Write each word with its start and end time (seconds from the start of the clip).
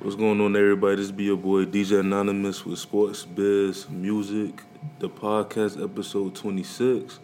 What's 0.00 0.16
going 0.16 0.40
on, 0.40 0.56
everybody? 0.56 0.96
This 0.96 1.10
be 1.10 1.24
your 1.24 1.36
boy 1.36 1.66
DJ 1.66 2.00
Anonymous 2.00 2.64
with 2.64 2.78
Sports 2.78 3.24
Biz 3.26 3.90
Music, 3.90 4.62
the 4.98 5.10
podcast 5.10 5.82
episode 5.82 6.34
twenty 6.34 6.62
six, 6.62 7.18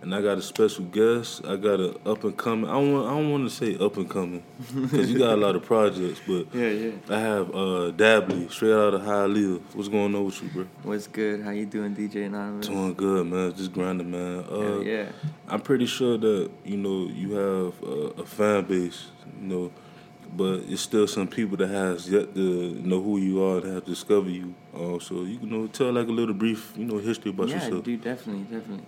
and 0.00 0.14
I 0.14 0.22
got 0.22 0.38
a 0.38 0.42
special 0.42 0.84
guest. 0.84 1.44
I 1.44 1.56
got 1.56 1.80
a 1.80 1.96
up 2.08 2.22
and 2.22 2.36
coming. 2.36 2.70
I 2.70 2.74
don't 2.74 2.92
want, 2.92 3.06
I 3.08 3.10
don't 3.10 3.30
want 3.32 3.50
to 3.50 3.54
say 3.54 3.76
up 3.84 3.96
and 3.96 4.08
coming 4.08 4.44
because 4.72 5.10
you 5.10 5.18
got 5.18 5.32
a 5.32 5.36
lot 5.40 5.56
of 5.56 5.64
projects, 5.64 6.20
but 6.24 6.46
Yeah, 6.54 6.68
yeah. 6.68 6.90
I 7.08 7.18
have 7.18 7.48
uh 7.50 7.90
Dabley 7.96 8.48
straight 8.50 8.74
out 8.74 8.94
of 8.94 9.02
High 9.02 9.26
Hialeah. 9.26 9.60
What's 9.74 9.88
going 9.88 10.14
on 10.14 10.24
with 10.24 10.40
you, 10.40 10.48
bro? 10.50 10.66
What's 10.84 11.08
good? 11.08 11.42
How 11.42 11.50
you 11.50 11.66
doing, 11.66 11.96
DJ 11.96 12.26
Anonymous? 12.26 12.68
Doing 12.68 12.94
good, 12.94 13.26
man. 13.26 13.54
Just 13.56 13.72
grinding, 13.72 14.08
man. 14.10 14.44
Uh, 14.48 14.60
Hell 14.60 14.82
yeah. 14.84 15.06
I'm 15.48 15.60
pretty 15.60 15.86
sure 15.86 16.16
that 16.16 16.50
you 16.64 16.76
know 16.76 17.08
you 17.12 17.32
have 17.32 17.82
a, 17.82 18.20
a 18.22 18.24
fan 18.24 18.64
base, 18.66 19.06
you 19.42 19.48
know, 19.48 19.72
but 20.36 20.60
it's 20.68 20.82
still 20.82 21.06
some 21.06 21.26
people 21.26 21.56
that 21.56 21.68
has 21.68 22.08
yet 22.10 22.34
to 22.34 22.74
know 22.82 23.02
who 23.02 23.18
you 23.18 23.42
are, 23.42 23.60
that 23.60 23.72
have 23.72 23.84
discovered 23.84 24.30
you. 24.30 24.54
Uh, 24.74 24.98
so 24.98 25.22
you 25.22 25.38
can 25.38 25.50
know, 25.50 25.66
tell 25.66 25.92
like 25.92 26.06
a 26.08 26.12
little 26.12 26.34
brief, 26.34 26.72
you 26.76 26.84
know, 26.84 26.98
history 26.98 27.30
about 27.30 27.48
yeah, 27.48 27.56
yourself. 27.56 27.84
dude, 27.84 28.02
definitely, 28.02 28.42
definitely. 28.44 28.86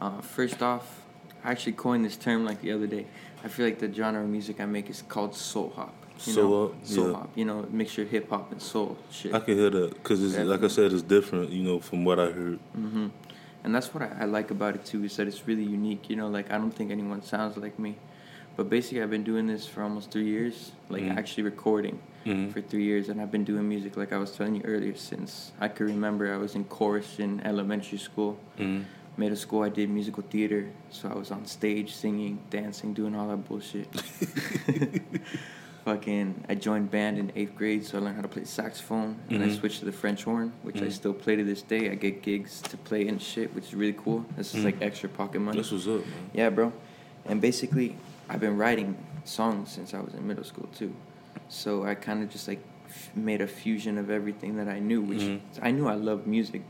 Uh, 0.00 0.20
first 0.20 0.62
off, 0.62 1.02
I 1.44 1.50
actually 1.50 1.72
coined 1.72 2.04
this 2.04 2.16
term 2.16 2.44
like 2.44 2.60
the 2.60 2.72
other 2.72 2.86
day. 2.86 3.06
I 3.44 3.48
feel 3.48 3.66
like 3.66 3.78
the 3.78 3.92
genre 3.92 4.22
of 4.22 4.28
music 4.28 4.60
I 4.60 4.66
make 4.66 4.88
is 4.90 5.02
called 5.02 5.34
soul 5.34 5.72
hop. 5.74 5.94
You 6.26 6.32
Soul 6.34 6.50
know? 6.50 6.68
hop, 6.68 6.86
Soul 6.86 7.06
yeah. 7.06 7.12
hop. 7.14 7.30
You 7.34 7.44
know, 7.44 7.66
mixture 7.70 8.02
of 8.02 8.10
hip 8.10 8.28
hop 8.30 8.52
and 8.52 8.62
soul 8.62 8.96
shit. 9.10 9.34
I 9.34 9.40
can 9.40 9.56
hear 9.56 9.70
that 9.70 9.94
because 9.94 10.22
it's 10.22 10.36
like 10.48 10.62
I 10.62 10.68
said, 10.68 10.92
it's 10.92 11.02
different, 11.02 11.50
you 11.50 11.62
know, 11.62 11.80
from 11.80 12.04
what 12.04 12.20
I 12.20 12.26
heard. 12.26 12.58
hmm 12.74 13.08
And 13.64 13.74
that's 13.74 13.92
what 13.94 14.02
I, 14.04 14.10
I 14.20 14.24
like 14.26 14.50
about 14.50 14.74
it 14.74 14.84
too 14.84 15.04
is 15.04 15.16
that 15.16 15.26
it's 15.26 15.46
really 15.48 15.64
unique. 15.64 16.10
You 16.10 16.16
know, 16.16 16.28
like 16.28 16.52
I 16.52 16.58
don't 16.58 16.70
think 16.70 16.90
anyone 16.90 17.22
sounds 17.22 17.56
like 17.56 17.78
me. 17.78 17.96
But 18.56 18.68
basically, 18.68 19.02
I've 19.02 19.10
been 19.10 19.24
doing 19.24 19.46
this 19.46 19.66
for 19.66 19.82
almost 19.82 20.10
three 20.10 20.26
years, 20.26 20.72
like 20.90 21.02
Mhm. 21.04 21.16
actually 21.16 21.44
recording 21.44 21.98
Mhm. 22.26 22.52
for 22.52 22.60
three 22.60 22.84
years, 22.84 23.08
and 23.08 23.20
I've 23.20 23.30
been 23.32 23.44
doing 23.44 23.66
music 23.68 23.96
like 23.96 24.12
I 24.12 24.18
was 24.18 24.32
telling 24.32 24.54
you 24.56 24.62
earlier 24.64 24.94
since 24.94 25.52
I 25.60 25.68
could 25.68 25.86
remember. 25.86 26.32
I 26.32 26.36
was 26.36 26.54
in 26.54 26.64
chorus 26.64 27.18
in 27.18 27.40
elementary 27.44 27.98
school. 27.98 28.38
Mhm. 28.58 28.84
Middle 29.16 29.36
school, 29.36 29.62
I 29.62 29.68
did 29.68 29.90
musical 29.90 30.22
theater, 30.22 30.68
so 30.90 31.08
I 31.08 31.14
was 31.14 31.30
on 31.30 31.44
stage 31.46 31.94
singing, 31.94 32.38
dancing, 32.50 32.92
doing 32.94 33.14
all 33.14 33.28
that 33.28 33.46
bullshit. 33.48 33.88
Fucking, 35.84 36.44
I 36.48 36.54
joined 36.54 36.90
band 36.92 37.18
in 37.18 37.32
eighth 37.34 37.56
grade, 37.56 37.84
so 37.84 37.98
I 37.98 38.00
learned 38.02 38.14
how 38.16 38.22
to 38.22 38.28
play 38.28 38.44
saxophone, 38.44 39.16
and 39.30 39.42
I 39.42 39.48
Mhm. 39.48 39.58
switched 39.58 39.80
to 39.80 39.84
the 39.84 39.90
French 39.92 40.22
horn, 40.22 40.52
which 40.62 40.76
I 40.80 40.86
Mhm. 40.86 40.92
still 40.92 41.12
play 41.12 41.34
to 41.36 41.42
this 41.42 41.60
day. 41.60 41.90
I 41.90 41.96
get 41.96 42.22
gigs 42.22 42.60
to 42.62 42.76
play 42.76 43.08
and 43.08 43.20
shit, 43.20 43.52
which 43.54 43.64
is 43.64 43.74
really 43.74 43.94
cool. 43.94 44.24
This 44.36 44.54
is 44.54 44.64
like 44.64 44.80
extra 44.80 45.08
pocket 45.08 45.40
money. 45.40 45.58
This 45.58 45.72
was 45.72 45.88
up, 45.88 45.96
man. 46.06 46.30
Yeah, 46.32 46.50
bro. 46.50 46.72
And 47.26 47.40
basically, 47.40 47.96
I've 48.32 48.40
been 48.40 48.56
writing 48.56 48.96
songs 49.24 49.70
since 49.70 49.92
I 49.92 50.00
was 50.00 50.14
in 50.14 50.26
middle 50.26 50.42
school 50.44 50.66
too. 50.74 50.94
So 51.50 51.84
I 51.84 51.94
kind 51.94 52.22
of 52.22 52.30
just 52.30 52.48
like 52.48 52.60
f- 52.88 53.14
made 53.14 53.42
a 53.42 53.46
fusion 53.46 53.98
of 53.98 54.08
everything 54.10 54.56
that 54.56 54.68
I 54.68 54.78
knew, 54.78 55.02
which 55.02 55.18
Mhm. 55.20 55.40
I 55.60 55.70
knew 55.70 55.86
I 55.86 55.94
loved 55.94 56.26
music, 56.26 56.62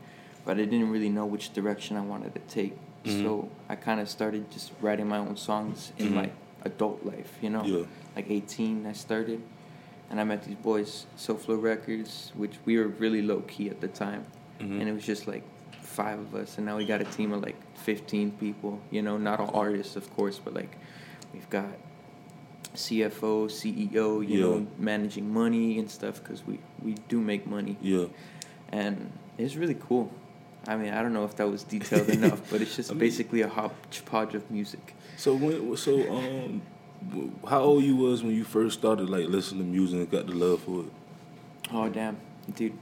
but 0.45 0.57
I 0.59 0.65
didn't 0.65 0.91
really 0.91 1.09
know 1.09 1.25
which 1.25 1.53
direction 1.53 1.97
I 1.97 2.01
wanted 2.01 2.35
to 2.35 2.41
take. 2.49 2.75
Mhm. 3.05 3.23
So 3.23 3.49
I 3.69 3.77
kind 3.77 4.01
of 4.01 4.09
started 4.09 4.51
just 4.51 4.73
writing 4.81 5.07
my 5.09 5.19
own 5.19 5.37
songs 5.37 5.93
in 5.99 6.09
Mhm. 6.09 6.15
my 6.15 6.31
adult 6.65 7.05
life, 7.07 7.39
you 7.41 7.49
know? 7.51 7.63
Yeah. 7.65 7.85
Like 8.17 8.29
18, 8.29 8.85
I 8.87 8.93
started. 8.93 9.41
And 10.11 10.21
I 10.21 10.25
met 10.25 10.43
these 10.45 10.57
boys, 10.57 11.07
SoFlo 11.17 11.57
Records, 11.63 12.33
which 12.37 12.57
we 12.67 12.77
were 12.77 12.89
really 12.89 13.23
low 13.23 13.41
key 13.43 13.71
at 13.71 13.81
the 13.81 13.89
time 13.89 14.27
Mhm. 14.61 14.81
and 14.81 14.89
it 14.89 14.93
was 14.93 15.07
just 15.07 15.27
like 15.29 15.45
five 15.81 16.19
of 16.19 16.35
us 16.35 16.57
and 16.57 16.65
now 16.67 16.77
we 16.77 16.87
got 16.87 17.01
a 17.03 17.05
team 17.05 17.33
of 17.33 17.43
like 17.43 17.57
15 17.75 18.31
people 18.41 18.81
you 18.91 19.03
know 19.03 19.19
not 19.19 19.39
all 19.41 19.51
artists 19.55 19.95
of 19.95 20.09
course 20.17 20.39
but 20.43 20.55
like 20.55 20.79
we've 21.33 21.49
got 21.51 21.67
cfo 22.75 23.47
ceo 23.51 24.27
you 24.27 24.39
Yeah. 24.39 24.41
know 24.45 24.67
managing 24.79 25.33
money 25.33 25.79
and 25.79 25.91
stuff 25.91 26.23
because 26.23 26.47
we 26.47 26.59
we 26.83 26.95
do 27.09 27.21
make 27.21 27.47
money 27.47 27.77
Yeah. 27.83 28.07
and 28.71 29.11
it's 29.37 29.57
really 29.57 29.75
cool 29.75 30.11
i 30.67 30.77
mean 30.77 30.93
i 30.95 31.03
don't 31.03 31.13
know 31.13 31.25
if 31.25 31.37
that 31.37 31.49
was 31.51 31.65
detailed 31.65 32.09
enough 32.09 32.41
but 32.51 32.61
it's 32.63 32.75
just 32.77 32.91
I 32.91 32.95
mean- 32.95 33.01
basically 33.01 33.43
a 33.43 33.49
hodgepodge 33.49 34.35
of 34.35 34.51
music 34.51 34.95
So 35.19 35.35
when 35.35 35.77
so 35.77 35.93
um, 36.17 36.63
how 37.49 37.61
old 37.61 37.85
you 37.85 37.97
was 37.97 38.23
when 38.23 38.35
you 38.35 38.45
first 38.45 38.79
started 38.79 39.11
like 39.11 39.27
listening 39.29 39.65
to 39.65 39.71
music 39.79 39.99
and 40.01 40.11
got 40.11 40.27
the 40.27 40.35
love 40.35 40.63
for 40.63 40.81
it? 40.85 40.91
Oh 41.73 41.89
damn, 41.89 42.17
dude! 42.55 42.73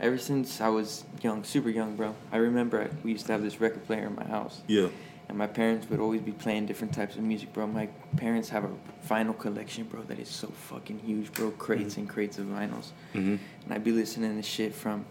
Ever 0.00 0.18
since 0.18 0.60
I 0.60 0.68
was 0.68 1.04
young, 1.22 1.44
super 1.44 1.70
young, 1.70 1.94
bro. 1.96 2.14
I 2.32 2.38
remember 2.38 2.76
I, 2.82 2.88
we 3.04 3.12
used 3.12 3.26
to 3.26 3.32
have 3.32 3.42
this 3.42 3.60
record 3.60 3.84
player 3.86 4.06
in 4.06 4.14
my 4.16 4.24
house. 4.26 4.62
Yeah. 4.66 4.88
And 5.28 5.36
my 5.36 5.46
parents 5.46 5.88
would 5.90 6.00
always 6.00 6.22
be 6.22 6.32
playing 6.32 6.66
different 6.66 6.94
types 6.94 7.16
of 7.16 7.22
music, 7.22 7.52
bro. 7.52 7.66
My 7.66 7.88
parents 8.16 8.48
have 8.48 8.64
a 8.64 8.70
vinyl 9.06 9.38
collection, 9.38 9.84
bro, 9.84 10.02
that 10.04 10.18
is 10.18 10.28
so 10.28 10.48
fucking 10.48 11.00
huge, 11.00 11.30
bro. 11.32 11.50
Crates 11.50 11.94
Mhm. 11.94 11.98
and 11.98 12.08
crates 12.08 12.38
of 12.38 12.46
vinyls. 12.46 12.92
Mm-hmm. 13.14 13.36
And 13.64 13.68
I'd 13.74 13.84
be 13.84 13.92
listening 13.92 14.36
to 14.36 14.42
shit 14.42 14.74
from 14.74 15.04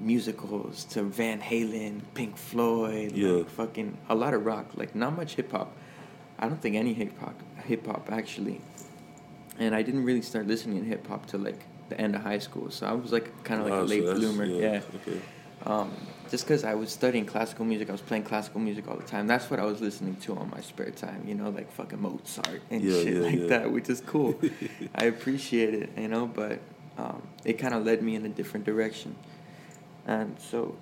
musicals 0.00 0.84
to 0.84 1.02
Van 1.04 1.40
Halen, 1.40 2.00
Pink 2.14 2.36
Floyd, 2.36 3.12
Yeah. 3.12 3.28
like 3.28 3.48
fucking 3.50 3.96
a 4.08 4.14
lot 4.14 4.34
of 4.34 4.44
rock, 4.44 4.72
like 4.74 4.94
not 4.94 5.14
much 5.16 5.36
hip 5.36 5.52
hop. 5.52 5.72
I 6.38 6.48
don't 6.48 6.60
think 6.60 6.74
any 6.74 6.92
hip 6.94 7.16
hop, 7.20 7.40
hip 7.64 7.86
hop 7.86 8.10
actually. 8.10 8.60
And 9.58 9.72
I 9.74 9.82
didn't 9.82 10.04
really 10.04 10.22
start 10.22 10.48
listening 10.48 10.80
to 10.82 10.84
hip 10.88 11.06
hop 11.06 11.26
till 11.26 11.40
like 11.40 11.64
the 11.90 12.00
end 12.00 12.16
of 12.16 12.22
high 12.22 12.38
school, 12.40 12.70
so 12.70 12.86
I 12.86 12.92
was 12.92 13.12
like 13.12 13.44
kind 13.44 13.60
of 13.60 13.66
like 13.68 13.74
Wow, 13.74 13.82
a 13.82 13.84
late 13.84 14.00
that's- 14.04 14.18
bloomer. 14.18 14.44
Yeah. 14.46 14.80
Okay. 14.96 15.20
Um, 15.66 15.90
just 16.30 16.44
because 16.46 16.64
I 16.64 16.74
was 16.74 16.90
studying 16.90 17.24
classical 17.26 17.64
music, 17.64 17.88
I 17.88 17.92
was 17.92 18.00
playing 18.00 18.24
classical 18.24 18.60
music 18.60 18.88
all 18.88 18.96
the 18.96 19.02
time. 19.04 19.26
That's 19.26 19.50
what 19.50 19.60
I 19.60 19.64
was 19.64 19.80
listening 19.80 20.16
to 20.16 20.36
on 20.36 20.50
my 20.50 20.60
spare 20.60 20.90
time, 20.90 21.24
you 21.26 21.34
know, 21.34 21.50
like 21.50 21.70
fucking 21.72 22.00
Mozart 22.00 22.60
and 22.70 22.82
Yeah, 22.82 22.92
shit 23.02 23.14
yeah, 23.14 23.20
like 23.20 23.38
yeah. 23.40 23.46
that, 23.46 23.72
which 23.72 23.88
is 23.88 24.00
cool. 24.00 24.38
I 24.94 25.04
appreciate 25.04 25.74
it, 25.74 25.90
you 25.96 26.08
know, 26.08 26.26
but 26.26 26.58
um, 26.98 27.22
it 27.44 27.54
kind 27.54 27.72
of 27.74 27.84
led 27.84 28.02
me 28.02 28.14
in 28.14 28.24
a 28.26 28.28
different 28.28 28.66
direction. 28.66 29.14
And 30.06 30.36
so, 30.38 30.76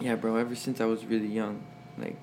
yeah, 0.00 0.16
bro, 0.16 0.36
ever 0.36 0.54
since 0.54 0.80
I 0.80 0.84
was 0.86 1.04
really 1.06 1.28
young, 1.28 1.62
like, 1.96 2.16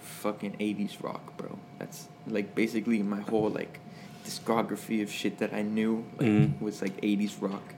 fucking 0.00 0.56
80s 0.58 1.02
rock, 1.02 1.36
bro. 1.36 1.58
That's 1.78 2.08
like 2.26 2.54
basically 2.54 3.02
my 3.02 3.20
whole, 3.20 3.50
like, 3.50 3.78
discography 4.24 5.02
of 5.02 5.10
shit 5.10 5.38
that 5.38 5.52
I 5.52 5.62
knew 5.62 6.04
like, 6.18 6.26
Mhm. 6.28 6.60
was 6.60 6.80
like 6.80 6.94
80s 7.02 7.40
rock. 7.42 7.74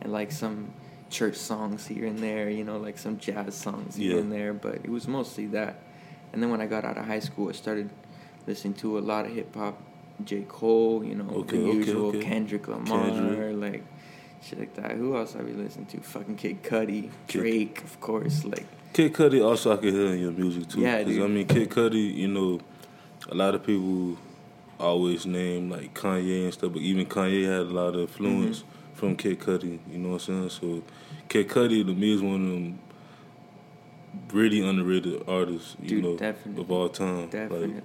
And 0.00 0.12
like 0.12 0.30
some 0.32 0.70
church 1.10 1.36
songs 1.36 1.86
here 1.86 2.06
and 2.06 2.18
there, 2.18 2.50
you 2.50 2.64
know, 2.64 2.76
like 2.78 2.98
some 2.98 3.18
jazz 3.18 3.54
songs 3.54 3.96
here 3.96 4.14
Yeah. 4.14 4.20
and 4.20 4.32
there, 4.32 4.52
but 4.52 4.76
it 4.76 4.90
was 4.90 5.08
mostly 5.08 5.46
that. 5.48 5.82
And 6.32 6.42
then 6.42 6.50
when 6.50 6.60
I 6.60 6.66
got 6.66 6.84
out 6.84 6.98
of 6.98 7.06
high 7.06 7.20
school, 7.20 7.48
I 7.48 7.52
started 7.52 7.88
listening 8.46 8.74
to 8.74 8.98
a 8.98 9.00
lot 9.00 9.24
of 9.24 9.32
hip 9.32 9.54
hop, 9.54 9.80
J. 10.24 10.44
Cole, 10.48 11.02
you 11.04 11.14
know, 11.14 11.28
Okay, 11.40 11.58
the 11.58 11.64
okay, 11.68 11.76
usual 11.76 12.06
okay. 12.08 12.20
Kendrick 12.20 12.68
Lamar, 12.68 13.08
Kendrick. 13.08 13.56
like 13.56 13.84
shit 14.42 14.58
like 14.58 14.74
that. 14.74 14.92
Who 14.92 15.16
else 15.16 15.34
I 15.34 15.42
be 15.42 15.52
listening 15.52 15.86
to? 15.86 16.00
Fucking 16.00 16.36
Kid 16.36 16.62
Cudi, 16.62 17.10
Drake, 17.26 17.82
of 17.84 18.00
course. 18.00 18.44
Like, 18.44 18.66
Kid 18.92 19.12
Cudi 19.14 19.44
also 19.44 19.72
I 19.72 19.76
can 19.78 19.92
hear 19.92 20.12
in 20.12 20.20
your 20.20 20.32
music 20.32 20.68
too. 20.68 20.80
Yeah, 20.80 21.02
dude. 21.02 21.22
I 21.22 21.26
mean, 21.26 21.46
Kid 21.46 21.70
Cudi, 21.70 22.14
you 22.14 22.28
know, 22.28 22.60
a 23.30 23.34
lot 23.34 23.54
of 23.54 23.64
people 23.64 24.16
always 24.78 25.24
name 25.26 25.70
like 25.70 25.94
Kanye 25.94 26.44
and 26.44 26.52
stuff, 26.52 26.72
but 26.72 26.82
even 26.82 27.06
Kanye 27.06 27.44
had 27.44 27.60
a 27.62 27.64
lot 27.64 27.94
of 27.94 28.00
influence 28.02 28.58
Mm-hmm. 28.60 28.74
From 28.98 29.16
Kid 29.16 29.38
Cudi. 29.38 29.78
You 29.90 29.98
know 29.98 30.10
what 30.10 30.28
I'm 30.28 30.48
saying? 30.48 30.50
So, 30.50 30.82
Kid 31.28 31.48
Cudi 31.48 31.86
to 31.86 31.94
me 31.94 32.14
is 32.14 32.20
one 32.20 32.34
of 32.34 32.40
them 32.40 32.78
really 34.32 34.66
underrated 34.68 35.22
artists. 35.28 35.76
You 35.80 35.88
Dude, 35.88 36.04
know, 36.04 36.16
definitely. 36.16 36.62
of 36.62 36.70
all 36.70 36.88
time. 36.88 37.28
definitely. 37.28 37.74
Like, 37.74 37.84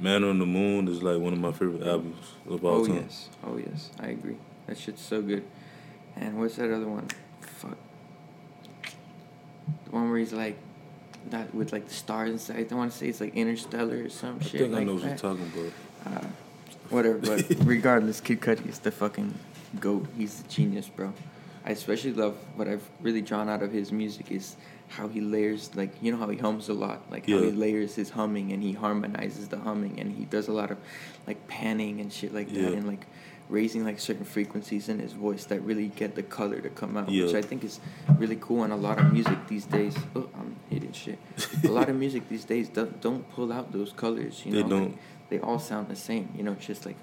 Man 0.00 0.24
on 0.24 0.38
the 0.38 0.46
Moon 0.46 0.88
is 0.88 1.02
like 1.02 1.18
one 1.18 1.34
of 1.34 1.38
my 1.38 1.52
favorite 1.52 1.86
albums 1.86 2.32
of 2.48 2.64
all 2.64 2.80
oh 2.80 2.86
time. 2.86 2.96
Oh 2.96 3.00
yes, 3.00 3.28
oh 3.44 3.56
yes, 3.58 3.90
I 4.00 4.06
agree. 4.08 4.36
That 4.66 4.78
shit's 4.78 5.02
so 5.02 5.20
good. 5.20 5.44
And 6.16 6.38
what's 6.38 6.56
that 6.56 6.74
other 6.74 6.88
one? 6.88 7.08
Fuck. 7.42 7.76
The 9.84 9.90
one 9.90 10.08
where 10.08 10.18
he's 10.18 10.32
like, 10.32 10.56
that 11.28 11.54
with 11.54 11.72
like 11.72 11.86
the 11.86 11.94
stars 11.94 12.30
inside. 12.30 12.72
I 12.72 12.74
want 12.74 12.92
to 12.92 12.96
say 12.96 13.08
it's 13.08 13.20
like 13.20 13.34
Interstellar 13.34 14.04
or 14.04 14.08
some 14.08 14.38
I 14.40 14.44
shit 14.44 14.54
I 14.54 14.58
think 14.58 14.72
like 14.72 14.80
I 14.80 14.84
know 14.84 14.94
what 14.94 15.04
you're 15.04 15.16
talking 15.16 15.52
about. 15.54 16.22
Uh, 16.22 16.26
whatever, 16.88 17.18
but 17.18 17.44
regardless, 17.66 18.22
Kid 18.22 18.40
Cudi 18.40 18.68
is 18.68 18.78
the 18.78 18.90
fucking 18.90 19.34
goat. 19.78 20.06
He's 20.16 20.42
the 20.42 20.48
genius, 20.48 20.88
bro. 20.88 21.12
I 21.64 21.70
especially 21.70 22.14
love 22.14 22.36
what 22.56 22.68
I've 22.68 22.88
really 23.00 23.20
drawn 23.20 23.48
out 23.48 23.62
of 23.62 23.70
his 23.72 23.92
music 23.92 24.30
is 24.30 24.56
how 24.88 25.08
he 25.08 25.20
layers, 25.20 25.70
like 25.76 25.92
you 26.00 26.10
know 26.10 26.18
how 26.18 26.28
he 26.28 26.38
hums 26.38 26.68
a 26.68 26.72
lot, 26.74 27.10
like 27.10 27.28
how 27.28 27.36
he 27.42 27.50
layers 27.52 27.94
his 27.94 28.10
humming 28.10 28.52
and 28.52 28.62
he 28.62 28.72
harmonizes 28.72 29.48
the 29.48 29.58
humming 29.58 30.00
and 30.00 30.10
he 30.16 30.24
does 30.24 30.48
a 30.48 30.52
lot 30.52 30.70
of 30.70 30.78
like 31.26 31.46
panning 31.48 32.00
and 32.00 32.12
shit 32.12 32.34
like 32.34 32.48
that 32.54 32.72
and 32.72 32.86
like 32.88 33.06
raising 33.50 33.84
like 33.84 33.98
certain 34.00 34.24
frequencies 34.24 34.88
in 34.88 34.98
his 35.00 35.12
voice 35.12 35.44
that 35.46 35.60
really 35.60 35.88
get 35.88 36.14
the 36.14 36.22
color 36.22 36.60
to 36.60 36.70
come 36.70 36.96
out, 36.96 37.08
which 37.26 37.34
I 37.34 37.42
think 37.42 37.62
is 37.64 37.78
really 38.16 38.38
cool. 38.40 38.62
And 38.64 38.72
a 38.72 38.76
lot 38.76 38.98
of 38.98 39.12
music 39.12 39.46
these 39.48 39.66
days, 39.66 39.96
oh, 40.16 40.28
I'm 40.34 40.56
hitting 40.70 40.92
shit. 40.92 41.18
a 41.64 41.68
lot 41.68 41.88
of 41.88 41.96
music 42.04 42.28
these 42.28 42.44
days 42.44 42.68
don't 42.68 43.00
don't 43.00 43.28
pull 43.32 43.52
out 43.52 43.70
those 43.72 43.92
colors. 43.92 44.42
You 44.46 44.52
know 44.52 44.62
They 44.62 44.68
don't. 44.68 44.84
Like, 44.92 44.98
they 45.28 45.38
all 45.40 45.58
sound 45.58 45.88
the 45.88 45.96
same. 45.96 46.30
You 46.36 46.42
know, 46.42 46.54
just 46.54 46.86
like 46.86 46.96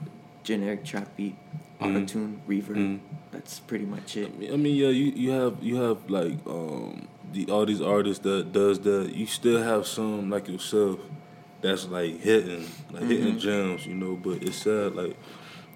generic 0.47 0.83
trap 0.85 1.07
beat, 1.17 1.35
Mhm. 1.81 1.85
auto 1.97 2.05
tune, 2.05 2.41
reverb. 2.47 2.75
Mhm. 2.77 2.99
That's 3.31 3.59
pretty 3.59 3.85
much 3.85 4.15
it. 4.17 4.31
I 4.51 4.55
mean, 4.55 4.75
yeah, 4.75 4.87
you, 4.89 5.11
you 5.15 5.31
have 5.31 5.55
you 5.61 5.75
have 5.75 6.09
like 6.09 6.33
um 6.47 7.07
the 7.33 7.51
all 7.51 7.65
these 7.65 7.81
artists 7.81 8.23
that 8.23 8.53
does 8.53 8.79
that. 8.79 9.13
You 9.13 9.25
still 9.25 9.61
have 9.61 9.85
some 9.85 10.29
like 10.29 10.47
yourself 10.47 10.99
that's 11.61 11.85
like 11.89 12.21
hitting 12.21 12.65
like 12.93 13.03
hitting 13.03 13.35
Mhm. 13.35 13.39
gems, 13.39 13.85
you 13.85 13.93
know. 13.95 14.15
But 14.15 14.41
it's 14.41 14.55
sad 14.63 14.95
like 14.95 15.15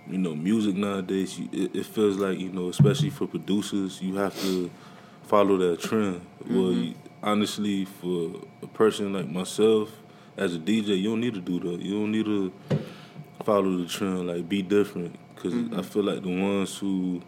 you 0.09 0.17
know, 0.17 0.35
music 0.35 0.75
nowadays, 0.75 1.37
you, 1.39 1.47
it, 1.51 1.75
it 1.75 1.85
feels 1.85 2.17
like 2.17 2.39
you 2.39 2.49
know, 2.51 2.69
especially 2.69 3.09
for 3.11 3.27
producers, 3.27 4.01
you 4.01 4.15
have 4.15 4.33
to 4.41 4.69
follow 5.23 5.57
that 5.57 5.79
trend. 5.81 6.21
Mm-hmm. 6.43 6.55
Well, 6.55 6.71
you, 6.73 6.93
honestly, 7.21 7.85
for 7.85 8.31
a 8.63 8.67
person 8.67 9.13
like 9.13 9.29
myself, 9.29 9.89
as 10.37 10.55
a 10.55 10.59
DJ, 10.59 10.95
you 10.99 11.09
don't 11.11 11.21
need 11.21 11.35
to 11.35 11.41
do 11.41 11.59
that. 11.59 11.81
You 11.81 11.99
don't 11.99 12.11
need 12.11 12.25
to 12.25 12.51
follow 13.43 13.77
the 13.77 13.87
trend. 13.87 14.27
Like, 14.27 14.47
be 14.47 14.61
different. 14.61 15.17
Because 15.35 15.53
mm-hmm. 15.53 15.79
I 15.79 15.81
feel 15.83 16.03
like 16.03 16.21
the 16.21 16.41
ones 16.41 16.77
who 16.77 17.21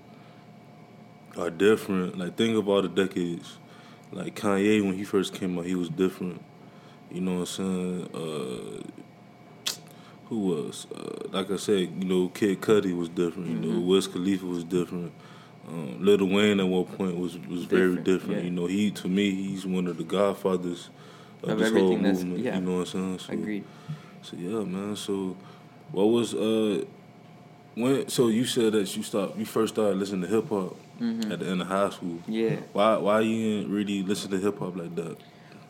are 1.38 1.50
different, 1.50 2.18
like, 2.18 2.36
think 2.38 2.58
of 2.58 2.68
all 2.68 2.82
the 2.82 2.90
decades. 2.90 3.58
Like, 4.12 4.36
Kanye, 4.36 4.84
when 4.84 4.94
he 4.94 5.04
first 5.04 5.34
came 5.34 5.58
out, 5.58 5.66
he 5.66 5.76
was 5.76 5.90
different. 5.90 6.42
You 7.12 7.22
know 7.22 7.40
what 7.40 7.40
I'm 7.40 7.46
saying? 7.46 8.10
Uh, 8.14 8.84
who 10.30 10.40
was? 10.40 10.88
Uh, 10.96 11.28
like 11.32 11.52
I 11.52 11.58
said, 11.58 11.92
you 12.00 12.06
know, 12.06 12.30
Kid 12.30 12.62
Cudi 12.62 12.96
was 12.96 13.10
different. 13.10 13.50
You 13.50 13.56
mm-hmm. 13.56 13.74
know, 13.74 13.80
Wiz 13.82 14.08
Khalifa 14.08 14.46
was 14.46 14.64
different. 14.64 15.12
Um, 15.68 16.04
Lil 16.04 16.26
Wayne 16.26 16.60
at 16.60 16.68
one 16.68 16.86
point 16.86 17.18
was 17.18 17.38
was 17.38 17.66
different, 17.66 17.70
very 17.70 17.96
different. 17.98 18.40
Yeah. 18.40 18.46
You 18.46 18.52
know, 18.52 18.66
he 18.66 18.92
to 18.92 19.08
me 19.08 19.32
he's 19.32 19.66
one 19.66 19.88
of 19.88 19.98
the 19.98 20.04
godfathers 20.04 20.90
of, 21.42 21.50
of 21.50 21.60
this 21.60 21.72
whole 21.72 21.98
movement. 21.98 22.40
Yeah. 22.40 22.56
You 22.56 22.62
know 22.62 22.80
what 22.80 22.94
I'm 22.94 23.18
saying? 23.18 23.20
So, 23.20 23.34
Agreed. 23.34 23.64
So 24.22 24.38
yeah, 24.38 24.64
man. 24.64 24.96
So 24.96 25.38
what 25.94 26.06
was 26.06 26.34
uh 26.34 26.84
when? 27.76 28.10
So 28.10 28.28
you 28.28 28.46
said 28.46 28.74
that 28.74 28.96
you 28.98 29.04
stopped. 29.04 29.38
You 29.38 29.46
first 29.46 29.76
started 29.76 29.98
listening 29.98 30.22
to 30.22 30.28
hip 30.28 30.50
hop 30.50 30.76
mm-hmm. 31.00 31.32
at 31.32 31.40
the 31.40 31.48
end 31.48 31.62
of 31.62 31.68
high 31.68 31.90
school. 31.92 32.20
Yeah. 32.28 32.58
Why 32.74 32.98
why 32.98 33.20
you 33.22 33.62
didn't 33.62 33.74
really 33.74 34.04
listen 34.04 34.32
to 34.32 34.40
hip 34.40 34.60
hop 34.60 34.76
like 34.76 34.96
that? 34.96 35.18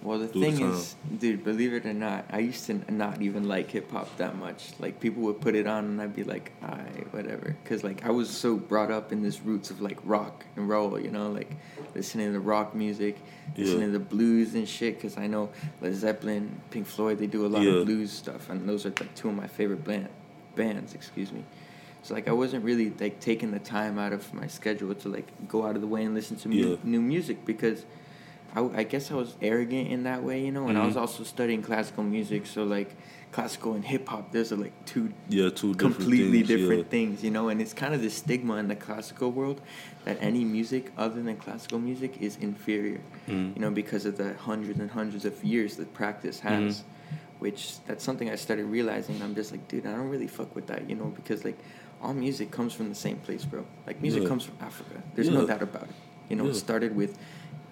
Well, 0.03 0.19
the 0.19 0.27
thing 0.27 0.57
the 0.57 0.65
is, 0.65 0.95
dude, 1.17 1.45
believe 1.45 1.73
it 1.73 1.85
or 1.85 1.93
not, 1.93 2.25
I 2.29 2.39
used 2.39 2.65
to 2.65 2.73
not 2.91 3.21
even 3.21 3.47
like 3.47 3.71
hip 3.71 3.89
hop 3.89 4.17
that 4.17 4.35
much. 4.35 4.71
Like 4.77 4.99
people 4.99 5.23
would 5.23 5.39
put 5.39 5.55
it 5.55 5.65
on, 5.65 5.85
and 5.85 6.01
I'd 6.01 6.13
be 6.13 6.25
like, 6.25 6.51
"I 6.61 6.81
whatever," 7.11 7.55
because 7.63 7.85
like 7.85 8.05
I 8.05 8.11
was 8.11 8.29
so 8.29 8.57
brought 8.57 8.91
up 8.91 9.13
in 9.13 9.23
this 9.23 9.41
roots 9.41 9.71
of 9.71 9.79
like 9.79 9.97
rock 10.03 10.45
and 10.57 10.67
roll, 10.67 10.99
you 10.99 11.09
know, 11.09 11.31
like 11.31 11.51
listening 11.95 12.33
to 12.33 12.39
rock 12.41 12.75
music, 12.75 13.17
yeah. 13.55 13.63
listening 13.63 13.93
to 13.93 13.97
the 13.97 14.03
blues 14.03 14.55
and 14.55 14.67
shit. 14.67 14.95
Because 14.95 15.17
I 15.17 15.27
know 15.27 15.49
Led 15.79 15.95
Zeppelin, 15.95 16.59
Pink 16.69 16.85
Floyd, 16.85 17.17
they 17.17 17.27
do 17.27 17.45
a 17.45 17.47
lot 17.47 17.63
yeah. 17.63 17.71
of 17.71 17.85
blues 17.85 18.11
stuff, 18.11 18.49
and 18.49 18.67
those 18.67 18.85
are 18.85 18.89
like 18.89 19.15
two 19.15 19.29
of 19.29 19.35
my 19.35 19.47
favorite 19.47 19.85
band 19.85 20.09
bands. 20.57 20.93
Excuse 20.93 21.31
me. 21.31 21.45
So 22.01 22.13
like 22.13 22.27
I 22.27 22.33
wasn't 22.33 22.65
really 22.65 22.89
like 22.99 23.21
taking 23.21 23.51
the 23.51 23.59
time 23.59 23.97
out 23.97 24.11
of 24.11 24.33
my 24.33 24.47
schedule 24.47 24.93
to 24.93 25.07
like 25.07 25.47
go 25.47 25.65
out 25.65 25.75
of 25.75 25.81
the 25.81 25.87
way 25.87 26.03
and 26.03 26.13
listen 26.13 26.35
to 26.37 26.49
yeah. 26.49 26.75
new 26.83 27.01
music 27.01 27.45
because 27.45 27.85
I, 28.55 28.61
I 28.79 28.83
guess 28.83 29.11
I 29.11 29.15
was 29.15 29.35
arrogant 29.41 29.89
in 29.89 30.03
that 30.03 30.23
way, 30.23 30.45
you 30.45 30.51
know, 30.51 30.67
and 30.67 30.73
mm-hmm. 30.73 30.81
I 30.81 30.85
was 30.85 30.93
mm-hmm. 30.93 31.01
also 31.01 31.23
studying 31.23 31.61
classical 31.61 32.03
music, 32.03 32.45
so 32.45 32.63
like 32.63 32.95
classical 33.31 33.73
and 33.73 33.83
hip 33.83 34.07
hop, 34.07 34.31
there's 34.31 34.51
a, 34.51 34.55
like 34.55 34.73
two 34.85 35.11
yeah 35.27 35.49
two 35.49 35.73
completely 35.73 36.43
different, 36.43 36.47
things, 36.47 36.47
different 36.47 36.83
yeah. 36.83 36.89
things, 36.89 37.23
you 37.23 37.31
know, 37.31 37.49
and 37.49 37.59
it's 37.61 37.73
kind 37.73 37.93
of 37.93 38.01
the 38.01 38.09
stigma 38.09 38.57
in 38.57 38.67
the 38.67 38.75
classical 38.75 39.31
world 39.31 39.59
that 40.05 40.17
any 40.21 40.43
music 40.45 40.91
other 40.97 41.21
than 41.21 41.35
classical 41.37 41.79
music 41.79 42.21
is 42.21 42.37
inferior, 42.37 43.01
mm-hmm. 43.27 43.53
you 43.55 43.61
know, 43.61 43.71
because 43.71 44.05
of 44.05 44.17
the 44.17 44.35
hundreds 44.35 44.79
and 44.79 44.91
hundreds 44.91 45.25
of 45.25 45.43
years 45.43 45.75
that 45.77 45.93
practice 45.93 46.39
has. 46.39 46.79
Mm-hmm. 46.79 46.87
Which 47.39 47.83
that's 47.87 48.05
something 48.05 48.29
I 48.29 48.35
started 48.35 48.63
realizing. 48.67 49.21
I'm 49.21 49.35
just 49.35 49.51
like, 49.51 49.67
dude, 49.67 49.85
I 49.85 49.91
don't 49.91 50.07
really 50.07 50.27
fuck 50.27 50.55
with 50.55 50.67
that, 50.67 50.89
you 50.89 50.95
know, 50.95 51.07
because 51.07 51.43
like 51.43 51.57
all 52.01 52.13
music 52.13 52.51
comes 52.51 52.73
from 52.73 52.87
the 52.87 52.95
same 52.95 53.17
place, 53.17 53.43
bro. 53.43 53.65
Like 53.85 54.01
music 54.01 54.23
yeah. 54.23 54.29
comes 54.29 54.45
from 54.45 54.55
Africa. 54.61 55.03
There's 55.13 55.27
yeah. 55.27 55.39
no 55.39 55.45
doubt 55.45 55.61
about 55.61 55.83
it. 55.83 55.95
You 56.29 56.37
know, 56.37 56.47
it 56.47 56.53
started 56.53 56.95
with 56.95 57.17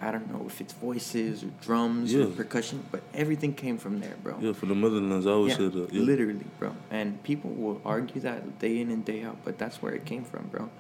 I 0.01 0.11
don't 0.11 0.31
know 0.33 0.43
if 0.47 0.59
it's 0.59 0.73
voices 0.73 1.43
or 1.43 1.51
drums 1.61 2.11
yeah. 2.11 2.23
or 2.23 2.27
percussion, 2.27 2.83
but 2.91 3.03
everything 3.13 3.53
came 3.53 3.77
from 3.77 3.99
there, 3.99 4.15
bro. 4.23 4.35
Yeah, 4.41 4.53
for 4.53 4.65
the 4.65 4.73
motherlands, 4.73 5.27
I 5.27 5.31
always 5.31 5.51
yeah, 5.51 5.57
said 5.57 5.73
that. 5.73 5.93
Yeah. 5.93 6.01
Literally, 6.01 6.45
bro. 6.57 6.75
And 6.89 7.21
people 7.23 7.51
will 7.51 7.79
argue 7.85 8.19
that 8.21 8.57
day 8.57 8.81
in 8.81 8.89
and 8.89 9.05
day 9.05 9.21
out, 9.21 9.37
but 9.45 9.59
that's 9.59 9.81
where 9.81 9.93
it 9.93 10.05
came 10.05 10.23
from, 10.23 10.47
bro. 10.47 10.71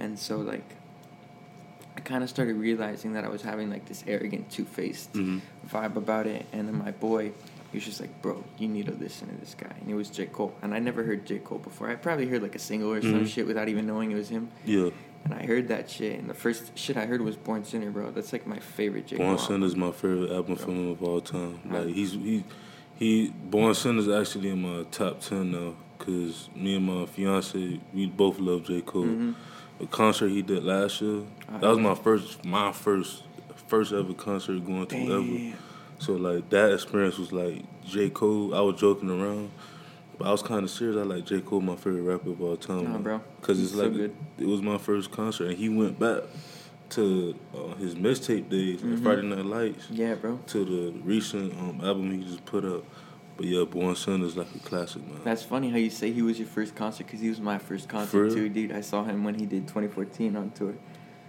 And 0.00 0.18
so, 0.18 0.38
like, 0.38 0.64
I 1.96 2.00
kind 2.00 2.24
of 2.24 2.30
started 2.30 2.56
realizing 2.56 3.12
that 3.12 3.24
I 3.24 3.28
was 3.28 3.42
having, 3.42 3.68
like, 3.68 3.84
this 3.84 4.02
arrogant, 4.06 4.50
two 4.50 4.64
faced 4.64 5.12
mm-hmm. 5.12 5.38
vibe 5.68 5.96
about 5.96 6.26
it. 6.26 6.46
And 6.52 6.66
then 6.66 6.76
my 6.76 6.90
boy, 6.90 7.32
he 7.70 7.76
was 7.76 7.84
just 7.84 8.00
like, 8.00 8.22
bro, 8.22 8.42
you 8.58 8.66
need 8.66 8.86
to 8.86 8.92
listen 8.92 9.28
to 9.28 9.34
this 9.34 9.54
guy. 9.54 9.74
And 9.80 9.90
it 9.90 9.94
was 9.94 10.08
J. 10.08 10.26
Cole. 10.26 10.54
And 10.62 10.74
I 10.74 10.78
never 10.78 11.04
heard 11.04 11.26
J. 11.26 11.38
Cole 11.38 11.58
before. 11.58 11.90
I 11.90 11.96
probably 11.96 12.26
heard, 12.26 12.42
like, 12.42 12.54
a 12.54 12.58
single 12.58 12.90
or 12.92 13.00
mm-hmm. 13.00 13.10
some 13.10 13.26
shit 13.26 13.46
without 13.46 13.68
even 13.68 13.86
knowing 13.86 14.10
it 14.10 14.14
was 14.14 14.30
him. 14.30 14.48
Yeah. 14.64 14.88
And 15.24 15.32
I 15.32 15.46
heard 15.46 15.68
that 15.68 15.88
shit, 15.88 16.18
and 16.18 16.28
the 16.28 16.34
first 16.34 16.76
shit 16.76 16.98
I 16.98 17.06
heard 17.06 17.22
was 17.22 17.34
Born 17.36 17.64
Sinner, 17.64 17.90
bro. 17.90 18.10
That's 18.10 18.32
like 18.32 18.46
my 18.46 18.58
favorite 18.58 19.06
J. 19.06 19.16
Born 19.16 19.38
Sinner 19.38 19.64
is 19.64 19.74
my 19.74 19.90
favorite 19.90 20.30
album 20.30 20.56
from 20.56 20.74
him 20.74 20.90
of 20.90 21.02
all 21.02 21.20
time. 21.22 21.60
Like 21.64 21.86
he's 21.86 22.12
he 22.12 22.44
he 22.96 23.30
Born 23.30 23.74
Sinner 23.74 24.00
is 24.00 24.08
actually 24.08 24.50
in 24.50 24.60
my 24.60 24.84
top 24.90 25.20
ten 25.20 25.50
now, 25.50 25.76
cause 25.98 26.50
me 26.54 26.76
and 26.76 26.84
my 26.84 27.06
fiance 27.06 27.80
we 27.94 28.06
both 28.06 28.38
love 28.38 28.64
J 28.64 28.82
Cole. 28.82 29.04
Mm-hmm. 29.04 29.32
The 29.78 29.86
concert 29.86 30.28
he 30.28 30.42
did 30.42 30.62
last 30.62 31.00
year, 31.00 31.22
that 31.48 31.68
was 31.68 31.78
my 31.78 31.94
first 31.94 32.44
my 32.44 32.70
first 32.72 33.24
first 33.66 33.92
ever 33.94 34.12
concert 34.12 34.64
going 34.64 34.86
to 34.88 34.96
ever. 34.96 35.56
So 35.98 36.12
like 36.12 36.50
that 36.50 36.70
experience 36.72 37.16
was 37.16 37.32
like 37.32 37.62
J 37.84 38.10
Cole. 38.10 38.54
I 38.54 38.60
was 38.60 38.78
joking 38.78 39.08
around. 39.08 39.50
But 40.18 40.28
I 40.28 40.30
was 40.30 40.42
kind 40.42 40.62
of 40.62 40.70
serious. 40.70 40.96
I 40.96 41.02
like 41.02 41.24
J. 41.24 41.40
Cole, 41.40 41.60
my 41.60 41.76
favorite 41.76 42.02
rapper 42.02 42.30
of 42.30 42.40
all 42.40 42.56
time. 42.56 42.92
Nah, 42.92 42.98
bro. 42.98 43.20
Because 43.40 43.60
it's 43.62 43.74
like, 43.74 43.92
so 43.92 44.10
it 44.38 44.46
was 44.46 44.62
my 44.62 44.78
first 44.78 45.10
concert. 45.10 45.48
And 45.48 45.56
he 45.56 45.68
went 45.68 45.98
back 45.98 46.22
to 46.90 47.34
uh, 47.54 47.74
his 47.74 47.94
mixtape 47.94 48.48
days, 48.48 48.80
mm-hmm. 48.80 49.02
Friday 49.02 49.22
Night 49.22 49.44
Lights. 49.44 49.88
Yeah, 49.90 50.14
bro. 50.14 50.38
To 50.48 50.64
the 50.64 50.98
recent 51.00 51.52
um, 51.54 51.80
album 51.82 52.10
he 52.12 52.24
just 52.24 52.44
put 52.44 52.64
up. 52.64 52.84
But 53.36 53.46
yeah, 53.46 53.64
Born 53.64 53.96
Sinner 53.96 54.26
is 54.26 54.36
like 54.36 54.54
a 54.54 54.60
classic, 54.60 55.04
man. 55.08 55.20
That's 55.24 55.42
funny 55.42 55.68
how 55.68 55.76
you 55.76 55.90
say 55.90 56.12
he 56.12 56.22
was 56.22 56.38
your 56.38 56.46
first 56.46 56.76
concert 56.76 57.04
because 57.06 57.20
he 57.20 57.28
was 57.28 57.40
my 57.40 57.58
first 57.58 57.88
concert 57.88 58.30
too, 58.30 58.48
dude. 58.48 58.70
I 58.70 58.80
saw 58.80 59.02
him 59.02 59.24
when 59.24 59.34
he 59.34 59.44
did 59.44 59.66
2014 59.66 60.36
on 60.36 60.50
tour. 60.52 60.74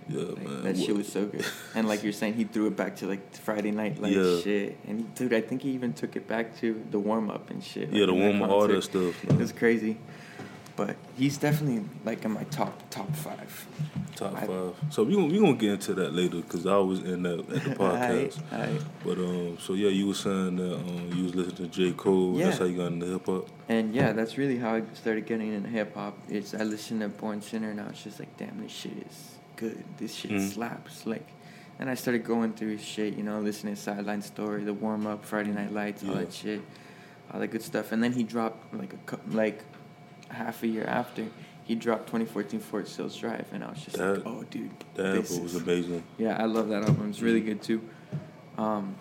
Yeah, 0.08 0.22
like, 0.24 0.48
man. 0.48 0.64
That 0.64 0.78
shit 0.78 0.96
was 0.96 1.12
so 1.12 1.26
good. 1.26 1.46
and 1.74 1.88
like 1.88 2.04
you're 2.04 2.14
saying, 2.14 2.36
he 2.36 2.44
threw 2.44 2.68
it 2.68 2.76
back 2.76 2.98
to 2.98 3.08
like 3.08 3.36
Friday 3.36 3.72
night 3.72 4.02
like 4.02 4.14
yeah. 4.14 4.40
shit. 4.42 4.78
And 4.88 5.14
dude, 5.16 5.34
I 5.34 5.42
think 5.42 5.64
he 5.64 5.72
even 5.72 5.94
took 5.94 6.16
it 6.16 6.28
back 6.28 6.58
to 6.60 6.84
the 6.92 7.00
warm 7.00 7.30
up 7.30 7.50
and 7.50 7.64
shit. 7.64 7.90
Yeah, 7.90 8.06
like, 8.06 8.08
the 8.08 8.14
warm 8.14 8.42
up, 8.42 8.50
all 8.50 8.68
that 8.68 8.84
stuff. 8.84 9.24
Man. 9.24 9.38
It 9.38 9.40
was 9.40 9.52
crazy. 9.52 9.98
But 10.76 10.98
he's 11.18 11.38
definitely 11.38 11.88
like 12.04 12.26
in 12.26 12.32
my 12.32 12.44
top 12.46 12.90
top 12.90 13.16
five. 13.16 13.68
Top 14.16 14.36
I, 14.36 14.46
five. 14.46 14.76
So 14.90 15.04
we 15.04 15.16
we 15.16 15.40
gonna 15.40 15.54
get 15.54 15.72
into 15.72 15.94
that 15.96 16.14
later 16.14 16.38
because 16.38 16.66
I 16.66 16.78
was 16.78 17.00
in 17.00 17.24
that 17.24 17.40
at 17.40 17.48
the 17.48 17.56
podcast. 17.76 18.42
all 18.52 18.60
right, 18.60 18.82
But 19.04 19.18
um, 19.18 19.58
so 19.58 19.74
yeah, 19.74 19.90
you 19.90 20.08
were 20.08 20.14
saying 20.14 20.58
that 20.58 20.76
um, 20.76 21.12
you 21.16 21.24
was 21.24 21.36
listening 21.36 21.70
to 21.70 21.76
J 21.76 21.94
Cole. 21.94 22.38
Yeah. 22.38 22.48
That's 22.48 22.60
how 22.60 22.66
you 22.66 22.78
got 22.78 22.88
into 22.88 23.06
hip 23.06 23.26
hop. 23.26 23.48
And 23.70 23.96
yeah, 23.96 24.12
that's 24.12 24.38
really 24.38 24.58
how 24.58 24.76
I 24.76 24.84
started 24.94 25.26
getting 25.26 25.54
into 25.54 25.70
hip 25.70 25.96
hop. 25.96 26.18
It's 26.28 26.54
I 26.54 26.64
listened 26.64 27.02
to 27.02 27.08
Born 27.08 27.42
Sinner 27.42 27.72
and 27.72 27.80
I 27.80 27.88
was 27.88 28.04
just 28.04 28.20
like, 28.20 28.36
damn, 28.36 28.62
this 28.62 28.72
shit 28.74 28.98
is 28.98 29.36
good. 29.56 29.84
This 29.98 30.14
shit 30.14 30.32
mm. 30.32 30.54
slaps. 30.54 31.06
Like, 31.06 31.28
and 31.80 31.90
I 31.90 31.96
started 31.96 32.24
going 32.24 32.54
through 32.54 32.78
his 32.78 32.84
shit, 32.84 33.16
you 33.16 33.24
know, 33.24 33.40
listening 33.40 33.76
to 33.76 33.82
Sideline 33.82 34.22
Story, 34.22 34.64
the 34.64 34.74
warm 34.74 35.08
up, 35.08 35.26
Friday 35.26 35.52
Night 35.52 35.74
Lights, 35.74 36.04
all 36.04 36.16
that 36.16 36.34
shit, 36.34 36.62
all 37.32 37.40
that 37.40 37.48
good 37.48 37.62
stuff. 37.62 37.92
And 37.92 38.04
then 38.04 38.14
he 38.14 38.24
dropped 38.24 38.74
like 38.74 38.94
a 38.94 39.20
like 39.36 39.64
half 40.30 40.64
a 40.64 40.68
year 40.68 40.86
after 40.86 41.26
he 41.66 41.76
dropped 41.76 42.08
2014 42.08 42.60
Forest 42.60 42.96
Hills 42.96 43.18
Drive, 43.18 43.48
and 43.52 43.64
I 43.64 43.70
was 43.70 43.82
just 43.82 43.98
that, 43.98 44.18
like, 44.18 44.26
oh, 44.26 44.44
dude, 44.44 44.70
that 44.94 45.18
album 45.18 45.44
was 45.44 45.56
amazing. 45.56 46.04
Yeah, 46.18 46.38
I 46.42 46.46
love 46.46 46.70
that 46.70 46.84
album. 46.84 47.10
It's 47.10 47.22
really 47.22 47.42
good 47.42 47.62
too. 47.62 47.82
Um, 48.58 48.96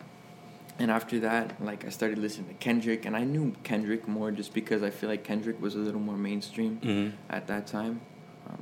and 0.78 0.90
after 0.90 1.20
that, 1.20 1.62
like 1.62 1.84
I 1.84 1.90
started 1.90 2.18
listening 2.18 2.48
to 2.48 2.54
Kendrick, 2.54 3.04
and 3.04 3.16
I 3.16 3.22
knew 3.22 3.54
Kendrick 3.62 4.08
more 4.08 4.30
just 4.30 4.54
because 4.54 4.82
I 4.82 4.90
feel 4.90 5.08
like 5.08 5.24
Kendrick 5.24 5.60
was 5.60 5.74
a 5.74 5.78
little 5.78 6.00
more 6.00 6.16
mainstream 6.16 6.80
mm-hmm. 6.82 7.16
at 7.30 7.46
that 7.46 7.66
time 7.66 8.00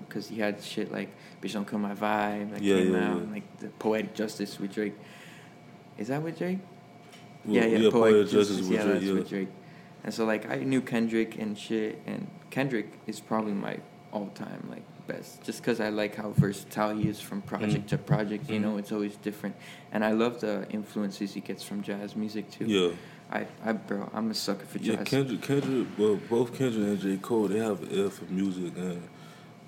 because 0.07 0.29
um, 0.29 0.35
he 0.35 0.41
had 0.41 0.63
shit 0.63 0.93
like 0.93 1.11
"Bitch 1.41 1.53
Don't 1.53 1.69
Kill 1.69 1.79
My 1.79 1.95
Vibe" 1.95 2.53
that 2.53 2.63
yeah, 2.63 2.77
came 2.77 2.93
yeah, 2.93 3.11
out, 3.11 3.23
yeah. 3.23 3.33
like 3.33 3.59
the 3.59 3.69
Poetic 3.69 4.15
Justice 4.15 4.59
with 4.59 4.75
Drake. 4.75 4.95
Is 5.99 6.09
that 6.09 6.23
with 6.23 6.39
Drake? 6.39 6.59
Well, 7.45 7.57
yeah, 7.57 7.67
yeah, 7.67 7.79
yeah, 7.79 7.91
Poetic, 7.91 8.29
Justice, 8.31 8.49
Justice 8.49 8.69
with 8.69 8.79
yeah, 8.79 8.85
Drake. 8.85 9.01
That's 9.01 9.13
with 9.13 9.29
Drake. 9.29 9.49
And 10.05 10.15
so 10.15 10.25
like 10.25 10.51
I 10.51 10.57
knew 10.57 10.81
Kendrick 10.81 11.39
and 11.39 11.57
shit, 11.57 12.01
and 12.07 12.29
Kendrick 12.51 12.99
is 13.07 13.21
probably 13.21 13.53
my 13.53 13.79
all-time 14.13 14.67
like 14.71 14.83
best, 15.07 15.43
just 15.43 15.61
because 15.61 15.81
I 15.81 15.89
like 15.89 16.15
how 16.17 16.31
versatile 16.31 16.97
he 16.97 17.09
is 17.09 17.21
from 17.21 17.43
project 17.43 17.87
mm. 17.87 17.89
to 17.89 17.99
project. 17.99 18.51
You 18.51 18.59
mm. 18.59 18.63
know, 18.63 18.77
it's 18.79 18.93
always 18.93 19.17
different, 19.17 19.57
and 19.93 20.05
I 20.05 20.13
love 20.13 20.41
the 20.41 20.67
influences 20.71 21.35
he 21.35 21.41
gets 21.41 21.63
from 21.63 21.83
jazz 21.83 22.17
music 22.17 22.51
too. 22.51 22.67
Yeah. 22.67 22.91
I, 23.31 23.47
I, 23.65 23.73
bro, 23.73 24.11
I'm 24.13 24.31
a 24.31 24.35
sucker 24.35 24.67
for 24.67 24.79
jazz. 24.79 24.89
Yeah, 24.89 25.05
Kendrick, 25.05 25.41
Kendrick, 25.41 25.89
well, 25.97 26.21
both 26.29 26.53
Kendrick 26.53 26.87
and 26.87 27.01
J. 27.01 27.17
Cole, 27.17 27.49
they 27.49 27.61
have 27.61 27.83
an 27.83 27.89
ear 27.91 28.11
for 28.11 28.27
music, 28.27 28.77
and 28.77 29.03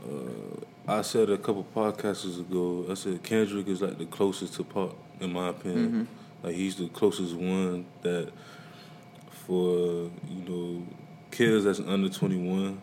uh, 0.05 0.65
I 0.87 1.03
said 1.03 1.31
a 1.31 1.39
couple 1.39 1.67
podcasts 1.75 2.39
ago. 2.39 2.87
I 2.91 2.95
said 2.95 3.23
Kendrick 3.23 3.69
is 3.69 3.81
like 3.83 3.99
the 3.99 4.07
closest 4.07 4.55
to 4.55 4.65
Pac, 4.65 4.91
in 5.21 5.33
my 5.33 5.49
opinion. 5.49 5.89
Mm-hmm. 5.89 6.47
Like 6.47 6.55
he's 6.57 6.77
the 6.77 6.89
closest 6.89 7.35
one 7.35 7.87
that 8.03 8.31
for 9.47 10.11
you 10.29 10.43
know 10.49 10.87
kids 11.31 11.65
that's 11.65 11.81
under 11.81 12.09
twenty 12.09 12.37
one 12.37 12.81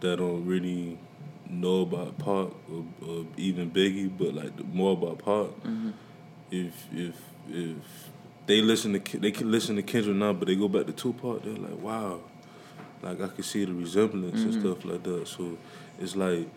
that 0.00 0.16
don't 0.18 0.44
really 0.46 0.98
know 1.50 1.80
about 1.82 2.18
Pac 2.18 2.26
or, 2.70 2.84
or 3.06 3.24
even 3.36 3.70
Biggie, 3.70 4.10
but 4.16 4.34
like 4.34 4.64
more 4.72 4.92
about 4.92 5.18
Pac. 5.18 5.64
Mm-hmm. 5.66 5.90
If 6.50 6.74
if 6.92 7.14
if 7.50 8.10
they 8.46 8.60
listen 8.60 8.98
to 9.00 9.18
they 9.18 9.30
can 9.30 9.50
listen 9.50 9.76
to 9.76 9.82
Kendrick 9.82 10.16
now, 10.16 10.32
but 10.34 10.48
they 10.48 10.56
go 10.56 10.68
back 10.68 10.86
to 10.86 10.92
Tupac, 10.92 11.42
they're 11.42 11.54
like, 11.54 11.80
wow, 11.82 12.20
Like 13.02 13.20
I 13.20 13.28
can 13.28 13.44
see 13.44 13.64
the 13.64 13.72
resemblance 13.72 14.42
and 14.42 14.52
Mhm. 14.54 14.60
stuff 14.60 14.84
like 14.84 15.02
that. 15.04 15.28
So 15.28 15.56
it's 16.00 16.16
like 16.16 16.48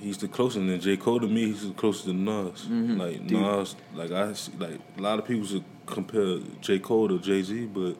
he's 0.00 0.18
the 0.18 0.28
closest. 0.28 0.58
And 0.58 0.70
then 0.70 0.80
J 0.80 0.96
Cole 0.96 1.20
to 1.20 1.28
me, 1.28 1.46
he's 1.46 1.66
the 1.66 1.74
closest 1.74 2.06
to 2.06 2.12
Nas. 2.12 2.66
Mhm. 2.66 2.98
Like. 2.98 3.22
Nas, 3.30 3.76
like 3.94 4.10
I 4.12 4.32
see, 4.32 4.52
like 4.58 4.80
a 4.98 5.00
lot 5.02 5.18
of 5.18 5.24
people 5.26 5.46
should 5.46 5.64
compare 5.86 6.38
J 6.60 6.78
Cole 6.78 7.08
to 7.08 7.18
Jay 7.18 7.42
Z, 7.42 7.66
but 7.66 7.96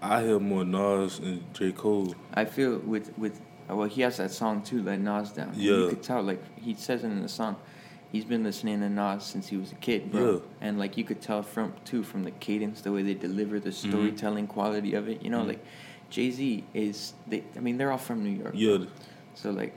I 0.00 0.22
hear 0.22 0.38
more 0.38 0.64
Nas 0.64 1.18
and 1.18 1.42
J 1.54 1.72
Cole. 1.72 2.14
I 2.34 2.44
feel 2.44 2.78
with 2.78 3.16
with 3.18 3.40
well, 3.68 3.88
he 3.88 4.02
has 4.02 4.16
that 4.18 4.30
song 4.30 4.62
too, 4.62 4.82
"Let 4.82 5.00
Nas 5.00 5.32
Down." 5.32 5.48
And 5.48 5.56
you 5.56 5.88
could 5.88 6.02
tell 6.02 6.22
like 6.22 6.42
he 6.58 6.74
says 6.74 7.04
it 7.04 7.08
in 7.08 7.22
the 7.22 7.28
song. 7.28 7.56
He's 8.10 8.26
been 8.26 8.42
listening 8.44 8.80
to 8.80 8.90
Nas 8.90 9.22
since 9.24 9.46
he 9.48 9.56
was 9.56 9.72
a 9.72 9.76
kid, 9.76 10.12
bro. 10.12 10.32
Yeah. 10.34 10.38
And 10.60 10.78
like 10.78 10.98
you 10.98 11.04
could 11.04 11.22
tell 11.22 11.42
from 11.42 11.72
too 11.86 12.02
from 12.02 12.24
the 12.24 12.30
cadence, 12.32 12.82
the 12.82 12.92
way 12.92 13.02
they 13.02 13.14
deliver 13.14 13.58
the 13.58 13.70
Mm-hmm. 13.70 13.88
storytelling 13.90 14.46
quality 14.48 14.92
of 14.94 15.08
it. 15.08 15.22
You 15.22 15.30
know, 15.30 15.42
Mhm. 15.42 15.46
like 15.48 15.64
Jay 16.10 16.30
Z 16.30 16.64
is. 16.74 17.14
They, 17.26 17.42
I 17.56 17.60
mean, 17.60 17.78
they're 17.78 17.90
all 17.90 17.96
from 17.96 18.22
New 18.22 18.36
York. 18.42 18.52
Yeah, 18.54 18.76
bro. 18.76 18.86
So 19.34 19.50
like, 19.50 19.72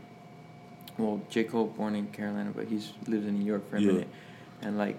well, 0.98 1.22
J 1.30 1.44
Cole 1.46 1.68
born 1.68 1.96
in 1.96 2.08
Carolina, 2.08 2.52
but 2.56 2.68
he's 2.68 2.94
lived 3.08 3.28
in 3.28 3.40
New 3.40 3.46
York 3.46 3.70
for 3.70 3.78
a 3.78 3.82
Yeah. 3.82 3.92
minute, 3.92 4.08
and 4.62 4.78
like. 4.78 4.98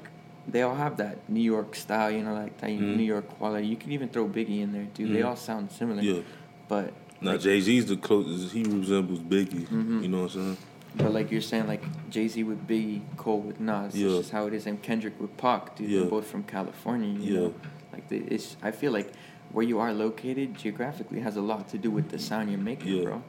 They 0.48 0.62
all 0.62 0.76
have 0.76 0.98
that 0.98 1.28
New 1.28 1.40
York 1.40 1.74
style, 1.74 2.08
you 2.08 2.22
know, 2.22 2.32
like 2.32 2.56
that 2.58 2.70
Mhm. 2.70 2.96
New 2.96 3.02
York 3.02 3.28
quality. 3.30 3.66
You 3.66 3.74
can 3.74 3.90
even 3.90 4.08
throw 4.08 4.28
Biggie 4.28 4.60
in 4.60 4.72
there, 4.72 4.86
dude. 4.94 5.12
They 5.12 5.18
Mhm. 5.22 5.26
all 5.26 5.34
sound 5.34 5.72
similar. 5.72 6.00
yeah. 6.00 6.20
But 6.68 6.92
Now 7.20 7.32
like, 7.32 7.40
Jay 7.40 7.60
Z's 7.60 7.86
the 7.86 7.96
closest. 7.96 8.52
He 8.54 8.62
resembles 8.62 9.18
Biggie. 9.18 9.66
Mhm. 9.66 10.02
You 10.02 10.06
know 10.08 10.18
what 10.22 10.36
I'm 10.36 10.40
saying? 10.40 10.56
But 10.98 11.12
like 11.12 11.32
you're 11.32 11.40
saying, 11.40 11.66
like 11.66 11.82
Jay 12.10 12.28
Z 12.28 12.44
with 12.44 12.64
Biggie, 12.68 13.00
Cole 13.16 13.40
with 13.40 13.58
Nas, 13.58 13.96
Yeah. 13.96 14.06
it's 14.06 14.18
just 14.18 14.30
how 14.30 14.46
it 14.46 14.54
is. 14.54 14.68
And 14.68 14.80
Kendrick 14.80 15.20
with 15.20 15.36
Pac, 15.36 15.74
dude, 15.74 15.90
Yeah. 15.90 16.00
they're 16.02 16.10
both 16.10 16.28
from 16.28 16.44
California. 16.44 17.08
You 17.08 17.34
Yeah. 17.34 17.40
know? 17.40 17.54
like 17.92 18.08
they, 18.08 18.18
it's. 18.18 18.56
I 18.62 18.70
feel 18.70 18.92
like 18.92 19.10
where 19.50 19.64
you 19.66 19.80
are 19.80 19.92
located 19.92 20.54
geographically 20.56 21.18
has 21.22 21.36
a 21.36 21.40
lot 21.42 21.66
to 21.70 21.76
do 21.78 21.90
with 21.90 22.10
the 22.10 22.20
sound 22.20 22.50
you're 22.50 22.60
making, 22.60 22.98
Yeah. 22.98 23.02
bro. 23.02 23.22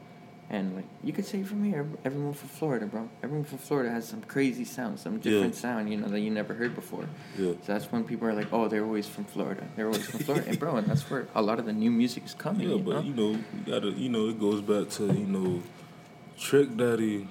And 0.50 0.76
like 0.76 0.86
you 1.04 1.12
could 1.12 1.26
say 1.26 1.42
from 1.42 1.62
here, 1.62 1.86
everyone 2.06 2.32
from 2.32 2.48
Florida, 2.48 2.86
bro. 2.86 3.08
Everyone 3.22 3.44
from 3.44 3.58
Florida 3.58 3.90
has 3.90 4.08
some 4.08 4.22
crazy 4.22 4.64
sound, 4.64 4.98
some 4.98 5.18
different 5.18 5.54
Yeah. 5.54 5.60
sound, 5.60 5.90
you 5.90 5.98
know, 5.98 6.08
that 6.08 6.20
you 6.20 6.30
never 6.30 6.54
heard 6.54 6.74
before. 6.74 7.04
Yeah. 7.36 7.52
So 7.62 7.72
that's 7.74 7.92
when 7.92 8.04
people 8.04 8.28
are 8.28 8.32
like, 8.32 8.50
oh, 8.50 8.66
they're 8.66 8.84
always 8.84 9.06
from 9.06 9.24
Florida. 9.24 9.64
They're 9.76 9.86
always 9.86 10.06
from 10.08 10.20
Florida, 10.20 10.48
and 10.48 10.58
bro, 10.58 10.76
and 10.76 10.86
that's 10.86 11.10
where 11.10 11.26
a 11.34 11.42
lot 11.42 11.58
of 11.58 11.66
the 11.66 11.74
new 11.74 11.90
music 11.90 12.24
is 12.24 12.32
coming. 12.32 12.66
Yeah, 12.66 12.76
you 12.76 12.82
but 12.82 12.94
know? 12.94 13.00
you 13.02 13.14
know, 13.14 13.30
you 13.32 13.44
gotta, 13.66 13.90
you 13.90 14.08
know, 14.08 14.28
it 14.30 14.40
goes 14.40 14.62
back 14.62 14.88
to 14.96 15.04
you 15.06 15.26
know, 15.26 15.62
Trick 16.38 16.74
Daddy. 16.76 17.28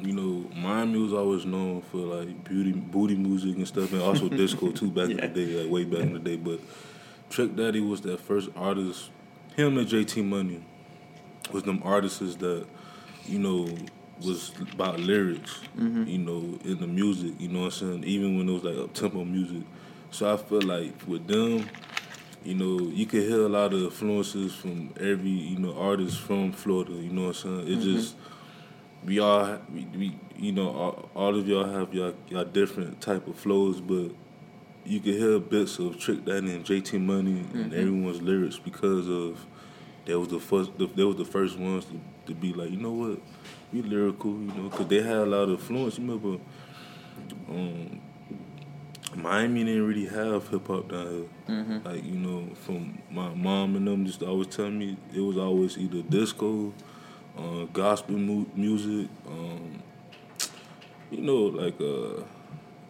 You 0.00 0.12
know, 0.12 0.48
Miami 0.54 0.98
was 0.98 1.14
always 1.14 1.44
known 1.46 1.80
for 1.80 1.96
like 1.96 2.44
beauty, 2.44 2.70
booty 2.72 3.16
music 3.16 3.56
and 3.56 3.66
stuff, 3.66 3.92
and 3.92 4.02
also 4.02 4.28
disco 4.28 4.70
too. 4.80 4.90
Back 4.90 5.08
in 5.10 5.16
the 5.16 5.26
day, 5.28 5.62
like 5.64 5.70
way 5.72 5.84
back 5.84 6.00
in 6.02 6.12
the 6.12 6.18
day. 6.20 6.36
But 6.36 6.60
Trick 7.28 7.56
Daddy 7.56 7.80
was 7.80 8.02
that 8.02 8.20
first 8.20 8.50
artist. 8.54 9.10
Him 9.56 9.78
and 9.78 9.88
JT 9.88 10.22
Money 10.22 10.62
was 11.52 11.62
them 11.62 11.80
artists 11.84 12.36
that 12.36 12.66
you 13.26 13.38
know 13.38 13.68
was 14.22 14.52
about 14.72 14.98
lyrics. 15.00 15.60
Mhm. 15.78 16.08
You 16.08 16.18
know, 16.18 16.58
in 16.64 16.78
the 16.80 16.86
music. 16.86 17.34
You 17.38 17.48
know 17.48 17.60
what 17.64 17.80
I'm 17.82 18.00
saying? 18.00 18.04
Even 18.04 18.38
when 18.38 18.48
it 18.48 18.52
was 18.52 18.64
like 18.64 18.76
up 18.78 18.92
tempo 18.94 19.24
music. 19.24 19.62
So 20.10 20.32
I 20.32 20.36
feel 20.38 20.62
like 20.62 20.94
with 21.06 21.26
them, 21.26 21.66
you 22.44 22.54
know, 22.54 22.78
you 22.90 23.04
could 23.06 23.22
hear 23.24 23.42
a 23.42 23.48
lot 23.48 23.74
of 23.74 23.82
influences 23.82 24.54
from 24.54 24.90
every, 24.98 25.28
you 25.30 25.58
know, 25.58 25.76
artist 25.76 26.18
from 26.20 26.52
Florida, 26.52 26.92
you 26.92 27.10
know 27.10 27.26
what 27.26 27.44
I'm 27.44 27.64
saying? 27.64 27.68
It 27.72 27.78
Mhm. 27.80 27.82
just 27.82 28.16
we 29.04 29.18
all 29.18 29.58
we, 29.74 29.86
we 29.96 30.16
you 30.38 30.52
know, 30.52 30.68
all, 30.70 31.10
all 31.14 31.36
of 31.36 31.46
y'all 31.48 31.64
have 31.68 31.92
y'all, 31.92 32.14
y'all 32.30 32.44
different 32.44 33.00
type 33.00 33.26
of 33.26 33.36
flows, 33.36 33.80
but 33.80 34.10
you 34.86 35.00
could 35.00 35.14
hear 35.14 35.38
bits 35.40 35.78
of 35.78 35.98
Trick 35.98 36.24
Daddy 36.24 36.52
and 36.52 36.64
JT 36.64 36.98
Money 37.00 37.44
and 37.52 37.72
Mhm. 37.72 37.76
everyone's 37.78 38.22
lyrics 38.22 38.58
because 38.58 39.08
of 39.08 39.44
they 40.06 40.14
was 40.14 40.28
the 40.28 40.40
first 40.40 40.70
they 40.78 41.04
was 41.04 41.16
the 41.16 41.24
first 41.24 41.58
ones 41.58 41.84
to, 41.86 42.00
to 42.26 42.34
be 42.34 42.52
like, 42.54 42.70
you 42.70 42.78
know 42.78 42.92
what, 42.92 43.20
we 43.72 43.82
lyrical, 43.82 44.30
you 44.32 44.52
know, 44.54 44.68
because 44.70 44.86
they 44.88 45.02
had 45.02 45.16
a 45.16 45.26
lot 45.26 45.42
of 45.44 45.60
influence. 45.60 45.98
You 45.98 46.04
remember, 46.06 46.42
um, 47.50 48.00
Miami 49.14 49.64
didn't 49.64 49.86
really 49.86 50.06
have 50.06 50.48
hip 50.48 50.66
hop 50.66 50.90
down 50.90 51.06
here. 51.46 51.56
Mhm. 51.56 51.84
Like 51.84 52.04
you 52.04 52.16
know, 52.16 52.48
from 52.54 52.98
my 53.10 53.32
mom 53.34 53.76
and 53.76 53.86
them 53.86 54.04
just 54.06 54.22
always 54.22 54.48
telling 54.48 54.78
me 54.78 54.96
it 55.14 55.20
was 55.20 55.36
always 55.36 55.78
either 55.78 56.02
disco, 56.02 56.72
uh, 57.38 57.64
gospel 57.72 58.16
mu- 58.16 58.46
music, 58.54 59.08
um, 59.28 59.82
you 61.10 61.20
know, 61.22 61.44
like 61.62 61.80
uh, 61.80 62.22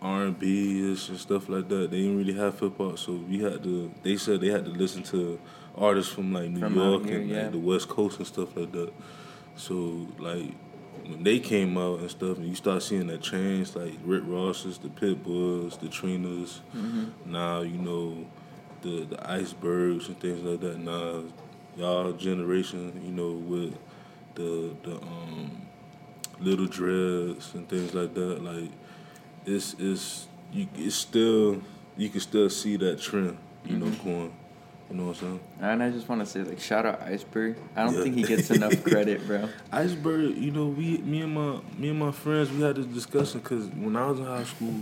R 0.02 0.24
and 0.24 0.38
B 0.38 0.80
and 0.80 0.98
stuff 0.98 1.48
like 1.48 1.68
that. 1.68 1.90
They 1.90 2.02
didn't 2.02 2.18
really 2.18 2.34
have 2.34 2.58
hip 2.60 2.76
hop, 2.78 2.98
so 2.98 3.12
we 3.12 3.40
had 3.40 3.62
to. 3.62 3.92
They 4.02 4.16
said 4.16 4.40
they 4.40 4.50
had 4.50 4.64
to 4.64 4.70
listen 4.70 5.02
to 5.04 5.40
artists 5.76 6.12
from 6.12 6.32
like 6.32 6.48
New 6.50 6.60
From 6.60 6.74
York 6.74 7.04
here, 7.04 7.20
and 7.20 7.28
yeah. 7.28 7.42
like 7.42 7.52
the 7.52 7.58
West 7.58 7.88
Coast 7.88 8.18
and 8.18 8.26
stuff 8.26 8.56
like 8.56 8.72
that. 8.72 8.92
So 9.56 10.06
like 10.18 10.52
when 11.04 11.22
they 11.22 11.38
came 11.38 11.78
out 11.78 12.00
and 12.00 12.10
stuff, 12.10 12.36
and 12.38 12.46
you 12.46 12.54
start 12.54 12.82
seeing 12.82 13.06
that 13.08 13.22
change, 13.22 13.74
like 13.74 13.94
Rick 14.04 14.22
Ross's, 14.26 14.78
the 14.78 14.88
Pitbulls, 14.88 15.78
the 15.80 15.88
Trinas. 15.88 16.60
Mhm. 16.74 17.10
Now 17.24 17.62
you 17.62 17.78
know 17.78 18.26
the 18.82 19.04
the 19.04 19.30
icebergs 19.30 20.08
and 20.08 20.18
things 20.20 20.42
like 20.42 20.60
that. 20.60 20.78
Now 20.78 21.24
y'all 21.76 22.12
generation, 22.12 23.00
you 23.04 23.12
know, 23.12 23.32
with 23.32 23.76
the 24.34 24.74
the 24.82 24.96
um 24.96 25.62
little 26.38 26.66
dreads 26.66 27.54
and 27.54 27.68
things 27.68 27.94
like 27.94 28.14
that. 28.14 28.42
Like 28.42 28.70
it's 29.46 29.74
it's 29.78 30.26
you 30.52 30.66
it's 30.76 30.94
still 30.96 31.62
you 31.96 32.08
can 32.10 32.20
still 32.20 32.50
see 32.50 32.76
that 32.76 33.00
trend, 33.00 33.36
you 33.64 33.76
know, 33.78 33.86
Mhm. 33.86 34.04
going. 34.04 34.32
You 34.90 34.96
know 34.96 35.06
what 35.06 35.20
I'm 35.22 35.28
saying? 35.28 35.40
And 35.60 35.82
I 35.82 35.90
just 35.90 36.08
want 36.08 36.20
to 36.20 36.26
say, 36.26 36.42
like, 36.44 36.60
shout 36.60 36.86
out 36.86 37.02
Iceberg. 37.02 37.56
I 37.74 37.84
don't 37.84 37.94
Yeah. 37.94 38.02
think 38.04 38.14
he 38.14 38.22
gets 38.22 38.50
enough 38.52 38.82
credit, 38.84 39.26
bro. 39.26 39.48
Iceberg, 39.72 40.36
you 40.36 40.52
know, 40.52 40.66
we 40.66 40.98
me 40.98 41.22
and 41.22 41.34
my 41.34 41.58
me 41.76 41.88
and 41.88 41.98
my 41.98 42.12
friends 42.12 42.52
we 42.52 42.60
had 42.62 42.76
this 42.76 42.86
discussion 42.86 43.40
because 43.40 43.66
when 43.66 43.96
I 43.96 44.06
was 44.08 44.20
in 44.20 44.26
high 44.26 44.44
school, 44.44 44.74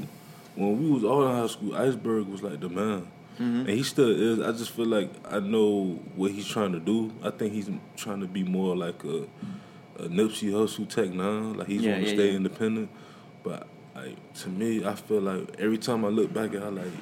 when 0.57 0.83
we 0.83 0.91
was 0.91 1.05
all 1.05 1.27
in 1.27 1.35
high 1.35 1.47
school, 1.47 1.75
Iceberg 1.75 2.27
was 2.27 2.43
like 2.43 2.61
the 2.61 2.69
man. 2.69 3.07
hmm 3.39 3.61
And 3.61 3.71
he 3.71 3.83
still 3.83 4.11
is. 4.11 4.41
I 4.41 4.53
just 4.53 4.71
feel 4.73 4.87
like 4.87 5.11
I 5.31 5.41
know 5.41 5.99
what 6.17 6.33
he's 6.33 6.47
trying 6.47 6.73
to 6.73 6.81
do. 6.81 7.11
I 7.23 7.31
think 7.31 7.53
he's 7.55 7.71
trying 7.97 8.21
to 8.21 8.27
be 8.27 8.43
more 8.45 8.77
like 8.77 9.03
a, 9.05 9.25
a 9.99 10.09
Nipsey 10.09 10.51
Hussle 10.53 10.87
tech 10.87 11.11
now. 11.11 11.55
Like 11.55 11.67
he's 11.69 11.83
Yeah, 11.83 11.93
want 11.93 12.03
to 12.03 12.09
yeah, 12.09 12.15
stay 12.15 12.35
independent. 12.37 12.91
But 13.43 13.67
like 13.95 14.35
to 14.35 14.49
me, 14.49 14.85
I 14.85 14.95
feel 14.95 15.21
like 15.21 15.57
every 15.59 15.79
time 15.79 16.05
I 16.05 16.09
look 16.09 16.33
back 16.33 16.55
at 16.55 16.73
like 16.75 16.93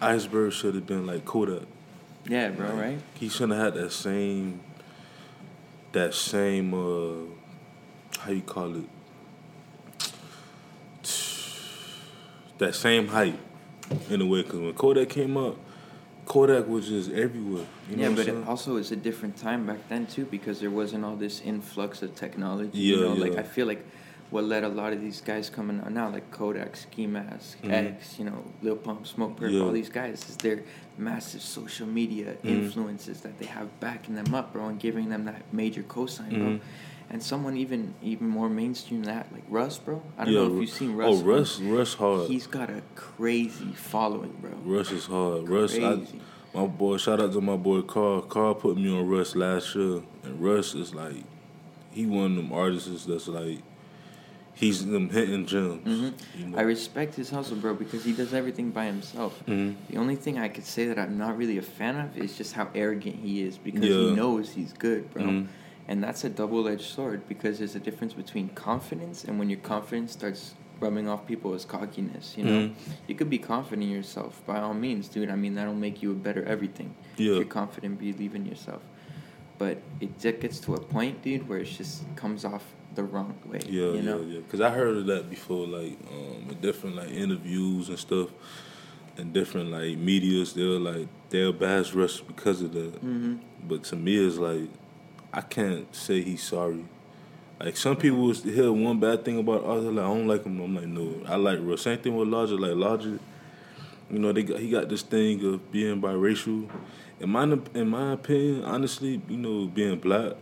Iceberg 0.00 0.52
should 0.52 0.74
have 0.74 0.86
been 0.86 1.06
like 1.06 1.24
Kodak. 1.24 1.66
Yeah, 2.26 2.50
bro. 2.50 2.68
Like, 2.68 2.76
Right? 2.76 2.98
He 3.14 3.28
shouldn't 3.28 3.58
have 3.58 3.74
had 3.74 3.82
that 3.82 3.92
same 3.92 4.60
that 5.92 6.14
same 6.14 6.74
uh 6.74 7.26
how 8.20 8.30
you 8.30 8.42
call 8.42 8.76
it 8.76 8.84
that 12.58 12.74
same 12.74 13.08
hype 13.08 13.38
in 14.10 14.20
a 14.20 14.26
way 14.26 14.42
because 14.42 14.60
when 14.60 14.74
Kodak 14.74 15.08
came 15.08 15.36
up, 15.36 15.56
Kodak 16.26 16.66
was 16.68 16.88
just 16.88 17.10
everywhere. 17.10 17.64
You 17.88 17.96
know 17.96 18.02
yeah, 18.10 18.14
but 18.14 18.28
it 18.28 18.46
also 18.46 18.76
it's 18.76 18.90
a 18.90 18.96
different 18.96 19.36
time 19.36 19.66
back 19.66 19.88
then 19.88 20.06
too 20.06 20.26
because 20.26 20.60
there 20.60 20.70
wasn't 20.70 21.04
all 21.04 21.16
this 21.16 21.40
influx 21.40 22.02
of 22.02 22.14
technology. 22.14 22.78
Yeah, 22.78 22.96
you 22.96 23.02
know, 23.04 23.14
like. 23.14 23.36
I 23.36 23.42
feel 23.42 23.66
like 23.66 23.84
what 24.30 24.44
let 24.44 24.62
a 24.64 24.68
lot 24.68 24.92
of 24.92 25.00
these 25.00 25.20
guys 25.20 25.48
coming 25.48 25.80
out 25.80 25.90
now, 25.92 26.10
like 26.10 26.30
Kodak, 26.30 26.76
Ski 26.76 27.06
Mask, 27.06 27.56
Mhm. 27.62 27.70
X, 27.72 28.18
you 28.18 28.24
know, 28.26 28.44
Lil 28.62 28.76
Pump, 28.76 29.04
Smokepurpp, 29.04 29.52
Yeah. 29.52 29.60
all 29.62 29.72
these 29.72 29.88
guys 29.88 30.28
is 30.28 30.36
their 30.36 30.62
massive 30.98 31.40
social 31.40 31.86
media 31.86 32.36
Mhm. 32.44 32.50
influences 32.50 33.20
that 33.22 33.38
they 33.38 33.46
have 33.46 33.68
backing 33.80 34.14
them 34.16 34.34
up, 34.34 34.52
bro, 34.52 34.66
and 34.66 34.78
giving 34.78 35.08
them 35.08 35.24
that 35.24 35.42
major 35.52 35.82
cosign, 35.82 36.30
bro. 36.30 36.48
Mhm. 36.50 36.60
And 37.10 37.22
someone 37.22 37.56
even 37.56 37.94
even 38.02 38.28
more 38.28 38.50
mainstream 38.50 39.02
than 39.02 39.14
that, 39.14 39.32
like 39.32 39.44
Russ, 39.48 39.78
bro. 39.78 40.02
I 40.18 40.26
don't 40.26 40.34
Yeah, 40.34 40.40
know 40.40 40.54
if 40.56 40.60
you've 40.60 40.70
seen 40.70 40.94
Russ. 40.94 41.20
Oh, 41.20 41.24
Russ, 41.24 41.58
Russ 41.60 41.94
hard. 41.94 42.28
He's 42.28 42.46
got 42.46 42.68
a 42.68 42.82
crazy 42.96 43.72
following, 43.74 44.34
bro. 44.42 44.50
Russ 44.62 44.92
is 44.92 45.06
hard. 45.06 45.48
Russ, 45.48 45.74
I, 45.78 46.00
my 46.54 46.66
boy. 46.66 46.98
Shout 46.98 47.18
out 47.22 47.32
to 47.32 47.40
my 47.40 47.56
boy 47.56 47.80
Carl. 47.80 48.20
Carl 48.20 48.54
put 48.56 48.76
me 48.76 48.94
on 48.94 49.06
Russ 49.08 49.34
last 49.34 49.74
year, 49.74 50.02
and 50.22 50.38
Russ 50.38 50.74
is 50.74 50.94
like, 50.94 51.24
he 51.92 52.04
one 52.04 52.32
of 52.32 52.36
them 52.36 52.52
artists 52.52 53.06
that's 53.06 53.26
like, 53.26 53.60
he's 54.58 54.84
them 54.84 55.08
hitting 55.10 55.46
gems. 55.46 55.86
Mhm. 55.86 56.12
You 56.38 56.46
know? 56.48 56.58
I 56.58 56.62
respect 56.62 57.14
his 57.14 57.30
hustle, 57.30 57.56
bro, 57.56 57.74
because 57.74 58.04
he 58.04 58.12
does 58.12 58.34
everything 58.34 58.70
by 58.70 58.86
himself. 58.86 59.42
Mhm. 59.46 59.76
The 59.88 59.96
only 59.96 60.16
thing 60.16 60.38
I 60.38 60.48
could 60.48 60.64
say 60.64 60.86
that 60.86 60.98
I'm 60.98 61.16
not 61.16 61.36
really 61.38 61.58
a 61.58 61.62
fan 61.62 61.96
of 61.96 62.16
is 62.18 62.36
just 62.36 62.54
how 62.54 62.68
arrogant 62.74 63.16
he 63.22 63.42
is 63.42 63.56
because 63.58 63.84
Yeah. 63.84 63.96
he 64.10 64.14
knows 64.14 64.50
he's 64.50 64.72
good, 64.72 65.10
bro. 65.12 65.22
Mhm. 65.22 65.46
And 65.86 66.02
that's 66.02 66.24
a 66.24 66.28
double 66.28 66.66
edged 66.68 66.82
sword 66.82 67.28
because 67.28 67.58
there's 67.58 67.74
a 67.76 67.80
difference 67.80 68.12
between 68.14 68.48
confidence 68.50 69.24
and 69.24 69.38
when 69.38 69.48
your 69.48 69.60
confidence 69.60 70.12
starts 70.12 70.54
rubbing 70.80 71.08
off 71.08 71.26
people 71.26 71.54
as 71.54 71.64
cockiness, 71.64 72.34
you 72.36 72.44
know? 72.44 72.68
Mhm. 72.68 72.72
You 73.08 73.14
could 73.14 73.30
be 73.30 73.38
confident 73.38 73.84
in 73.84 73.90
yourself 73.90 74.42
by 74.46 74.58
all 74.60 74.74
means, 74.74 75.08
dude. 75.08 75.28
I 75.30 75.34
mean, 75.36 75.54
that'll 75.54 75.74
make 75.74 76.02
you 76.02 76.10
a 76.12 76.14
better 76.14 76.44
everything. 76.44 76.94
Yeah. 77.16 77.32
If 77.32 77.36
you're 77.36 77.44
confident, 77.46 77.98
believe 77.98 78.34
in 78.34 78.44
yourself. 78.46 78.82
But 79.56 79.82
it 80.00 80.20
gets 80.20 80.60
to 80.60 80.74
a 80.74 80.80
point, 80.80 81.22
dude, 81.22 81.48
where 81.48 81.58
it 81.58 81.64
just 81.64 82.04
comes 82.14 82.44
off 82.44 82.74
the 82.94 83.04
wrong 83.04 83.34
way. 83.46 83.60
Yeah, 83.66 83.92
you 83.92 84.02
know? 84.02 84.20
yeah, 84.20 84.34
yeah. 84.34 84.40
Because 84.40 84.60
I 84.60 84.70
heard 84.70 84.96
of 84.96 85.06
that 85.06 85.30
before, 85.30 85.66
like 85.66 85.98
um, 86.10 86.48
in 86.50 86.58
different 86.60 86.96
like 86.96 87.10
interviews 87.10 87.88
and 87.88 87.98
stuff. 87.98 88.30
and 89.18 89.32
different 89.32 89.70
like 89.70 89.98
medias, 89.98 90.54
they're 90.54 90.78
like 90.78 91.08
they're 91.30 91.52
bash 91.52 91.92
Russ 91.92 92.20
because 92.20 92.62
of 92.62 92.72
that. 92.72 92.94
Mm-hmm. 92.94 93.36
But 93.66 93.84
to 93.84 93.96
me, 93.96 94.16
it's 94.16 94.36
like 94.36 94.68
I 95.32 95.40
can't 95.42 95.94
say 95.94 96.22
he's 96.22 96.42
sorry. 96.42 96.84
Like 97.60 97.76
some 97.76 97.96
people 97.96 98.32
hear 98.32 98.72
one 98.72 99.00
bad 99.00 99.24
thing 99.24 99.38
about 99.38 99.64
Arthur, 99.64 99.90
like 99.90 100.04
I 100.04 100.08
don't 100.08 100.28
like 100.28 100.44
him. 100.44 100.60
I'm 100.60 100.74
like, 100.76 100.86
no, 100.86 101.14
I 101.26 101.34
like 101.36 101.58
real. 101.60 101.76
Same 101.76 101.98
thing 101.98 102.16
with 102.16 102.28
Logic, 102.28 102.58
like 102.58 102.74
Logic. 102.74 103.20
You 104.10 104.18
know, 104.18 104.32
they 104.32 104.44
got, 104.44 104.60
he 104.60 104.70
got 104.70 104.88
this 104.88 105.02
thing 105.02 105.44
of 105.44 105.70
being 105.72 106.00
biracial. 106.00 106.68
In 107.20 107.30
my 107.30 107.42
in 107.74 107.88
my 107.88 108.12
opinion, 108.12 108.64
honestly, 108.64 109.20
you 109.28 109.36
know, 109.36 109.66
being 109.66 109.98
black. 109.98 110.34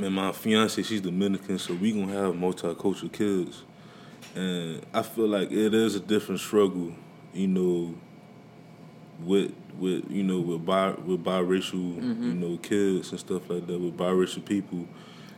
Man, 0.00 0.12
my 0.14 0.32
fiance, 0.32 0.82
she's 0.82 1.02
Dominican, 1.02 1.58
so 1.58 1.74
we 1.74 1.92
gonna 1.92 2.12
have 2.12 2.34
multicultural 2.34 3.12
kids, 3.12 3.62
and 4.34 4.80
I 4.94 5.02
feel 5.02 5.28
like 5.28 5.52
it 5.52 5.74
is 5.74 5.94
a 5.94 6.00
different 6.00 6.40
struggle, 6.40 6.94
you 7.34 7.46
know, 7.46 7.94
with 9.22 9.52
with 9.78 10.10
you 10.10 10.22
know 10.22 10.40
with 10.40 10.64
bi 10.64 10.92
with 11.04 11.22
biracial 11.22 11.96
Mhm. 12.00 12.22
you 12.24 12.34
know 12.34 12.56
kids 12.58 13.10
and 13.10 13.20
stuff 13.20 13.48
like 13.50 13.66
that 13.66 13.78
with 13.78 13.96
biracial 13.96 14.42
people. 14.44 14.86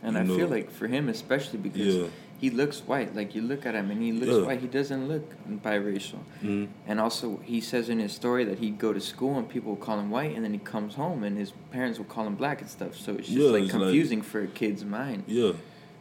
And 0.02 0.16
I 0.16 0.23
know, 0.23 0.37
feel 0.37 0.49
like 0.49 0.71
for 0.71 0.87
him 0.87 1.09
especially 1.09 1.59
because 1.59 1.97
Yeah. 1.97 2.07
He 2.42 2.50
looks 2.50 2.80
white. 2.80 3.14
Like 3.14 3.34
you 3.37 3.40
look 3.40 3.64
at 3.64 3.75
him 3.75 3.90
and 3.92 4.02
he 4.02 4.11
looks 4.12 4.32
Yeah. 4.37 4.46
white. 4.49 4.61
He 4.61 4.66
doesn't 4.66 5.06
look 5.08 5.25
biracial. 5.62 6.18
Mhm. 6.42 6.68
And 6.88 6.99
also 7.00 7.40
he 7.44 7.61
says 7.61 7.88
in 7.88 7.99
his 8.00 8.12
story 8.12 8.44
that 8.44 8.58
he'd 8.58 8.78
go 8.87 8.92
to 8.92 9.00
school 9.00 9.38
and 9.38 9.49
people 9.49 9.70
would 9.72 9.80
call 9.80 9.99
him 10.00 10.11
white, 10.11 10.34
and 10.34 10.44
then 10.44 10.52
he 10.52 10.58
comes 10.75 10.94
home 10.96 11.22
and 11.22 11.38
his 11.38 11.52
parents 11.70 11.99
would 12.00 12.08
call 12.08 12.26
him 12.26 12.34
black 12.34 12.61
and 12.61 12.68
stuff. 12.68 12.96
So 13.04 13.12
it's 13.14 13.28
just 13.28 13.38
Yeah, 13.38 13.50
like 13.50 13.62
it's 13.64 13.72
like- 13.72 13.82
confusing 13.82 14.22
for 14.22 14.40
a 14.42 14.49
kid's 14.49 14.84
mind. 14.84 15.22
yeah, 15.28 15.52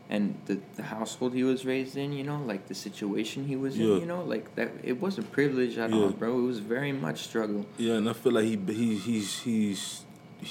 And 0.09 0.35
the 0.47 0.57
the 0.75 0.83
household 0.97 1.33
he 1.33 1.43
was 1.43 1.63
raised 1.73 1.95
in, 1.95 2.11
you 2.11 2.23
know, 2.29 2.41
like 2.51 2.63
the 2.67 2.75
situation 2.87 3.45
he 3.45 3.55
was 3.55 3.77
Yeah. 3.77 3.93
in, 3.93 3.99
you 4.01 4.05
know, 4.13 4.23
like 4.33 4.45
that. 4.57 4.69
It 4.83 4.99
wasn't 4.99 5.31
privilege 5.31 5.77
at 5.77 5.89
Yeah. 5.91 5.97
all, 5.99 6.09
bro. 6.09 6.37
It 6.41 6.47
was 6.53 6.59
very 6.59 6.91
much 6.91 7.19
struggle. 7.29 7.61
yeah, 7.77 7.93
and 7.99 8.09
I 8.09 8.13
feel 8.21 8.33
like 8.33 8.45
he 8.51 8.57
he 8.81 8.95
he's 9.07 9.29
he's 9.47 9.81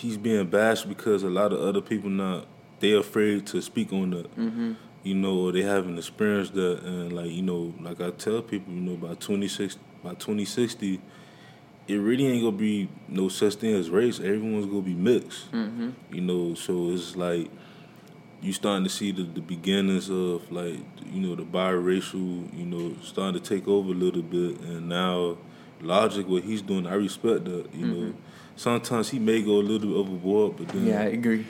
he's 0.01 0.17
being 0.17 0.47
bashed 0.47 0.89
because 0.89 1.21
a 1.25 1.29
lot 1.41 1.53
of 1.53 1.59
other 1.69 1.83
people 1.91 2.09
not 2.09 2.47
they're 2.81 3.01
afraid 3.09 3.45
to 3.53 3.61
speak 3.61 3.93
on 3.93 4.09
that. 4.17 4.29
Mm-hmm. 4.39 4.73
You 5.03 5.15
know, 5.15 5.39
or 5.47 5.53
they 5.53 5.63
haven't 5.63 5.97
experienced 5.99 6.55
that, 6.55 6.83
and 6.83 7.13
like 7.13 7.31
you 7.31 7.43
know, 7.43 7.75
like 7.81 8.01
I 8.01 8.11
tell 8.11 8.43
people, 8.43 8.73
you 8.73 8.81
know, 8.81 8.97
by 8.97 9.15
twenty 9.15 9.49
six, 9.49 9.79
by 10.05 10.15
twenty 10.15 10.45
sixty, 10.45 11.01
it 11.89 11.97
really 11.97 12.27
ain't 12.27 12.43
gonna 12.43 12.57
be 12.57 12.89
no 13.09 13.29
such 13.29 13.55
thing 13.55 13.75
as 13.75 13.91
race. 13.91 14.19
Everyone's 14.21 14.67
gonna 14.67 14.83
be 14.83 14.95
mixed, 14.95 15.51
Mm-hmm. 15.53 15.91
you 16.13 16.21
know. 16.21 16.55
So 16.55 16.91
it's 16.91 17.17
like 17.17 17.51
you 18.43 18.53
starting 18.53 18.85
to 18.85 18.91
see 18.91 19.13
the, 19.13 19.23
the 19.23 19.41
beginnings 19.41 20.09
of 20.11 20.51
like 20.53 20.79
you 21.13 21.21
know 21.27 21.35
the 21.35 21.45
biracial, 21.45 22.53
you 22.57 22.65
know, 22.67 22.95
starting 23.03 23.41
to 23.41 23.49
take 23.49 23.67
over 23.69 23.91
a 23.93 23.95
little 23.95 24.23
bit, 24.23 24.61
and 24.61 24.89
now 24.89 25.37
logic 25.81 26.29
what 26.29 26.43
he's 26.43 26.61
doing, 26.61 26.87
I 26.87 26.95
respect 26.95 27.47
that, 27.47 27.75
you 27.75 27.87
know. 27.87 27.95
Mhm. 28.11 28.15
Sometimes 28.57 29.09
he 29.09 29.19
may 29.19 29.41
go 29.41 29.53
a 29.53 29.63
little 29.65 29.89
bit 29.89 29.97
overboard, 29.97 30.59
but 30.59 30.69
then 30.69 30.87
Yeah, 30.87 31.01
I 31.01 31.05
agree. 31.05 31.47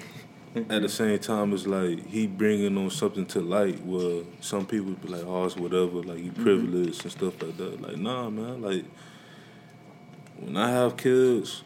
At 0.57 0.83
the 0.83 0.89
same 0.89 1.19
time, 1.19 1.53
it's 1.53 1.67
like 1.67 2.07
he 2.09 2.27
bringing 2.27 2.77
on 2.77 2.91
something 2.91 3.27
to 3.27 3.41
light 3.41 3.85
where 3.85 4.25
some 4.41 4.67
people 4.67 4.93
be 4.93 5.09
like, 5.09 5.23
"Oh, 5.25 5.45
it's 5.45 5.57
whatever," 5.57 6.03
like 6.03 6.19
you 6.19 6.33
Mhm. 6.33 6.43
privileged 6.43 7.03
and 7.05 7.13
stuff 7.13 7.41
like 7.41 7.57
that. 7.57 7.81
Like, 7.81 7.97
nah, 7.99 8.29
man. 8.31 8.61
Like, 8.61 8.85
when 10.39 10.57
I 10.57 10.71
have 10.71 10.97
kids, 10.97 11.63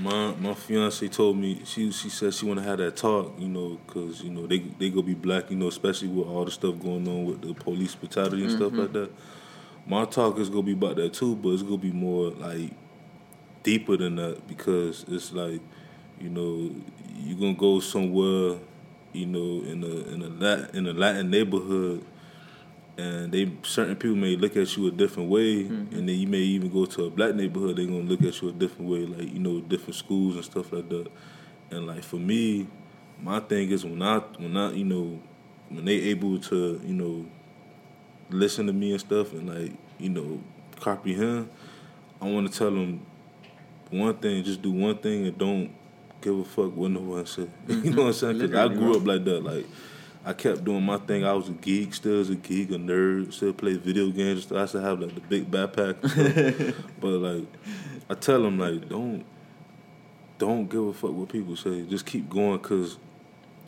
my 0.00 0.34
my 0.36 0.54
fiance 0.54 1.06
told 1.08 1.36
me 1.38 1.60
she 1.64 1.90
she 1.90 2.08
said 2.08 2.34
she 2.34 2.44
want 2.46 2.58
to 2.60 2.64
have 2.64 2.78
that 2.78 2.96
talk, 2.96 3.34
you 3.38 3.48
know, 3.48 3.78
because 3.86 4.22
you 4.22 4.30
know 4.30 4.46
they 4.46 4.58
they 4.78 4.90
gonna 4.90 5.02
be 5.02 5.14
black, 5.14 5.50
you 5.50 5.56
know, 5.56 5.68
especially 5.68 6.08
with 6.08 6.26
all 6.26 6.44
the 6.44 6.50
stuff 6.50 6.78
going 6.80 7.06
on 7.08 7.24
with 7.24 7.40
the 7.42 7.54
police 7.54 7.94
brutality 7.94 8.42
and 8.42 8.50
stuff 8.52 8.72
Mhm. 8.72 8.78
like 8.78 8.92
that. 8.92 9.10
My 9.86 10.04
talk 10.04 10.38
is 10.38 10.48
gonna 10.50 10.62
be 10.62 10.72
about 10.72 10.96
that 10.96 11.12
too, 11.14 11.36
but 11.36 11.50
it's 11.50 11.62
gonna 11.62 11.78
be 11.78 11.90
more 11.92 12.30
like 12.30 12.72
deeper 13.62 13.96
than 13.96 14.16
that 14.16 14.46
because 14.46 15.04
it's 15.08 15.32
like, 15.32 15.60
you 16.20 16.28
know, 16.28 16.70
you 17.18 17.34
gonna 17.34 17.54
go 17.54 17.80
somewhere, 17.80 18.58
you 19.12 19.26
know, 19.26 19.62
in 19.64 19.82
a 19.82 20.14
in 20.14 20.22
a 20.22 20.28
Latin, 20.28 20.76
in 20.76 20.86
a 20.86 20.92
Latin 20.92 21.30
neighborhood, 21.30 22.04
and 22.98 23.32
they 23.32 23.50
certain 23.62 23.96
people 23.96 24.16
may 24.16 24.36
look 24.36 24.56
at 24.56 24.76
you 24.76 24.88
a 24.88 24.90
different 24.90 25.28
way, 25.30 25.64
Mhm. 25.64 25.92
and 25.92 26.08
then 26.08 26.18
you 26.18 26.26
may 26.26 26.38
even 26.38 26.70
go 26.70 26.84
to 26.86 27.04
a 27.04 27.10
black 27.10 27.34
neighborhood, 27.34 27.76
they're 27.76 27.86
gonna 27.86 28.00
look 28.02 28.22
at 28.22 28.40
you 28.42 28.48
a 28.48 28.52
different 28.52 28.90
way, 28.90 29.06
like 29.06 29.32
you 29.32 29.38
know, 29.38 29.60
different 29.60 29.94
schools 29.94 30.36
and 30.36 30.44
stuff 30.44 30.72
like 30.72 30.88
that. 30.90 31.06
And 31.70 31.86
like 31.86 32.02
for 32.02 32.16
me, 32.16 32.66
my 33.22 33.40
thing 33.40 33.70
is 33.70 33.84
when 33.84 34.02
I 34.02 34.18
when 34.38 34.56
I 34.56 34.72
you 34.72 34.84
know 34.84 35.18
when 35.68 35.84
they 35.84 35.96
able 36.10 36.38
to 36.38 36.80
you 36.84 36.94
know 36.94 37.26
listen 38.30 38.66
to 38.66 38.72
me 38.72 38.92
and 38.92 39.00
stuff 39.00 39.32
and 39.32 39.48
like 39.48 39.72
you 39.98 40.08
know 40.08 40.40
comprehend, 40.78 41.48
I 42.20 42.26
want 42.28 42.50
to 42.50 42.58
tell 42.58 42.70
them 42.70 43.00
one 43.90 44.14
thing, 44.16 44.42
just 44.44 44.62
do 44.62 44.70
one 44.70 44.96
thing 44.98 45.26
and 45.26 45.36
don't 45.36 45.70
give 46.20 46.38
a 46.38 46.44
fuck 46.44 46.74
what 46.76 46.90
no 46.90 47.00
one 47.00 47.26
say. 47.26 47.46
you 47.68 47.90
know 47.90 48.02
what 48.02 48.06
I'm 48.08 48.12
saying? 48.12 48.40
'Cause 48.40 48.54
I 48.54 48.68
grew 48.68 48.96
up 48.96 49.06
like 49.06 49.24
that. 49.24 49.42
Like 49.44 49.66
I 50.24 50.32
kept 50.34 50.64
doing 50.64 50.84
my 50.84 50.98
thing. 50.98 51.24
I 51.24 51.32
was 51.32 51.48
a 51.48 51.52
geek, 51.52 51.94
still 51.94 52.20
as 52.20 52.28
a 52.30 52.34
geek, 52.34 52.70
a 52.70 52.74
nerd, 52.74 53.32
still 53.32 53.52
play 53.54 53.74
video 53.74 54.10
games. 54.10 54.46
and. 54.50 54.58
I 54.60 54.66
still 54.66 54.82
have 54.82 55.00
like 55.00 55.14
the 55.14 55.20
big 55.22 55.50
backpack. 55.50 56.74
but 57.00 57.08
like 57.08 57.44
I 58.10 58.14
tell 58.14 58.42
them 58.42 58.58
like 58.58 58.88
don't 58.88 59.24
don't 60.38 60.68
give 60.70 60.82
a 60.86 60.92
fuck 60.92 61.12
what 61.12 61.28
people 61.28 61.56
say. 61.56 61.82
Just 61.82 62.06
keep 62.06 62.28
going 62.30 62.58
because 62.58 62.96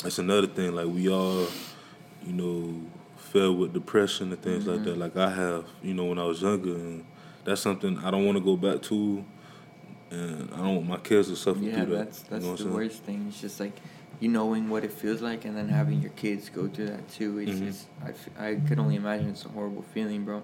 it's 0.04 0.18
another 0.18 0.46
thing. 0.46 0.74
Like 0.74 0.86
we 0.86 1.08
all, 1.08 1.46
you 2.24 2.32
know, 2.32 2.82
fell 3.16 3.54
with 3.54 3.72
depression 3.72 4.32
and 4.32 4.42
things 4.42 4.66
like 4.66 4.80
Mhm. 4.80 4.84
that. 4.84 4.98
Like 4.98 5.16
I 5.16 5.30
have, 5.30 5.64
you 5.82 5.94
know, 5.94 6.04
when 6.06 6.18
I 6.18 6.24
was 6.24 6.42
younger, 6.42 6.74
and 6.74 7.04
that's 7.44 7.60
something 7.60 7.98
I 7.98 8.10
don't 8.10 8.24
want 8.26 8.38
to 8.38 8.44
go 8.44 8.56
back 8.56 8.82
to. 8.82 9.24
And 10.12 10.50
I 10.52 10.58
don't 10.58 10.76
want 10.76 10.88
my 10.88 10.96
kids 10.98 11.28
to 11.28 11.36
suffer 11.36 11.60
Yeah, 11.60 11.76
through 11.84 11.96
that. 11.96 12.12
that's 12.28 12.44
you 12.44 12.50
know 12.50 12.56
the 12.56 12.68
worst 12.68 13.02
thing. 13.02 13.26
It's 13.28 13.40
just 13.40 13.58
like 13.58 13.72
you 14.20 14.28
knowing 14.28 14.68
what 14.68 14.84
it 14.84 14.92
feels 14.92 15.22
like, 15.22 15.44
and 15.46 15.56
then 15.56 15.68
having 15.68 16.00
your 16.02 16.10
kids 16.12 16.48
go 16.50 16.68
through 16.68 16.86
that 16.88 17.08
too. 17.08 17.38
It's, 17.38 17.58
Mhm. 17.58 17.68
it's 17.68 17.86
I, 18.04 18.08
f- 18.10 18.28
I 18.38 18.54
could 18.68 18.78
only 18.78 18.96
imagine 18.96 19.30
it's 19.30 19.44
a 19.46 19.48
horrible 19.48 19.82
feeling, 19.94 20.24
bro. 20.24 20.42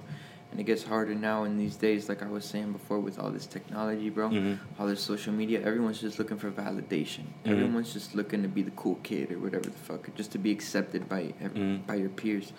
And 0.50 0.58
it 0.58 0.64
gets 0.64 0.82
harder 0.84 1.14
now 1.14 1.44
in 1.44 1.58
these 1.58 1.76
days, 1.76 2.08
like 2.08 2.22
I 2.22 2.28
was 2.28 2.46
saying 2.46 2.72
before, 2.72 2.98
with 3.00 3.18
all 3.18 3.30
this 3.30 3.46
technology, 3.46 4.08
bro. 4.08 4.30
Mhm. 4.30 4.58
All 4.78 4.86
this 4.86 5.02
social 5.02 5.34
media, 5.34 5.60
everyone's 5.62 6.00
just 6.00 6.18
looking 6.18 6.38
for 6.38 6.50
validation. 6.50 7.24
Mhm. 7.44 7.50
Everyone's 7.52 7.92
just 7.92 8.14
looking 8.14 8.40
to 8.42 8.48
be 8.48 8.62
the 8.62 8.70
cool 8.70 8.98
kid 9.02 9.30
or 9.30 9.38
whatever 9.38 9.64
the 9.64 9.72
fuck, 9.72 10.08
just 10.14 10.32
to 10.32 10.38
be 10.38 10.50
accepted 10.50 11.06
by 11.06 11.34
Mhm. 11.42 11.86
by 11.86 11.96
your 11.96 12.08
peers. 12.08 12.54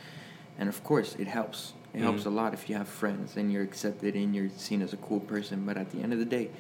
And 0.60 0.69
of 0.69 0.84
course, 0.84 1.15
it 1.17 1.28
helps. 1.28 1.74
It 1.91 2.02
helps 2.02 2.24
Mhm. 2.24 2.28
a 2.28 2.30
lot 2.30 2.54
if 2.54 2.69
you 2.69 2.76
have 2.76 2.88
friends 2.88 3.36
and 3.36 3.52
you're 3.52 3.63
accepted 3.63 4.13
and 4.13 4.36
you're 4.36 4.50
seen 4.56 4.84
as 4.84 4.93
a 4.93 4.98
cool 4.98 5.19
person. 5.22 5.63
But 5.65 5.76
at 5.76 5.89
the 5.89 6.02
end 6.04 6.13
of 6.13 6.19
the 6.19 6.26
day, 6.26 6.52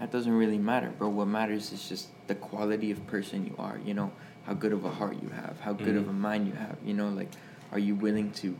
that 0.00 0.10
doesn't 0.12 0.32
really 0.32 0.58
matter, 0.58 0.90
bro. 0.96 1.08
What 1.08 1.26
matters 1.26 1.72
is 1.72 1.88
just 1.88 2.08
the 2.26 2.34
quality 2.34 2.90
of 2.90 3.04
person 3.06 3.46
you 3.46 3.54
are. 3.58 3.78
You 3.84 3.94
know, 3.94 4.12
how 4.44 4.54
good 4.54 4.72
of 4.72 4.84
a 4.84 4.90
heart 4.90 5.16
you 5.22 5.28
have, 5.30 5.58
how 5.60 5.72
good 5.72 5.96
of 5.96 6.04
Mhm. 6.04 6.10
a 6.10 6.12
mind 6.12 6.46
you 6.46 6.54
have. 6.54 6.76
You 6.84 6.94
know, 6.94 7.08
like, 7.08 7.30
are 7.72 7.78
you 7.78 7.94
willing 7.94 8.30
to? 8.32 8.56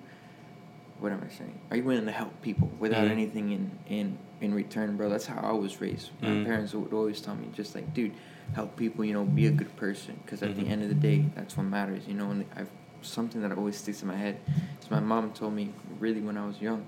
What 1.01 1.13
am 1.13 1.23
I 1.25 1.33
saying? 1.33 1.55
Are 1.71 1.77
you 1.77 1.85
willing 1.85 2.07
to 2.07 2.13
help 2.13 2.43
people 2.43 2.69
without 2.81 3.07
Mhm. 3.07 3.11
anything 3.11 3.53
in 3.53 3.71
in 3.89 4.19
in 4.41 4.53
return, 4.55 4.97
bro? 4.97 5.09
That's 5.09 5.27
how 5.27 5.41
I 5.41 5.53
was 5.53 5.81
raised. 5.81 6.11
My 6.21 6.31
Mhm. 6.31 6.45
parents 6.45 6.75
would 6.75 6.93
always 6.93 7.21
tell 7.21 7.35
me, 7.37 7.49
just 7.55 7.75
like, 7.75 7.93
dude, 7.95 8.13
help 8.55 8.77
people. 8.77 9.05
You 9.05 9.15
know, 9.15 9.25
be 9.25 9.47
a 9.47 9.51
good 9.53 9.75
person. 9.77 10.17
Because 10.25 10.43
at 10.43 10.57
the 10.57 10.67
end 10.67 10.83
of 10.83 10.89
the 10.89 10.95
day, 10.97 11.25
that's 11.37 11.57
what 11.57 11.67
matters. 11.67 12.07
You 12.09 12.15
know, 12.15 12.31
and 12.31 12.45
I've 12.57 12.71
something 13.01 13.41
that 13.43 13.53
always 13.53 13.77
sticks 13.77 14.03
in 14.03 14.09
my 14.09 14.17
head. 14.17 14.39
is 14.83 14.91
my 14.91 14.99
mom 14.99 15.31
told 15.33 15.55
me 15.55 15.73
really 16.01 16.21
when 16.21 16.37
I 16.37 16.45
was 16.47 16.61
young. 16.61 16.85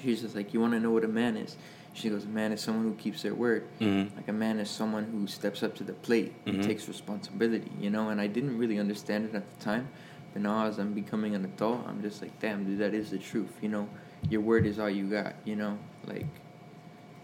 She's 0.00 0.22
just 0.22 0.36
like, 0.36 0.54
you 0.54 0.60
want 0.60 0.74
to 0.74 0.80
know 0.80 0.92
what 0.92 1.02
a 1.04 1.08
man 1.08 1.36
is? 1.36 1.56
She 1.94 2.10
goes, 2.10 2.24
a 2.24 2.28
man 2.28 2.52
is 2.52 2.60
someone 2.60 2.84
who 2.84 2.94
keeps 2.94 3.22
their 3.22 3.34
word. 3.34 3.64
Mhm. 3.80 4.14
Like 4.16 4.28
a 4.28 4.32
man 4.32 4.58
is 4.60 4.70
someone 4.70 5.04
who 5.04 5.26
steps 5.26 5.62
up 5.62 5.74
to 5.76 5.84
the 5.84 5.94
plate 5.94 6.32
and 6.46 6.58
Mhm. 6.58 6.62
takes 6.62 6.86
responsibility, 6.86 7.70
you 7.80 7.90
know. 7.90 8.08
And 8.10 8.20
I 8.20 8.26
didn't 8.28 8.56
really 8.56 8.78
understand 8.78 9.24
it 9.26 9.34
at 9.34 9.48
the 9.58 9.64
time, 9.64 9.88
but 10.32 10.42
now 10.42 10.66
as 10.66 10.78
I'm 10.78 10.92
becoming 10.92 11.34
an 11.34 11.44
adult, 11.44 11.86
I'm 11.88 12.00
just 12.02 12.22
like, 12.22 12.38
damn, 12.40 12.64
dude, 12.64 12.78
that 12.78 12.94
is 12.94 13.10
the 13.10 13.18
truth, 13.18 13.52
you 13.62 13.68
know. 13.68 13.88
Your 14.30 14.40
word 14.42 14.64
is 14.66 14.78
all 14.78 14.90
you 14.90 15.06
got, 15.08 15.34
you 15.44 15.56
know. 15.56 15.78
Like, 16.06 16.26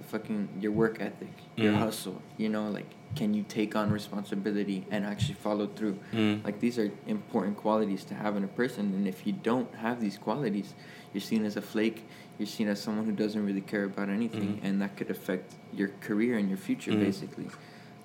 fucking 0.09 0.49
your 0.61 0.73
work 0.73 1.01
ethic, 1.01 1.33
your 1.57 1.73
Mhm. 1.73 1.79
hustle, 1.79 2.23
you 2.37 2.49
know. 2.49 2.69
Like, 2.69 2.87
can 3.15 3.33
you 3.33 3.45
take 3.49 3.77
on 3.77 3.91
responsibility 3.91 4.85
and 4.91 5.05
actually 5.05 5.35
follow 5.35 5.67
through? 5.69 5.99
Mhm. 6.13 6.45
Like 6.45 6.61
these 6.61 6.79
are 6.79 6.91
important 7.07 7.57
qualities 7.57 8.05
to 8.07 8.15
have 8.15 8.37
in 8.37 8.45
a 8.45 8.49
person, 8.49 8.93
and 8.95 9.07
if 9.07 9.27
you 9.27 9.33
don't 9.33 9.73
have 9.77 10.01
these 10.01 10.19
qualities, 10.19 10.75
you're 11.13 11.21
seen 11.21 11.45
as 11.45 11.57
a 11.57 11.63
flake. 11.63 12.07
You're 12.39 12.47
seen 12.47 12.69
as 12.69 12.81
someone 12.81 13.05
who 13.05 13.13
doesn't 13.13 13.45
really 13.45 13.61
care 13.61 13.85
about 13.85 14.09
anything, 14.09 14.57
Mhm. 14.57 14.65
and 14.65 14.83
that 14.83 14.97
could 14.97 15.11
affect 15.11 15.55
your 15.73 15.91
career 16.01 16.37
and 16.37 16.49
your 16.49 16.59
future, 16.59 16.93
Mhm. 16.93 17.01
basically. 17.01 17.47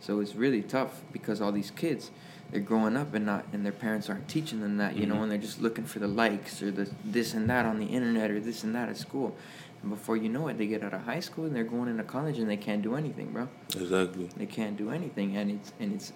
So 0.02 0.20
it's 0.20 0.36
really 0.36 0.62
tough 0.62 1.02
because 1.12 1.42
all 1.42 1.52
these 1.52 1.72
kids, 1.72 2.12
they're 2.52 2.62
growing 2.62 2.96
up 2.96 3.14
and 3.14 3.26
not, 3.26 3.46
and 3.54 3.66
their 3.66 3.72
parents 3.74 4.10
aren't 4.10 4.28
teaching 4.28 4.62
them 4.62 4.78
that, 4.78 4.96
you 4.98 5.06
know, 5.06 5.16
Mhm. 5.16 5.24
and 5.24 5.32
they're 5.32 5.38
just 5.40 5.62
looking 5.62 5.84
for 5.84 6.00
the 6.00 6.08
likes 6.08 6.62
or 6.64 6.72
the 6.72 6.90
this 7.04 7.34
and 7.34 7.50
that 7.50 7.66
on 7.66 7.80
the 7.80 7.86
internet 7.88 8.30
or 8.32 8.40
this 8.40 8.64
and 8.64 8.74
that 8.76 8.88
at 8.90 8.98
school. 8.98 9.36
And 9.82 9.90
before 9.90 10.16
you 10.18 10.30
know 10.30 10.48
it, 10.48 10.58
they 10.58 10.68
get 10.68 10.84
out 10.84 10.94
of 10.94 11.02
high 11.02 11.20
school 11.22 11.46
and 11.46 11.56
they're 11.56 11.64
going 11.64 11.88
into 11.90 12.04
college 12.04 12.38
and 12.40 12.50
they 12.50 12.58
can't 12.58 12.82
do 12.82 12.96
anything, 12.96 13.32
bro. 13.32 13.48
Exactly. 13.76 14.30
They 14.38 14.46
can't 14.46 14.78
do 14.78 14.90
anything, 14.92 15.36
and 15.38 15.52
it's 15.52 15.74
and 15.80 15.94
it's 15.94 16.14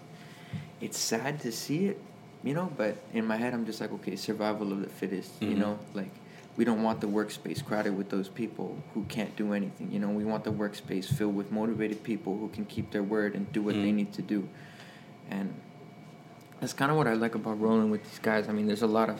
it's 0.82 0.98
sad 0.98 1.40
to 1.42 1.52
see 1.52 1.86
it, 1.86 2.00
you 2.44 2.54
know. 2.54 2.72
But 2.78 2.98
in 3.14 3.26
my 3.26 3.38
head, 3.38 3.54
I'm 3.54 3.66
just 3.66 3.80
like, 3.82 3.92
okay, 3.94 4.16
survival 4.16 4.72
of 4.72 4.82
the 4.82 4.90
fittest, 4.90 5.42
you 5.42 5.50
Mhm. 5.56 5.58
know. 5.58 5.80
Like 5.94 6.12
we 6.56 6.64
don't 6.66 6.84
want 6.84 7.02
the 7.02 7.08
workspace 7.08 7.64
crowded 7.66 7.98
with 7.98 8.10
those 8.10 8.30
people 8.30 8.78
who 8.94 9.04
can't 9.06 9.36
do 9.36 9.54
anything. 9.54 9.92
You 9.92 10.00
know, 10.00 10.10
we 10.10 10.24
want 10.24 10.44
the 10.44 10.52
workspace 10.52 11.06
filled 11.06 11.36
with 11.36 11.52
motivated 11.52 12.04
people 12.04 12.38
who 12.38 12.48
can 12.50 12.66
keep 12.66 12.92
their 12.92 13.02
word 13.04 13.34
and 13.36 13.52
do 13.52 13.62
what 13.64 13.74
they 13.76 13.92
Mhm. 13.92 13.96
need 13.96 14.14
to 14.14 14.22
do. 14.22 14.48
And 15.32 15.54
that's 16.60 16.74
kind 16.74 16.92
of 16.92 16.98
what 16.98 17.08
I 17.08 17.14
like 17.14 17.34
about 17.36 17.60
rolling 17.60 17.90
with 17.90 18.04
these 18.04 18.20
guys. 18.20 18.48
I 18.48 18.52
mean, 18.52 18.68
there's 18.68 18.84
a 18.84 18.88
lot 18.88 19.10
of 19.10 19.20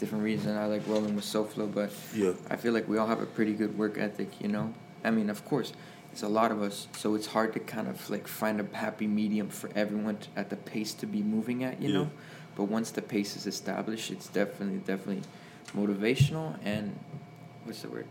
different 0.00 0.24
reasons 0.24 0.56
I 0.56 0.64
like 0.66 0.86
rolling 0.88 1.14
with 1.14 1.24
SoFlo, 1.24 1.72
but 1.72 1.92
Yeah. 2.14 2.32
I 2.50 2.56
feel 2.56 2.72
like 2.72 2.88
we 2.88 2.98
all 2.98 3.06
have 3.06 3.20
a 3.22 3.26
pretty 3.26 3.54
good 3.54 3.78
work 3.78 3.96
ethic, 3.96 4.40
you 4.40 4.48
know? 4.48 4.74
I 5.04 5.12
mean, 5.12 5.30
of 5.30 5.44
course, 5.44 5.72
it's 6.12 6.22
a 6.24 6.28
lot 6.28 6.50
of 6.50 6.60
us, 6.60 6.88
so 6.96 7.14
it's 7.14 7.28
hard 7.28 7.52
to 7.52 7.60
kind 7.60 7.86
of 7.86 8.10
like 8.10 8.26
find 8.26 8.60
a 8.60 8.66
happy 8.76 9.06
medium 9.06 9.48
for 9.48 9.70
everyone 9.76 10.16
to, 10.18 10.28
at 10.36 10.50
the 10.50 10.56
pace 10.56 10.92
to 10.94 11.06
be 11.06 11.22
moving 11.22 11.62
at, 11.62 11.80
you 11.80 11.88
Yeah. 11.90 11.94
know? 11.98 12.10
But 12.56 12.64
once 12.64 12.90
the 12.90 13.00
pace 13.02 13.36
is 13.36 13.46
established, 13.46 14.10
it's 14.10 14.26
definitely, 14.28 14.78
definitely 14.84 15.22
motivational 15.76 16.56
and 16.64 16.98
what's 17.64 17.82
the 17.82 17.88
word? 17.88 18.06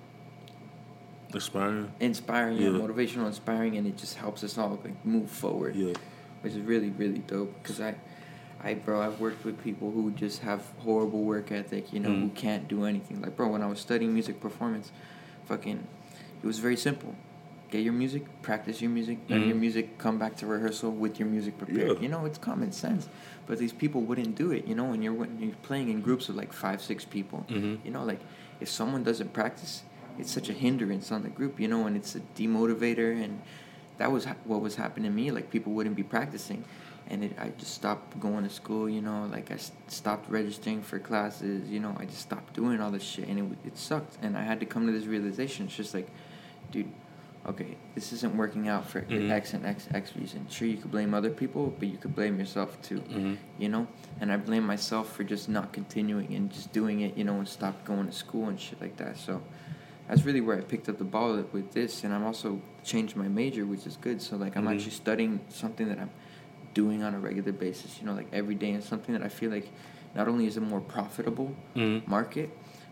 Inspiring. 1.33 1.91
Inspiring, 1.99 2.57
yeah. 2.57 2.69
Motivational, 2.69 3.25
inspiring, 3.27 3.77
and 3.77 3.87
it 3.87 3.97
just 3.97 4.15
helps 4.17 4.43
us 4.43 4.57
all 4.57 4.79
like 4.83 5.05
move 5.05 5.29
forward 5.29 5.75
Yeah. 5.75 5.93
which 6.41 6.53
is 6.53 6.59
really 6.59 6.89
really 6.89 7.19
dope 7.19 7.53
because 7.63 7.79
I, 7.79 7.95
I 8.61 8.73
bro 8.73 9.01
I've 9.01 9.19
worked 9.19 9.45
with 9.45 9.63
people 9.63 9.91
who 9.91 10.11
just 10.11 10.41
have 10.41 10.61
horrible 10.79 11.23
work 11.23 11.51
ethic 11.51 11.93
you 11.93 11.99
know 12.01 12.09
who 12.09 12.25
Mhm. 12.29 12.35
can't 12.35 12.67
do 12.67 12.83
anything 12.85 13.21
like 13.21 13.35
bro 13.37 13.47
when 13.47 13.61
I 13.61 13.67
was 13.67 13.79
studying 13.79 14.13
music 14.13 14.41
performance, 14.41 14.91
fucking, 15.45 15.87
it 16.43 16.45
was 16.45 16.59
very 16.59 16.75
simple, 16.77 17.15
get 17.71 17.83
your 17.83 17.93
music, 17.93 18.23
practice 18.41 18.81
your 18.81 18.91
music, 18.91 19.17
learn 19.29 19.47
your 19.47 19.55
Mhm. 19.55 19.59
music, 19.61 19.97
come 19.97 20.17
back 20.19 20.35
to 20.37 20.45
rehearsal 20.45 20.91
with 20.91 21.19
your 21.19 21.27
music 21.29 21.57
prepared. 21.57 21.95
Yeah. 21.97 22.01
You 22.03 22.09
know 22.09 22.25
it's 22.25 22.37
common 22.37 22.71
sense, 22.71 23.07
but 23.47 23.57
these 23.57 23.73
people 23.73 24.01
wouldn't 24.01 24.35
do 24.35 24.51
it. 24.51 24.67
You 24.67 24.75
know 24.75 24.85
when 24.85 25.01
you're 25.01 25.13
when 25.13 25.37
you're 25.39 25.55
playing 25.63 25.89
in 25.89 26.01
groups 26.01 26.29
of 26.29 26.35
like 26.35 26.51
five 26.53 26.81
six 26.81 27.05
people, 27.05 27.45
Mhm. 27.49 27.79
you 27.85 27.91
know 27.91 28.03
like 28.03 28.19
if 28.59 28.69
someone 28.69 29.03
doesn't 29.03 29.31
practice, 29.33 29.83
it's 30.19 30.31
such 30.31 30.49
a 30.49 30.53
hindrance 30.53 31.11
on 31.11 31.23
the 31.23 31.29
group. 31.29 31.59
You 31.59 31.67
know 31.67 31.85
and 31.87 31.95
it's 31.95 32.13
a 32.15 32.21
demotivator 32.37 33.11
and 33.23 33.39
that 33.97 34.11
was 34.11 34.25
ha- 34.25 34.35
what 34.45 34.61
was 34.61 34.75
happening 34.75 35.09
to 35.11 35.15
me. 35.15 35.31
Like 35.31 35.49
people 35.49 35.71
wouldn't 35.73 35.95
be 35.95 36.03
practicing, 36.03 36.63
and 37.09 37.23
it, 37.23 37.33
I 37.39 37.49
just 37.57 37.73
stopped 37.73 38.19
going 38.19 38.43
to 38.43 38.49
school. 38.49 38.89
You 38.89 39.01
know, 39.01 39.27
like 39.31 39.49
I 39.51 39.55
s- 39.55 39.71
stopped 39.87 40.29
registering 40.29 40.81
for 40.81 40.97
classes. 40.99 41.69
You 41.69 41.79
know, 41.79 41.95
I 41.99 42.05
just 42.05 42.19
stopped 42.29 42.53
doing 42.53 42.81
all 42.81 42.91
this 42.91 43.03
shit, 43.03 43.27
and 43.29 43.37
it 43.39 43.45
it 43.69 43.77
sucked. 43.77 44.17
And 44.23 44.35
I 44.35 44.43
had 44.43 44.59
to 44.59 44.65
come 44.65 44.87
to 44.87 44.91
this 44.91 45.05
realization. 45.05 45.67
It's 45.67 45.75
just 45.75 45.93
like, 45.93 46.09
dude, 46.71 46.89
okay, 47.45 47.75
this 47.95 48.13
isn't 48.13 48.35
working 48.35 48.67
out 48.67 48.85
for 48.87 49.01
Mhm. 49.01 49.29
X 49.31 49.53
and 49.53 49.65
X 49.65 49.87
X 49.93 50.15
reason. 50.15 50.45
Sure, 50.49 50.67
you 50.67 50.77
could 50.77 50.91
blame 50.91 51.13
other 51.13 51.29
people, 51.31 51.73
but 51.79 51.87
you 51.87 51.97
could 51.97 52.15
blame 52.15 52.37
yourself 52.39 52.79
too. 52.81 53.01
Mhm. 53.09 53.37
You 53.57 53.69
know, 53.69 53.87
and 54.19 54.31
I 54.31 54.37
blame 54.37 54.65
myself 54.65 55.11
for 55.15 55.23
just 55.23 55.49
not 55.49 55.73
continuing 55.73 56.33
and 56.35 56.51
just 56.51 56.71
doing 56.71 57.01
it. 57.01 57.17
You 57.17 57.23
know, 57.23 57.35
and 57.39 57.47
stopped 57.47 57.85
going 57.85 58.05
to 58.07 58.11
school 58.13 58.47
and 58.49 58.59
shit 58.59 58.79
like 58.81 58.97
that. 58.97 59.17
So 59.17 59.41
that's 60.07 60.23
really 60.25 60.41
where 60.41 60.57
I 60.57 60.61
picked 60.61 60.87
up 60.89 60.97
the 60.97 61.03
ball 61.03 61.43
with 61.51 61.71
this, 61.71 62.03
and 62.03 62.13
I'm 62.13 62.23
also 62.23 62.61
changed 62.83 63.15
my 63.15 63.27
major, 63.27 63.65
which 63.65 63.85
is 63.87 63.97
good. 63.97 64.21
So 64.21 64.35
like 64.37 64.55
I'm 64.55 64.65
Mhm. 64.65 64.73
actually 64.75 64.91
studying 64.91 65.39
something 65.49 65.87
that 65.89 65.99
I'm 65.99 66.11
doing 66.73 67.03
on 67.03 67.13
a 67.13 67.19
regular 67.19 67.51
basis, 67.51 67.99
you 67.99 68.05
know, 68.05 68.13
like 68.13 68.27
every 68.31 68.55
day, 68.55 68.71
and 68.71 68.83
something 68.83 69.13
that 69.13 69.23
I 69.23 69.29
feel 69.29 69.51
like 69.51 69.69
not 70.15 70.27
only 70.27 70.45
is 70.47 70.57
a 70.57 70.61
more 70.61 70.79
profitable 70.81 71.55
Mhm. 71.75 72.07
market, 72.07 72.49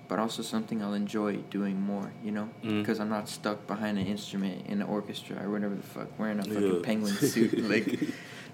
but 0.10 0.18
also 0.20 0.42
something 0.42 0.82
I'll 0.84 0.96
enjoy 0.96 1.38
doing 1.52 1.80
more, 1.80 2.12
you 2.26 2.32
know, 2.32 2.50
Mhm. 2.64 2.80
because 2.82 3.00
I'm 3.00 3.10
not 3.10 3.30
stuck 3.30 3.66
behind 3.68 3.98
an 4.00 4.08
instrument 4.08 4.66
in 4.68 4.82
an 4.82 4.88
orchestra 4.88 5.38
or 5.42 5.50
whatever 5.52 5.76
the 5.76 5.84
fuck, 5.84 6.10
wearing 6.20 6.40
a 6.40 6.44
fucking 6.44 6.76
Yeah. 6.76 6.82
penguin 6.90 7.14
suit, 7.34 7.54
like. 7.70 7.88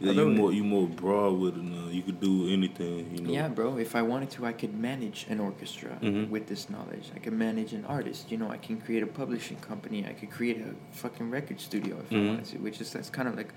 yeah, 0.02 0.12
you 0.12 0.30
more 0.30 0.52
you 0.52 0.64
more 0.66 0.86
broad 0.86 1.40
with 1.40 1.56
it 1.56 1.64
now. 1.64 1.88
You 1.90 2.02
could 2.04 2.20
do 2.20 2.50
anything. 2.50 2.98
You 3.16 3.22
know. 3.24 3.32
Yeah, 3.32 3.48
bro. 3.48 3.78
If 3.78 3.96
I 3.96 4.02
wanted 4.02 4.30
to, 4.32 4.46
I 4.46 4.52
could 4.52 4.74
manage 4.90 5.26
an 5.30 5.40
orchestra 5.40 5.98
Mhm. 6.02 6.30
with 6.30 6.46
this 6.48 6.70
knowledge. 6.70 7.06
I 7.16 7.20
could 7.20 7.38
manage 7.48 7.72
an 7.72 7.86
artist. 7.86 8.30
You 8.32 8.38
know, 8.38 8.50
I 8.52 8.58
can 8.58 8.76
create 8.86 9.04
a 9.04 9.08
publishing 9.22 9.58
company. 9.70 10.06
I 10.06 10.12
could 10.20 10.32
create 10.38 10.58
a 10.60 10.72
fucking 11.02 11.30
record 11.32 11.62
studio 11.62 11.94
if 12.04 12.12
I 12.12 12.16
Mhm. 12.16 12.28
wanted 12.28 12.46
to. 12.52 12.58
Which 12.58 12.82
is 12.82 12.92
that's 12.92 13.10
kind 13.10 13.30
of 13.30 13.36
like 13.38 13.52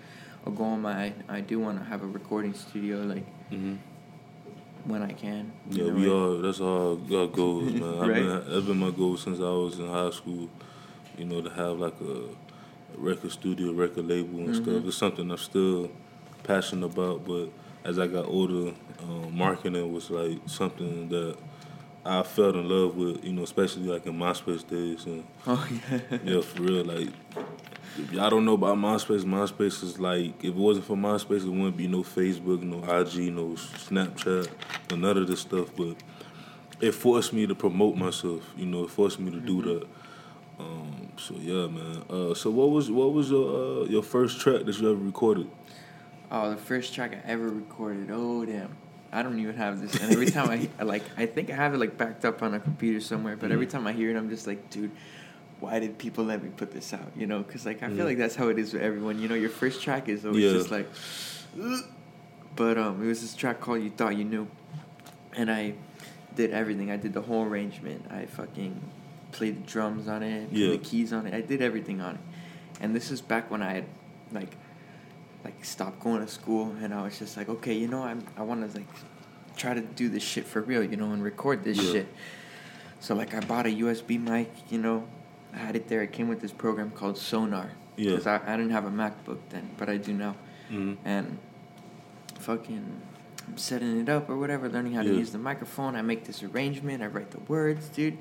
a 0.46 0.50
goal 0.52 0.74
of 0.74 0.80
mine. 0.80 1.14
I 1.28 1.40
do 1.40 1.58
want 1.58 1.78
to 1.80 1.84
have 1.92 2.00
a 2.04 2.06
recording 2.06 2.54
studio, 2.54 2.96
like 3.14 3.26
hmm 3.50 3.74
when 4.84 5.02
I 5.02 5.12
can. 5.12 5.52
Yeah, 5.70 5.84
know, 5.84 5.90
we 5.94 6.08
all. 6.10 6.38
That's 6.38 6.60
all 6.60 6.92
our 7.14 7.26
goals, 7.26 7.72
man. 7.74 8.00
I've 8.00 8.14
been, 8.14 8.52
that's 8.52 8.66
been 8.66 8.78
my 8.78 8.90
goal 8.90 9.16
since 9.16 9.38
I 9.38 9.42
was 9.50 9.78
in 9.78 9.88
high 9.88 10.10
school. 10.10 10.48
You 11.16 11.24
know, 11.24 11.40
to 11.42 11.50
have 11.50 11.78
like 11.78 12.00
a, 12.00 12.12
a 12.94 12.96
record 12.96 13.32
studio, 13.32 13.72
record 13.72 14.06
label, 14.06 14.38
and 14.40 14.50
Mhm. 14.50 14.62
stuff. 14.62 14.86
It's 14.86 14.96
something 14.96 15.30
I'm 15.30 15.36
still 15.38 15.90
passionate 16.44 16.86
about. 16.86 17.26
But 17.26 17.48
as 17.84 17.98
I 17.98 18.06
got 18.06 18.26
older, 18.26 18.72
um, 19.02 19.36
marketing 19.36 19.92
was 19.92 20.10
like 20.10 20.38
something 20.46 21.08
that 21.08 21.36
I 22.08 22.22
fell 22.22 22.50
in 22.50 22.68
love 22.68 22.96
with. 22.96 23.24
You 23.24 23.32
know, 23.32 23.42
especially 23.42 23.84
like 23.84 24.06
in 24.06 24.14
MySpace 24.14 24.66
days. 24.66 25.04
And 25.06 25.24
Oh 25.46 25.68
yeah. 25.90 26.18
yeah, 26.24 26.40
for 26.40 26.62
real, 26.62 26.84
like. 26.84 27.08
If 27.96 28.12
y'all 28.12 28.30
don't 28.30 28.44
know 28.44 28.52
about 28.52 28.76
MySpace, 28.76 29.24
MySpace 29.24 29.82
is 29.82 29.98
like 29.98 30.44
if 30.44 30.50
it 30.50 30.54
wasn't 30.54 30.86
for 30.86 30.96
MySpace, 30.96 31.44
it 31.44 31.48
wouldn't 31.48 31.76
be 31.76 31.88
no 31.88 32.04
Facebook, 32.04 32.62
no 32.62 32.78
IG, 32.78 33.32
no 33.34 33.54
Snapchat, 33.56 34.48
no 34.90 34.96
none 34.96 35.16
of 35.18 35.26
this 35.26 35.40
stuff. 35.40 35.70
But 35.76 35.96
it 36.80 36.92
forced 36.92 37.32
me 37.32 37.46
to 37.48 37.56
promote 37.56 37.96
myself. 37.96 38.42
You 38.56 38.66
know, 38.66 38.84
it 38.84 38.90
forced 38.90 39.18
me 39.18 39.32
to 39.32 39.40
do 39.40 39.56
Mm-hmm. 39.62 39.68
that. 39.80 39.86
Um, 40.60 41.08
so 41.16 41.34
yeah, 41.38 41.66
man. 41.66 42.02
Uh, 42.08 42.34
so 42.34 42.50
what 42.50 42.70
was 42.70 42.88
what 42.90 43.12
was 43.12 43.30
your 43.30 43.82
uh, 43.82 43.84
your 43.86 44.02
first 44.04 44.40
track 44.40 44.64
that 44.64 44.78
you 44.78 44.90
ever 44.92 45.00
recorded? 45.04 45.50
Oh, 46.30 46.50
the 46.50 46.56
first 46.56 46.94
track 46.94 47.12
I 47.14 47.28
ever 47.28 47.48
recorded. 47.48 48.10
Oh 48.12 48.44
damn. 48.44 48.76
I 49.12 49.22
don't 49.22 49.38
even 49.40 49.54
have 49.56 49.80
this, 49.80 49.94
and 50.02 50.12
every 50.12 50.26
time 50.30 50.50
I 50.50 50.68
I, 50.78 50.82
like, 50.84 51.02
I 51.16 51.26
think 51.26 51.50
I 51.50 51.54
have 51.54 51.74
it 51.74 51.78
like 51.78 51.96
backed 51.96 52.24
up 52.24 52.42
on 52.42 52.54
a 52.54 52.60
computer 52.60 53.00
somewhere. 53.00 53.36
But 53.36 53.50
every 53.52 53.66
Mhm. 53.66 53.70
time 53.70 53.86
I 53.86 53.92
hear 53.92 54.10
it, 54.10 54.16
I'm 54.16 54.28
just 54.28 54.46
like, 54.46 54.68
dude, 54.70 54.90
why 55.60 55.78
did 55.78 55.96
people 55.98 56.24
let 56.24 56.42
me 56.42 56.50
put 56.56 56.72
this 56.72 56.92
out? 56.92 57.10
You 57.16 57.26
know, 57.26 57.38
because 57.42 57.64
like 57.66 57.82
I 57.82 57.88
feel 57.88 57.98
Mhm. 57.98 58.04
like 58.04 58.18
that's 58.18 58.34
how 58.36 58.48
it 58.48 58.58
is 58.58 58.72
with 58.72 58.82
everyone. 58.82 59.18
You 59.18 59.28
know, 59.28 59.34
your 59.34 59.50
first 59.50 59.82
track 59.82 60.08
is 60.08 60.24
always 60.26 60.44
Yeah. 60.44 60.52
just 60.52 60.70
like, 60.70 60.86
"Ugh." 61.62 61.84
but 62.56 62.76
um, 62.76 63.02
it 63.02 63.06
was 63.06 63.20
this 63.22 63.34
track 63.34 63.60
called 63.60 63.82
"You 63.82 63.90
Thought 63.90 64.16
You 64.16 64.24
Knew," 64.24 64.46
and 65.36 65.50
I 65.50 65.74
did 66.36 66.50
everything. 66.50 66.90
I 66.90 66.96
did 66.96 67.12
the 67.14 67.22
whole 67.22 67.44
arrangement. 67.44 68.04
I 68.10 68.26
fucking 68.26 68.78
played 69.32 69.64
the 69.64 69.70
drums 69.70 70.06
on 70.08 70.22
it, 70.22 70.50
played 70.50 70.60
Yeah. 70.60 70.70
the 70.70 70.78
keys 70.78 71.12
on 71.12 71.26
it. 71.26 71.34
I 71.34 71.40
did 71.40 71.62
everything 71.62 72.00
on 72.00 72.16
it, 72.16 72.20
and 72.80 72.94
this 72.94 73.10
is 73.10 73.20
back 73.20 73.50
when 73.50 73.62
I 73.62 73.72
had 73.72 73.84
like 74.32 74.56
like 75.44 75.64
stopped 75.64 76.00
going 76.00 76.20
to 76.20 76.28
school 76.30 76.74
and 76.82 76.92
I 76.92 77.02
was 77.02 77.18
just 77.18 77.36
like, 77.36 77.48
okay, 77.48 77.74
you 77.74 77.88
know, 77.88 78.02
I'm 78.02 78.24
I 78.36 78.42
want 78.42 78.68
to 78.70 78.76
like 78.78 78.88
try 79.56 79.74
to 79.74 79.80
do 79.80 80.08
this 80.08 80.22
shit 80.22 80.46
for 80.46 80.60
real, 80.62 80.82
you 80.84 80.96
know, 80.96 81.12
and 81.12 81.22
record 81.22 81.64
this 81.64 81.78
Yeah. 81.78 81.92
shit. 81.92 82.08
So 83.00 83.14
like 83.14 83.34
I 83.34 83.40
bought 83.40 83.66
a 83.66 83.70
USB 83.70 84.18
mic, 84.20 84.50
you 84.70 84.78
know, 84.78 85.06
I 85.54 85.58
had 85.58 85.76
it 85.76 85.88
there. 85.88 86.02
It 86.02 86.12
came 86.12 86.28
with 86.28 86.40
this 86.40 86.52
program 86.52 86.90
called 86.90 87.16
Sonar. 87.16 87.70
Yeah. 87.96 88.10
Because 88.10 88.26
I, 88.26 88.36
I 88.46 88.56
didn't 88.56 88.70
have 88.72 88.84
a 88.84 88.90
MacBook 88.90 89.38
then, 89.50 89.70
but 89.76 89.88
I 89.88 89.96
do 89.96 90.12
now. 90.12 90.36
Mhm. 90.70 90.96
And 91.04 91.38
fucking 92.40 93.00
I'm 93.46 93.56
setting 93.56 93.98
it 94.00 94.08
up 94.08 94.28
or 94.28 94.36
whatever, 94.36 94.68
learning 94.68 94.92
how 94.92 95.02
to 95.02 95.08
use 95.08 95.30
the 95.32 95.38
microphone. 95.38 95.96
I 95.96 96.02
make 96.02 96.24
this 96.24 96.42
arrangement. 96.42 97.02
I 97.02 97.06
write 97.06 97.30
the 97.30 97.40
words, 97.40 97.88
dude. 97.88 98.18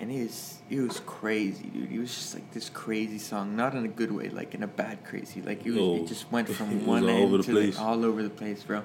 And 0.00 0.12
it 0.12 0.22
was, 0.22 0.58
it 0.70 0.80
was 0.80 1.00
crazy, 1.00 1.64
dude. 1.64 1.90
It 1.90 1.98
was 1.98 2.14
just 2.14 2.34
like 2.34 2.50
this 2.52 2.68
crazy 2.70 3.18
song, 3.18 3.56
not 3.56 3.74
in 3.74 3.84
a 3.84 3.88
good 3.88 4.12
way, 4.12 4.28
like 4.28 4.54
in 4.54 4.62
a 4.62 4.66
bad 4.68 5.04
crazy. 5.04 5.42
Like 5.42 5.60
it, 5.66 5.70
was, 5.70 5.76
Yo. 5.76 5.96
it 5.96 6.06
just 6.06 6.30
went 6.30 6.48
from 6.48 6.86
one 6.86 7.08
end 7.08 7.42
to. 7.44 7.52
The, 7.72 7.78
all 7.80 8.04
over 8.04 8.22
the 8.22 8.30
place, 8.30 8.62
bro. 8.62 8.82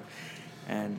And 0.68 0.98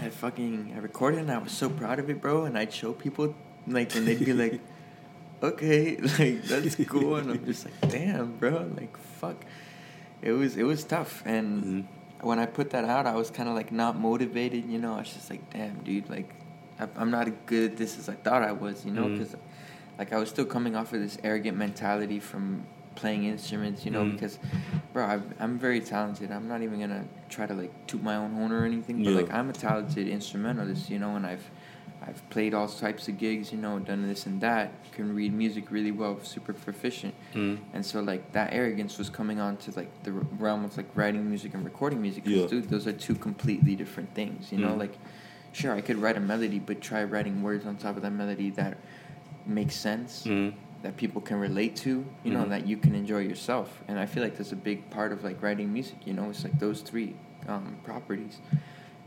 I 0.00 0.08
fucking 0.08 0.72
I 0.74 0.78
recorded 0.80 1.20
and 1.20 1.30
I 1.30 1.38
was 1.38 1.52
so 1.52 1.68
proud 1.68 1.98
of 1.98 2.08
it, 2.08 2.20
bro. 2.22 2.44
And 2.44 2.56
I'd 2.56 2.72
show 2.72 2.92
people 2.92 3.34
like, 3.66 3.94
and 3.96 4.06
they'd 4.06 4.24
be 4.24 4.32
like, 4.32 4.60
"Okay, 5.42 5.96
like 6.18 6.42
that's 6.44 6.76
cool," 6.86 7.16
and 7.16 7.30
I'm 7.30 7.44
just 7.44 7.64
like, 7.66 7.90
"Damn, 7.92 8.36
bro, 8.38 8.70
like 8.76 8.96
fuck." 8.96 9.44
It 10.22 10.32
was 10.32 10.56
it 10.56 10.62
was 10.62 10.84
tough, 10.84 11.22
and 11.26 11.64
Mhm. 11.64 11.84
when 12.24 12.38
I 12.38 12.46
put 12.46 12.70
that 12.70 12.84
out, 12.86 13.06
I 13.06 13.14
was 13.16 13.30
kind 13.30 13.48
of 13.48 13.54
like 13.54 13.70
not 13.72 13.98
motivated, 13.98 14.64
you 14.70 14.78
know. 14.78 14.94
I 14.94 14.98
was 15.00 15.12
just 15.12 15.28
like, 15.28 15.50
"Damn, 15.52 15.82
dude, 15.84 16.08
like 16.08 16.32
I'm 16.96 17.10
not 17.10 17.28
as 17.28 17.34
good 17.46 17.72
at 17.72 17.76
this 17.76 17.98
as 17.98 18.08
I 18.08 18.14
thought 18.14 18.42
I 18.42 18.52
was," 18.52 18.84
you 18.84 18.92
know, 18.92 19.08
because 19.08 19.34
like 19.98 20.12
I 20.12 20.18
was 20.18 20.28
still 20.28 20.44
coming 20.44 20.76
off 20.76 20.92
of 20.92 21.00
this 21.00 21.16
arrogant 21.24 21.56
mentality 21.56 22.20
from 22.20 22.64
playing 22.96 23.24
instruments, 23.24 23.84
you 23.84 23.90
know, 23.90 24.04
Mhm. 24.04 24.12
because 24.12 24.38
bro, 24.92 25.04
i 25.04 25.20
I'm 25.38 25.58
very 25.58 25.80
talented. 25.80 26.30
I'm 26.30 26.48
not 26.48 26.62
even 26.62 26.80
gonna 26.80 27.04
try 27.28 27.46
to 27.46 27.54
like 27.54 27.72
toot 27.86 28.02
my 28.02 28.16
own 28.16 28.32
horn 28.32 28.52
or 28.52 28.64
anything, 28.64 29.02
but 29.04 29.10
Yeah. 29.10 29.16
like 29.20 29.32
I'm 29.32 29.50
a 29.50 29.52
talented 29.52 30.08
instrumentalist, 30.08 30.88
you 30.90 30.98
know, 30.98 31.16
and 31.16 31.26
I've 31.26 31.50
I've 32.06 32.22
played 32.30 32.52
all 32.54 32.68
types 32.68 33.08
of 33.08 33.16
gigs, 33.18 33.52
you 33.52 33.58
know, 33.58 33.78
done 33.78 34.06
this 34.06 34.26
and 34.26 34.40
that. 34.42 34.70
Can 34.92 35.14
read 35.14 35.32
music 35.32 35.70
really 35.70 35.90
well, 35.90 36.20
super 36.22 36.52
proficient, 36.52 37.14
Mhm. 37.34 37.58
and 37.72 37.84
so 37.84 38.00
like 38.00 38.32
that 38.32 38.52
arrogance 38.52 38.98
was 38.98 39.08
coming 39.10 39.40
on 39.40 39.56
to 39.58 39.70
like 39.72 39.90
the 40.04 40.12
realm 40.12 40.64
of 40.64 40.76
like 40.76 40.86
writing 40.94 41.26
music 41.28 41.54
and 41.54 41.64
recording 41.64 42.00
music. 42.02 42.24
'cause, 42.24 42.32
Yeah. 42.32 42.46
dude, 42.48 42.68
those 42.68 42.86
are 42.86 42.92
two 42.92 43.14
completely 43.14 43.74
different 43.76 44.14
things, 44.14 44.52
you 44.52 44.58
know. 44.58 44.74
Mhm. 44.74 44.78
Like, 44.78 44.98
sure, 45.56 45.72
I 45.72 45.80
could 45.80 45.96
write 45.96 46.16
a 46.18 46.20
melody, 46.20 46.58
but 46.58 46.82
try 46.82 47.02
writing 47.04 47.42
words 47.42 47.64
on 47.64 47.76
top 47.76 47.96
of 47.96 48.02
that 48.02 48.10
melody 48.12 48.50
that 48.50 48.76
makes 49.46 49.74
sense 49.74 50.24
Mhm. 50.26 50.52
that 50.82 50.96
people 50.98 51.22
can 51.22 51.38
relate 51.40 51.74
to, 51.76 52.04
you 52.24 52.30
know, 52.32 52.44
Mhm. 52.44 52.50
that 52.50 52.66
you 52.66 52.76
can 52.76 52.94
enjoy 52.94 53.20
yourself. 53.20 53.82
And 53.88 53.98
I 53.98 54.04
feel 54.04 54.22
like 54.22 54.36
that's 54.36 54.52
a 54.52 54.56
big 54.70 54.90
part 54.90 55.12
of 55.12 55.24
like 55.24 55.40
writing 55.42 55.72
music, 55.72 55.96
you 56.06 56.12
know, 56.12 56.28
it's 56.28 56.44
like 56.44 56.58
those 56.58 56.82
three 56.82 57.14
um, 57.48 57.76
properties. 57.84 58.38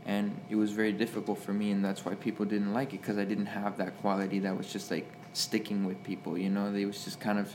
and 0.06 0.34
it 0.48 0.56
was 0.56 0.72
very 0.72 0.92
difficult 0.92 1.38
for 1.38 1.52
me, 1.52 1.70
and 1.70 1.84
that's 1.84 2.06
why 2.06 2.14
people 2.14 2.46
didn't 2.46 2.72
like 2.72 2.94
it 2.94 3.02
because 3.02 3.18
I 3.18 3.24
didn't 3.26 3.46
have 3.60 3.76
that 3.76 3.98
quality 4.00 4.38
that 4.40 4.56
was 4.56 4.72
just 4.72 4.90
like 4.90 5.06
sticking 5.34 5.84
with 5.84 6.02
people. 6.02 6.38
You 6.38 6.48
know, 6.48 6.72
they 6.72 6.86
was 6.86 7.04
just 7.04 7.20
kind 7.20 7.38
of 7.38 7.54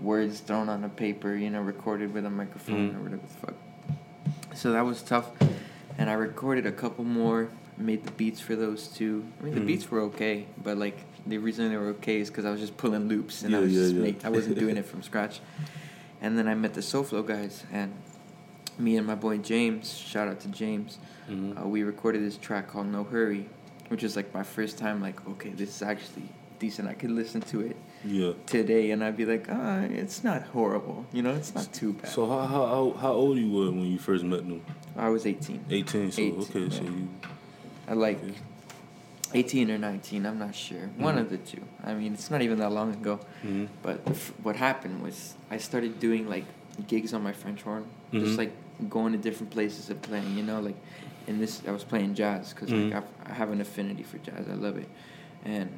words 0.00 0.40
thrown 0.40 0.70
on 0.70 0.82
a 0.84 0.88
paper, 0.88 1.34
you 1.36 1.50
know, 1.50 1.60
recorded 1.60 2.14
with 2.14 2.24
a 2.24 2.30
microphone 2.30 2.90
Mm. 2.92 2.96
or 2.96 3.02
whatever 3.02 3.22
the 3.22 3.46
fuck. 3.46 3.54
So 4.54 4.72
that 4.72 4.86
was 4.86 5.02
tough, 5.02 5.30
and 5.98 6.08
I 6.08 6.14
recorded 6.14 6.64
a 6.66 6.72
couple 6.72 7.04
more. 7.04 7.50
Made 7.78 8.04
the 8.04 8.10
beats 8.12 8.40
for 8.40 8.56
those 8.56 8.88
two. 8.88 9.24
I 9.40 9.44
mean, 9.44 9.54
the 9.54 9.60
Mm. 9.60 9.66
beats 9.66 9.90
were 9.90 10.00
okay, 10.02 10.46
but 10.62 10.78
like 10.78 10.98
the 11.26 11.36
reason 11.38 11.68
they 11.68 11.76
were 11.76 11.88
okay 11.98 12.20
is 12.20 12.30
because 12.30 12.44
I 12.46 12.50
was 12.50 12.60
just 12.60 12.76
pulling 12.78 13.06
loops 13.08 13.42
and 13.42 13.54
I 13.54 13.60
was 13.60 13.72
yeah, 13.72 13.80
just 13.82 13.94
yeah. 13.96 14.02
make, 14.02 14.24
I 14.24 14.30
wasn't 14.30 14.58
doing 14.58 14.76
it 14.82 14.86
from 14.86 15.02
scratch. 15.02 15.40
And 16.22 16.38
then 16.38 16.48
I 16.48 16.54
met 16.54 16.72
the 16.72 16.80
SoFlo 16.80 17.26
guys, 17.26 17.64
and 17.70 17.92
me 18.78 18.96
and 18.96 19.06
my 19.06 19.14
boy 19.14 19.36
James, 19.38 19.92
shout 19.94 20.26
out 20.28 20.40
to 20.40 20.48
James, 20.48 20.98
Mhm. 21.30 21.60
uh, 21.62 21.68
we 21.68 21.82
recorded 21.82 22.22
this 22.22 22.38
track 22.38 22.68
called 22.68 22.86
No 22.86 23.04
Hurry, 23.04 23.46
which 23.88 24.02
is 24.02 24.16
like 24.16 24.32
my 24.32 24.42
first 24.42 24.78
time, 24.78 25.02
like, 25.02 25.26
okay, 25.28 25.50
this 25.50 25.68
is 25.68 25.82
actually 25.82 26.28
decent. 26.58 26.88
I 26.88 26.94
could 26.94 27.10
listen 27.10 27.42
to 27.42 27.60
it 27.60 27.76
yeah. 28.06 28.32
today 28.46 28.90
and 28.92 29.04
I'd 29.04 29.16
be 29.18 29.26
like, 29.26 29.46
ah, 29.50 29.80
it's 29.82 30.24
not 30.24 30.40
horrible. 30.44 31.04
You 31.12 31.22
know, 31.22 31.34
it's 31.34 31.54
not 31.54 31.70
too 31.74 31.92
bad. 31.92 32.08
So 32.10 32.26
how, 32.26 32.46
how 32.46 32.66
how 32.66 32.90
how 32.98 33.12
old 33.12 33.36
you 33.36 33.50
were 33.50 33.70
when 33.70 33.84
you 33.92 33.98
first 33.98 34.24
met 34.24 34.48
them? 34.48 34.62
I 34.96 35.10
was 35.10 35.26
18. 35.26 35.66
Eighteen. 35.70 36.10
So 36.10 36.22
18, 36.22 36.40
okay, 36.40 36.70
so 36.70 36.82
you. 36.84 37.08
I 37.88 37.94
like 37.94 38.18
18 39.34 39.70
or 39.70 39.78
19, 39.78 40.24
I'm 40.24 40.38
not 40.38 40.54
sure. 40.54 40.88
One 40.96 41.16
Mhm. 41.16 41.20
of 41.20 41.30
the 41.30 41.38
two. 41.38 41.60
I 41.84 41.94
mean, 41.94 42.14
it's 42.14 42.30
not 42.30 42.42
even 42.42 42.58
that 42.58 42.70
long 42.70 42.92
ago. 42.92 43.20
Mhm. 43.44 43.68
But 43.82 44.00
f- 44.06 44.32
what 44.42 44.56
happened 44.56 45.02
was 45.02 45.34
I 45.50 45.58
started 45.58 45.98
doing 46.00 46.28
like 46.28 46.44
gigs 46.86 47.12
on 47.12 47.22
my 47.22 47.32
French 47.32 47.62
horn, 47.62 47.84
Mhm. 48.12 48.20
just 48.20 48.38
like 48.38 48.52
going 48.88 49.12
to 49.12 49.18
different 49.18 49.50
places 49.50 49.90
and 49.90 50.00
playing. 50.00 50.36
You 50.36 50.42
know, 50.44 50.60
like 50.60 50.76
in 51.26 51.38
this 51.38 51.62
I 51.66 51.72
was 51.72 51.82
playing 51.84 52.14
jazz 52.14 52.52
because 52.52 52.70
like 52.72 52.92
I've, 52.94 53.30
I 53.30 53.32
have 53.34 53.50
an 53.50 53.60
affinity 53.60 54.02
for 54.04 54.18
jazz. 54.18 54.46
I 54.48 54.54
love 54.54 54.76
it, 54.76 54.88
and 55.44 55.70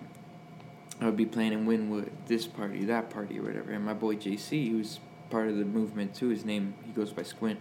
I 1.01 1.07
would 1.07 1.17
be 1.17 1.27
playing 1.27 1.53
in 1.53 1.67
Wynwood, 1.67 2.11
this 2.27 2.47
party, 2.47 2.85
that 2.85 3.09
party, 3.11 3.39
or 3.39 3.43
whatever. 3.45 3.71
And 3.73 3.85
my 3.85 3.95
boy 3.95 4.17
JC, 4.17 4.69
who's 4.71 5.01
part 5.31 5.49
of 5.49 5.57
the 5.57 5.65
movement 5.65 6.15
too, 6.15 6.29
his 6.29 6.45
name 6.45 6.75
he 6.85 6.93
goes 6.93 7.13
by 7.13 7.23
Squint. 7.23 7.59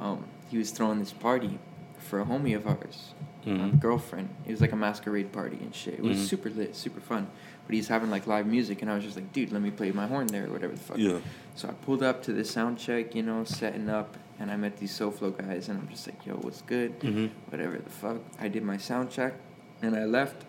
Um, 0.00 0.24
he 0.50 0.56
was 0.58 0.70
throwing 0.70 0.98
this 1.00 1.12
party 1.12 1.58
for 2.02 2.20
a 2.20 2.24
homie 2.24 2.54
of 2.56 2.66
ours, 2.66 3.14
a 3.44 3.48
Mhm. 3.48 3.80
girlfriend. 3.80 4.28
It 4.46 4.50
was 4.50 4.60
like 4.60 4.72
a 4.72 4.76
masquerade 4.76 5.32
party 5.32 5.58
and 5.60 5.74
shit. 5.74 5.94
It 5.94 6.02
was 6.02 6.16
Mhm. 6.18 6.26
super 6.26 6.50
lit, 6.50 6.74
super 6.76 7.00
fun. 7.00 7.28
But 7.66 7.74
he's 7.76 7.88
having 7.88 8.10
like 8.10 8.26
live 8.26 8.46
music, 8.46 8.82
and 8.82 8.90
I 8.90 8.94
was 8.94 9.04
just 9.04 9.16
like, 9.16 9.32
dude, 9.32 9.52
let 9.52 9.62
me 9.62 9.70
play 9.70 9.90
my 9.92 10.06
horn 10.06 10.26
there, 10.26 10.46
or 10.46 10.50
whatever 10.50 10.74
the 10.74 10.80
fuck. 10.80 10.98
Yeah. 10.98 11.18
So 11.54 11.68
I 11.68 11.72
pulled 11.72 12.02
up 12.02 12.22
to 12.24 12.32
the 12.32 12.44
sound 12.44 12.78
check, 12.78 13.14
you 13.14 13.22
know, 13.22 13.44
setting 13.44 13.88
up, 13.88 14.16
and 14.40 14.50
I 14.50 14.56
met 14.56 14.78
these 14.78 14.92
SoFlo 14.98 15.36
guys, 15.36 15.68
and 15.68 15.78
I'm 15.78 15.88
just 15.88 16.06
like, 16.06 16.24
yo, 16.26 16.34
what's 16.34 16.62
good? 16.62 16.98
Mhm. 17.00 17.30
Whatever 17.50 17.78
the 17.78 17.90
fuck. 17.90 18.18
I 18.40 18.48
did 18.48 18.64
my 18.64 18.76
sound 18.78 19.10
check, 19.10 19.34
and 19.80 19.94
I 19.96 20.04
left. 20.04 20.44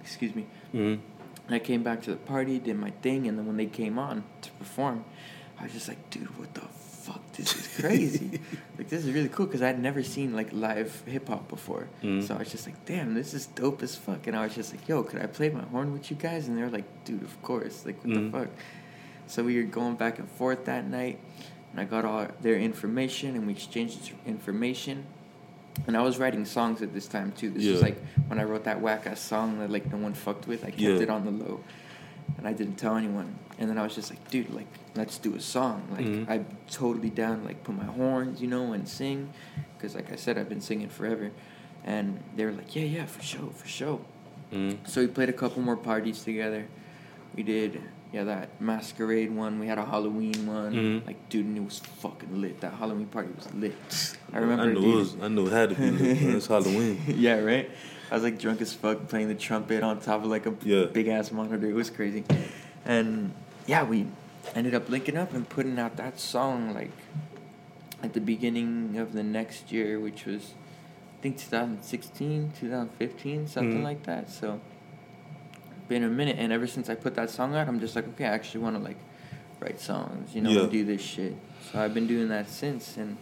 Excuse 0.00 0.34
me. 0.34 0.46
And 0.72 1.54
I 1.54 1.58
came 1.58 1.82
back 1.82 2.02
to 2.02 2.10
the 2.10 2.16
party, 2.16 2.58
did 2.58 2.76
my 2.78 2.90
thing, 3.02 3.26
and 3.28 3.38
then 3.38 3.46
when 3.46 3.56
they 3.56 3.66
came 3.66 3.98
on 3.98 4.24
to 4.42 4.50
perform, 4.52 5.04
I 5.58 5.64
was 5.64 5.72
just 5.72 5.88
like, 5.88 6.10
dude, 6.10 6.36
what 6.38 6.52
the? 6.54 6.62
This 7.36 7.54
is 7.54 7.80
crazy. 7.80 8.40
like, 8.78 8.88
this 8.88 9.04
is 9.04 9.12
really 9.12 9.28
cool 9.28 9.46
because 9.46 9.62
I'd 9.62 9.80
never 9.80 10.02
seen 10.02 10.34
like 10.34 10.48
live 10.52 11.02
hip 11.06 11.28
hop 11.28 11.48
before. 11.48 11.88
Mhm. 12.02 12.26
So 12.26 12.34
I 12.34 12.38
was 12.38 12.50
just 12.50 12.66
like, 12.66 12.84
damn, 12.86 13.14
this 13.14 13.34
is 13.34 13.46
dope 13.46 13.82
as 13.82 13.94
fuck. 13.94 14.26
And 14.26 14.36
I 14.36 14.42
was 14.44 14.54
just 14.54 14.72
like, 14.74 14.88
yo, 14.88 15.02
could 15.02 15.20
I 15.20 15.26
play 15.26 15.50
my 15.50 15.62
horn 15.64 15.92
with 15.92 16.10
you 16.10 16.16
guys? 16.16 16.48
And 16.48 16.56
they 16.56 16.62
were 16.62 16.70
like, 16.70 17.04
dude, 17.04 17.22
of 17.22 17.42
course. 17.42 17.84
Like, 17.84 18.02
what 18.02 18.14
Mhm. 18.14 18.32
the 18.32 18.38
fuck? 18.38 18.48
So 19.26 19.42
we 19.44 19.56
were 19.56 19.64
going 19.64 19.96
back 19.96 20.18
and 20.18 20.28
forth 20.30 20.64
that 20.66 20.86
night, 20.88 21.18
and 21.72 21.80
I 21.80 21.84
got 21.84 22.04
all 22.04 22.28
their 22.40 22.56
information, 22.56 23.34
and 23.34 23.46
we 23.46 23.52
exchanged 23.54 24.12
information. 24.24 25.04
And 25.86 25.96
I 25.96 26.00
was 26.02 26.18
writing 26.18 26.44
songs 26.46 26.80
at 26.80 26.94
this 26.94 27.06
time 27.06 27.32
too. 27.32 27.50
This 27.50 27.66
was 27.66 27.82
like 27.82 27.98
when 28.28 28.38
I 28.38 28.44
wrote 28.44 28.64
that 28.64 28.80
whack 28.80 29.06
ass 29.06 29.20
song 29.20 29.58
that 29.58 29.70
like 29.70 29.90
no 29.92 29.98
one 29.98 30.14
fucked 30.14 30.46
with. 30.46 30.62
I 30.64 30.68
kept 30.70 30.80
Yeah. 30.80 30.94
it 31.06 31.10
on 31.10 31.24
the 31.26 31.32
low, 31.32 31.60
and 32.38 32.46
I 32.46 32.52
didn't 32.52 32.76
tell 32.76 32.96
anyone. 32.96 33.34
And 33.58 33.70
then 33.70 33.78
I 33.78 33.82
was 33.82 33.94
just 33.94 34.10
like, 34.10 34.30
dude, 34.30 34.52
like 34.52 34.66
let's 34.94 35.18
do 35.18 35.34
a 35.34 35.40
song. 35.40 35.82
Like 35.90 36.04
Mhm. 36.06 36.28
I'm 36.28 36.46
totally 36.70 37.10
down. 37.10 37.44
Like 37.44 37.62
put 37.64 37.76
my 37.76 37.84
horns, 37.84 38.40
you 38.40 38.48
know, 38.48 38.72
and 38.72 38.86
sing, 38.88 39.30
because 39.76 39.94
like 39.94 40.12
I 40.12 40.16
said, 40.16 40.36
I've 40.38 40.48
been 40.48 40.60
singing 40.60 40.88
forever. 40.88 41.30
And 41.84 42.18
they 42.36 42.44
were 42.44 42.52
like, 42.52 42.74
yeah, 42.74 42.82
yeah, 42.84 43.06
for 43.06 43.22
sure, 43.22 43.50
for 43.50 43.68
sure. 43.68 44.00
Mhm. 44.52 44.76
So 44.86 45.00
we 45.00 45.06
played 45.06 45.28
a 45.28 45.32
couple 45.32 45.62
more 45.62 45.76
parties 45.76 46.22
together. 46.24 46.66
We 47.36 47.42
did, 47.42 47.80
yeah, 48.12 48.24
that 48.24 48.60
masquerade 48.60 49.30
one. 49.34 49.58
We 49.58 49.66
had 49.66 49.78
a 49.78 49.84
Halloween 49.84 50.46
one. 50.46 50.72
Mhm. 50.72 51.06
Like, 51.06 51.28
dude, 51.28 51.46
and 51.46 51.56
it 51.56 51.64
was 51.64 51.78
fucking 51.78 52.40
lit. 52.40 52.60
That 52.60 52.74
Halloween 52.74 53.06
party 53.06 53.28
was 53.36 53.52
lit. 53.54 54.16
I 54.32 54.38
remember. 54.38 54.64
I 54.64 54.74
dude. 54.74 54.84
it 54.84 54.96
was. 54.96 55.16
I 55.22 55.28
know 55.28 55.46
it 55.46 55.52
had 55.52 55.68
to 55.70 55.74
be. 55.76 55.90
lit. 55.90 56.22
It's 56.36 56.46
Halloween. 56.54 56.98
yeah, 57.06 57.38
right. 57.40 57.70
I 58.10 58.14
was 58.14 58.22
like 58.22 58.38
drunk 58.38 58.60
as 58.60 58.72
fuck 58.72 59.08
playing 59.08 59.28
the 59.28 59.34
trumpet 59.34 59.82
on 59.82 60.00
top 60.00 60.20
of 60.24 60.26
like 60.30 60.46
a 60.46 60.54
Yeah. 60.64 60.84
big 60.86 61.08
ass 61.08 61.32
monitor. 61.32 61.66
It 61.66 61.74
was 61.74 61.90
crazy. 61.90 62.24
And 62.84 63.32
yeah, 63.66 63.82
we 63.84 64.06
ended 64.54 64.74
up 64.74 64.88
linking 64.88 65.16
up 65.16 65.34
and 65.34 65.48
putting 65.48 65.78
out 65.78 65.96
that 65.96 66.20
song 66.20 66.72
like 66.72 66.92
at 68.02 68.12
the 68.12 68.20
beginning 68.20 68.96
of 68.98 69.12
the 69.12 69.22
next 69.22 69.72
year, 69.72 69.98
which 69.98 70.24
was 70.24 70.54
I 71.18 71.22
think 71.22 71.38
2016, 71.38 72.52
2015, 72.60 73.48
something 73.48 73.80
Mhm. 73.80 73.82
like 73.82 74.02
that. 74.04 74.30
So 74.30 74.60
been 75.88 76.04
a 76.04 76.08
minute, 76.08 76.36
and 76.38 76.52
ever 76.52 76.66
since 76.66 76.88
I 76.90 76.94
put 76.94 77.14
that 77.14 77.30
song 77.30 77.54
out, 77.54 77.66
I'm 77.68 77.80
just 77.80 77.96
like, 77.96 78.06
okay, 78.08 78.24
I 78.26 78.30
actually 78.30 78.62
want 78.62 78.76
to 78.76 78.82
like 78.82 78.98
write 79.60 79.80
songs, 79.80 80.34
you 80.34 80.42
know, 80.42 80.50
Yeah. 80.50 80.66
do 80.68 80.84
this 80.84 81.00
shit. 81.00 81.34
So 81.72 81.80
I've 81.80 81.94
been 81.94 82.06
doing 82.06 82.28
that 82.28 82.48
since, 82.48 82.96
and 82.96 83.16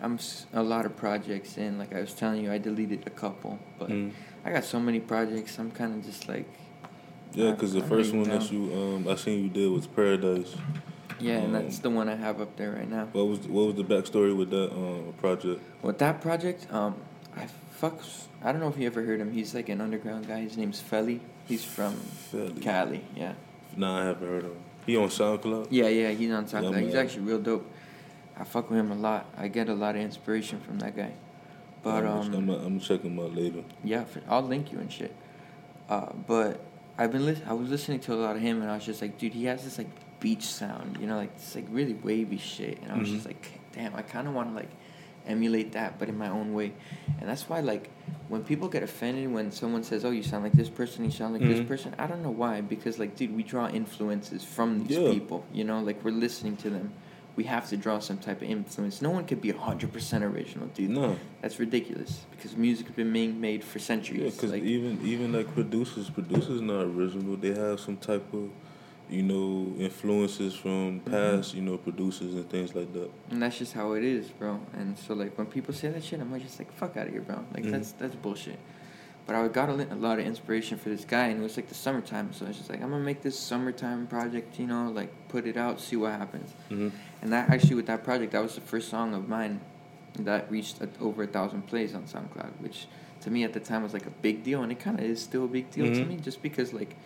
I'm 0.00 0.18
a 0.52 0.62
lot 0.62 0.86
of 0.86 0.96
projects 0.96 1.56
in. 1.58 1.78
Like 1.78 1.94
I 1.94 2.00
was 2.00 2.12
telling 2.14 2.42
you, 2.44 2.52
I 2.52 2.58
deleted 2.58 3.02
a 3.06 3.10
couple, 3.10 3.58
but 3.78 3.88
Mhm. 3.90 4.12
I 4.44 4.52
got 4.52 4.64
so 4.64 4.78
many 4.80 5.00
projects. 5.00 5.58
I'm 5.58 5.70
kind 5.70 5.94
of 5.94 6.04
just 6.04 6.28
like, 6.28 6.46
Yeah, 7.34 7.50
because 7.50 7.72
the 7.74 7.82
I'm 7.82 7.88
first 7.88 8.12
laying 8.12 8.28
one 8.28 8.38
that 8.38 8.50
you 8.52 8.72
um 8.74 9.08
I 9.08 9.14
seen 9.16 9.42
you 9.44 9.50
did 9.50 9.70
was 9.70 9.86
Paradise. 9.86 10.54
yeah, 11.20 11.34
and 11.38 11.46
Um, 11.46 11.52
that's 11.62 11.78
the 11.80 11.90
one 11.90 12.08
I 12.08 12.14
have 12.16 12.40
up 12.40 12.56
there 12.56 12.72
right 12.72 12.88
now. 12.88 13.08
What 13.12 13.26
was 13.26 13.40
what 13.40 13.66
was 13.66 13.74
the 13.76 13.84
backstory 13.84 14.34
with 14.36 14.50
that 14.50 14.72
um 14.72 15.12
project? 15.18 15.60
With 15.82 15.98
that 15.98 16.20
project, 16.20 16.72
um, 16.72 16.94
I 17.36 17.46
fuck. 17.72 17.98
I 18.42 18.52
don't 18.52 18.60
know 18.60 18.68
if 18.68 18.78
you 18.78 18.86
ever 18.86 19.02
heard 19.02 19.20
him. 19.20 19.32
He's 19.32 19.52
like 19.54 19.68
an 19.68 19.80
underground 19.80 20.28
guy. 20.28 20.40
His 20.40 20.56
name's 20.56 20.80
Felly. 20.80 21.20
He's 21.46 21.64
from 21.64 21.94
Felly. 22.30 22.60
Cali. 22.60 23.00
Yeah. 23.16 23.32
Nah, 23.76 24.00
I 24.00 24.04
haven't 24.06 24.28
heard 24.28 24.44
of 24.44 24.52
him. 24.52 24.62
He 24.86 24.96
on 24.96 25.08
SoundCloud. 25.08 25.66
Yeah, 25.70 25.88
yeah. 25.88 26.10
He's 26.12 26.30
on 26.30 26.46
SoundCloud. 26.46 26.72
Yeah, 26.72 26.80
he's 26.80 26.94
actually 26.94 27.22
real 27.26 27.40
dope. 27.40 27.66
I 28.38 28.44
fuck 28.44 28.70
with 28.70 28.78
him 28.78 28.92
a 28.92 28.94
lot. 28.94 29.26
I 29.36 29.48
get 29.48 29.68
a 29.68 29.74
lot 29.74 29.96
of 29.96 30.02
inspiration 30.02 30.60
from 30.60 30.78
that 30.80 30.96
guy. 30.96 31.12
But 31.82 32.04
I'm, 32.04 32.06
um, 32.06 32.20
I'm, 32.34 32.46
gonna- 32.46 32.58
I'm 32.58 32.62
gonna 32.76 32.80
check 32.80 33.02
him 33.02 33.18
out 33.18 33.34
later. 33.34 33.62
Yeah, 33.84 34.04
for, 34.04 34.20
I'll 34.28 34.42
link 34.42 34.72
you 34.72 34.78
and 34.78 34.92
shit. 34.92 35.14
Uh, 35.88 36.12
but 36.26 36.60
I've 36.98 37.12
been 37.12 37.24
lis- 37.24 37.40
I 37.46 37.52
was 37.52 37.68
listening 37.70 38.00
to 38.00 38.14
a 38.14 38.16
lot 38.16 38.36
of 38.36 38.42
him, 38.42 38.60
and 38.62 38.70
I 38.70 38.74
was 38.74 38.84
just 38.84 39.00
like, 39.00 39.18
dude, 39.18 39.32
he 39.32 39.44
has 39.46 39.64
this 39.64 39.78
like 39.78 39.88
beach 40.20 40.42
sound, 40.44 40.98
you 41.00 41.06
know, 41.06 41.16
like 41.16 41.34
this 41.36 41.54
like 41.54 41.66
really 41.70 41.94
wavy 41.94 42.38
shit, 42.38 42.80
and 42.82 42.90
I 42.92 42.98
was 42.98 43.08
Mhm. 43.08 43.12
just 43.14 43.26
like, 43.26 43.60
damn, 43.72 43.94
I 43.94 44.02
kind 44.02 44.26
of 44.28 44.34
want 44.34 44.50
to 44.50 44.54
like 44.54 44.70
emulate 45.26 45.72
that, 45.72 45.98
but 45.98 46.08
in 46.08 46.16
my 46.18 46.28
own 46.28 46.52
way, 46.54 46.72
and 47.20 47.28
that's 47.28 47.48
why 47.48 47.60
like 47.60 47.90
when 48.28 48.42
people 48.42 48.68
get 48.68 48.82
offended 48.82 49.30
when 49.32 49.50
someone 49.52 49.82
says, 49.82 50.04
oh, 50.04 50.10
you 50.10 50.22
sound 50.22 50.42
like 50.44 50.52
this 50.52 50.68
person, 50.68 51.04
you 51.04 51.10
sound 51.10 51.32
like 51.34 51.42
this 51.42 51.60
Mhm. 51.60 51.68
person, 51.68 51.94
I 51.98 52.06
don't 52.06 52.22
know 52.22 52.30
why, 52.30 52.60
because 52.60 52.98
like, 52.98 53.16
dude, 53.16 53.34
we 53.34 53.42
draw 53.42 53.68
influences 53.68 54.42
from 54.44 54.84
these 54.86 54.98
Yeah. 54.98 55.10
people, 55.12 55.44
you 55.52 55.64
know, 55.64 55.80
like 55.80 56.04
we're 56.04 56.10
listening 56.10 56.56
to 56.58 56.70
them. 56.70 56.92
We 57.38 57.44
have 57.44 57.68
to 57.68 57.76
draw 57.76 58.00
some 58.00 58.18
type 58.18 58.42
of 58.42 58.48
influence. 58.50 59.00
No 59.00 59.10
one 59.10 59.24
could 59.24 59.40
be 59.40 59.52
hundred 59.52 59.92
percent 59.92 60.24
original, 60.24 60.66
dude. 60.74 60.90
No. 60.90 61.16
That's 61.40 61.60
ridiculous 61.60 62.26
because 62.32 62.56
music's 62.56 62.90
been 62.90 63.12
being 63.12 63.40
made 63.40 63.62
for 63.62 63.78
centuries. 63.78 64.20
Yeah, 64.22 64.30
because 64.30 64.50
like, 64.50 64.64
even 64.64 64.98
even 65.06 65.32
like 65.32 65.46
producers, 65.54 66.10
producers 66.10 66.60
not 66.60 66.82
original. 66.86 67.36
They 67.36 67.54
have 67.54 67.78
some 67.78 67.96
type 67.96 68.26
of, 68.34 68.50
you 69.08 69.22
know, 69.22 69.72
influences 69.78 70.52
from 70.56 70.98
Mm-hmm. 70.98 71.10
past, 71.12 71.54
you 71.54 71.62
know, 71.62 71.76
producers 71.78 72.34
and 72.34 72.50
things 72.50 72.74
like 72.74 72.92
that. 72.94 73.08
and 73.30 73.40
that's 73.40 73.56
just 73.56 73.72
how 73.72 73.92
it 73.92 74.02
is, 74.02 74.30
bro. 74.30 74.58
And 74.72 74.98
so 74.98 75.14
like 75.14 75.38
when 75.38 75.46
people 75.46 75.72
say 75.72 75.90
that 75.90 76.02
shit, 76.02 76.18
I'm 76.20 76.32
like 76.32 76.42
just 76.42 76.58
like 76.58 76.72
fuck 76.72 76.96
out 76.96 77.06
of 77.06 77.12
here, 77.12 77.22
bro. 77.22 77.44
Like 77.54 77.62
Mhm. 77.66 77.70
that's 77.70 77.92
that's 77.92 78.16
bullshit. 78.16 78.58
But 79.28 79.36
I 79.36 79.46
got 79.48 79.68
a, 79.68 79.74
lot 79.74 80.18
of 80.18 80.24
inspiration 80.24 80.78
for 80.78 80.88
this 80.88 81.04
guy, 81.04 81.26
and 81.26 81.40
it 81.40 81.42
was 81.42 81.58
like 81.58 81.68
the 81.68 81.74
summertime. 81.74 82.32
So 82.32 82.46
I 82.46 82.48
was 82.48 82.56
just 82.56 82.70
like, 82.70 82.80
I'm 82.82 82.88
gonna 82.90 83.04
make 83.04 83.20
this 83.20 83.38
summertime 83.38 84.06
project, 84.06 84.58
you 84.58 84.66
know, 84.66 84.90
like 84.90 85.10
put 85.28 85.46
it 85.46 85.58
out, 85.58 85.80
see 85.82 85.96
what 85.96 86.12
happens. 86.12 86.54
hmm 86.70 86.88
And 87.20 87.30
that 87.30 87.50
actually 87.50 87.74
with 87.74 87.86
that 87.88 88.04
project, 88.04 88.32
that 88.32 88.42
was 88.42 88.54
the 88.54 88.62
first 88.62 88.88
song 88.88 89.12
of 89.12 89.28
mine 89.28 89.60
that 90.20 90.50
reached 90.50 90.80
a, 90.80 90.88
over 90.98 91.24
a 91.24 91.26
thousand 91.26 91.66
plays 91.66 91.94
on 91.94 92.04
SoundCloud, 92.04 92.52
which 92.60 92.86
to 93.20 93.30
me 93.30 93.44
at 93.44 93.52
the 93.52 93.60
time 93.60 93.82
was 93.82 93.92
like 93.92 94.06
a 94.06 94.10
big 94.22 94.44
deal, 94.44 94.62
and 94.62 94.72
it 94.72 94.80
kind 94.80 94.98
of 94.98 95.04
is 95.04 95.20
still 95.20 95.44
a 95.44 95.48
big 95.48 95.70
deal 95.70 95.88
to 95.92 96.00
Mhm. 96.00 96.08
me, 96.08 96.16
just 96.16 96.40
because 96.40 96.72
like 96.72 96.96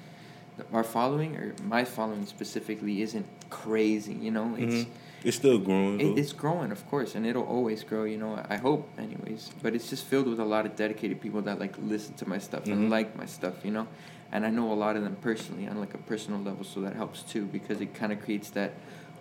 our 0.72 0.84
following 0.84 1.34
or 1.34 1.56
my 1.64 1.84
following 1.84 2.24
specifically 2.24 3.02
isn't 3.02 3.26
crazy, 3.50 4.14
you 4.14 4.30
know. 4.30 4.54
It's 4.56 4.84
hmm 4.84 4.90
It's 5.24 5.36
still 5.36 5.58
growing. 5.58 6.00
it, 6.00 6.18
it's 6.18 6.32
growing, 6.32 6.72
of 6.72 6.88
course, 6.88 7.14
and 7.14 7.24
it'll 7.26 7.44
always 7.44 7.84
grow. 7.84 8.04
You 8.04 8.18
know, 8.18 8.44
I 8.48 8.56
hope, 8.56 8.88
anyways. 8.98 9.50
But 9.62 9.74
it's 9.74 9.88
just 9.90 10.04
filled 10.04 10.26
with 10.26 10.40
a 10.40 10.44
lot 10.44 10.66
of 10.66 10.74
dedicated 10.76 11.20
people 11.20 11.42
that 11.42 11.58
like 11.60 11.74
listen 11.82 12.14
to 12.14 12.28
my 12.28 12.38
stuff 12.38 12.64
Mhm. 12.64 12.72
and 12.72 12.90
like 12.90 13.16
my 13.16 13.26
stuff. 13.26 13.64
You 13.64 13.70
know, 13.70 13.86
and 14.32 14.44
I 14.44 14.50
know 14.50 14.72
a 14.72 14.74
lot 14.74 14.96
of 14.96 15.02
them 15.04 15.16
personally 15.20 15.66
on 15.68 15.78
like 15.78 15.94
a 15.94 15.98
personal 15.98 16.40
level, 16.40 16.64
so 16.64 16.80
that 16.80 16.94
helps 16.94 17.22
too 17.22 17.44
because 17.46 17.80
it 17.80 17.94
kind 17.94 18.12
of 18.12 18.22
creates 18.22 18.50
that 18.50 18.72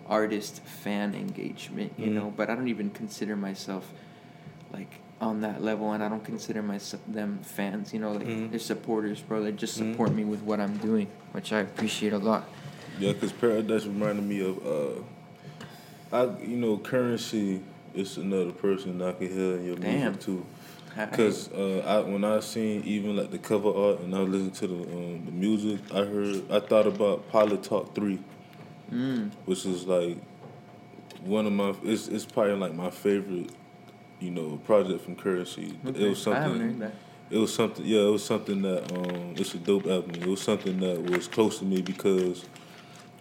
artist 0.08 0.62
fan 0.64 1.14
engagement. 1.14 1.92
You 1.98 2.06
Mhm. 2.08 2.14
know, 2.14 2.32
but 2.36 2.50
I 2.50 2.54
don't 2.56 2.68
even 2.68 2.90
consider 2.90 3.36
myself 3.36 3.92
like 4.72 4.94
on 5.20 5.40
that 5.42 5.62
level, 5.62 5.92
and 5.92 6.02
I 6.02 6.08
don't 6.08 6.24
consider 6.24 6.62
my 6.62 6.80
them 7.06 7.38
fans. 7.42 7.92
You 7.94 8.00
know, 8.00 8.10
like 8.12 8.26
Mhm. 8.26 8.50
they're 8.50 8.58
supporters, 8.58 9.20
bro. 9.20 9.44
They 9.44 9.52
just 9.52 9.78
Mhm. 9.78 9.92
support 9.92 10.12
me 10.12 10.24
with 10.24 10.42
what 10.42 10.58
I'm 10.58 10.76
doing, 10.78 11.06
which 11.30 11.52
I 11.52 11.60
appreciate 11.60 12.12
a 12.12 12.18
lot. 12.18 12.48
Yeah, 12.98 13.12
because 13.12 13.32
Paradise 13.32 13.86
reminded 13.86 14.24
me 14.24 14.40
of, 14.40 14.58
uh, 14.66 15.02
I 16.12 16.24
you 16.42 16.56
know, 16.56 16.78
Currency 16.78 17.60
is 17.94 18.16
another 18.16 18.52
person 18.52 19.00
I 19.02 19.12
can 19.12 19.28
hear 19.28 19.56
in 19.56 19.64
your 19.66 19.76
Damn. 19.76 20.00
music 20.12 20.20
too. 20.20 20.46
I- 20.96 21.02
I- 21.04 21.06
Cause 21.06 21.50
uh, 21.52 21.78
I 21.86 22.00
when 22.00 22.24
I 22.24 22.40
seen 22.40 22.82
even 22.84 23.16
like 23.16 23.30
the 23.30 23.38
cover 23.38 23.68
art 23.74 24.00
and 24.00 24.14
I 24.14 24.18
listened 24.20 24.54
to 24.56 24.66
the 24.66 24.74
um, 24.74 25.24
the 25.24 25.32
music, 25.32 25.80
I 25.92 26.04
heard 26.04 26.42
I 26.50 26.60
thought 26.60 26.86
about 26.86 27.28
Pilot 27.30 27.62
Talk 27.62 27.94
Three, 27.94 28.18
Mm, 28.92 29.30
which 29.46 29.64
is 29.64 29.86
like 29.86 30.18
one 31.24 31.46
of 31.46 31.52
my 31.52 31.74
it's 31.82 32.08
it's 32.08 32.26
probably 32.26 32.54
like 32.56 32.74
my 32.74 32.90
favorite, 32.90 33.50
you 34.20 34.30
know, 34.30 34.58
project 34.66 35.02
from 35.04 35.16
Currency. 35.16 35.78
okay. 35.86 36.04
It 36.04 36.08
was 36.10 36.26
I 36.26 36.34
haven't 36.34 36.50
something. 36.58 36.68
heard 36.68 36.78
that. 36.80 36.94
It 37.30 37.38
was 37.38 37.54
something. 37.54 37.86
Yeah, 37.86 38.00
it 38.00 38.10
was 38.10 38.22
something 38.24 38.60
that 38.62 38.92
um, 38.92 39.34
it's 39.36 39.54
a 39.54 39.58
dope 39.58 39.86
album. 39.86 40.10
It 40.20 40.26
was 40.26 40.42
something 40.42 40.78
that 40.80 41.02
was 41.10 41.26
close 41.28 41.60
to 41.60 41.64
me 41.64 41.80
because, 41.80 42.44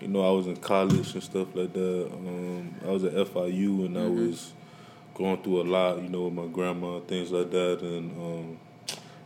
you 0.01 0.07
know, 0.07 0.27
I 0.27 0.31
was 0.35 0.47
in 0.47 0.55
college 0.57 1.13
and 1.13 1.23
stuff 1.23 1.47
like 1.53 1.73
that. 1.73 2.11
Um, 2.13 2.73
I 2.85 2.89
was 2.91 3.03
at 3.03 3.13
FIU 3.13 3.85
and 3.85 3.97
I 3.97 4.01
Mhm. 4.01 4.27
was 4.29 4.53
going 5.13 5.37
through 5.43 5.61
a 5.61 5.63
lot, 5.63 6.01
you 6.01 6.09
know, 6.09 6.23
with 6.23 6.33
my 6.33 6.47
grandma, 6.47 6.99
things 7.01 7.31
like 7.31 7.51
that, 7.51 7.81
and 7.81 8.11
um, 8.17 8.57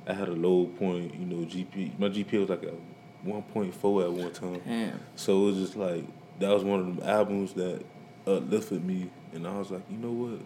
I 0.07 0.13
had 0.13 0.27
a 0.27 0.33
low 0.33 0.65
point, 0.65 1.13
you 1.17 1.25
know, 1.25 1.45
GP. 1.45 1.91
My 1.97 2.09
GPA 2.09 2.39
was 2.41 2.49
like 2.49 2.63
a 2.63 2.73
one 3.27 3.41
point 3.43 3.73
four 3.73 4.03
at 4.03 4.11
one 4.11 4.31
time. 4.31 4.61
Damn. 4.65 4.99
So 5.15 5.43
it 5.43 5.45
was 5.51 5.57
just 5.57 5.75
like 5.77 6.03
that 6.39 6.49
was 6.49 6.63
one 6.63 6.79
of 6.81 6.85
them 6.87 6.99
albums 7.07 7.53
that 7.53 7.81
uplifted 8.27 8.83
me, 8.83 9.09
and 9.33 9.47
I 9.47 9.57
was 9.57 9.71
like, 9.71 9.83
you 9.89 9.97
know 9.97 10.11
what? 10.11 10.39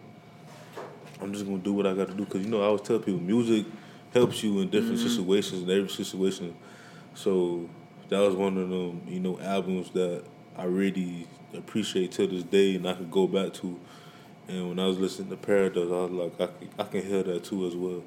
I'm 1.21 1.33
just 1.33 1.45
gonna 1.45 1.57
do 1.57 1.73
what 1.73 1.85
I 1.87 1.93
got 1.93 2.07
to 2.07 2.13
do 2.13 2.23
because 2.25 2.43
you 2.45 2.49
know 2.49 2.61
I 2.61 2.65
always 2.65 2.81
tell 2.81 2.99
people 2.99 3.19
music 3.19 3.65
helps 4.13 4.41
you 4.43 4.59
in 4.61 4.69
different 4.69 4.99
Mhm. 4.99 5.07
situations 5.09 5.63
in 5.63 5.69
every 5.69 5.89
situation. 5.89 6.53
So 7.15 7.67
that 8.09 8.19
was 8.19 8.35
one 8.35 8.57
of 8.57 8.69
them, 8.69 9.01
you 9.07 9.19
know, 9.19 9.39
albums 9.39 9.91
that 9.91 10.23
I 10.57 10.65
really 10.65 11.27
appreciate 11.53 12.11
to 12.13 12.27
this 12.27 12.43
day, 12.43 12.75
and 12.75 12.87
I 12.87 12.93
could 12.93 13.11
go 13.11 13.27
back 13.27 13.53
to. 13.55 13.79
And 14.47 14.69
when 14.69 14.79
I 14.79 14.87
was 14.87 14.97
listening 14.97 15.29
to 15.29 15.37
Paradise, 15.37 15.89
I 15.89 16.05
was 16.05 16.11
like, 16.11 16.33
I 16.41 16.47
can, 16.47 16.69
I 16.79 16.83
can 16.83 17.05
hear 17.05 17.21
that 17.23 17.43
too 17.43 17.67
as 17.67 17.75
well. 17.75 18.01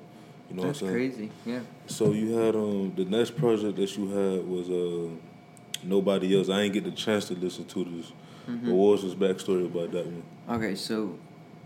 You 0.51 0.57
know 0.57 0.63
That's 0.65 0.83
what 0.83 0.91
I'm 0.91 0.95
saying? 0.99 1.09
That's 1.09 1.17
crazy. 1.17 1.31
Yeah. 1.47 1.61
So 1.87 2.13
you 2.13 2.37
had 2.37 2.57
um 2.57 2.93
the 2.97 3.05
next 3.05 3.37
project 3.37 3.77
that 3.77 3.97
you 3.97 4.09
had 4.09 4.47
was 4.47 4.69
uh 4.69 5.09
nobody 5.85 6.37
else. 6.37 6.49
I 6.49 6.63
ain't 6.63 6.75
get 6.75 6.85
the 6.85 6.91
chance 6.91 7.27
to 7.27 7.35
listen 7.35 7.65
to 7.67 7.85
this. 7.85 8.13
Mhm. 8.49 8.67
But 8.67 8.73
what 8.75 8.93
was 8.93 9.03
his 9.03 9.15
backstory 9.15 9.65
about 9.67 9.93
that 9.93 10.05
one? 10.05 10.23
Okay, 10.51 10.75
so 10.75 11.17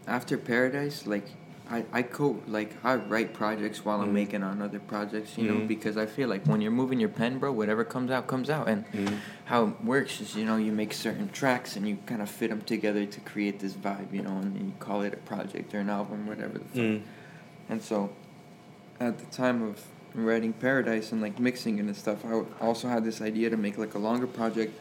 after 0.06 0.36
Paradise, 0.36 1.06
like 1.06 1.24
I, 1.68 1.84
I 1.92 2.02
co 2.02 2.40
like 2.46 2.72
I 2.84 2.94
write 2.94 3.32
projects 3.34 3.84
while 3.84 4.00
I'm 4.00 4.10
Mhm. 4.10 4.12
making 4.12 4.42
on 4.44 4.62
other 4.62 4.78
projects, 4.78 5.36
you 5.36 5.44
know, 5.44 5.54
Mhm. 5.54 5.66
because 5.68 5.96
I 5.96 6.06
feel 6.06 6.28
like 6.28 6.46
when 6.46 6.60
you're 6.60 6.70
moving 6.70 7.00
your 7.00 7.08
pen, 7.08 7.38
bro, 7.38 7.50
whatever 7.50 7.82
comes 7.84 8.10
out 8.10 8.28
comes 8.28 8.48
out, 8.48 8.68
and 8.68 8.84
how 9.46 9.64
it 9.66 9.84
works 9.84 10.20
is 10.20 10.36
you 10.36 10.44
know 10.44 10.56
you 10.56 10.70
make 10.70 10.92
certain 10.92 11.28
tracks 11.30 11.74
and 11.76 11.88
you 11.88 11.98
kind 12.06 12.22
of 12.22 12.30
fit 12.30 12.50
them 12.50 12.60
together 12.62 13.04
to 13.04 13.20
create 13.20 13.58
this 13.58 13.72
vibe, 13.72 14.12
you 14.12 14.22
know, 14.22 14.36
and 14.38 14.56
you 14.56 14.72
call 14.78 15.02
it 15.02 15.12
a 15.12 15.16
project 15.18 15.74
or 15.74 15.80
an 15.80 15.90
album, 15.90 16.26
whatever 16.26 16.58
the 16.58 16.64
fuck. 16.66 16.76
Mm. 16.76 17.00
And 17.68 17.82
so, 17.82 18.10
at 19.00 19.18
the 19.18 19.26
time 19.26 19.60
of 19.62 19.82
writing 20.14 20.52
Paradise 20.52 21.10
and 21.10 21.20
like 21.20 21.40
mixing 21.40 21.80
and 21.80 21.94
stuff, 21.96 22.24
I 22.24 22.42
also 22.64 22.86
had 22.88 23.04
this 23.04 23.20
idea 23.20 23.50
to 23.50 23.56
make 23.56 23.76
like 23.76 23.94
a 23.94 23.98
longer 23.98 24.28
project 24.28 24.78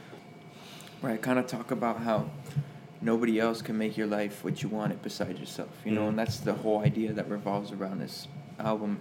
where 1.02 1.12
I 1.12 1.18
kind 1.18 1.40
of 1.40 1.48
talk 1.48 1.72
about 1.72 2.02
how 2.02 2.30
nobody 3.02 3.40
else 3.40 3.62
can 3.62 3.78
make 3.78 3.98
your 3.98 4.08
life 4.08 4.44
what 4.44 4.64
you 4.64 4.70
want 4.70 4.92
it 4.94 5.02
besides 5.02 5.40
yourself, 5.40 5.70
you 5.86 5.92
know, 5.92 6.08
and 6.08 6.18
that's 6.18 6.40
the 6.40 6.54
whole 6.54 6.80
idea 6.80 7.14
that 7.14 7.30
revolves 7.30 7.72
around 7.72 8.00
this 8.00 8.28
album. 8.60 9.00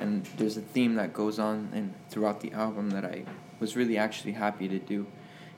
And 0.00 0.24
there's 0.36 0.56
a 0.56 0.60
theme 0.60 0.94
that 0.96 1.12
goes 1.12 1.38
on 1.38 1.70
and 1.72 1.94
throughout 2.10 2.40
the 2.40 2.52
album 2.52 2.90
that 2.90 3.04
I 3.04 3.24
was 3.58 3.74
really 3.76 3.96
actually 3.96 4.32
happy 4.32 4.68
to 4.68 4.78
do. 4.78 5.06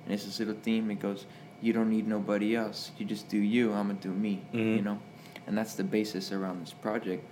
And 0.04 0.14
it's 0.14 0.24
this 0.24 0.38
little 0.38 0.54
theme. 0.62 0.90
It 0.90 1.00
goes, 1.00 1.26
"You 1.60 1.72
don't 1.72 1.90
need 1.90 2.06
nobody 2.06 2.54
else. 2.54 2.92
You 2.98 3.06
just 3.06 3.28
do 3.28 3.38
you. 3.38 3.72
I'ma 3.72 3.94
do 3.94 4.10
me." 4.12 4.42
You 4.52 4.60
Mhm. 4.60 4.84
know, 4.84 4.98
and 5.46 5.56
that's 5.58 5.74
the 5.74 5.84
basis 5.84 6.30
around 6.32 6.60
this 6.60 6.72
project. 6.72 7.24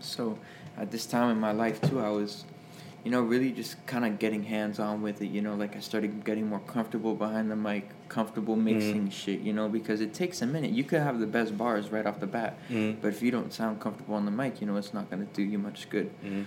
So, 0.00 0.38
at 0.76 0.90
this 0.90 1.06
time 1.06 1.30
in 1.30 1.38
my 1.38 1.52
life 1.52 1.80
too, 1.82 2.00
I 2.00 2.08
was, 2.10 2.44
you 3.04 3.10
know, 3.10 3.20
really 3.20 3.50
just 3.50 3.84
kind 3.86 4.04
of 4.04 4.18
getting 4.18 4.44
hands 4.44 4.78
on 4.78 5.02
with 5.02 5.20
it. 5.22 5.26
You 5.26 5.42
know, 5.42 5.54
like 5.54 5.74
I 5.76 5.80
started 5.80 6.24
getting 6.24 6.48
more 6.48 6.60
comfortable 6.60 7.14
behind 7.14 7.50
the 7.50 7.56
mic, 7.56 7.88
comfortable 8.08 8.54
mixing 8.56 9.10
shit. 9.10 9.40
You 9.40 9.52
know, 9.52 9.68
because 9.68 10.00
it 10.00 10.14
takes 10.14 10.40
a 10.42 10.46
minute. 10.46 10.70
You 10.70 10.84
could 10.84 11.00
have 11.00 11.18
the 11.18 11.26
best 11.26 11.56
bars 11.58 11.90
right 11.90 12.06
off 12.06 12.20
the 12.20 12.26
bat, 12.26 12.58
Mm. 12.70 12.96
but 13.00 13.08
if 13.08 13.22
you 13.22 13.30
don't 13.30 13.52
sound 13.52 13.80
comfortable 13.80 14.14
on 14.14 14.24
the 14.24 14.30
mic, 14.30 14.60
you 14.60 14.66
know, 14.66 14.76
it's 14.76 14.94
not 14.94 15.10
gonna 15.10 15.26
do 15.32 15.42
you 15.42 15.58
much 15.58 15.88
good. 15.90 16.10
Mm. 16.24 16.44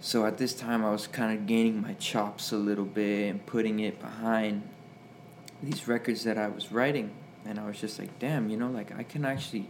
So 0.00 0.26
at 0.26 0.38
this 0.38 0.54
time, 0.54 0.84
I 0.84 0.90
was 0.90 1.06
kind 1.08 1.36
of 1.36 1.46
gaining 1.46 1.82
my 1.82 1.94
chops 1.94 2.52
a 2.52 2.56
little 2.56 2.84
bit 2.84 3.30
and 3.30 3.44
putting 3.46 3.80
it 3.80 3.98
behind 4.00 4.62
these 5.62 5.88
records 5.88 6.22
that 6.24 6.38
I 6.38 6.48
was 6.48 6.70
writing. 6.70 7.10
And 7.44 7.58
I 7.58 7.66
was 7.66 7.80
just 7.80 7.98
like, 7.98 8.18
damn, 8.18 8.48
you 8.50 8.56
know, 8.56 8.68
like 8.70 8.96
I 8.96 9.02
can 9.02 9.24
actually 9.24 9.68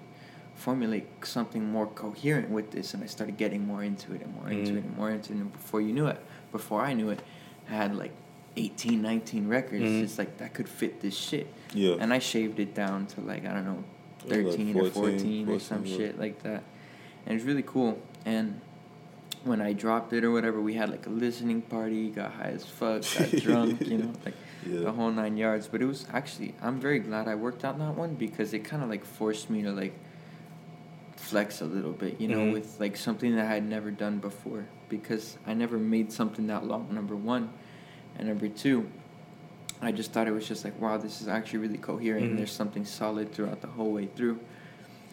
formulate 0.62 1.06
something 1.24 1.70
more 1.70 1.86
coherent 1.86 2.50
with 2.50 2.72
this. 2.72 2.92
And 2.92 3.02
I 3.02 3.06
started 3.06 3.36
getting 3.36 3.64
more 3.66 3.82
into 3.84 4.12
it 4.12 4.22
and 4.22 4.34
more 4.34 4.50
into 4.50 4.72
Mhm. 4.72 4.78
it 4.78 4.84
and 4.84 4.96
more 4.96 5.10
into 5.10 5.32
it. 5.32 5.36
And 5.36 5.52
before 5.52 5.80
you 5.80 5.92
knew 5.92 6.06
it, 6.08 6.18
before 6.50 6.82
I 6.82 6.94
knew 6.94 7.10
it, 7.10 7.22
I 7.70 7.74
had 7.74 7.94
like 7.96 8.12
18, 8.56 9.00
19 9.00 9.46
records. 9.48 9.84
Mhm. 9.84 10.02
It's 10.02 10.18
like 10.18 10.38
that 10.38 10.54
could 10.54 10.68
fit 10.68 11.00
this 11.00 11.16
shit. 11.16 11.46
Yeah. 11.72 11.94
And 12.00 12.12
I 12.12 12.18
shaved 12.18 12.58
it 12.58 12.74
down 12.74 13.06
to 13.06 13.20
like, 13.20 13.46
I 13.46 13.52
don't 13.54 13.64
know, 13.64 13.84
It 14.26 14.44
was 14.44 14.56
like 14.56 14.56
13 14.56 14.76
or 14.76 14.90
14, 14.90 15.46
14 15.46 15.48
or 15.48 15.58
some 15.60 15.86
yeah. 15.86 15.96
shit 15.96 16.18
like 16.18 16.42
that. 16.42 16.64
And 17.24 17.36
it's 17.36 17.44
really 17.44 17.62
cool. 17.64 18.00
And 18.26 18.60
when 19.44 19.60
I 19.60 19.72
dropped 19.74 20.12
it 20.12 20.24
or 20.24 20.32
whatever, 20.32 20.60
we 20.60 20.74
had 20.74 20.90
like 20.90 21.06
a 21.06 21.10
listening 21.10 21.62
party, 21.62 22.10
got 22.10 22.32
high 22.32 22.50
as 22.58 22.64
fuck, 22.64 23.02
got 23.16 23.30
drunk, 23.46 23.86
you 23.86 23.98
know, 23.98 24.12
like 24.24 24.34
Yeah. 24.68 24.80
the 24.80 24.92
whole 24.92 25.12
nine 25.12 25.36
yards. 25.36 25.68
But 25.68 25.82
it 25.82 25.86
was 25.86 26.04
actually, 26.12 26.54
I'm 26.60 26.80
very 26.80 26.98
glad 26.98 27.28
I 27.28 27.36
worked 27.36 27.64
on 27.64 27.78
that 27.78 27.94
one 27.96 28.16
because 28.16 28.52
it 28.52 28.64
kind 28.64 28.82
of 28.82 28.88
like 28.90 29.04
forced 29.04 29.48
me 29.50 29.62
to 29.62 29.70
like 29.70 29.94
flex 31.28 31.60
a 31.60 31.64
little 31.66 31.92
bit, 31.92 32.18
you 32.20 32.26
know, 32.26 32.38
Mhm. 32.46 32.52
with 32.54 32.80
like 32.80 32.96
something 32.96 33.36
that 33.36 33.44
I 33.46 33.54
had 33.54 33.64
never 33.68 33.90
done 33.90 34.18
before 34.18 34.64
because 34.88 35.36
I 35.46 35.52
never 35.52 35.76
made 35.78 36.10
something 36.10 36.46
that 36.46 36.64
long, 36.66 36.88
number 36.90 37.14
one. 37.14 37.50
And 38.18 38.28
number 38.28 38.48
two, 38.48 38.88
I 39.82 39.92
just 39.92 40.12
thought 40.12 40.26
it 40.26 40.32
was 40.32 40.48
just 40.48 40.64
like, 40.64 40.80
wow, 40.80 40.96
this 40.96 41.20
is 41.20 41.28
actually 41.28 41.58
really 41.60 41.76
coherent. 41.78 42.32
Mhm. 42.32 42.36
There's 42.38 42.50
something 42.52 42.84
solid 42.86 43.32
throughout 43.32 43.60
the 43.60 43.68
whole 43.68 43.92
way 43.92 44.06
through. 44.06 44.40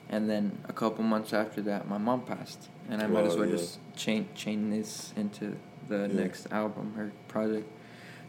And 0.09 0.29
then 0.29 0.57
a 0.69 0.73
couple 0.73 1.03
months 1.03 1.33
after 1.33 1.61
that, 1.63 1.89
my 1.89 1.97
mom 1.97 2.21
passed, 2.21 2.69
and 2.89 3.01
I 3.01 3.07
might 3.07 3.25
as 3.25 3.35
well 3.35 3.47
yeah. 3.49 3.57
just 3.57 3.79
chain 3.95 4.27
chain 4.35 4.69
this 4.69 5.13
into 5.17 5.57
the 5.89 6.07
Yeah. 6.07 6.21
next 6.21 6.47
album 6.51 6.93
or 6.97 7.11
project. 7.27 7.67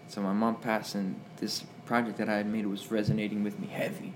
So 0.09 0.21
my 0.23 0.33
mom 0.33 0.57
passed, 0.57 0.95
and 0.97 1.15
this 1.37 1.65
project 1.85 2.19
that 2.19 2.29
I 2.29 2.37
had 2.39 2.47
made 2.49 2.67
was 2.67 2.91
resonating 2.91 3.45
with 3.45 3.61
me 3.61 3.69
heavy, 3.69 4.13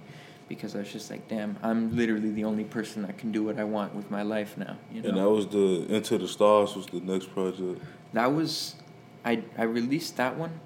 because 0.50 0.74
I 0.74 0.80
was 0.80 0.92
just 0.92 1.10
like, 1.10 1.28
damn, 1.28 1.56
I'm 1.62 1.96
literally 1.96 2.30
the 2.30 2.44
only 2.44 2.64
person 2.64 3.02
that 3.02 3.16
can 3.16 3.30
do 3.32 3.44
what 3.44 3.58
I 3.58 3.64
want 3.64 3.94
with 3.94 4.10
my 4.10 4.22
life 4.22 4.58
now. 4.58 4.76
You 4.92 5.00
know. 5.00 5.08
And 5.08 5.18
that 5.18 5.30
was 5.30 5.46
the 5.46 5.86
Into 5.94 6.18
the 6.18 6.28
Stars 6.28 6.76
was 6.76 6.86
the 6.86 7.00
next 7.00 7.32
project. 7.32 7.80
That 8.12 8.34
was, 8.34 8.74
I 9.24 9.44
I 9.56 9.62
released 9.62 10.16
that 10.16 10.36
one 10.36 10.60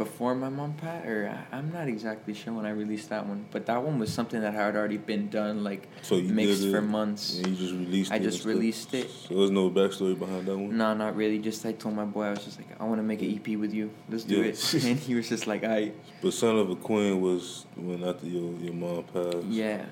before 0.00 0.34
my 0.34 0.48
mom 0.48 0.72
passed, 0.80 1.06
or 1.06 1.28
I- 1.28 1.56
I'm 1.58 1.70
not 1.70 1.86
exactly 1.86 2.32
sure 2.32 2.54
when 2.54 2.64
I 2.64 2.70
released 2.70 3.10
that 3.10 3.26
one, 3.26 3.44
but 3.50 3.66
that 3.66 3.82
one 3.82 3.98
was 3.98 4.10
something 4.10 4.40
that 4.40 4.54
had 4.54 4.74
already 4.74 4.96
been 4.96 5.28
done, 5.28 5.62
like 5.62 5.82
So 6.00 6.18
mixed 6.22 6.66
for 6.70 6.80
months. 6.80 7.36
And 7.36 7.48
you 7.48 7.54
just 7.54 7.74
released 7.74 8.10
it 8.10 8.14
I 8.14 8.16
it. 8.16 8.22
just 8.22 8.46
released 8.46 8.94
it. 8.94 9.10
So 9.10 9.28
there 9.34 9.36
was 9.38 9.50
no 9.50 9.68
backstory 9.70 10.18
behind 10.18 10.46
that 10.46 10.56
one? 10.56 10.74
No, 10.74 10.94
not 10.94 11.16
really. 11.16 11.38
Just 11.38 11.66
I 11.66 11.72
told 11.72 11.94
my 11.96 12.06
boy 12.06 12.22
I 12.24 12.30
was 12.30 12.42
just 12.46 12.56
like, 12.58 12.68
I 12.80 12.84
want 12.84 12.96
to 12.98 13.02
make 13.02 13.20
an 13.20 13.30
EP 13.30 13.56
with 13.58 13.74
you. 13.74 13.90
Let's 14.08 14.24
do 14.24 14.36
Yeah. 14.36 14.44
it. 14.52 14.84
And 14.86 14.98
he 14.98 15.14
was 15.14 15.28
just 15.28 15.46
like, 15.46 15.64
I, 15.64 15.92
But 16.22 16.32
Son 16.32 16.56
of 16.56 16.70
a 16.70 16.76
Queen 16.76 17.20
was 17.20 17.66
when 17.76 18.02
after 18.02 18.26
your, 18.26 18.54
your 18.58 18.72
mom 18.72 19.04
passed. 19.12 19.44
yeah, 19.48 19.84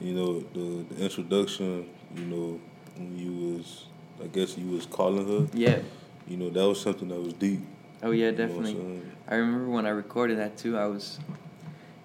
You 0.00 0.12
know, 0.14 0.30
the, 0.54 0.94
the 0.94 1.02
introduction, 1.02 1.88
you 2.14 2.24
know, 2.26 2.60
when 2.96 3.18
you 3.18 3.32
was, 3.56 3.86
I 4.22 4.28
guess 4.28 4.56
you 4.56 4.68
was 4.76 4.86
calling 4.86 5.26
her, 5.26 5.48
yeah. 5.52 5.80
you 6.28 6.36
know, 6.36 6.50
that 6.50 6.66
was 6.68 6.80
something 6.80 7.08
that 7.08 7.20
was 7.20 7.32
deep. 7.32 7.60
Oh 8.06 8.12
yeah, 8.12 8.26
you 8.30 8.32
know 8.32 8.44
I'm 8.44 8.48
definitely. 8.48 8.72
saying? 8.74 9.10
I 9.28 9.34
remember 9.34 9.68
when 9.70 9.84
I 9.86 9.88
recorded 9.90 10.38
that 10.38 10.56
too. 10.56 10.78
I 10.78 10.86
was, 10.86 11.18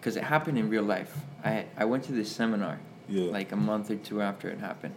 cause 0.01 0.15
it 0.17 0.23
happened 0.23 0.57
in 0.57 0.67
real 0.69 0.83
life. 0.83 1.15
I 1.43 1.65
I 1.77 1.85
went 1.85 2.03
to 2.05 2.11
this 2.11 2.31
seminar 2.31 2.79
Yeah. 3.07 3.29
like 3.31 3.51
a 3.51 3.55
month 3.55 3.91
or 3.91 3.95
two 3.97 4.21
after 4.21 4.49
it 4.49 4.59
happened, 4.59 4.95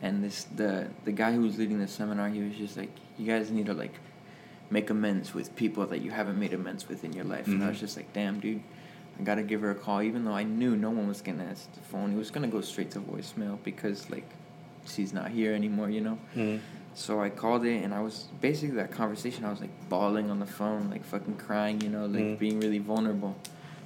and 0.00 0.22
this 0.22 0.44
the 0.44 0.88
the 1.04 1.12
guy 1.12 1.32
who 1.32 1.40
was 1.42 1.58
leading 1.58 1.80
the 1.80 1.88
seminar, 1.88 2.28
he 2.28 2.40
was 2.42 2.56
just 2.56 2.76
like, 2.76 2.90
you 3.18 3.26
guys 3.26 3.50
need 3.50 3.66
to 3.66 3.74
like 3.74 3.94
make 4.70 4.90
amends 4.90 5.34
with 5.34 5.56
people 5.56 5.86
that 5.86 6.02
you 6.02 6.10
haven't 6.12 6.38
made 6.38 6.52
amends 6.52 6.88
with 6.88 7.02
in 7.02 7.12
your 7.14 7.24
life. 7.24 7.46
And 7.48 7.64
I 7.64 7.68
was 7.68 7.78
Mhm. 7.78 7.80
just 7.80 7.96
like, 7.96 8.12
damn, 8.12 8.38
dude, 8.38 8.60
I 9.18 9.22
gotta 9.24 9.42
give 9.42 9.60
her 9.62 9.70
a 9.70 9.74
call, 9.74 10.02
even 10.02 10.24
though 10.24 10.34
I 10.34 10.44
knew 10.44 10.76
no 10.76 10.90
one 10.90 11.08
was 11.08 11.20
gonna 11.22 11.44
answer 11.44 11.68
the 11.74 11.80
phone. 11.80 12.12
It 12.12 12.16
was 12.18 12.30
gonna 12.30 12.48
go 12.48 12.60
straight 12.60 12.90
to 12.92 13.00
voicemail 13.00 13.58
because 13.64 14.08
like 14.10 14.28
she's 14.86 15.12
not 15.12 15.30
here 15.30 15.52
anymore, 15.54 15.90
you 15.90 16.00
know. 16.02 16.18
Mhm. 16.36 16.60
So 16.94 17.20
I 17.20 17.30
called 17.30 17.64
it, 17.64 17.84
and 17.84 17.94
I 17.94 18.00
was 18.00 18.26
basically 18.40 18.76
that 18.76 18.90
conversation. 18.90 19.44
I 19.44 19.50
was 19.50 19.60
like 19.60 19.70
bawling 19.88 20.30
on 20.30 20.40
the 20.40 20.46
phone, 20.46 20.90
like 20.90 21.04
fucking 21.04 21.36
crying, 21.36 21.80
you 21.80 21.88
know, 21.88 22.06
like 22.06 22.24
Mhm. 22.24 22.38
being 22.38 22.60
really 22.60 22.78
vulnerable. 22.78 23.36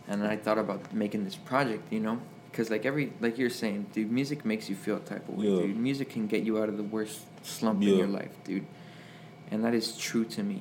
And 0.09 0.20
then 0.22 0.30
I 0.30 0.36
thought 0.36 0.59
about 0.59 0.92
making 0.94 1.24
this 1.24 1.36
project, 1.36 1.92
you 1.92 2.00
know, 2.00 2.20
Cause 2.53 2.68
like 2.68 2.84
every 2.84 3.14
like 3.18 3.38
you're 3.38 3.48
saying, 3.48 3.86
dude, 3.94 4.11
music 4.12 4.44
makes 4.44 4.68
you 4.68 4.76
feel 4.76 4.96
a 4.96 5.00
type 5.00 5.26
of 5.26 5.38
way, 5.38 5.46
Yeah. 5.46 5.62
dude. 5.68 5.76
Music 5.78 6.11
can 6.11 6.26
get 6.26 6.42
you 6.42 6.59
out 6.62 6.68
of 6.68 6.76
the 6.76 6.82
worst 6.82 7.20
slump 7.42 7.82
in 7.82 7.96
your 7.96 8.07
life, 8.07 8.28
dude. 8.44 8.66
And 9.50 9.64
that 9.64 9.72
is 9.72 9.96
true 9.96 10.26
to 10.26 10.42
me, 10.42 10.61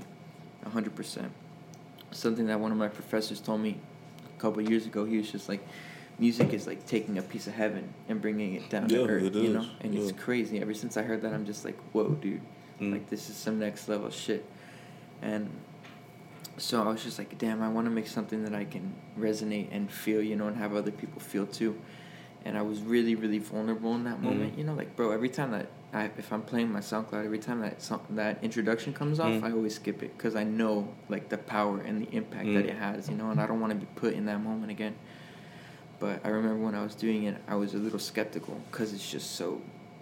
a 0.65 0.69
hundred 0.69 0.95
percent. 0.95 1.33
Something 2.11 2.45
that 2.47 2.61
one 2.61 2.71
of 2.71 2.77
my 2.77 2.87
professors 2.87 3.41
told 3.41 3.59
me 3.59 3.75
a 4.25 4.39
couple 4.41 4.63
of 4.63 4.69
years 4.69 4.85
ago. 4.85 5.03
He 5.03 5.17
was 5.17 5.29
just 5.29 5.49
like, 5.49 5.59
music 6.21 6.53
is 6.53 6.67
like 6.67 6.85
taking 6.85 7.17
a 7.17 7.21
piece 7.21 7.47
of 7.47 7.53
heaven 7.53 7.91
and 8.07 8.21
bringing 8.21 8.53
it 8.53 8.69
down 8.69 8.87
Yeah, 8.89 8.99
to 8.99 9.07
earth, 9.07 9.23
it 9.23 9.35
you 9.35 9.49
know. 9.53 9.65
And 9.81 9.93
it's 9.95 10.11
crazy. 10.13 10.61
Ever 10.61 10.73
since 10.73 10.95
I 10.95 11.01
heard 11.01 11.23
that, 11.23 11.33
I'm 11.33 11.45
just 11.45 11.65
like, 11.65 11.77
whoa, 11.93 12.09
dude. 12.09 12.41
Mm. 12.79 12.91
Like 12.93 13.09
this 13.09 13.29
is 13.29 13.35
some 13.35 13.59
next 13.59 13.89
level 13.89 14.09
shit. 14.11 14.45
And 15.23 15.49
so 16.57 16.83
I 16.83 16.91
was 16.91 17.03
just 17.03 17.17
like, 17.17 17.37
damn, 17.39 17.61
I 17.63 17.69
want 17.69 17.85
to 17.87 17.91
make 17.91 18.07
something 18.07 18.43
that 18.45 18.53
I 18.53 18.65
can 18.65 18.93
resonate 19.19 19.69
and 19.71 19.91
feel, 19.91 20.21
you 20.21 20.35
know, 20.35 20.47
and 20.47 20.55
have 20.57 20.75
other 20.75 20.91
people 20.91 21.19
feel 21.19 21.47
too. 21.47 21.75
And 22.45 22.55
I 22.55 22.61
was 22.61 22.81
really, 22.81 23.15
really 23.15 23.39
vulnerable 23.39 23.93
in 23.95 24.03
that 24.03 24.17
Mhm. 24.19 24.23
moment, 24.23 24.57
you 24.57 24.63
know, 24.63 24.73
like 24.75 24.95
bro. 24.95 25.11
Every 25.11 25.29
time 25.29 25.51
that 25.51 25.67
I, 25.93 26.05
if 26.17 26.31
I'm 26.31 26.41
playing 26.43 26.71
my 26.71 26.79
SoundCloud, 26.79 27.25
every 27.25 27.37
time 27.39 27.61
that 27.61 27.81
song, 27.81 28.01
that 28.11 28.43
introduction 28.43 28.93
comes 28.93 29.19
off, 29.19 29.33
Mhm. 29.33 29.43
I 29.43 29.51
always 29.51 29.75
skip 29.75 30.01
it 30.03 30.15
because 30.17 30.35
I 30.35 30.43
know 30.43 30.87
like 31.09 31.29
the 31.29 31.37
power 31.37 31.79
and 31.79 32.01
the 32.03 32.15
impact 32.15 32.45
that 32.53 32.65
Mhm. 32.65 32.69
it 32.69 32.77
has, 32.77 33.09
you 33.09 33.15
know, 33.15 33.31
and 33.31 33.39
I 33.41 33.47
don't 33.47 33.59
want 33.59 33.73
to 33.73 33.79
be 33.79 33.87
put 33.95 34.13
in 34.13 34.25
that 34.25 34.41
moment 34.43 34.71
again. 34.71 34.93
But 36.01 36.19
I 36.25 36.29
remember 36.29 36.65
when 36.65 36.73
I 36.73 36.81
was 36.81 36.95
doing 36.95 37.23
it, 37.25 37.37
I 37.47 37.53
was 37.55 37.75
a 37.75 37.77
little 37.77 37.99
skeptical 37.99 38.59
because 38.71 38.91
it's 38.91 39.09
just 39.09 39.35
so, 39.35 39.61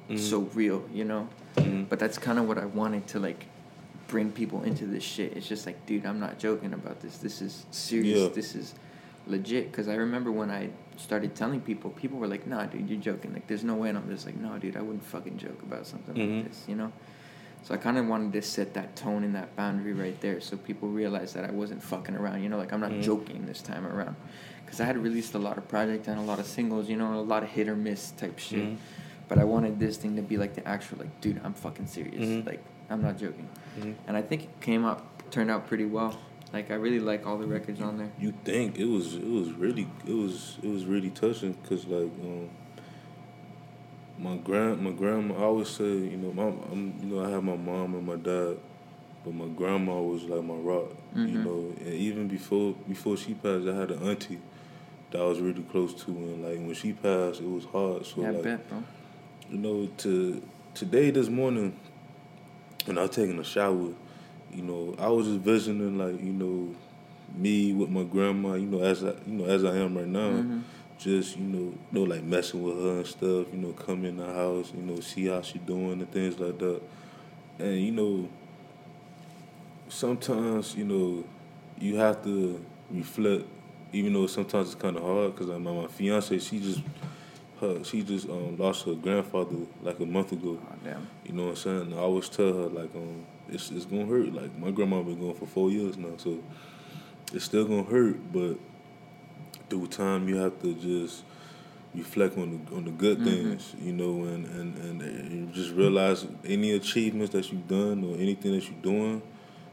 Mhm. 0.10 0.18
so 0.18 0.40
real, 0.56 0.82
you 0.94 1.04
know. 1.04 1.28
Mhm. 1.58 1.90
But 1.90 2.00
that's 2.00 2.18
kind 2.18 2.40
of 2.40 2.48
what 2.48 2.58
I 2.58 2.66
wanted 2.66 3.06
to 3.08 3.20
like 3.20 3.46
bring 4.08 4.32
people 4.32 4.64
into 4.64 4.86
this 4.88 5.04
shit. 5.04 5.36
It's 5.36 5.46
just 5.48 5.66
like, 5.66 5.86
dude, 5.86 6.06
I'm 6.06 6.20
not 6.20 6.40
joking 6.40 6.74
about 6.74 7.02
this. 7.02 7.18
This 7.18 7.42
is 7.42 7.66
serious. 7.72 8.18
Yeah. 8.18 8.28
This 8.30 8.56
is 8.56 8.74
legit. 9.28 9.72
Because 9.72 9.90
I 9.90 9.96
remember 9.96 10.32
when 10.32 10.50
I 10.50 10.70
started 10.96 11.36
telling 11.36 11.60
people, 11.60 11.90
people 11.92 12.18
were 12.18 12.28
like, 12.28 12.48
nah, 12.48 12.66
dude, 12.66 12.90
you're 12.90 13.00
joking. 13.02 13.34
Like, 13.34 13.48
there's 13.48 13.66
no 13.66 13.76
way. 13.76 13.90
And 13.90 13.98
I'm 13.98 14.10
just 14.10 14.26
like, 14.26 14.38
no, 14.40 14.58
dude, 14.58 14.78
I 14.78 14.82
wouldn't 14.82 15.04
fucking 15.04 15.38
joke 15.38 15.62
about 15.64 15.86
something 15.86 16.16
Mhm. 16.16 16.36
like 16.38 16.48
this, 16.50 16.64
you 16.66 16.76
know? 16.78 16.94
So 17.64 17.74
I 17.74 17.78
kind 17.78 17.98
of 17.98 18.08
wanted 18.08 18.32
to 18.34 18.42
set 18.42 18.74
that 18.76 18.96
tone 18.96 19.26
and 19.26 19.36
that 19.36 19.54
boundary 19.58 19.92
right 19.92 20.20
there 20.22 20.40
so 20.40 20.56
people 20.56 20.88
realize 20.88 21.34
that 21.34 21.44
I 21.44 21.52
wasn't 21.52 21.84
fucking 21.84 22.16
around, 22.16 22.42
you 22.42 22.48
know? 22.48 22.58
Like, 22.58 22.72
I'm 22.72 22.80
not 22.80 22.92
Mhm. 22.92 23.04
joking 23.04 23.46
this 23.46 23.62
time 23.62 23.86
around. 23.86 24.16
Because 24.70 24.82
I 24.82 24.86
had 24.86 25.00
released 25.00 25.34
a 25.34 25.40
lot 25.40 25.58
of 25.58 25.68
projects 25.68 26.08
and 26.08 26.20
a 26.20 26.22
lot 26.22 26.38
of 26.38 26.46
singles, 26.46 26.88
you 26.88 26.96
know, 26.96 27.16
a 27.16 27.22
lot 27.34 27.42
of 27.42 27.50
hit 27.50 27.68
or 27.68 27.76
miss 27.76 28.12
type 28.12 28.38
shit. 28.38 28.60
Mhm. 28.66 28.78
But 29.28 29.40
I 29.40 29.44
wanted 29.44 29.80
this 29.80 29.98
thing 29.98 30.16
to 30.16 30.22
be 30.22 30.38
like 30.38 30.54
the 30.54 30.68
actual, 30.68 31.00
like, 31.00 31.22
dude, 31.22 31.42
I'm 31.44 31.54
fucking 31.54 31.88
serious. 31.88 32.24
Mhm. 32.24 32.46
Like, 32.46 32.64
I'm 32.88 33.02
not 33.02 33.18
joking. 33.18 33.48
Mhm. 33.80 33.96
And 34.08 34.16
I 34.16 34.22
think 34.22 34.44
it 34.44 34.62
came 34.62 34.86
out, 34.86 35.02
turned 35.32 35.50
out 35.50 35.66
pretty 35.66 35.86
well. 35.86 36.16
Like, 36.54 36.70
I 36.70 36.76
really 36.76 37.00
like 37.00 37.26
all 37.26 37.40
the 37.40 37.48
records 37.48 37.82
on 37.82 37.98
there. 37.98 38.12
You 38.20 38.32
think 38.44 38.78
it 38.78 38.86
was 38.86 39.16
it 39.16 39.26
was 39.40 39.52
really 39.54 39.88
it 40.06 40.14
was 40.14 40.58
it 40.62 40.70
was 40.70 40.86
really 40.86 41.10
touching 41.10 41.54
because 41.54 41.88
like 41.88 42.12
um, 42.24 42.50
my 44.20 44.38
grand 44.38 44.82
my 44.82 44.92
grandma 44.92 45.34
I 45.36 45.44
always 45.46 45.70
say 45.70 45.84
you 46.14 46.18
know 46.18 46.32
my 46.34 46.48
I'm, 46.72 46.94
you 47.02 47.08
know 47.16 47.26
I 47.26 47.30
have 47.32 47.44
my 47.44 47.56
mom 47.58 47.96
and 47.96 48.06
my 48.06 48.18
dad, 48.18 48.58
but 49.24 49.34
my 49.34 49.48
grandma 49.48 50.00
was 50.00 50.24
like 50.26 50.44
my 50.44 50.56
rock. 50.56 50.90
You 51.16 51.22
Mhm. 51.28 51.44
know, 51.46 51.74
and 51.86 51.94
even 51.94 52.28
before 52.28 52.76
before 52.88 53.18
she 53.18 53.34
passed, 53.34 53.68
I 53.68 53.76
had 53.76 53.92
an 53.92 54.02
auntie 54.10 54.40
that 55.12 55.22
I 55.22 55.26
was 55.26 55.40
really 55.40 55.64
close 55.64 55.94
to, 56.06 56.12
and 56.12 56.44
like 56.44 56.58
when 56.58 56.74
she 56.74 56.94
passed, 56.94 57.42
it 57.42 57.50
was 57.50 57.66
hard. 57.66 58.06
So 58.06 58.22
yeah, 58.22 58.32
like 58.32 58.44
bet, 58.44 58.66
you 59.50 59.58
know, 59.58 59.88
to 59.98 60.42
today 60.74 61.12
this 61.12 61.30
morning 61.30 61.78
when 62.86 62.98
I 62.98 63.02
was 63.04 63.12
taking 63.12 63.40
a 63.40 63.44
shower, 63.44 63.94
you 64.54 64.62
know, 64.62 64.96
I 65.00 65.10
was 65.10 65.28
just 65.28 65.40
visioning 65.40 65.98
like, 65.98 66.20
you 66.22 66.34
know, 66.34 66.76
me 67.36 67.74
with 67.74 67.90
my 67.90 68.04
grandma, 68.04 68.54
you 68.54 68.66
know, 68.66 68.82
as 68.82 69.04
I 69.04 69.14
you 69.28 69.34
know, 69.34 69.46
as 69.46 69.64
I 69.64 69.76
am 69.78 69.98
right 69.98 70.08
now. 70.08 70.30
Mhm. 70.30 70.62
Just, 70.98 71.38
you 71.38 71.44
know, 71.46 71.58
you 71.60 71.78
know, 71.94 72.04
like 72.04 72.24
messing 72.24 72.62
with 72.62 72.76
her 72.76 72.98
and 72.98 73.08
stuff, 73.08 73.48
you 73.54 73.58
know, 73.60 73.72
come 73.72 74.04
in 74.04 74.18
the 74.18 74.26
house, 74.26 74.74
you 74.76 74.82
know, 74.84 75.00
see 75.00 75.28
how 75.28 75.42
she 75.42 75.58
doing 75.60 75.94
and 75.94 76.12
things 76.12 76.38
like 76.38 76.58
that. 76.60 76.82
And, 77.58 77.80
you 77.80 77.92
know, 77.92 78.28
sometimes, 79.88 80.76
you 80.76 80.84
know, 80.86 81.24
you 81.80 81.96
have 81.96 82.22
to 82.26 82.64
reflect, 82.92 83.46
even 83.94 84.14
though 84.14 84.28
sometimes 84.28 84.72
it's 84.74 84.82
kind 84.82 84.96
of 84.98 85.04
hard, 85.04 85.34
because 85.34 85.48
like, 85.48 85.60
my, 85.60 85.72
my 85.72 85.88
fiance, 85.88 86.38
she 86.40 86.60
just, 86.60 86.82
her, 87.60 87.84
she 87.84 88.04
just 88.04 88.30
um, 88.30 88.58
lost 88.58 88.86
her 88.86 88.94
grandfather 88.94 89.56
like 89.82 90.00
a 90.00 90.06
month 90.06 90.32
ago. 90.32 90.60
Oh, 90.62 90.76
damn. 90.84 91.08
You 91.26 91.34
know 91.34 91.44
what 91.46 91.50
I'm 91.50 91.56
saying? 91.58 91.94
I 91.94 91.98
always 91.98 92.30
tell 92.30 92.48
her 92.54 92.68
like 92.70 92.94
um 92.96 93.26
it's 93.50 93.72
it's 93.72 93.86
gonna 93.86 94.06
hurt. 94.06 94.34
Like 94.34 94.58
my 94.58 94.72
grandma 94.72 95.02
been 95.02 95.20
going 95.20 95.36
for 95.36 95.46
four 95.46 95.70
years 95.70 95.98
now, 95.98 96.16
so 96.18 96.40
it's 97.34 97.46
still 97.46 97.66
gonna 97.66 97.84
hurt. 97.84 98.32
But 98.32 98.56
through 99.70 99.88
time, 99.88 100.28
you 100.30 100.38
have 100.38 100.62
to 100.62 100.74
just 100.76 101.24
reflect 101.94 102.38
on 102.38 102.64
the 102.66 102.76
on 102.76 102.86
the 102.86 102.92
good 102.92 103.20
Mhm. 103.20 103.24
things, 103.26 103.76
you 103.84 103.92
know, 103.94 104.24
and, 104.24 104.46
and 104.46 104.78
and 104.78 105.02
and 105.02 105.32
you 105.32 105.54
just 105.54 105.74
realize 105.76 106.26
any 106.46 106.72
achievements 106.72 107.34
that 107.34 107.52
you've 107.52 107.68
done 107.68 108.04
or 108.04 108.16
anything 108.18 108.52
that 108.54 108.64
you're 108.64 108.82
doing, 108.82 109.22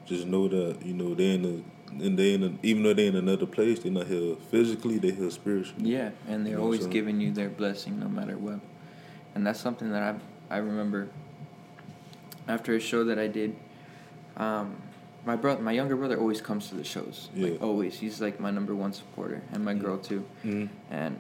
just 0.07 0.27
know 0.27 0.49
that 0.49 0.85
you 0.85 0.95
know 0.95 1.15
they're 1.15 1.35
in 1.35 1.43
the 1.43 1.63
and 1.91 2.19
they 2.19 2.35
in 2.35 2.43
a, 2.45 2.53
even 2.63 2.83
though 2.83 2.95
they're 2.95 3.07
in 3.09 3.17
another 3.17 3.47
place, 3.47 3.81
they're 3.81 3.93
not 3.93 4.07
here 4.07 4.37
physically, 4.51 4.99
they're 4.99 5.13
here 5.13 5.31
spiritually. 5.31 5.91
Yeah, 5.91 6.11
and 6.29 6.45
they're 6.45 6.53
You 6.53 6.59
know 6.59 6.65
always 6.65 6.81
saying? 6.81 6.93
giving 6.93 7.21
you 7.21 7.33
their 7.33 7.49
blessing 7.49 7.99
no 8.01 8.09
matter 8.09 8.37
what. 8.37 8.61
And 9.35 9.47
that's 9.47 9.61
something 9.61 9.91
that 9.93 10.03
I 10.03 10.55
I 10.55 10.59
remember 10.59 11.09
after 12.49 12.75
a 12.75 12.81
show 12.81 13.05
that 13.05 13.19
I 13.19 13.27
did. 13.27 13.57
Um, 14.37 14.77
my 15.25 15.35
brother, 15.35 15.61
my 15.61 15.73
younger 15.73 15.97
brother, 15.97 16.17
always 16.19 16.41
comes 16.41 16.69
to 16.69 16.77
the 16.77 16.85
shows. 16.85 17.29
Like 17.35 17.55
Yeah. 17.55 17.59
always, 17.67 17.99
he's 17.99 18.21
like 18.21 18.39
my 18.39 18.51
number 18.51 18.75
one 18.75 18.93
supporter, 18.93 19.43
and 19.53 19.65
my 19.65 19.75
Mhm. 19.75 19.81
girl 19.81 19.99
too. 19.99 20.25
Mm-hmm. 20.45 20.67
And 20.91 21.17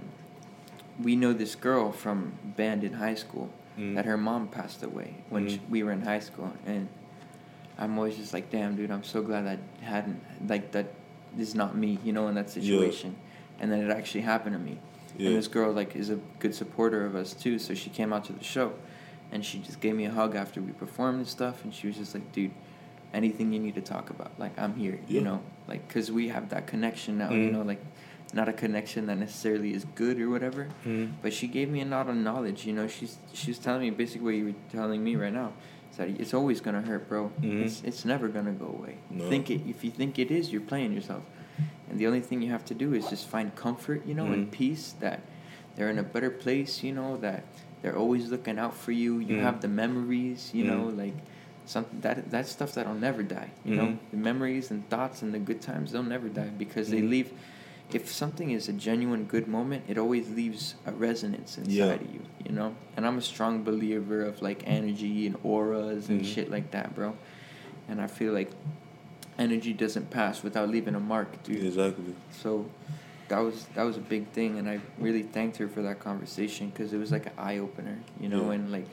we 1.02 1.16
know 1.16 1.32
this 1.32 1.56
girl 1.56 1.90
from 1.92 2.32
band 2.56 2.84
in 2.84 2.94
high 2.94 3.16
school 3.16 3.50
Mhm. 3.76 3.94
that 3.96 4.04
her 4.04 4.16
mom 4.16 4.46
passed 4.48 4.82
away 4.84 5.16
when 5.28 5.46
Mhm. 5.46 5.50
sh 5.50 5.58
we 5.68 5.82
were 5.82 5.90
in 5.92 6.02
high 6.02 6.20
school, 6.20 6.52
and 6.64 6.88
I'm 7.78 7.96
always 7.98 8.16
just 8.16 8.32
like, 8.32 8.50
damn, 8.50 8.74
dude, 8.76 8.90
I'm 8.90 9.04
so 9.04 9.22
glad 9.22 9.46
that 9.46 9.58
hadn't 9.82 10.20
like 10.48 10.72
that 10.72 10.86
is 11.38 11.54
not 11.54 11.76
me, 11.76 11.98
you 12.04 12.12
know, 12.12 12.28
in 12.28 12.34
that 12.36 12.48
situation, 12.50 13.14
and 13.60 13.70
then 13.70 13.80
it 13.80 13.90
actually 13.90 14.22
happened 14.22 14.54
to 14.54 14.58
me. 14.58 14.78
Yeah. 15.18 15.28
And 15.28 15.36
this 15.36 15.48
girl 15.48 15.72
like 15.72 15.94
is 15.96 16.10
a 16.10 16.16
good 16.38 16.54
supporter 16.54 17.04
of 17.04 17.14
us 17.14 17.32
too, 17.34 17.58
so 17.58 17.74
she 17.74 17.90
came 17.90 18.12
out 18.12 18.24
to 18.26 18.32
the 18.32 18.44
show, 18.44 18.72
and 19.32 19.44
she 19.44 19.58
just 19.58 19.80
gave 19.80 19.94
me 19.94 20.06
a 20.06 20.10
hug 20.10 20.34
after 20.34 20.60
we 20.60 20.72
performed 20.72 21.18
and 21.18 21.28
stuff, 21.28 21.64
and 21.64 21.74
she 21.74 21.86
was 21.86 21.96
just 21.96 22.14
like, 22.14 22.32
dude, 22.32 22.52
anything 23.12 23.52
you 23.52 23.58
need 23.58 23.74
to 23.74 23.80
talk 23.82 24.08
about, 24.10 24.32
like 24.38 24.58
I'm 24.58 24.74
here, 24.74 24.98
you 25.08 25.20
know, 25.20 25.42
like 25.68 25.86
because 25.86 26.10
we 26.10 26.28
have 26.28 26.48
that 26.50 26.66
connection 26.66 27.18
now, 27.18 27.30
you 27.32 27.48
Mhm. 27.48 27.52
know, 27.52 27.62
like 27.62 27.82
not 28.32 28.48
a 28.48 28.52
connection 28.52 29.06
that 29.06 29.18
necessarily 29.18 29.72
is 29.72 29.84
good 29.94 30.18
or 30.20 30.28
whatever, 30.30 30.68
Mhm. 30.84 31.12
but 31.22 31.32
she 31.32 31.46
gave 31.46 31.68
me 31.70 31.80
a 31.82 31.84
lot 31.84 32.08
of 32.08 32.16
knowledge, 32.16 32.66
you 32.66 32.72
know. 32.72 32.86
She's 32.88 33.18
she's 33.34 33.58
telling 33.58 33.82
me 33.82 33.90
basically 33.90 34.24
what 34.24 34.34
you 34.34 34.44
were 34.46 34.54
telling 34.72 35.04
me 35.04 35.14
right 35.16 35.32
now. 35.32 35.52
That 35.96 36.08
it's 36.20 36.34
always 36.34 36.60
gonna 36.60 36.82
hurt, 36.82 37.08
bro. 37.08 37.32
Mhm. 37.42 37.62
It's 37.64 37.82
it's 37.84 38.04
never 38.04 38.28
gonna 38.28 38.52
go 38.52 38.66
away. 38.66 38.96
No. 39.10 39.28
Think 39.28 39.50
it 39.50 39.62
if 39.66 39.82
you 39.84 39.90
think 39.90 40.18
it 40.18 40.30
is, 40.30 40.52
you're 40.52 40.60
playing 40.60 40.92
yourself. 40.92 41.22
And 41.88 41.98
the 41.98 42.06
only 42.06 42.20
thing 42.20 42.42
you 42.42 42.50
have 42.50 42.64
to 42.66 42.74
do 42.74 42.92
is 42.94 43.08
just 43.08 43.26
find 43.28 43.54
comfort, 43.54 44.02
you 44.06 44.14
know, 44.14 44.26
and 44.32 44.46
Mhm. 44.48 44.50
peace 44.50 44.94
that 45.00 45.20
they're 45.76 45.88
in 45.88 45.98
a 45.98 46.02
better 46.02 46.30
place, 46.30 46.82
you 46.82 46.92
know, 46.92 47.16
that 47.18 47.44
they're 47.80 47.96
always 47.96 48.30
looking 48.30 48.58
out 48.58 48.74
for 48.74 48.92
you. 48.92 49.18
You 49.18 49.36
Mhm. 49.36 49.40
have 49.42 49.60
the 49.60 49.68
memories, 49.68 50.50
you 50.52 50.64
know, 50.64 50.90
Mhm. 50.90 50.98
like 50.98 51.14
something 51.64 52.00
that 52.00 52.30
that's 52.30 52.50
stuff 52.50 52.74
that'll 52.74 52.94
never 52.94 53.22
die, 53.22 53.50
you 53.64 53.74
know. 53.74 53.86
Mhm. 53.86 53.98
The 54.10 54.16
memories 54.18 54.70
and 54.70 54.88
thoughts 54.90 55.22
and 55.22 55.32
the 55.32 55.38
good 55.38 55.60
times 55.62 55.92
they'll 55.92 56.02
never 56.02 56.28
die 56.28 56.50
because 56.58 56.90
they 56.90 57.00
Mhm. 57.00 57.10
leave 57.10 57.32
if 57.92 58.10
something 58.10 58.50
is 58.50 58.68
a 58.68 58.72
genuine 58.72 59.24
good 59.24 59.46
moment, 59.46 59.84
it 59.88 59.96
always 59.98 60.28
leaves 60.30 60.74
a 60.86 60.92
resonance 60.92 61.56
inside 61.56 61.70
Yeah. 61.72 61.92
of 61.94 62.02
you, 62.14 62.20
you 62.44 62.52
know? 62.52 62.74
And 62.96 63.06
I'm 63.06 63.18
a 63.18 63.22
strong 63.22 63.62
believer 63.62 64.22
of 64.24 64.42
like 64.42 64.62
energy 64.66 65.26
and 65.26 65.36
auras 65.44 66.08
and 66.08 66.22
Mhm. 66.22 66.24
shit 66.34 66.50
like 66.50 66.70
that, 66.72 66.94
bro. 66.94 67.16
And 67.88 68.00
I 68.00 68.08
feel 68.08 68.32
like 68.32 68.50
energy 69.38 69.72
doesn't 69.72 70.10
pass 70.10 70.42
without 70.42 70.68
leaving 70.68 70.94
a 70.94 71.00
mark, 71.00 71.42
dude. 71.44 71.64
Exactly. 71.64 72.14
So 72.32 72.66
that 73.28 73.38
was 73.38 73.66
that 73.74 73.82
was 73.84 73.96
a 73.96 74.00
big 74.00 74.28
thing, 74.28 74.58
and 74.58 74.68
I 74.68 74.80
really 74.98 75.22
thanked 75.22 75.56
her 75.58 75.68
for 75.68 75.82
that 75.82 76.00
conversation 76.00 76.70
because 76.70 76.92
it 76.92 76.98
was 76.98 77.12
like 77.12 77.26
an 77.26 77.32
eye 77.38 77.58
opener, 77.58 77.98
you 78.20 78.28
know, 78.28 78.46
Yeah. 78.46 78.52
and 78.54 78.72
like 78.72 78.86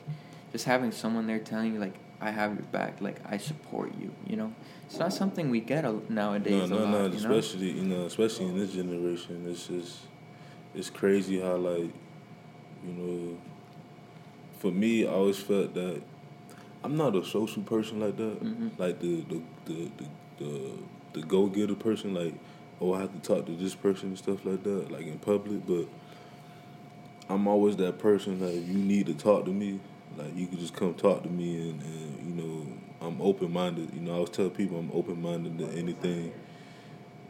just 0.52 0.64
having 0.66 0.92
someone 0.92 1.26
there 1.26 1.38
telling 1.40 1.74
you 1.74 1.80
like 1.80 1.94
I 2.20 2.30
have 2.30 2.54
your 2.54 2.62
back, 2.66 3.00
like 3.00 3.20
I 3.28 3.38
support 3.38 3.92
you, 4.00 4.10
you 4.26 4.36
know. 4.36 4.52
It's 4.86 4.98
not 4.98 5.12
something 5.12 5.50
we 5.50 5.60
get 5.60 5.84
nowadays 6.10 6.70
No, 6.70 6.76
no, 6.78 6.84
lot, 6.84 6.90
no. 6.90 7.04
you 7.06 7.08
know. 7.08 7.16
Especially 7.16 7.70
you 7.70 7.82
know, 7.82 8.04
especially 8.06 8.46
in 8.46 8.58
this 8.58 8.72
generation, 8.72 9.46
it's 9.48 9.66
just 9.66 9.98
it's 10.74 10.90
crazy 10.90 11.40
how 11.40 11.56
like 11.56 11.90
you 12.86 12.92
know. 12.92 13.38
For 14.58 14.70
me, 14.70 15.06
I 15.06 15.10
always 15.10 15.38
felt 15.38 15.74
that 15.74 16.00
I'm 16.82 16.96
not 16.96 17.16
a 17.16 17.24
social 17.24 17.62
person 17.62 18.00
like 18.00 18.16
that. 18.16 18.42
Mhm. 18.42 18.78
Like 18.78 19.00
the 19.00 19.22
the 19.28 19.42
the 19.66 19.90
the 19.98 20.04
the, 20.44 20.70
the 21.14 21.22
go 21.26 21.46
getter 21.46 21.74
person. 21.74 22.14
Like 22.14 22.34
oh, 22.80 22.92
I 22.94 23.00
have 23.00 23.12
to 23.12 23.20
talk 23.20 23.46
to 23.46 23.52
this 23.52 23.74
person 23.74 24.08
and 24.10 24.18
stuff 24.18 24.44
like 24.44 24.62
that. 24.64 24.90
Like 24.90 25.06
in 25.06 25.18
public, 25.18 25.66
but 25.66 25.86
I'm 27.28 27.46
always 27.48 27.76
that 27.76 27.98
person 27.98 28.40
that 28.40 28.54
if 28.54 28.68
you 28.68 28.74
need 28.74 29.06
to 29.06 29.14
talk 29.14 29.44
to 29.46 29.50
me, 29.50 29.80
like 30.16 30.36
you 30.36 30.46
can 30.46 30.58
just 30.58 30.74
come 30.74 30.94
talk 30.94 31.22
to 31.22 31.28
me 31.30 31.70
and, 31.70 31.82
and 31.82 32.18
you 32.38 32.42
know 32.42 32.66
I'm 33.06 33.20
open 33.20 33.52
minded. 33.52 33.90
You 33.94 34.00
know 34.00 34.12
I 34.12 34.14
always 34.14 34.30
tell 34.30 34.48
people 34.50 34.78
I'm 34.78 34.90
open 34.92 35.20
minded 35.22 35.58
to 35.58 35.68
anything 35.78 36.32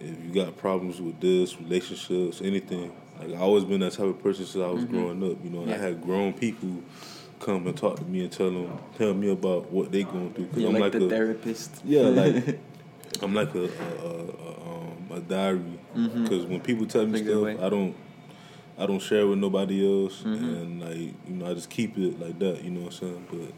if 0.01 0.23
you 0.25 0.33
got 0.33 0.57
problems 0.57 1.01
with 1.01 1.21
this, 1.21 1.59
relationships, 1.59 2.41
anything, 2.43 2.93
like 3.19 3.31
I 3.31 3.39
always 3.39 3.65
been 3.65 3.81
that 3.81 3.93
type 3.93 4.07
of 4.07 4.23
person 4.23 4.45
since 4.45 4.63
I 4.63 4.69
was 4.69 4.83
Mm-hmm. 4.85 4.93
growing 4.93 5.31
up. 5.33 5.39
You 5.45 5.51
know, 5.51 5.65
Yeah. 5.67 5.75
I 5.75 5.79
had 5.79 6.03
grown 6.03 6.33
people 6.33 6.83
come 7.41 7.67
and 7.67 7.77
talk 7.77 7.97
to 7.97 8.05
me 8.05 8.21
and 8.21 8.33
tell 8.33 8.51
them, 8.51 8.79
tell 8.99 9.15
me 9.15 9.31
about 9.31 9.71
what 9.71 9.93
they 9.93 10.03
going 10.05 10.33
through. 10.35 10.47
Cause 10.47 10.59
You're 10.59 10.71
I'm 10.71 10.79
like, 10.79 10.93
the 10.93 11.07
a, 11.07 11.09
therapist. 11.09 11.81
yeah, 11.85 12.01
like 12.03 12.59
I'm 13.23 13.35
like 13.35 13.55
a 13.55 13.65
a, 13.65 13.69
a, 14.05 14.21
um, 14.67 15.07
a 15.13 15.21
diary. 15.21 15.79
Because 15.95 16.45
when 16.47 16.61
people 16.61 16.87
tell 16.87 17.07
me 17.07 17.13
That's 17.13 17.23
a 17.23 17.25
good 17.25 17.55
stuff. 17.57 17.67
I 17.67 17.69
don't. 17.71 17.95
I 18.77 18.87
don't 18.87 18.99
share 19.01 19.25
with 19.29 19.39
nobody 19.39 19.87
else, 19.87 20.23
Mhm. 20.23 20.37
and 20.61 20.81
like 20.83 20.99
you 21.29 21.35
know, 21.37 21.49
I 21.49 21.55
just 21.55 21.71
keep 21.71 21.97
it 21.97 22.19
like 22.19 22.37
that. 22.41 22.65
You 22.65 22.71
know 22.73 22.81
what 22.81 22.93
I'm 22.95 22.99
saying? 22.99 23.27
But 23.31 23.53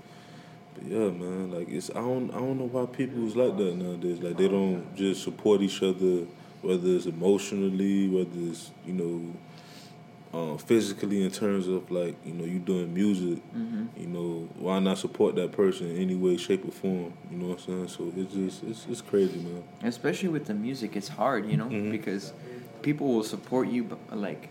yeah, 0.85 1.11
man, 1.11 1.51
like 1.53 1.69
it's 1.69 1.91
I 1.91 1.95
don't 2.01 2.31
I 2.33 2.39
don't 2.39 2.59
know 2.59 2.67
why 2.69 2.87
people 2.87 3.27
is 3.27 3.37
like 3.37 3.57
that 3.57 3.77
nowadays. 3.77 4.21
Like 4.21 4.37
they 4.37 4.49
don't 4.49 4.95
just 4.97 5.23
support 5.23 5.61
each 5.63 5.83
other, 5.83 6.25
whether 6.63 6.89
it's 6.89 7.07
emotionally, 7.07 8.09
whether 8.09 8.51
it's 8.51 8.71
you 8.87 8.93
know, 8.93 10.39
um, 10.39 10.59
physically 10.59 11.23
in 11.25 11.31
terms 11.31 11.69
of 11.69 11.91
like 11.91 12.17
you 12.25 12.33
know 12.35 12.45
you 12.45 12.59
doing 12.59 12.93
music. 12.93 13.39
hmm 13.53 13.85
You 13.97 14.07
know, 14.09 14.49
why 14.59 14.79
not 14.81 14.99
support 14.99 15.35
that 15.37 15.53
person 15.53 15.91
in 15.91 15.97
any 15.97 16.15
way, 16.15 16.37
shape, 16.37 16.67
or 16.67 16.71
form? 16.73 17.13
You 17.31 17.39
know 17.39 17.49
what 17.49 17.61
I'm 17.61 17.65
saying? 17.65 17.89
So 17.89 18.13
it's 18.17 18.35
just 18.35 18.63
it's 18.65 18.87
it's 18.91 19.01
crazy, 19.01 19.39
man. 19.39 19.63
Especially 19.83 20.29
with 20.29 20.47
the 20.47 20.55
music, 20.55 20.97
it's 20.97 21.09
hard, 21.09 21.49
you 21.51 21.57
know, 21.57 21.67
Mhm. 21.69 21.91
because 21.91 22.33
people 22.83 23.07
will 23.15 23.25
support 23.25 23.69
you, 23.69 23.85
but 23.85 23.99
like 24.17 24.49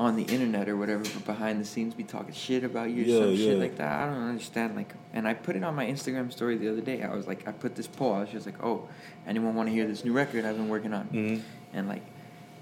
on 0.00 0.16
the 0.16 0.22
internet 0.22 0.66
or 0.66 0.76
whatever, 0.78 1.02
but 1.02 1.24
behind 1.26 1.60
the 1.60 1.64
scenes 1.64 1.92
be 1.92 2.02
talking 2.04 2.32
shit 2.32 2.64
about 2.64 2.88
you, 2.90 3.02
or 3.02 3.06
Yeah, 3.06 3.20
some 3.20 3.30
yeah. 3.32 3.36
shit 3.50 3.58
like 3.58 3.76
that. 3.76 4.02
I 4.02 4.06
don't 4.06 4.28
understand. 4.30 4.74
Like, 4.74 4.94
and 5.12 5.28
I 5.28 5.34
put 5.34 5.56
it 5.56 5.62
on 5.62 5.74
my 5.74 5.84
Instagram 5.84 6.32
story 6.32 6.56
the 6.56 6.68
other 6.70 6.80
day. 6.80 7.02
I 7.02 7.14
was 7.14 7.26
like, 7.26 7.46
I 7.46 7.52
put 7.52 7.74
this 7.76 7.86
poll. 7.86 8.14
I 8.14 8.20
was 8.20 8.30
just 8.30 8.46
like, 8.46 8.62
oh, 8.64 8.88
anyone 9.26 9.54
want 9.54 9.68
to 9.68 9.74
hear 9.74 9.86
this 9.86 10.02
new 10.02 10.12
record 10.12 10.46
I've 10.46 10.56
been 10.56 10.70
working 10.70 10.94
on? 10.94 11.04
Mm-hmm. 11.08 11.40
And 11.74 11.86
like, 11.86 12.02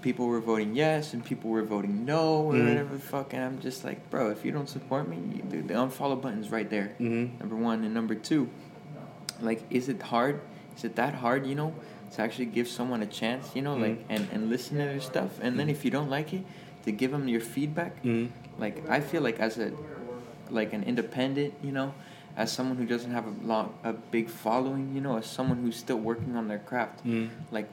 people 0.01 0.27
were 0.27 0.41
voting 0.41 0.75
yes, 0.75 1.13
and 1.13 1.23
people 1.23 1.49
were 1.49 1.63
voting 1.63 2.03
no, 2.03 2.43
or 2.43 2.53
Mhm. 2.53 2.67
whatever 2.67 2.95
the 2.95 3.01
fuck. 3.01 3.33
And 3.33 3.41
I'm 3.41 3.59
just 3.61 3.85
like, 3.85 4.09
bro, 4.09 4.31
if 4.31 4.43
you 4.43 4.51
don't 4.51 4.67
support 4.67 5.07
me, 5.07 5.17
you, 5.35 5.43
the, 5.49 5.57
the 5.65 5.73
unfollow 5.75 6.21
button's 6.21 6.49
right 6.51 6.69
there. 6.69 6.91
Mm-hmm. 6.99 7.39
Number 7.39 7.55
one 7.55 7.83
and 7.85 7.93
number 7.93 8.15
two, 8.15 8.49
like, 9.41 9.63
is 9.69 9.87
it 9.87 10.01
hard? 10.01 10.41
Is 10.75 10.83
it 10.83 10.95
that 10.97 11.15
hard? 11.15 11.45
You 11.47 11.55
know, 11.55 11.73
to 12.15 12.21
actually 12.21 12.47
give 12.47 12.67
someone 12.67 13.01
a 13.01 13.05
chance. 13.05 13.55
You 13.55 13.61
know, 13.61 13.75
like 13.75 14.03
and 14.09 14.27
and 14.33 14.49
listen 14.49 14.77
to 14.77 14.83
their 14.83 14.99
stuff, 14.99 15.39
and 15.41 15.57
then 15.59 15.67
Mhm. 15.67 15.71
if 15.71 15.85
you 15.85 15.91
don't 15.91 16.09
like 16.09 16.33
it, 16.33 16.43
to 16.85 16.91
give 16.91 17.11
them 17.11 17.27
your 17.27 17.41
feedback. 17.41 17.97
Mm-hmm. 18.03 18.61
Like 18.61 18.87
I 18.89 18.99
feel 18.99 19.21
like 19.21 19.39
as 19.39 19.57
a 19.57 19.71
like 20.49 20.73
an 20.73 20.83
independent, 20.83 21.53
you 21.63 21.71
know, 21.71 21.93
as 22.35 22.51
someone 22.51 22.77
who 22.77 22.85
doesn't 22.85 23.11
have 23.11 23.25
a 23.27 23.33
long 23.45 23.73
a 23.83 23.93
big 23.93 24.29
following, 24.29 24.93
you 24.93 25.01
know, 25.01 25.17
as 25.17 25.25
someone 25.25 25.61
who's 25.61 25.75
still 25.77 25.97
working 25.99 26.35
on 26.35 26.47
their 26.47 26.59
craft, 26.59 26.99
Mm-hmm. 27.05 27.27
like 27.51 27.69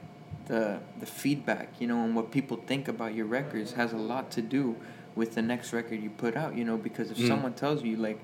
the 0.47 0.79
the 0.99 1.05
feedback, 1.05 1.69
you 1.79 1.87
know, 1.87 2.03
and 2.03 2.15
what 2.15 2.31
people 2.31 2.57
think 2.57 2.87
about 2.87 3.13
your 3.13 3.25
records 3.25 3.73
has 3.73 3.93
a 3.93 3.97
lot 3.97 4.31
to 4.31 4.41
do 4.41 4.75
with 5.15 5.33
the 5.33 5.41
next 5.41 5.73
record 5.73 6.01
you 6.01 6.11
put 6.11 6.37
out, 6.37 6.55
you 6.55 6.63
know, 6.63 6.77
because 6.77 7.09
if 7.09 7.17
Mm. 7.17 7.27
someone 7.27 7.53
tells 7.53 7.83
you 7.83 7.97
like, 7.97 8.19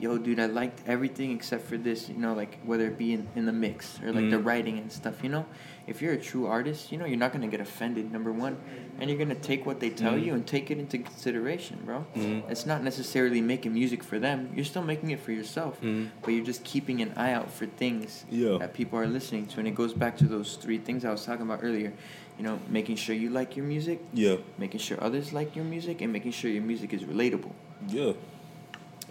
yo, 0.00 0.16
dude, 0.16 0.40
I 0.40 0.46
liked 0.46 0.80
everything 0.86 1.32
except 1.32 1.66
for 1.68 1.76
this, 1.76 2.08
you 2.08 2.16
know, 2.16 2.32
like 2.32 2.58
whether 2.64 2.86
it 2.86 2.96
be 2.96 3.12
in, 3.12 3.28
in 3.36 3.44
the 3.44 3.52
mix 3.52 4.00
or 4.02 4.10
like 4.10 4.30
the 4.30 4.36
Mm. 4.38 4.46
writing 4.46 4.78
and 4.78 4.90
stuff, 4.90 5.22
you 5.22 5.28
know, 5.28 5.44
if 5.90 6.00
you're 6.00 6.12
a 6.12 6.16
true 6.20 6.46
artist, 6.46 6.92
you 6.92 6.98
know, 6.98 7.04
you're 7.04 7.18
not 7.18 7.32
gonna 7.32 7.48
get 7.48 7.60
offended, 7.60 8.12
number 8.12 8.32
one, 8.32 8.56
and 9.00 9.10
you're 9.10 9.18
gonna 9.18 9.34
take 9.34 9.66
what 9.66 9.80
they 9.80 9.90
tell 9.90 10.12
Mm. 10.12 10.24
you 10.24 10.34
and 10.34 10.46
take 10.46 10.70
it 10.70 10.78
into 10.78 10.98
consideration, 10.98 11.80
bro. 11.84 12.06
Mhm. 12.14 12.48
It's 12.48 12.64
not 12.64 12.84
necessarily 12.84 13.40
making 13.40 13.74
music 13.74 14.04
for 14.04 14.18
them. 14.20 14.50
You're 14.54 14.64
still 14.64 14.84
making 14.84 15.10
it 15.10 15.18
for 15.18 15.32
yourself, 15.32 15.80
Mhm. 15.82 16.10
but 16.22 16.32
you're 16.32 16.44
just 16.44 16.62
keeping 16.62 17.02
an 17.02 17.12
eye 17.16 17.32
out 17.32 17.50
for 17.50 17.66
things 17.66 18.24
Yeah. 18.30 18.56
that 18.58 18.72
people 18.72 18.98
are 19.00 19.08
listening 19.08 19.46
to, 19.46 19.58
and 19.58 19.66
it 19.66 19.74
goes 19.74 19.92
back 19.92 20.16
to 20.18 20.26
those 20.26 20.54
three 20.56 20.78
things 20.78 21.04
I 21.04 21.10
was 21.10 21.24
talking 21.24 21.42
about 21.42 21.58
earlier. 21.62 21.92
You 22.38 22.44
know, 22.44 22.60
making 22.70 22.96
sure 22.96 23.14
you 23.14 23.28
like 23.28 23.56
your 23.56 23.66
music, 23.66 23.98
Yeah. 24.14 24.36
making 24.58 24.78
sure 24.80 24.96
others 25.02 25.32
like 25.32 25.56
your 25.56 25.64
music, 25.64 26.00
and 26.00 26.12
making 26.12 26.30
sure 26.32 26.50
your 26.52 26.62
music 26.62 26.94
is 26.94 27.02
relatable. 27.02 27.52
Yeah. 27.88 28.12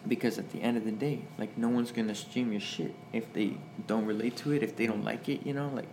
Because 0.08 0.40
at 0.40 0.52
the 0.54 0.62
end 0.62 0.78
of 0.78 0.86
the 0.86 0.92
day, 0.92 1.20
like 1.38 1.58
no 1.58 1.68
one's 1.68 1.92
gonna 1.92 2.16
stream 2.16 2.52
your 2.54 2.62
shit 2.62 2.96
if 3.12 3.32
they 3.34 3.58
don't 3.86 4.06
relate 4.06 4.38
to 4.38 4.54
it, 4.54 4.64
if 4.64 4.78
they 4.78 4.88
don't 4.88 5.04
like 5.04 5.28
it, 5.28 5.46
you 5.46 5.54
know, 5.54 5.70
like. 5.76 5.88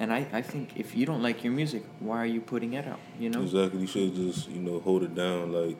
And 0.00 0.10
I, 0.10 0.26
I 0.32 0.40
think 0.40 0.70
if 0.76 0.96
you 0.96 1.04
don't 1.04 1.22
like 1.22 1.44
your 1.44 1.52
music, 1.52 1.84
why 1.98 2.16
are 2.22 2.26
you 2.26 2.40
putting 2.40 2.72
it 2.72 2.88
out? 2.88 2.98
You 3.18 3.28
know. 3.28 3.42
Exactly. 3.42 3.82
You 3.82 3.86
should 3.86 4.14
just, 4.14 4.48
you 4.48 4.60
know, 4.60 4.80
hold 4.80 5.02
it 5.02 5.14
down. 5.14 5.52
Like, 5.52 5.76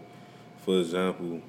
for 0.59 0.79
example, 0.79 1.41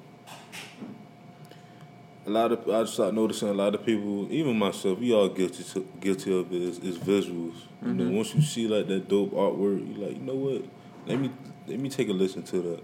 a 2.26 2.30
lot 2.30 2.50
of 2.50 2.66
I 2.70 2.84
start 2.86 3.12
noticing 3.12 3.48
a 3.48 3.52
lot 3.52 3.74
of 3.74 3.84
people, 3.84 4.26
even 4.32 4.58
myself, 4.58 4.98
we 4.98 5.12
all 5.12 5.28
guilty 5.28 5.62
to, 5.62 5.86
guilty 6.00 6.38
of 6.38 6.50
it. 6.50 6.62
Is, 6.62 6.78
is 6.78 6.98
visuals. 6.98 7.56
You 7.84 7.92
know, 7.92 8.10
once 8.16 8.34
you 8.34 8.40
see 8.40 8.66
like 8.66 8.86
that 8.86 9.06
dope 9.06 9.32
artwork, 9.32 9.86
you 9.86 10.02
like, 10.02 10.16
you 10.16 10.22
know 10.22 10.34
what? 10.34 10.64
Let 11.06 11.20
me 11.20 11.30
let 11.66 11.78
me 11.78 11.90
take 11.90 12.08
a 12.08 12.12
listen 12.12 12.42
to 12.44 12.62
that. 12.62 12.82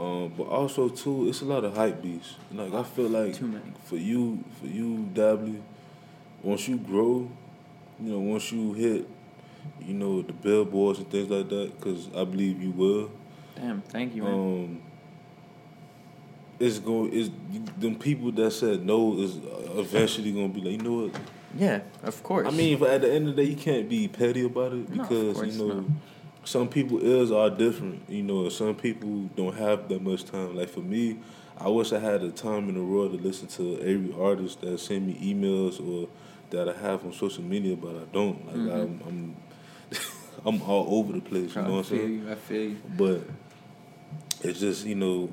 Um, 0.00 0.32
but 0.36 0.44
also 0.44 0.88
too, 0.88 1.28
it's 1.28 1.40
a 1.40 1.44
lot 1.44 1.64
of 1.64 1.74
hype 1.74 2.02
beats. 2.02 2.36
Like 2.52 2.72
I 2.72 2.84
feel 2.84 3.08
like 3.08 3.34
for 3.84 3.96
you, 3.96 4.44
for 4.60 4.66
you, 4.66 5.08
W, 5.12 5.60
once 6.42 6.68
you 6.68 6.76
grow, 6.76 7.30
you 8.00 8.12
know, 8.12 8.18
once 8.18 8.50
you 8.52 8.72
hit, 8.72 9.08
you 9.80 9.94
know, 9.94 10.22
the 10.22 10.32
billboards 10.32 10.98
and 10.98 11.10
things 11.10 11.28
like 11.30 11.48
that, 11.48 11.78
because 11.78 12.08
I 12.16 12.24
believe 12.24 12.62
you 12.62 12.70
will. 12.70 13.10
Damn, 13.56 13.82
thank 13.82 14.14
you, 14.14 14.22
man. 14.22 14.32
Um, 14.34 14.82
it's 16.58 16.78
going. 16.78 17.12
Is 17.12 17.30
them 17.78 17.96
people 17.96 18.30
that 18.32 18.50
said 18.52 18.84
no 18.84 19.18
is 19.18 19.38
eventually 19.76 20.32
gonna 20.32 20.48
be 20.48 20.60
like, 20.60 20.72
you 20.72 20.78
know 20.78 21.06
what? 21.06 21.20
yeah, 21.56 21.80
of 22.02 22.22
course. 22.22 22.46
I 22.46 22.50
mean, 22.50 22.78
but 22.78 22.90
at 22.90 23.00
the 23.02 23.12
end 23.12 23.28
of 23.28 23.36
the 23.36 23.42
day, 23.42 23.50
you 23.50 23.56
can't 23.56 23.88
be 23.88 24.08
petty 24.08 24.44
about 24.44 24.72
it 24.72 24.88
No, 24.88 25.02
because 25.02 25.56
you 25.56 25.66
know. 25.66 25.74
not. 25.80 25.84
Some 26.44 26.68
people 26.68 27.04
ears 27.04 27.30
are 27.30 27.50
different, 27.50 28.02
you 28.08 28.22
know. 28.22 28.48
Some 28.48 28.74
people 28.74 29.30
don't 29.36 29.54
have 29.56 29.88
that 29.88 30.02
much 30.02 30.24
time. 30.24 30.56
Like 30.56 30.68
for 30.68 30.80
me, 30.80 31.18
I 31.56 31.68
wish 31.68 31.92
I 31.92 32.00
had 32.00 32.20
the 32.22 32.30
time 32.32 32.68
in 32.68 32.74
the 32.74 32.82
world 32.82 33.12
to 33.12 33.18
listen 33.18 33.46
to 33.48 33.78
every 33.80 34.12
artist 34.20 34.60
that 34.62 34.78
send 34.80 35.06
me 35.06 35.14
emails 35.22 35.78
or 35.80 36.08
that 36.52 36.68
I 36.68 36.72
have 36.74 37.04
on 37.04 37.12
social 37.12 37.42
media, 37.42 37.74
but 37.76 37.96
I 37.96 38.04
don't. 38.12 38.46
Like 38.46 38.56
Mhm. 38.56 38.82
I'm, 38.82 39.00
I'm, 39.08 39.36
I'm 40.46 40.62
all 40.62 40.98
over 40.98 41.12
the 41.14 41.20
place. 41.20 41.54
You 41.56 41.62
know 41.62 41.72
what 41.72 41.78
I'm 41.78 41.84
saying? 41.84 42.12
you. 42.22 42.30
I 42.30 42.34
feel 42.36 42.62
you. 42.70 42.76
But 42.96 43.20
it's 44.42 44.60
just 44.60 44.86
you 44.86 44.94
know, 44.94 45.30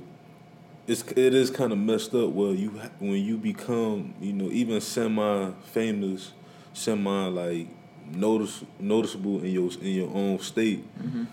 it's 0.87 1.03
it 1.11 1.33
is 1.33 1.49
kind 1.49 1.71
of 1.71 1.77
messed 1.77 2.13
up. 2.15 2.29
Where 2.31 2.53
you 2.53 2.69
when 2.99 3.23
you 3.23 3.37
become 3.37 4.13
you 4.21 4.33
know 4.33 4.49
even 4.51 4.81
semi 4.81 5.51
famous, 5.71 6.31
semi 6.73 7.27
like 7.27 7.67
notice 8.11 8.63
noticeable 8.79 9.43
in 9.43 9.51
your 9.51 9.69
in 9.81 9.93
your 9.93 10.09
own 10.13 10.39
state. 10.39 10.83
hmm 10.99 11.25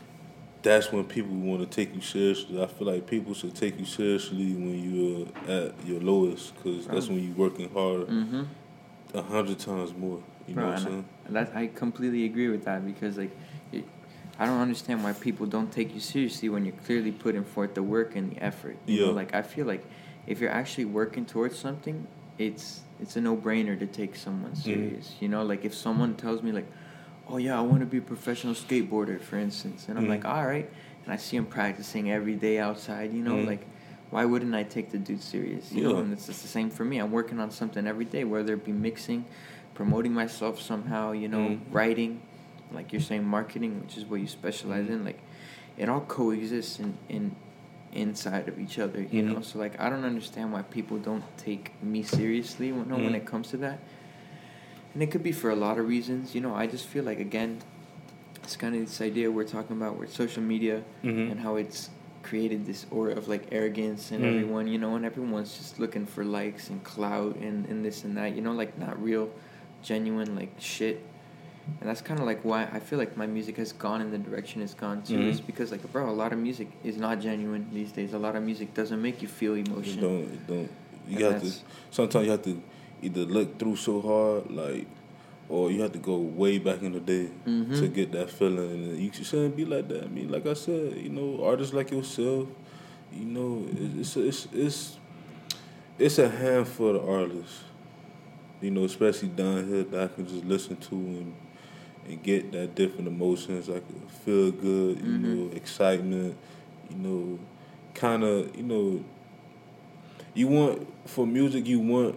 That's 0.62 0.90
when 0.90 1.04
people 1.04 1.36
want 1.36 1.60
to 1.60 1.66
take 1.66 1.94
you 1.94 2.00
seriously. 2.00 2.60
I 2.60 2.66
feel 2.66 2.88
like 2.92 3.06
people 3.06 3.34
should 3.34 3.54
take 3.54 3.78
you 3.78 3.86
seriously 3.86 4.52
when 4.54 4.76
you're 4.82 5.28
at 5.58 5.74
your 5.86 6.00
lowest, 6.00 6.54
because 6.56 6.86
that's 6.88 7.06
when 7.08 7.22
you're 7.24 7.36
working 7.36 7.70
hard 7.72 8.08
hmm 8.08 8.42
a 9.16 9.22
hundred 9.22 9.58
times 9.58 9.94
more. 9.94 10.20
You 10.46 10.54
know 10.54 10.66
what 10.66 10.76
I'm 10.76 10.84
saying? 10.84 11.04
I, 11.28 11.32
that 11.32 11.56
I 11.56 11.66
completely 11.68 12.24
agree 12.24 12.48
with 12.48 12.64
that 12.64 12.84
because 12.86 13.16
like, 13.18 13.30
it, 13.72 13.84
I 14.38 14.46
don't 14.46 14.60
understand 14.60 15.02
why 15.02 15.12
people 15.14 15.46
don't 15.46 15.72
take 15.72 15.92
you 15.94 16.00
seriously 16.00 16.48
when 16.48 16.64
you're 16.64 16.74
clearly 16.84 17.10
putting 17.10 17.44
forth 17.44 17.74
the 17.74 17.82
work 17.82 18.14
and 18.14 18.32
the 18.32 18.42
effort. 18.42 18.76
You 18.86 18.98
know, 19.00 19.06
Yeah. 19.06 19.12
like 19.12 19.34
I 19.34 19.42
feel 19.42 19.66
like 19.66 19.84
if 20.26 20.40
you're 20.40 20.50
actually 20.50 20.84
working 20.84 21.24
towards 21.24 21.58
something, 21.58 22.06
it's 22.38 22.82
it's 23.00 23.16
a 23.16 23.20
no 23.20 23.36
brainer 23.36 23.78
to 23.78 23.86
take 23.86 24.14
someone 24.16 24.52
Mhm. 24.52 24.56
serious. 24.62 25.14
You 25.20 25.28
know, 25.28 25.42
like 25.44 25.64
if 25.64 25.74
someone 25.74 26.14
tells 26.14 26.42
me 26.42 26.52
like, 26.52 26.66
oh 27.28 27.38
yeah, 27.38 27.58
I 27.58 27.62
want 27.62 27.80
to 27.80 27.86
be 27.86 27.98
a 27.98 28.02
professional 28.02 28.54
skateboarder, 28.54 29.20
for 29.20 29.38
instance, 29.38 29.86
and 29.88 29.98
I'm 29.98 30.04
Mhm. 30.06 30.10
like, 30.10 30.24
all 30.24 30.46
right, 30.46 30.68
and 31.04 31.12
I 31.12 31.16
see 31.16 31.36
him 31.36 31.46
practicing 31.46 32.10
every 32.10 32.34
day 32.36 32.58
outside. 32.58 33.12
You 33.12 33.22
know, 33.22 33.36
Mhm. 33.36 33.46
like. 33.46 33.66
Why 34.16 34.24
wouldn't 34.24 34.54
I 34.54 34.62
take 34.62 34.92
the 34.92 34.96
dude 34.96 35.22
serious? 35.22 35.70
You 35.70 35.82
know, 35.82 35.98
and 35.98 36.10
it's 36.10 36.24
just 36.24 36.40
the 36.40 36.48
same 36.48 36.70
for 36.70 36.86
me. 36.86 36.96
I'm 36.96 37.12
working 37.12 37.38
on 37.38 37.50
something 37.50 37.86
every 37.86 38.06
day, 38.06 38.24
whether 38.24 38.54
it 38.54 38.64
be 38.64 38.72
mixing, 38.72 39.26
promoting 39.74 40.14
myself 40.14 40.58
somehow, 40.58 41.12
you 41.12 41.28
know, 41.28 41.48
Mhm. 41.50 41.60
writing, 41.70 42.22
like 42.72 42.94
you're 42.94 43.02
saying, 43.02 43.24
marketing, 43.24 43.78
which 43.82 43.98
is 43.98 44.06
what 44.06 44.20
you 44.22 44.26
specialize 44.26 44.86
Mhm. 44.86 44.90
in. 44.90 45.04
Like, 45.04 45.18
it 45.76 45.90
all 45.90 46.00
coexists 46.00 46.80
in 46.80 46.94
in 47.10 47.36
inside 47.92 48.48
of 48.48 48.58
each 48.58 48.78
other, 48.78 49.02
you 49.02 49.22
know. 49.22 49.34
Mhm. 49.40 49.44
So 49.44 49.58
like, 49.58 49.78
I 49.78 49.90
don't 49.90 50.04
understand 50.04 50.50
why 50.50 50.62
people 50.62 50.96
don't 50.96 51.24
take 51.36 51.72
me 51.82 52.02
seriously 52.02 52.72
when 52.72 52.88
when 52.88 53.12
Mhm. 53.12 53.16
it 53.16 53.26
comes 53.26 53.48
to 53.50 53.58
that. 53.58 53.80
And 54.94 55.02
it 55.02 55.10
could 55.10 55.22
be 55.22 55.32
for 55.32 55.50
a 55.50 55.56
lot 55.56 55.76
of 55.78 55.86
reasons, 55.86 56.34
you 56.34 56.40
know. 56.40 56.54
I 56.54 56.66
just 56.66 56.86
feel 56.86 57.04
like 57.04 57.20
again, 57.20 57.58
it's 58.42 58.56
kind 58.56 58.74
of 58.74 58.80
this 58.80 59.02
idea 59.02 59.30
we're 59.30 59.44
talking 59.44 59.76
about 59.76 59.98
with 59.98 60.10
social 60.10 60.42
media 60.42 60.84
Mhm. 61.04 61.32
and 61.32 61.40
how 61.40 61.56
it's 61.56 61.90
created 62.30 62.66
this 62.66 62.86
aura 62.90 63.12
of 63.20 63.28
like 63.28 63.44
arrogance 63.52 64.10
and 64.10 64.20
Mm. 64.24 64.28
everyone 64.30 64.66
you 64.66 64.78
know 64.78 64.92
and 64.96 65.04
everyone's 65.04 65.56
just 65.56 65.78
looking 65.78 66.04
for 66.04 66.24
likes 66.24 66.64
and 66.70 66.82
clout 66.82 67.36
and, 67.46 67.66
and 67.70 67.84
this 67.84 68.04
and 68.04 68.16
that 68.16 68.34
you 68.36 68.42
know 68.42 68.52
like 68.62 68.72
not 68.78 68.94
real 69.10 69.30
genuine 69.82 70.34
like 70.34 70.50
shit 70.58 70.96
and 71.80 71.88
that's 71.88 72.00
kind 72.08 72.18
of 72.20 72.26
like 72.26 72.40
why 72.50 72.60
i 72.72 72.80
feel 72.88 72.98
like 72.98 73.16
my 73.16 73.26
music 73.36 73.56
has 73.62 73.70
gone 73.72 74.00
in 74.00 74.10
the 74.10 74.18
direction 74.18 74.60
it's 74.60 74.74
gone 74.74 75.02
to 75.02 75.14
Mhm. 75.14 75.28
is 75.30 75.40
because 75.40 75.70
like 75.70 75.82
bro 75.92 76.10
a 76.10 76.18
lot 76.22 76.32
of 76.32 76.38
music 76.48 76.68
is 76.82 76.96
not 76.96 77.20
genuine 77.20 77.62
these 77.72 77.92
days 77.92 78.12
a 78.12 78.18
lot 78.26 78.34
of 78.34 78.42
music 78.42 78.74
doesn't 78.74 79.00
make 79.00 79.22
you 79.22 79.28
feel 79.28 79.54
It 79.54 79.68
emotion 79.68 80.00
don't. 80.00 80.24
It 80.36 80.46
don't. 80.52 80.70
You 81.08 81.24
And 81.26 81.34
have 81.34 81.42
to. 81.42 81.50
Sometimes 81.92 82.24
you 82.26 82.32
have 82.32 82.42
to 82.50 82.54
either 83.06 83.24
look 83.36 83.48
through 83.60 83.76
so 83.76 84.00
hard, 84.00 84.50
like, 84.50 84.86
or 85.48 85.70
you 85.70 85.80
have 85.82 85.92
to 85.92 85.98
go 85.98 86.16
way 86.16 86.58
back 86.58 86.82
in 86.82 86.92
the 86.92 87.00
day 87.00 87.28
Mhm. 87.46 87.78
to 87.80 87.88
get 87.88 88.12
that 88.12 88.30
feeling. 88.30 88.70
And 88.84 88.98
you 88.98 89.12
shouldn't 89.12 89.56
be 89.56 89.64
like 89.64 89.88
that. 89.88 90.04
I 90.04 90.08
mean, 90.08 90.28
like 90.30 90.46
I 90.46 90.54
said, 90.54 90.96
you 90.96 91.08
know, 91.10 91.44
artists 91.44 91.72
like 91.74 91.90
yourself, 91.90 92.48
you 93.12 93.24
know, 93.24 93.64
it's 94.00 94.16
it's 94.16 94.48
it's 94.52 94.98
it's 95.98 96.18
a 96.18 96.28
handful 96.28 96.96
of 96.96 97.08
artists, 97.08 97.64
you 98.60 98.70
know, 98.70 98.84
especially 98.84 99.28
down 99.28 99.66
here 99.68 99.84
that 99.84 100.00
I 100.02 100.08
can 100.14 100.26
just 100.26 100.44
listen 100.44 100.76
to 100.76 100.94
and 100.94 101.34
and 102.08 102.22
get 102.22 102.52
that 102.52 102.74
different 102.76 103.08
emotions, 103.08 103.68
like 103.68 103.82
feel 104.24 104.50
good, 104.52 104.98
you 104.98 105.04
Mhm. 105.04 105.22
know, 105.50 105.56
excitement, 105.56 106.36
you 106.90 106.96
know, 106.98 107.38
kind 107.94 108.22
of, 108.22 108.54
you 108.56 108.62
know, 108.62 109.02
you 110.34 110.46
want 110.48 110.86
for 111.08 111.26
music, 111.26 111.66
you 111.66 111.80
want 111.80 112.14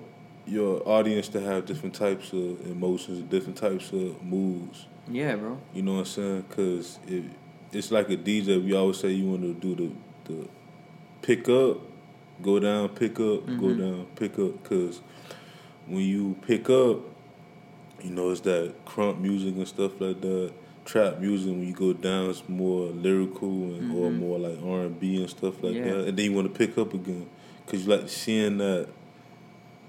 your 0.50 0.82
audience 0.88 1.28
to 1.30 1.41
have 1.41 1.66
different 1.66 1.95
types 1.95 2.34
of 2.34 2.60
emotions, 2.66 3.22
different 3.30 3.58
types 3.58 3.91
of 3.91 4.22
moods. 4.24 4.86
Yeah, 5.12 5.36
bro. 5.36 5.58
You 5.74 5.82
know 5.84 5.93
what 5.93 6.00
I'm 6.00 6.06
saying? 6.06 6.43
Cause 6.50 7.00
it, 7.08 7.24
it's 7.72 7.91
like 7.91 8.10
a 8.10 8.18
DJ. 8.18 8.64
We 8.64 8.74
always 8.76 8.97
say 8.97 9.12
you 9.12 9.28
want 9.30 9.41
to 9.43 9.54
do 9.54 9.76
the 9.76 10.32
the 10.34 10.47
pick 11.22 11.50
up, 11.50 11.78
go 12.41 12.60
down, 12.60 12.89
pick 12.89 13.14
up, 13.20 13.45
go 13.58 13.68
Mhm. 13.74 13.78
down, 13.78 14.06
pick 14.16 14.38
up. 14.39 14.64
Cause 14.64 15.02
when 15.88 16.02
you 16.02 16.36
pick 16.45 16.70
up, 16.70 17.00
you 18.04 18.12
know 18.12 18.30
it's 18.30 18.41
that 18.41 18.74
crunk 18.86 19.20
music 19.20 19.56
and 19.56 19.68
stuff 19.68 20.00
like 20.00 20.22
that. 20.22 20.52
Trap 20.86 21.20
music 21.20 21.50
when 21.52 21.68
you 21.68 21.74
go 21.74 21.93
down, 21.93 22.30
it's 22.30 22.47
more 22.47 22.88
lyrical 22.88 23.47
and 23.50 23.91
or 23.91 24.10
Mhm. 24.10 24.20
more 24.20 24.39
like 24.39 24.58
R 24.64 24.82
and 24.82 25.00
B 25.00 25.18
and 25.18 25.30
stuff 25.30 25.62
like 25.64 25.76
Yeah. 25.76 25.84
that. 25.93 26.08
And 26.08 26.18
then 26.18 26.26
you 26.26 26.34
want 26.34 26.52
to 26.52 26.58
pick 26.58 26.78
up 26.78 26.93
again, 26.93 27.28
cause 27.68 27.86
you 27.86 27.89
like 27.95 28.10
seeing 28.10 28.58
that 28.60 28.88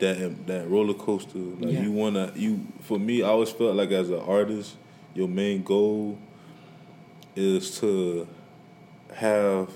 that 0.00 0.46
that 0.46 0.68
roller 0.68 0.94
coaster. 0.94 1.38
Like 1.38 1.72
Yeah. 1.72 1.82
you 1.82 1.92
wanna 1.92 2.32
you 2.34 2.60
for 2.80 2.98
me, 2.98 3.22
I 3.22 3.28
always 3.28 3.50
felt 3.50 3.76
like 3.76 3.90
as 3.90 4.10
an 4.10 4.20
artist, 4.20 4.76
your 5.14 5.28
main 5.28 5.62
goal 5.62 6.18
is 7.36 7.78
to 7.80 8.26
have 9.14 9.70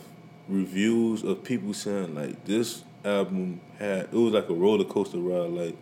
reviews 0.49 1.23
of 1.23 1.43
people 1.43 1.73
saying 1.73 2.15
like 2.15 2.45
this 2.45 2.85
album 3.05 3.61
had 3.79 4.01
it 4.05 4.13
was 4.13 4.33
like 4.33 4.49
a 4.49 4.55
roller 4.55 4.85
coaster 4.85 5.19
ride. 5.19 5.51
Like 5.51 5.77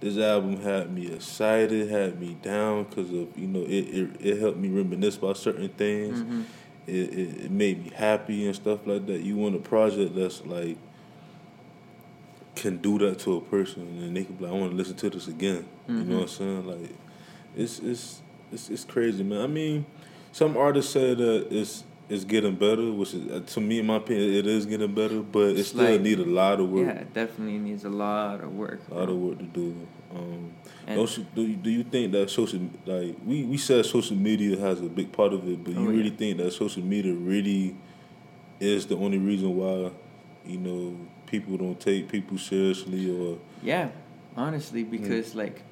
this 0.00 0.16
album 0.18 0.60
had 0.62 0.92
me 0.92 1.12
excited, 1.12 1.90
had 1.90 2.20
me 2.20 2.36
down 2.42 2.84
because 2.84 3.10
of 3.10 3.36
you 3.36 3.46
know 3.46 3.60
it, 3.62 3.68
it 3.94 4.10
it 4.20 4.38
helped 4.40 4.58
me 4.58 4.68
reminisce 4.68 5.16
about 5.16 5.36
certain 5.36 5.68
things. 5.70 6.20
Mhm. 6.20 6.44
It, 6.86 6.94
it 7.14 7.44
it 7.44 7.50
made 7.50 7.84
me 7.84 7.92
happy 7.94 8.46
and 8.46 8.54
stuff 8.56 8.86
like 8.86 9.06
that. 9.06 9.20
You 9.20 9.36
want 9.36 9.54
a 9.54 9.58
project 9.58 10.14
that's 10.16 10.44
like 10.46 10.76
can 12.60 12.76
do 12.78 12.98
that 12.98 13.18
to 13.20 13.36
a 13.36 13.40
person 13.40 13.82
and 13.82 14.16
they 14.16 14.24
can 14.24 14.34
be 14.36 14.44
like, 14.44 14.52
I 14.52 14.56
want 14.56 14.70
to 14.72 14.76
listen 14.76 14.96
to 14.96 15.10
this 15.10 15.28
again. 15.28 15.64
You 15.88 15.94
know 15.94 16.16
what 16.16 16.22
I'm 16.22 16.28
saying? 16.28 16.66
Like 16.66 16.90
it's 17.56 17.78
it's 17.80 18.22
it's 18.52 18.70
it's 18.70 18.84
crazy, 18.84 19.22
man. 19.24 19.40
I 19.40 19.46
mean, 19.46 19.86
some 20.32 20.56
artists 20.56 20.92
say 20.92 21.14
that 21.14 21.48
it's 21.50 21.84
it's 22.08 22.24
getting 22.24 22.56
better, 22.56 22.90
which 22.92 23.14
is 23.14 23.30
uh, 23.30 23.40
to 23.54 23.60
me, 23.60 23.78
in 23.78 23.86
my 23.86 23.96
opinion, 23.96 24.34
it 24.34 24.46
is 24.46 24.66
getting 24.66 24.92
better, 24.94 25.20
but 25.20 25.56
it 25.56 25.64
still 25.64 25.84
like- 25.90 26.00
need 26.00 26.18
a 26.18 26.24
lot 26.24 26.60
of 26.60 26.68
work. 26.70 26.86
Yeah, 26.86 27.00
it 27.02 27.14
definitely 27.14 27.58
needs 27.58 27.84
a 27.84 27.88
lot 27.88 28.42
of 28.42 28.54
work. 28.54 28.80
A 28.90 28.94
lot 28.94 29.08
of 29.08 29.16
work 29.16 29.38
to 29.38 29.44
do. 29.44 29.74
Um, 30.14 30.52
don't 30.88 31.16
you, 31.18 31.26
do 31.36 31.42
you 31.42 31.56
do 31.56 31.70
you 31.70 31.84
think 31.84 32.10
that 32.12 32.28
social 32.30 32.60
like 32.84 33.14
we 33.24 33.44
we 33.44 33.56
said 33.56 33.86
social 33.86 34.16
media 34.16 34.58
has 34.58 34.80
a 34.80 34.88
big 34.88 35.12
part 35.12 35.32
of 35.32 35.48
it, 35.48 35.62
but 35.64 35.72
you 35.72 35.78
Oh, 35.80 35.84
yeah. 35.90 35.96
really 35.98 36.10
think 36.10 36.38
that 36.38 36.52
social 36.52 36.82
media 36.82 37.14
really 37.14 37.76
is 38.58 38.86
the 38.86 38.96
only 38.96 39.18
reason 39.18 39.56
why 39.56 39.90
you 40.44 40.58
know 40.58 40.96
people 41.30 41.56
don't 41.56 41.78
take 41.80 42.08
people 42.08 42.38
seriously 42.38 43.10
or 43.10 43.38
Yeah, 43.62 43.88
honestly, 44.36 44.84
Mm. 44.84 44.90
because 44.90 45.34
like, 45.34 45.62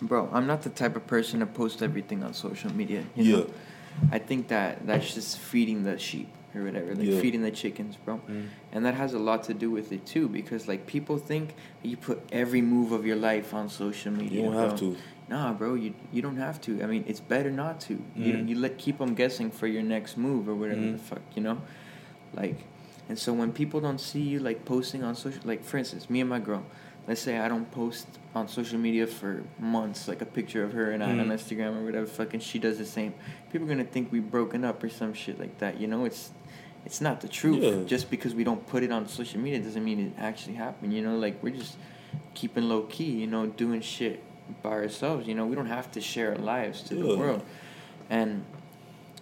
bro, 0.00 0.28
I'm 0.32 0.46
not 0.46 0.62
the 0.62 0.70
type 0.70 0.96
of 0.96 1.06
person 1.06 1.40
to 1.40 1.46
post 1.46 1.82
everything 1.82 2.22
on 2.22 2.32
social 2.34 2.72
media. 2.72 3.04
You 3.16 3.24
Yeah. 3.24 3.44
I 4.10 4.18
think 4.18 4.48
that 4.48 4.86
that's 4.86 5.14
just 5.14 5.38
feeding 5.38 5.84
the 5.84 5.98
sheep 5.98 6.28
or 6.54 6.62
whatever, 6.64 6.94
like 6.94 7.06
Yeah. 7.08 7.20
feeding 7.20 7.42
the 7.42 7.50
chickens, 7.50 7.96
bro. 8.04 8.20
And 8.72 8.84
that 8.86 8.94
has 8.94 9.14
a 9.14 9.18
lot 9.18 9.44
to 9.44 9.54
do 9.54 9.70
with 9.70 9.92
it 9.92 10.04
too, 10.06 10.28
because 10.28 10.66
like 10.66 10.86
people 10.86 11.16
think 11.18 11.54
you 11.82 11.96
put 11.96 12.18
every 12.32 12.60
move 12.62 12.90
of 12.92 13.06
your 13.06 13.16
life 13.16 13.54
on 13.54 13.68
social 13.68 14.12
media. 14.12 14.40
you 14.42 14.50
don't 14.50 14.60
have 14.60 14.76
to. 14.80 14.96
Nah, 15.28 15.52
bro, 15.54 15.74
you 15.74 15.94
you 16.12 16.20
don't 16.22 16.36
have 16.36 16.60
to. 16.62 16.82
I 16.82 16.86
mean, 16.86 17.04
it's 17.06 17.20
better 17.20 17.50
not 17.50 17.80
to. 17.86 17.94
You 18.16 18.34
Mhm. 18.34 18.48
you 18.48 18.56
let 18.58 18.78
keep 18.78 18.98
them 18.98 19.14
guessing 19.14 19.50
for 19.50 19.66
your 19.66 19.82
next 19.82 20.16
move 20.18 20.48
or 20.50 20.54
whatever 20.54 20.80
Mhm. 20.82 20.92
the 20.92 20.98
fuck, 20.98 21.22
you 21.36 21.42
know, 21.42 21.58
like, 22.34 22.56
and 23.08 23.18
so 23.18 23.32
when 23.32 23.52
people 23.52 23.80
don't 23.80 24.00
see 24.00 24.20
you 24.20 24.38
like 24.40 24.64
posting 24.64 25.02
on 25.02 25.14
social, 25.14 25.40
like 25.44 25.62
for 25.64 25.78
instance, 25.78 26.08
me 26.08 26.20
and 26.20 26.30
my 26.30 26.38
girl, 26.38 26.64
let's 27.06 27.20
say 27.20 27.38
I 27.38 27.48
don't 27.48 27.70
post 27.70 28.06
on 28.34 28.48
social 28.48 28.78
media 28.78 29.06
for 29.06 29.42
months, 29.58 30.08
like 30.08 30.22
a 30.22 30.26
picture 30.26 30.64
of 30.64 30.72
her 30.72 30.90
and 30.92 31.02
I 31.04 31.10
on 31.10 31.18
Mhm. 31.18 31.32
Instagram 31.32 31.76
or 31.80 31.84
whatever, 31.84 32.06
fucking 32.06 32.40
she 32.40 32.58
does 32.58 32.78
the 32.78 32.86
same. 32.86 33.12
People 33.52 33.66
are 33.66 33.70
gonna 33.70 33.84
think 33.84 34.10
we 34.10 34.20
broken 34.20 34.64
up 34.64 34.82
or 34.82 34.88
some 34.88 35.12
shit 35.12 35.38
like 35.38 35.58
that. 35.58 35.80
You 35.80 35.86
know, 35.86 36.04
it's 36.04 36.32
it's 36.86 37.00
not 37.00 37.20
the 37.22 37.28
truth. 37.28 37.62
Yeah. 37.62 37.82
Just 37.86 38.10
because 38.10 38.34
we 38.34 38.44
don't 38.44 38.66
put 38.66 38.82
it 38.82 38.92
on 38.92 39.08
social 39.08 39.40
media 39.40 39.58
doesn't 39.60 39.82
mean 39.84 39.98
it 40.00 40.12
actually 40.18 40.54
happened. 40.54 40.92
You 40.92 41.00
know, 41.02 41.16
like 41.16 41.42
we're 41.42 41.56
just 41.56 41.76
keeping 42.34 42.68
low 42.68 42.82
key. 42.82 43.10
You 43.22 43.26
know, 43.26 43.46
doing 43.46 43.80
shit 43.80 44.22
by 44.62 44.70
ourselves. 44.72 45.26
You 45.26 45.34
know, 45.34 45.46
we 45.46 45.54
don't 45.54 45.72
have 45.78 45.90
to 45.92 46.00
share 46.02 46.32
our 46.32 46.38
lives 46.38 46.82
to 46.88 46.94
the 46.94 47.16
world, 47.16 47.42
and 48.10 48.44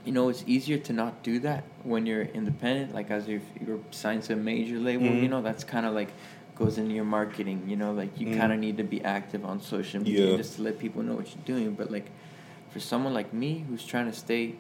you 0.04 0.12
know 0.12 0.28
it's 0.28 0.44
easier 0.46 0.78
to 0.78 0.92
not 0.92 1.22
do 1.22 1.38
that 1.40 1.64
when 1.84 2.06
you're 2.06 2.22
independent. 2.22 2.94
Like 2.94 3.10
as 3.10 3.28
if 3.28 3.42
you're 3.64 3.80
signed 3.90 4.22
to 4.24 4.32
a 4.34 4.36
major 4.36 4.78
label. 4.78 5.06
Mhm. 5.06 5.22
You 5.22 5.28
know, 5.28 5.42
that's 5.42 5.64
kind 5.64 5.86
of 5.86 5.94
like 5.94 6.08
goes 6.56 6.78
into 6.78 6.94
your 6.94 7.04
marketing. 7.04 7.64
You 7.68 7.76
know, 7.76 7.92
like 7.92 8.18
you 8.20 8.28
Mhm. 8.28 8.36
kind 8.36 8.52
of 8.52 8.58
need 8.58 8.76
to 8.78 8.84
be 8.84 9.02
active 9.04 9.44
on 9.44 9.60
social 9.60 10.02
media 10.02 10.30
Yeah. 10.30 10.36
just 10.36 10.56
to 10.56 10.62
let 10.62 10.78
people 10.78 11.02
know 11.02 11.14
what 11.14 11.34
you're 11.34 11.44
doing. 11.44 11.74
But 11.74 11.90
like 11.90 12.06
for 12.70 12.80
someone 12.80 13.14
like 13.14 13.32
me 13.32 13.64
who's 13.68 13.84
trying 13.84 14.06
to 14.06 14.16
stay 14.16 14.54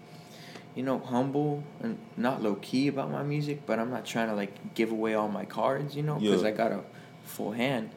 you 0.74 0.82
know, 0.82 0.98
humble 0.98 1.62
and 1.82 1.98
not 2.16 2.42
low 2.42 2.54
key 2.54 2.88
about 2.88 3.10
my 3.10 3.22
music, 3.22 3.66
but 3.66 3.78
I'm 3.78 3.90
not 3.90 4.06
trying 4.06 4.28
to 4.28 4.34
like 4.34 4.74
give 4.74 4.90
away 4.90 5.12
all 5.12 5.28
my 5.28 5.44
cards, 5.44 5.94
you 5.94 6.02
know, 6.02 6.14
because 6.14 6.42
Yeah. 6.44 6.48
I 6.48 6.52
got 6.52 6.72
a 6.72 6.80
full 7.24 7.52
hand. 7.52 7.90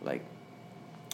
Like, 0.00 0.22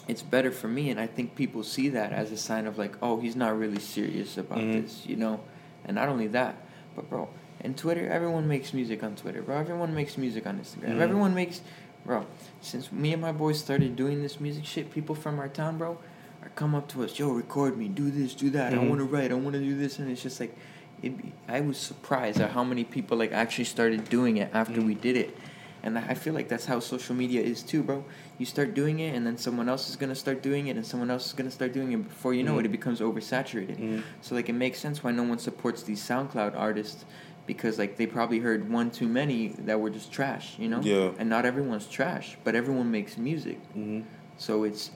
it's 0.07 0.21
better 0.21 0.51
for 0.51 0.67
me, 0.67 0.91
and 0.91 0.99
I 0.99 1.07
think 1.07 1.33
people 1.33 1.63
see 1.63 1.89
that 1.89 2.11
as 2.11 2.31
a 2.31 2.37
sign 2.37 2.67
of 2.67 2.77
like, 2.77 2.95
oh, 3.01 3.19
he's 3.19 3.35
not 3.35 3.57
really 3.57 3.79
serious 3.79 4.37
about 4.37 4.59
Mhm. 4.59 4.83
this, 4.83 5.03
you 5.07 5.15
know. 5.15 5.39
And 5.85 5.95
not 5.95 6.09
only 6.09 6.27
that, 6.27 6.55
but 6.95 7.09
bro, 7.09 7.29
in 7.61 7.73
Twitter, 7.73 8.07
everyone 8.09 8.47
makes 8.47 8.73
music 8.73 9.03
on 9.03 9.15
Twitter, 9.15 9.41
bro. 9.41 9.57
Everyone 9.57 9.93
makes 9.93 10.17
music 10.17 10.45
on 10.47 10.59
Instagram. 10.59 10.95
Mhm. 10.95 10.99
Everyone 11.01 11.33
makes, 11.35 11.61
bro. 12.05 12.25
Since 12.61 12.91
me 12.91 13.13
and 13.13 13.21
my 13.21 13.31
boys 13.31 13.59
started 13.59 13.95
doing 13.95 14.21
this 14.21 14.39
music 14.39 14.65
shit, 14.65 14.91
people 14.91 15.15
from 15.15 15.39
our 15.39 15.49
town, 15.49 15.77
bro, 15.77 15.97
are 16.41 16.49
come 16.55 16.73
up 16.75 16.87
to 16.89 17.03
us, 17.03 17.17
yo, 17.19 17.31
record 17.31 17.77
me, 17.77 17.87
do 17.87 18.09
this, 18.09 18.33
do 18.33 18.49
that. 18.51 18.73
I 18.73 18.77
Mhm. 18.77 18.89
want 18.89 18.99
to 18.99 19.05
write, 19.05 19.31
I 19.31 19.35
want 19.35 19.53
to 19.55 19.59
do 19.61 19.75
this, 19.77 19.99
and 19.99 20.09
it's 20.09 20.21
just 20.23 20.39
like, 20.39 20.55
it. 21.01 21.13
I 21.47 21.61
was 21.61 21.77
surprised 21.77 22.39
at 22.41 22.51
how 22.51 22.63
many 22.63 22.83
people 22.83 23.17
like 23.17 23.31
actually 23.31 23.65
started 23.65 24.09
doing 24.09 24.37
it 24.37 24.49
after 24.53 24.81
Mhm. 24.81 24.85
we 24.87 24.93
did 24.95 25.15
it, 25.17 25.37
and 25.83 25.97
I 25.97 26.13
feel 26.13 26.33
like 26.33 26.47
that's 26.49 26.65
how 26.65 26.79
social 26.79 27.15
media 27.15 27.41
is 27.41 27.63
too, 27.63 27.83
bro. 27.83 28.03
You 28.37 28.45
start 28.45 28.73
doing 28.73 28.99
it, 28.99 29.15
and 29.15 29.25
then 29.25 29.37
someone 29.37 29.69
else 29.69 29.89
is 29.89 29.95
gonna 29.95 30.15
start 30.15 30.41
doing 30.41 30.67
it, 30.67 30.75
and 30.77 30.85
someone 30.85 31.09
else 31.11 31.27
is 31.27 31.33
gonna 31.33 31.51
start 31.51 31.73
doing 31.73 31.91
it. 31.93 31.97
Before 32.07 32.33
you 32.33 32.43
know 32.43 32.55
Mhm. 32.55 32.59
it, 32.61 32.65
it 32.65 32.69
becomes 32.71 32.99
oversaturated. 32.99 33.77
Mhm. 33.79 34.03
So 34.21 34.35
like 34.35 34.49
it 34.49 34.53
makes 34.53 34.79
sense 34.79 35.03
why 35.03 35.11
no 35.11 35.23
one 35.23 35.39
supports 35.39 35.83
these 35.83 36.01
SoundCloud 36.01 36.55
artists 36.57 37.05
because 37.47 37.79
like 37.79 37.97
they 37.97 38.05
probably 38.05 38.39
heard 38.39 38.69
one 38.71 38.91
too 38.91 39.07
many 39.07 39.49
that 39.65 39.79
were 39.81 39.89
just 39.89 40.11
trash, 40.11 40.55
you 40.59 40.67
know? 40.69 40.81
Yeah. 40.81 41.11
And 41.17 41.29
not 41.29 41.45
everyone's 41.45 41.87
trash, 41.87 42.37
but 42.43 42.53
everyone 42.55 42.91
makes 42.91 43.17
music. 43.17 43.57
Mm-hmm. 43.75 44.01
So 44.37 44.63
it's 44.63 44.91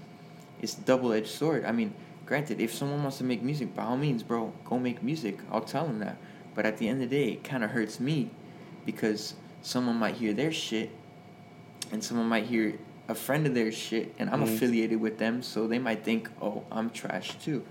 it's 0.62 0.76
double 0.76 1.12
edged 1.14 1.28
sword. 1.28 1.66
I 1.66 1.72
mean, 1.72 1.94
granted, 2.26 2.62
if 2.62 2.74
someone 2.74 3.02
wants 3.02 3.18
to 3.18 3.24
make 3.24 3.42
music, 3.42 3.76
by 3.76 3.84
all 3.84 3.98
means, 3.98 4.24
bro, 4.24 4.54
go 4.66 4.80
make 4.80 5.02
music. 5.04 5.40
I'll 5.52 5.62
tell 5.62 5.86
them 5.86 6.00
that. 6.00 6.18
But 6.56 6.66
at 6.66 6.78
the 6.78 6.88
end 6.88 7.02
of 7.04 7.10
the 7.10 7.16
day, 7.16 7.32
it 7.34 7.44
kind 7.44 7.64
of 7.64 7.72
hurts 7.72 8.00
me 8.00 8.30
because 8.86 9.34
someone 9.64 9.95
might 9.95 10.14
hear 10.16 10.34
their 10.34 10.51
shit 10.51 10.91
and 11.91 12.03
someone 12.03 12.28
might 12.28 12.45
hear 12.45 12.78
a 13.07 13.16
friend 13.16 13.47
of 13.47 13.53
their 13.55 13.72
shit 13.72 14.14
and 14.20 14.30
I'm 14.30 14.41
Mhm. 14.41 14.55
affiliated 14.55 14.99
with 15.01 15.18
them, 15.18 15.41
so 15.41 15.68
they 15.68 15.80
might 15.80 16.03
think, 16.03 16.30
"Oh, 16.41 16.64
I'm 16.72 16.89
trash 16.91 17.36
too." 17.43 17.64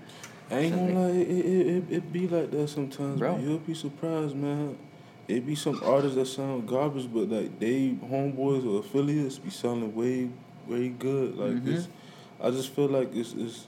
I 0.51 0.55
ain't 0.59 0.73
So 0.75 0.79
gonna 0.81 0.99
lie, 0.99 1.09
it, 1.11 1.29
it, 1.29 1.67
it, 1.67 1.83
it 1.89 2.13
be 2.13 2.27
like 2.27 2.51
that 2.51 2.67
sometimes, 2.67 3.19
Bro. 3.19 3.37
You'll 3.39 3.57
be 3.59 3.73
surprised, 3.73 4.35
man. 4.35 4.77
It 5.27 5.45
be 5.47 5.55
some 5.55 5.79
artists 5.85 6.15
that 6.17 6.25
sound 6.27 6.67
garbage, 6.67 7.07
but 7.11 7.29
like 7.29 7.57
they 7.59 7.95
homeboys 8.11 8.65
or 8.69 8.79
affiliates 8.79 9.37
be 9.39 9.49
sounding 9.49 9.95
way, 9.95 10.29
way 10.67 10.89
good. 10.89 11.37
Like 11.37 11.63
Mhm. 11.63 11.67
it's, 11.73 11.87
I 12.41 12.51
just 12.51 12.69
feel 12.75 12.87
like 12.87 13.15
it's, 13.15 13.33
it's. 13.33 13.67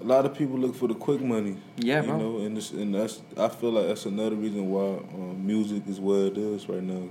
A 0.00 0.04
lot 0.04 0.26
of 0.26 0.34
people 0.36 0.58
look 0.58 0.74
for 0.74 0.88
the 0.88 0.94
quick 0.94 1.20
money. 1.22 1.56
Yeah, 1.78 2.02
you 2.02 2.08
bro. 2.08 2.18
know, 2.18 2.38
and 2.38 2.56
it's, 2.58 2.70
and 2.70 2.94
that's 2.94 3.22
I 3.36 3.48
feel 3.48 3.70
like 3.72 3.86
that's 3.86 4.04
another 4.06 4.36
reason 4.36 4.68
why 4.70 4.98
um, 5.14 5.46
music 5.46 5.84
is 5.88 5.98
where 5.98 6.26
it 6.26 6.36
is 6.36 6.68
right 6.68 6.82
now. 6.82 7.08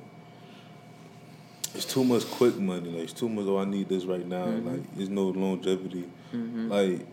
It's 1.74 1.86
too 1.86 2.04
much 2.04 2.26
quick 2.32 2.58
money. 2.58 2.92
Like 2.92 3.04
it's 3.04 3.14
too 3.14 3.28
much. 3.28 3.46
Oh, 3.48 3.58
I 3.58 3.66
need 3.66 3.90
this 3.90 4.06
right 4.06 4.26
now. 4.26 4.46
Mhm. 4.46 4.66
Like 4.72 4.96
there's 4.96 5.10
no 5.10 5.26
longevity. 5.30 6.06
Mhm. 6.34 6.70
Like 6.70 7.06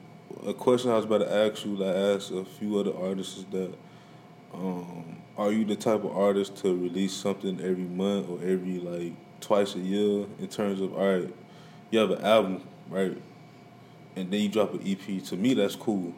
a 0.46 0.54
question 0.54 0.90
I 0.90 0.96
was 0.96 1.04
about 1.06 1.18
to 1.18 1.34
ask 1.34 1.64
you, 1.64 1.76
that 1.78 1.96
I 1.96 2.14
asked 2.14 2.30
a 2.30 2.44
few 2.44 2.78
other 2.78 2.94
artists 2.96 3.38
is 3.38 3.44
that, 3.46 3.74
um, 4.54 5.16
are 5.38 5.50
you 5.52 5.64
the 5.64 5.76
type 5.76 6.04
of 6.04 6.16
artist 6.16 6.56
to 6.58 6.76
release 6.76 7.12
something 7.14 7.60
every 7.60 7.84
month 7.84 8.28
or 8.28 8.38
every 8.42 8.78
like 8.78 9.12
twice 9.40 9.74
a 9.74 9.78
year 9.80 10.26
in 10.38 10.48
terms 10.48 10.80
of 10.80 10.94
all 10.94 11.18
right, 11.18 11.34
you 11.90 11.98
have 11.98 12.10
an 12.10 12.22
album, 12.24 12.62
right? 12.90 13.16
And 14.16 14.30
then 14.30 14.40
you 14.40 14.48
drop 14.48 14.74
an 14.74 14.80
EP. 14.86 15.22
To 15.24 15.36
me, 15.36 15.54
that's 15.54 15.76
cool, 15.76 16.14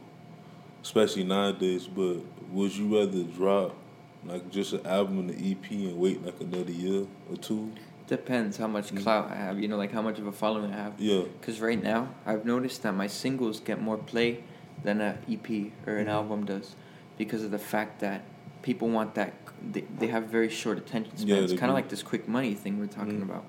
especially 0.82 1.24
nowadays. 1.24 1.86
But 1.86 2.18
would 2.50 2.74
you 2.76 2.98
rather 2.98 3.22
drop 3.24 3.74
like 4.24 4.50
just 4.50 4.72
an 4.72 4.86
album 4.86 5.18
and 5.20 5.30
an 5.30 5.36
EP 5.52 5.70
and 5.70 5.96
wait 5.98 6.24
like 6.24 6.40
another 6.40 6.72
year 6.72 7.06
or 7.30 7.36
two? 7.36 7.72
Depends 8.06 8.56
how 8.58 8.66
much 8.66 8.94
clout 8.96 9.30
I 9.30 9.36
have. 9.36 9.58
You 9.58 9.68
know, 9.68 9.76
like 9.76 9.92
how 9.92 10.02
much 10.02 10.18
of 10.18 10.26
a 10.26 10.32
following 10.32 10.72
I 10.72 10.76
have. 10.76 11.00
Yeah. 11.00 11.22
Because 11.40 11.60
right 11.60 11.82
now, 11.82 12.08
I've 12.26 12.44
noticed 12.44 12.82
that 12.82 12.92
my 12.94 13.06
singles 13.06 13.60
get 13.60 13.80
more 13.80 13.96
play 13.96 14.44
than 14.82 15.00
an 15.00 15.18
EP 15.30 15.72
or 15.86 15.96
an 15.96 16.06
Mhm. 16.06 16.10
album 16.10 16.44
does, 16.44 16.74
because 17.16 17.42
of 17.44 17.50
the 17.50 17.58
fact 17.58 18.00
that 18.00 18.22
people 18.62 18.88
want 18.88 19.14
that. 19.14 19.32
They, 19.72 19.84
they 19.98 20.08
have 20.08 20.24
very 20.24 20.50
short 20.50 20.76
attention 20.76 21.12
Yeah, 21.16 21.36
spans. 21.36 21.50
they 21.52 21.56
kind 21.56 21.70
of 21.70 21.74
like 21.74 21.88
this 21.88 22.02
quick 22.02 22.28
money 22.28 22.52
thing 22.54 22.78
we're 22.78 22.86
talking 22.86 23.20
Mhm. 23.20 23.30
about. 23.30 23.44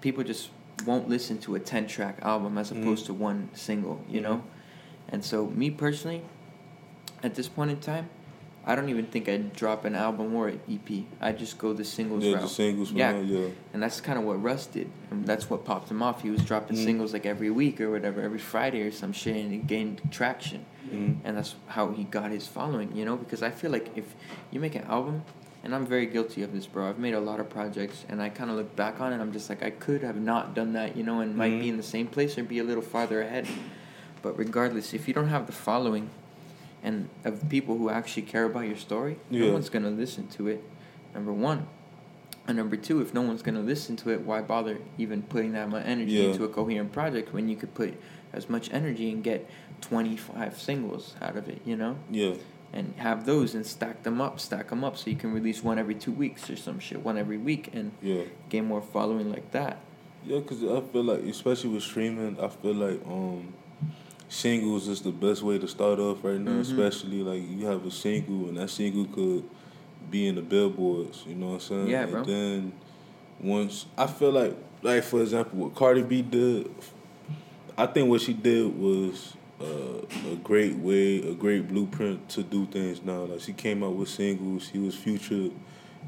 People 0.00 0.24
just 0.24 0.50
won't 0.84 1.08
listen 1.08 1.38
to 1.38 1.54
a 1.54 1.60
ten 1.60 1.86
track 1.86 2.18
album 2.22 2.58
as 2.58 2.70
Mhm. 2.70 2.82
opposed 2.82 3.06
to 3.06 3.14
one 3.14 3.48
single. 3.54 4.00
You 4.08 4.20
know, 4.20 4.42
and 5.08 5.24
so 5.24 5.46
me 5.46 5.70
personally, 5.70 6.22
at 7.22 7.34
this 7.34 7.48
point 7.48 7.70
in 7.70 7.78
time. 7.78 8.08
I 8.68 8.74
don't 8.74 8.88
even 8.88 9.06
think 9.06 9.28
I'd 9.28 9.52
drop 9.52 9.84
an 9.84 9.94
album 9.94 10.34
or 10.34 10.48
an 10.48 10.58
EP. 10.68 11.06
I'd 11.20 11.38
just 11.38 11.56
go 11.56 11.72
the 11.72 11.84
singles 11.84 12.24
Yeah, 12.24 12.32
route. 12.32 12.42
the 12.42 12.48
singles 12.48 12.90
Yeah. 12.90 13.12
now, 13.12 13.20
yeah. 13.20 13.46
And 13.72 13.80
that's 13.80 14.00
kind 14.00 14.18
of 14.18 14.24
what 14.24 14.42
Russ 14.42 14.66
did. 14.66 14.90
And 15.12 15.24
that's 15.24 15.48
what 15.48 15.64
popped 15.64 15.88
him 15.88 16.02
off. 16.02 16.22
He 16.22 16.30
was 16.30 16.44
dropping 16.44 16.76
Mhm. 16.76 16.82
singles 16.84 17.12
like 17.12 17.24
every 17.26 17.48
week 17.48 17.80
or 17.80 17.92
whatever, 17.92 18.20
every 18.20 18.40
Friday 18.40 18.82
or 18.82 18.90
some 18.90 19.12
shit, 19.12 19.36
and 19.36 19.52
he 19.52 19.58
gained 19.58 20.00
traction. 20.10 20.64
Mhm. 20.92 21.18
And 21.22 21.36
that's 21.36 21.54
how 21.68 21.92
he 21.92 22.02
got 22.02 22.32
his 22.32 22.48
following, 22.48 22.90
you 22.96 23.04
know? 23.04 23.14
Because 23.14 23.40
I 23.40 23.50
feel 23.50 23.70
like 23.70 23.90
if 23.94 24.16
you 24.50 24.58
make 24.58 24.74
an 24.74 24.82
album, 24.88 25.22
and 25.66 25.74
I'm 25.74 25.84
very 25.84 26.06
guilty 26.06 26.44
of 26.44 26.52
this, 26.52 26.64
bro. 26.64 26.88
I've 26.88 27.00
made 27.00 27.14
a 27.14 27.18
lot 27.20 27.40
of 27.40 27.50
projects, 27.50 28.04
and 28.08 28.22
I 28.22 28.28
kind 28.28 28.50
of 28.50 28.56
look 28.56 28.76
back 28.76 29.00
on 29.00 29.12
it, 29.12 29.20
I'm 29.20 29.32
just 29.32 29.48
like, 29.50 29.64
I 29.64 29.70
could 29.70 30.04
have 30.04 30.14
not 30.14 30.54
done 30.54 30.74
that, 30.74 30.96
you 30.96 31.02
know, 31.02 31.18
and 31.18 31.34
might 31.36 31.58
be 31.58 31.66
Mhm. 31.66 31.70
in 31.70 31.76
the 31.76 31.82
same 31.82 32.06
place 32.06 32.38
or 32.38 32.44
be 32.44 32.60
a 32.60 32.64
little 32.64 32.84
farther 32.84 33.20
ahead. 33.20 33.48
But 34.22 34.38
regardless, 34.38 34.94
if 34.94 35.08
you 35.08 35.12
don't 35.14 35.26
have 35.26 35.46
the 35.46 35.52
following 35.52 36.10
and 36.84 37.08
of 37.24 37.48
people 37.48 37.76
who 37.78 37.90
actually 37.90 38.22
care 38.22 38.44
about 38.44 38.60
your 38.68 38.76
story, 38.76 39.16
Yeah. 39.28 39.46
no 39.46 39.54
one's 39.54 39.68
going 39.68 39.82
to 39.82 39.90
listen 39.90 40.28
to 40.28 40.46
it, 40.46 40.62
number 41.12 41.32
one. 41.32 41.66
And 42.46 42.56
number 42.56 42.76
two, 42.76 43.00
if 43.00 43.12
no 43.12 43.22
one's 43.22 43.42
going 43.42 43.56
to 43.56 43.60
listen 43.60 43.96
to 43.96 44.10
it, 44.10 44.20
why 44.20 44.42
bother 44.42 44.78
even 44.98 45.22
putting 45.22 45.50
that 45.54 45.68
much 45.68 45.82
energy 45.84 46.12
Yeah. 46.12 46.28
into 46.28 46.44
a 46.44 46.48
coherent 46.48 46.92
project 46.92 47.32
when 47.34 47.48
you 47.48 47.56
could 47.56 47.74
put 47.74 47.94
as 48.32 48.48
much 48.48 48.72
energy 48.72 49.10
and 49.10 49.24
get 49.24 49.50
25 49.80 50.60
singles 50.60 51.16
out 51.20 51.36
of 51.36 51.48
it, 51.48 51.60
you 51.64 51.74
know? 51.76 51.96
Yeah. 52.08 52.34
And 52.72 52.92
have 52.98 53.24
those 53.24 53.54
and 53.54 53.64
stack 53.64 54.02
them 54.02 54.20
up, 54.20 54.38
stack 54.38 54.68
them 54.68 54.84
up 54.84 54.98
so 54.98 55.08
you 55.08 55.16
can 55.16 55.32
release 55.32 55.62
one 55.64 55.78
every 55.78 55.94
two 55.94 56.12
weeks 56.12 56.50
or 56.50 56.56
some 56.56 56.78
shit, 56.78 57.02
one 57.02 57.16
every 57.16 57.38
week 57.38 57.70
and 57.72 57.92
Yeah. 58.02 58.22
gain 58.50 58.66
more 58.66 58.82
following 58.82 59.30
like 59.30 59.50
that. 59.52 59.78
Yeah, 60.26 60.40
cause 60.40 60.62
I 60.62 60.80
feel 60.92 61.04
like, 61.04 61.20
especially 61.20 61.70
with 61.70 61.84
streaming, 61.84 62.36
I 62.40 62.48
feel 62.48 62.74
like 62.74 63.00
um, 63.06 63.54
singles 64.28 64.88
is 64.88 65.00
the 65.00 65.12
best 65.12 65.42
way 65.42 65.58
to 65.58 65.68
start 65.68 65.98
off 66.00 66.22
right 66.24 66.40
now. 66.40 66.50
Mhm. 66.52 66.60
Especially 66.60 67.22
like 67.22 67.42
you 67.48 67.66
have 67.66 67.86
a 67.86 67.90
single, 67.90 68.48
and 68.48 68.56
that 68.56 68.68
single 68.70 69.04
could 69.06 69.44
be 70.10 70.26
in 70.26 70.34
the 70.34 70.42
billboards. 70.42 71.24
You 71.26 71.34
know 71.36 71.46
what 71.48 71.54
I'm 71.54 71.60
saying? 71.60 71.86
Yeah, 71.88 72.02
and 72.02 72.10
bro. 72.12 72.24
then 72.24 72.72
once 73.40 73.86
I 73.96 74.06
feel 74.06 74.32
like, 74.32 74.56
like 74.82 75.02
for 75.04 75.20
example, 75.22 75.58
what 75.60 75.74
Cardi 75.74 76.02
B 76.02 76.22
did, 76.22 76.70
I 77.78 77.86
think 77.86 78.08
what 78.10 78.20
she 78.20 78.32
did 78.32 78.76
was 78.78 79.34
uh, 79.60 80.32
a 80.32 80.36
great 80.42 80.76
way, 80.76 81.18
a 81.28 81.34
great 81.34 81.68
blueprint 81.68 82.28
to 82.30 82.42
do 82.42 82.66
things 82.66 83.02
now. 83.02 83.22
Like 83.24 83.40
she 83.40 83.52
came 83.52 83.82
out 83.82 83.94
with 83.94 84.08
singles, 84.08 84.68
she 84.70 84.78
was 84.78 84.94
featured 84.94 85.52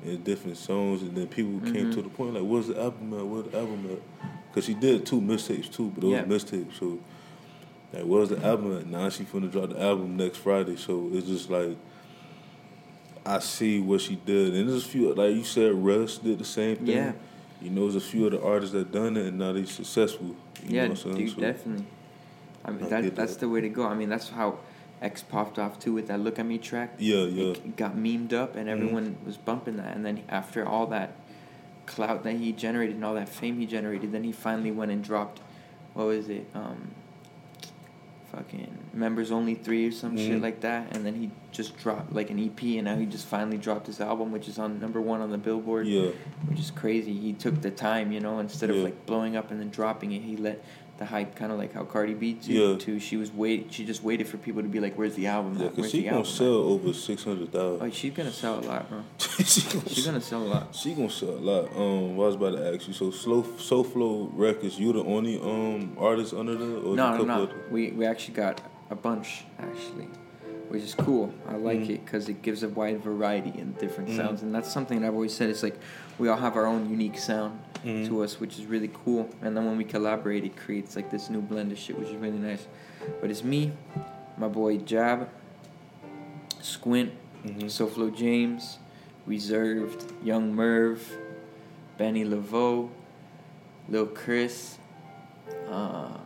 in 0.04 0.22
different 0.22 0.56
songs, 0.56 1.02
and 1.02 1.16
then 1.16 1.26
people 1.26 1.58
came 1.72 1.86
Mhm. 1.90 1.94
to 1.94 2.02
the 2.02 2.08
point 2.08 2.34
like, 2.34 2.42
"Where's 2.44 2.68
the 2.68 2.80
album 2.80 3.14
at? 3.14 3.26
Where's 3.26 3.46
the 3.50 3.58
album 3.58 3.86
at?" 3.90 4.30
Because 4.50 4.64
she 4.66 4.74
did 4.74 5.04
two 5.06 5.20
mixtapes 5.20 5.70
too, 5.72 5.90
but 5.94 6.02
those 6.02 6.12
Yeah. 6.12 6.24
mixtapes. 6.24 6.78
So, 6.78 6.98
like, 7.92 8.04
where's 8.04 8.28
the 8.28 8.44
album 8.44 8.76
at? 8.76 8.86
Now 8.86 9.08
she 9.08 9.24
finna 9.24 9.50
drop 9.50 9.70
the 9.70 9.80
album 9.82 10.16
next 10.16 10.38
Friday. 10.38 10.76
So 10.76 11.10
it's 11.12 11.26
just 11.26 11.50
like. 11.50 11.76
I 13.26 13.40
see 13.40 13.78
what 13.78 14.00
she 14.00 14.16
did, 14.24 14.54
and 14.54 14.70
there's 14.70 14.86
a 14.86 14.88
few 14.88 15.12
like 15.12 15.34
you 15.34 15.44
said. 15.44 15.74
Russ 15.74 16.16
did 16.16 16.38
the 16.38 16.44
same 16.46 16.76
thing. 16.76 16.86
Yeah. 16.86 17.12
You 17.60 17.68
know, 17.68 17.82
there's 17.82 17.96
a 17.96 18.00
few 18.00 18.24
of 18.24 18.32
the 18.32 18.40
artists 18.42 18.72
that 18.72 18.90
done 18.90 19.18
it, 19.18 19.26
and 19.26 19.38
now 19.38 19.52
they're 19.52 19.66
successful. 19.66 20.28
You 20.66 20.76
yeah, 20.76 20.84
know 20.84 20.90
what 20.90 21.04
I'm 21.04 21.12
saying? 21.12 21.16
dude, 21.26 21.34
So- 21.34 21.40
definitely. 21.40 21.84
I 22.64 22.70
mean, 22.70 22.88
that, 22.88 23.14
that's 23.16 23.34
that. 23.34 23.40
the 23.40 23.48
way 23.48 23.60
to 23.60 23.68
go. 23.68 23.84
I 23.86 23.94
mean, 23.94 24.08
that's 24.08 24.28
how 24.30 24.58
X 25.00 25.22
popped 25.22 25.58
off 25.58 25.78
too 25.78 25.92
with 25.92 26.08
that 26.08 26.20
"Look 26.20 26.38
at 26.38 26.46
Me" 26.46 26.58
track. 26.58 26.94
Yeah, 26.98 27.18
yeah. 27.24 27.52
It 27.52 27.76
got 27.76 27.96
memed 27.96 28.32
up, 28.32 28.56
and 28.56 28.66
Mhm. 28.68 28.72
everyone 28.72 29.16
was 29.24 29.36
bumping 29.36 29.76
that. 29.76 29.94
And 29.96 30.04
then 30.04 30.22
after 30.28 30.66
all 30.66 30.86
that 30.88 31.12
clout 31.86 32.22
that 32.24 32.34
he 32.36 32.52
generated 32.52 32.96
and 32.96 33.04
all 33.04 33.14
that 33.14 33.28
fame 33.28 33.58
he 33.58 33.64
generated, 33.66 34.12
then 34.12 34.24
he 34.24 34.32
finally 34.32 34.70
went 34.70 34.90
and 34.90 35.02
dropped, 35.02 35.40
what 35.94 36.06
was 36.08 36.28
it? 36.28 36.46
Um, 36.54 36.90
fucking 38.32 38.76
members 38.92 39.30
only 39.32 39.54
three 39.54 39.86
or 39.86 39.90
some 39.90 40.16
shit 40.16 40.38
Mhm. 40.38 40.42
like 40.42 40.60
that. 40.60 40.94
And 40.94 41.06
then 41.06 41.14
he 41.14 41.30
just 41.50 41.76
dropped 41.78 42.12
like 42.12 42.28
an 42.30 42.38
EP, 42.38 42.76
and 42.76 42.84
now 42.84 42.96
he 42.96 43.06
just 43.06 43.26
finally 43.26 43.56
dropped 43.56 43.86
his 43.86 44.00
album, 44.02 44.32
which 44.32 44.48
is 44.48 44.58
on 44.58 44.78
number 44.80 45.00
one 45.00 45.20
on 45.22 45.30
the 45.30 45.38
Billboard. 45.38 45.86
Yeah. 45.86 46.10
which 46.46 46.58
is 46.60 46.70
crazy. 46.70 47.12
He 47.14 47.32
took 47.32 47.62
the 47.62 47.70
time, 47.70 48.12
you 48.12 48.20
know, 48.20 48.38
instead 48.38 48.68
of 48.70 48.76
like 48.76 49.06
blowing 49.06 49.36
up 49.36 49.50
and 49.50 49.58
then 49.60 49.70
dropping 49.70 50.12
it, 50.12 50.22
he 50.22 50.36
let 50.36 50.62
the 50.98 51.04
hype 51.04 51.36
kind 51.36 51.52
of 51.52 51.58
like 51.58 51.72
how 51.72 51.84
Cardi 51.84 52.12
B 52.14 52.32
did 52.34 52.46
Yeah. 52.48 52.76
too. 52.76 52.98
She 52.98 53.16
was 53.16 53.32
wait, 53.32 53.68
she 53.72 53.84
just 53.84 54.02
waited 54.02 54.26
for 54.26 54.36
people 54.36 54.62
to 54.62 54.68
be 54.68 54.80
like, 54.80 54.96
"Where's 54.98 55.14
the 55.14 55.28
album? 55.28 55.56
Yeah, 55.58 55.68
Where's 55.68 55.90
she 55.92 55.98
the 55.98 56.04
gonna 56.06 56.16
album?" 56.18 56.32
sell 56.32 56.46
over 56.72 56.92
six 56.92 57.22
hundred 57.24 57.52
thousand. 57.52 57.82
at?" 57.86 57.88
Oh, 57.88 57.90
she's 57.92 58.12
gonna 58.14 58.32
sell 58.32 58.58
a 58.58 58.62
lot, 58.62 58.88
bro. 58.90 59.02
she 59.18 59.62
gonna 59.62 59.88
She's 59.88 60.06
gonna 60.06 60.20
sell 60.20 60.42
a 60.42 60.50
lot. 60.54 60.74
She 60.74 60.94
gonna 60.94 61.08
sell 61.10 61.30
a 61.30 61.38
lot. 61.38 61.76
Um, 61.76 62.16
what 62.16 62.24
I 62.24 62.26
was 62.26 62.34
about 62.34 62.56
to 62.56 62.74
ask 62.74 62.88
you. 62.88 62.94
So 62.94 63.10
slow, 63.12 63.42
SoFlo 63.42 64.30
records. 64.34 64.78
You 64.78 64.92
the 64.92 65.04
only 65.04 65.40
um 65.40 65.96
artist 65.98 66.34
under 66.34 66.56
the 66.56 66.80
or 66.80 66.96
No, 66.96 67.14
a 67.14 67.18
no, 67.18 67.24
no. 67.24 67.42
of 67.44 67.50
We 67.70 67.92
we 67.92 68.04
actually 68.04 68.34
got 68.34 68.60
a 68.90 68.94
bunch 68.96 69.44
actually, 69.60 70.08
which 70.68 70.82
is 70.82 70.94
cool. 70.94 71.32
I 71.48 71.56
like 71.56 71.80
Mhm. 71.80 71.90
it 71.90 72.04
because 72.04 72.28
it 72.28 72.42
gives 72.42 72.62
a 72.64 72.68
wide 72.68 73.02
variety 73.04 73.50
and 73.60 73.76
different 73.78 74.10
Mhm. 74.10 74.16
sounds, 74.16 74.42
and 74.42 74.52
that's 74.54 74.72
something 74.72 75.04
I've 75.04 75.14
always 75.14 75.32
said. 75.34 75.48
It's 75.50 75.62
like 75.62 75.78
we 76.18 76.28
all 76.28 76.38
have 76.38 76.56
our 76.56 76.66
own 76.66 76.90
unique 76.90 77.18
sound 77.18 77.60
Mhm. 77.84 78.06
to 78.08 78.22
us, 78.22 78.40
which 78.40 78.58
is 78.58 78.66
really 78.66 78.90
cool. 79.04 79.28
And 79.42 79.56
then 79.56 79.64
when 79.66 79.76
we 79.76 79.84
collaborate, 79.84 80.44
it 80.44 80.56
creates 80.56 80.96
like 80.96 81.10
this 81.10 81.30
new 81.30 81.40
blend 81.40 81.70
of 81.72 81.78
shit, 81.78 81.98
which 81.98 82.08
is 82.08 82.16
really 82.16 82.38
nice. 82.38 82.66
But 83.20 83.30
it's 83.30 83.44
me, 83.44 83.72
my 84.36 84.48
boy 84.48 84.78
Jab, 84.78 85.28
Squint, 86.60 87.12
Mhm. 87.44 87.64
SoFlo 87.70 88.14
James, 88.14 88.78
Reserved, 89.26 90.12
Young 90.24 90.54
Merv, 90.54 91.16
Benny 91.96 92.24
Laveau, 92.24 92.88
Lil 93.88 94.06
Chris. 94.06 94.78
Uh, 95.68 96.16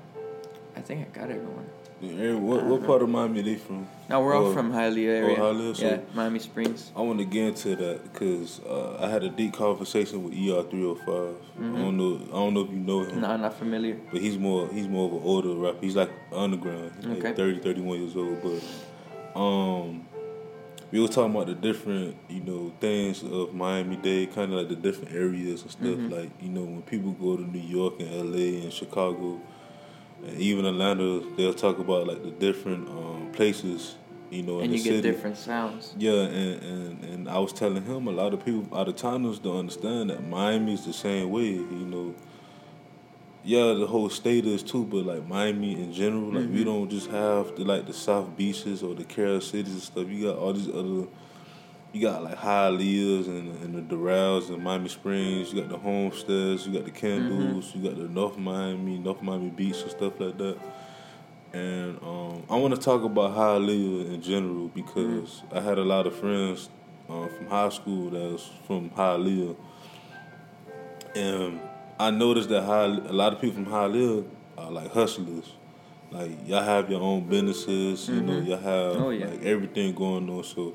I 0.76 0.80
think 0.80 1.06
I 1.06 1.18
got 1.18 1.30
everyone. 1.30 1.66
What 2.02 2.64
what 2.64 2.84
part 2.84 3.02
of 3.02 3.08
Miami 3.08 3.40
are 3.40 3.42
they 3.44 3.54
from? 3.54 3.86
No, 4.10 4.20
we're 4.20 4.34
all 4.34 4.46
Oh. 4.46 4.52
from 4.52 4.72
Hialeah 4.72 5.22
Oh, 5.22 5.24
area. 5.24 5.36
Hialeah, 5.38 5.76
so- 5.76 5.86
yeah, 5.86 5.98
Miami 6.14 6.40
Springs. 6.40 6.90
I 6.96 7.00
want 7.00 7.20
to 7.20 7.24
get 7.24 7.44
into 7.44 7.76
that 7.76 8.02
because 8.12 8.60
uh, 8.68 8.96
I 9.00 9.08
had 9.08 9.22
a 9.22 9.28
deep 9.28 9.52
conversation 9.54 10.24
with 10.24 10.32
ER 10.34 10.64
three 10.68 10.80
hundred 10.82 10.98
five. 11.06 11.36
Mhm. 11.60 11.76
I 11.76 11.78
don't 11.78 11.96
know. 11.96 12.20
I 12.32 12.36
don't 12.36 12.54
know 12.54 12.60
if 12.62 12.70
you 12.72 12.78
know 12.78 13.04
him. 13.04 13.20
No, 13.20 13.36
not 13.36 13.54
familiar. 13.56 13.96
But 14.10 14.20
he's 14.20 14.36
more 14.36 14.68
he's 14.72 14.88
more 14.88 15.06
of 15.06 15.12
an 15.12 15.20
older 15.22 15.54
rapper. 15.54 15.78
He's 15.80 15.94
like 15.94 16.10
underground. 16.32 16.90
He's 16.96 17.06
Okay. 17.06 17.22
like 17.28 17.36
30, 17.36 17.60
31 17.60 18.00
years 18.00 18.16
old. 18.16 18.38
But 18.42 19.40
um 19.40 20.04
we 20.90 21.00
were 21.00 21.08
talking 21.08 21.30
about 21.34 21.46
the 21.46 21.54
different, 21.54 22.16
you 22.28 22.40
know, 22.40 22.70
things 22.80 23.22
of 23.22 23.54
Miami 23.54 23.96
Dade, 23.96 24.34
kinda 24.34 24.56
like 24.56 24.68
the 24.68 24.76
different 24.76 25.14
areas 25.14 25.62
and 25.62 25.70
stuff. 25.70 25.86
Mhm. 25.86 26.10
Like, 26.10 26.30
you 26.42 26.48
know, 26.50 26.64
when 26.64 26.82
people 26.82 27.12
go 27.12 27.36
to 27.36 27.42
New 27.42 27.60
York 27.62 27.94
and 28.00 28.10
LA 28.10 28.60
and 28.64 28.72
Chicago 28.72 29.40
and 30.26 30.38
even 30.38 30.64
Atlanta, 30.66 31.22
they'll 31.36 31.54
talk 31.54 31.78
about 31.78 32.06
like 32.06 32.22
the 32.22 32.30
different 32.30 32.88
um 32.88 33.28
places, 33.32 33.96
you 34.30 34.42
know, 34.42 34.58
in 34.58 34.64
And 34.64 34.72
the 34.72 34.76
you 34.76 34.82
city. 34.82 35.00
get 35.00 35.12
different 35.14 35.36
sounds. 35.36 35.94
Yeah, 35.98 36.12
and, 36.12 36.62
and, 36.62 37.04
and 37.04 37.28
I 37.28 37.38
was 37.38 37.52
telling 37.52 37.84
him 37.84 38.06
a 38.06 38.12
lot 38.12 38.32
of 38.34 38.44
people 38.44 38.66
out 38.78 38.88
of 38.88 38.96
towners 38.96 39.38
don't 39.38 39.56
understand 39.58 40.10
that 40.10 40.26
Miami 40.28 40.74
is 40.74 40.84
the 40.84 40.92
same 40.92 41.30
way, 41.30 41.50
you 41.52 41.86
know. 41.92 42.14
Yeah, 43.44 43.72
the 43.74 43.86
whole 43.88 44.08
state 44.08 44.46
is 44.46 44.62
too, 44.62 44.84
but 44.84 45.04
like 45.04 45.26
Miami 45.26 45.72
in 45.72 45.92
general, 45.92 46.30
like 46.32 46.48
we 46.48 46.60
Mhm. 46.62 46.64
don't 46.64 46.88
just 46.90 47.10
have 47.10 47.56
the 47.56 47.64
like 47.64 47.86
the 47.86 47.92
South 47.92 48.36
Beaches 48.36 48.82
or 48.84 48.94
the 48.94 49.02
Carol 49.04 49.40
Cities 49.40 49.72
and 49.72 49.82
stuff. 49.82 50.08
You 50.08 50.26
got 50.26 50.36
all 50.36 50.52
these 50.52 50.68
other, 50.68 51.08
you 51.92 52.00
got 52.00 52.22
like 52.24 52.36
Hialeahs 52.38 53.26
and 53.26 53.62
and 53.62 53.74
the 53.74 53.94
Doral 53.94 54.48
and 54.48 54.62
Miami 54.64 54.88
Springs. 54.88 55.52
You 55.52 55.60
got 55.60 55.68
the 55.70 55.78
Homesteads. 55.78 56.66
You 56.66 56.72
got 56.72 56.84
the 56.84 56.90
Kendalls. 56.90 57.74
You 57.74 57.82
got 57.88 57.96
the 57.98 58.08
North 58.08 58.38
Miami, 58.38 58.98
North 58.98 59.22
Miami 59.22 59.50
Beach 59.50 59.82
and 59.82 59.90
stuff 59.90 60.18
like 60.18 60.38
that. 60.38 60.56
And 61.52 61.98
um, 62.02 62.44
I 62.48 62.56
want 62.56 62.74
to 62.74 62.80
talk 62.80 63.02
about 63.04 63.36
Hialeah 63.36 64.14
in 64.14 64.22
general 64.22 64.68
because 64.68 65.42
I 65.52 65.60
had 65.60 65.76
a 65.78 65.84
lot 65.84 66.06
of 66.06 66.14
friends 66.16 66.70
uh, 67.10 67.26
from 67.28 67.46
high 67.48 67.68
school 67.68 68.08
that 68.10 68.32
was 68.32 68.50
from 68.66 68.88
Hialeah, 68.90 69.54
and 71.14 71.60
I 71.98 72.10
noticed 72.10 72.48
that 72.48 72.62
Hialeah, 72.62 73.10
a 73.10 73.12
lot 73.12 73.32
of 73.34 73.40
people 73.40 73.62
from 73.62 73.72
Hialeah 73.72 74.24
are 74.58 74.70
like 74.70 74.92
hustlers. 74.92 75.52
Like 76.10 76.30
y'all 76.46 76.62
have 76.62 76.90
your 76.90 77.00
own 77.00 77.28
businesses, 77.28 78.08
you 78.08 78.20
know, 78.22 78.32
Mhm. 78.40 78.46
y'all 78.46 78.56
have 78.58 78.96
Oh, 79.02 79.10
yeah. 79.10 79.26
like 79.26 79.44
everything 79.44 79.94
going 79.94 80.28
on. 80.30 80.44
So 80.44 80.74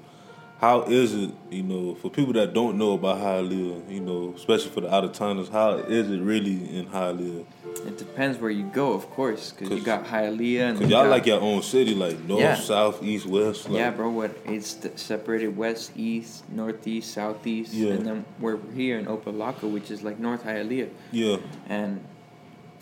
how 0.60 0.82
is 0.84 1.14
it, 1.14 1.30
you 1.52 1.62
know, 1.62 1.94
for 1.96 2.10
people 2.10 2.34
that 2.34 2.54
don't 2.54 2.78
know 2.78 2.94
about 2.94 3.18
Hialeah, 3.20 3.92
you 3.92 4.00
know, 4.00 4.34
especially 4.36 4.72
for 4.72 4.82
the 4.82 4.94
out 4.94 5.04
of 5.04 5.14
towners, 5.14 5.50
how 5.50 5.72
is 5.76 6.10
it 6.10 6.20
really 6.20 6.54
in 6.76 6.88
Hialeah? 6.88 7.46
It 7.86 7.98
depends 8.00 8.40
where 8.40 8.50
you 8.50 8.64
go, 8.64 8.94
of 8.94 9.08
course, 9.12 9.52
because 9.52 9.70
you 9.78 9.84
got 9.84 10.06
Hialeah 10.06 10.70
and 10.70 10.80
Cause 10.80 10.90
y'all 10.90 11.04
got- 11.04 11.10
like 11.12 11.26
your 11.28 11.40
own 11.42 11.62
city, 11.62 11.94
like 11.94 12.20
north, 12.24 12.42
Yeah. 12.42 12.56
south, 12.56 13.04
east, 13.04 13.28
west. 13.28 13.70
Like, 13.70 13.78
yeah, 13.78 13.92
bro. 13.92 14.10
What 14.10 14.36
it's 14.46 14.76
separated 14.96 15.56
west, 15.56 15.92
east, 15.96 16.44
northeast, 16.50 17.14
southeast, 17.14 17.74
Yeah. 17.74 17.92
and 17.94 18.06
then 18.06 18.26
we're 18.40 18.58
here 18.76 18.98
in 18.98 19.06
Opa-locka, 19.06 19.70
which 19.72 19.92
is 19.92 20.02
like 20.02 20.20
North 20.20 20.44
Hialeah, 20.44 20.90
Yeah, 21.12 21.38
and 21.70 22.04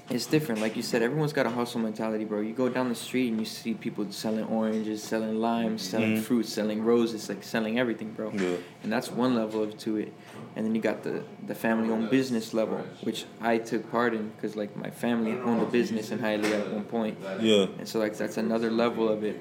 it's 0.10 0.28
different. 0.28 0.62
Like 0.62 0.76
you 0.76 0.84
said, 0.84 1.02
everyone's 1.02 1.34
got 1.34 1.46
a 1.48 1.50
hustle 1.50 1.80
mentality, 1.82 2.26
bro. 2.26 2.40
You 2.42 2.54
go 2.54 2.70
down 2.70 2.90
the 2.90 2.96
street 2.96 3.30
and 3.30 3.40
you 3.40 3.46
see 3.46 3.74
people 3.74 4.06
selling 4.12 4.46
oranges, 4.46 5.02
selling 5.02 5.40
limes, 5.42 5.82
selling 5.82 6.14
Mhm. 6.14 6.22
fruits, 6.22 6.54
selling 6.54 6.84
roses, 6.84 7.28
like 7.28 7.44
selling 7.44 7.80
everything, 7.80 8.12
bro. 8.12 8.32
yeah, 8.32 8.58
And 8.84 8.92
that's 8.94 9.10
one 9.12 9.36
level 9.36 9.64
of 9.64 9.78
to 9.80 9.98
it. 9.98 10.14
And 10.56 10.66
then 10.66 10.76
you 10.76 10.82
got 10.82 11.04
the, 11.04 11.24
the 11.48 11.56
family 11.56 11.90
owned 11.92 12.10
business 12.12 12.54
level, 12.54 12.86
which 13.02 13.26
I 13.42 13.58
took 13.58 13.90
part 13.92 14.14
in 14.14 14.30
because 14.36 14.56
like 14.56 14.76
my 14.78 14.90
family 14.92 15.34
owned 15.34 15.62
a 15.62 15.66
business 15.66 16.12
in 16.12 16.20
Hialeah 16.20 16.62
at 16.62 16.72
one 16.72 16.84
point. 16.86 17.18
yeah, 17.42 17.66
And 17.80 17.88
so 17.88 18.00
like 18.00 18.16
that's 18.16 18.38
another 18.38 18.70
level 18.70 19.10
of 19.10 19.24
it. 19.24 19.38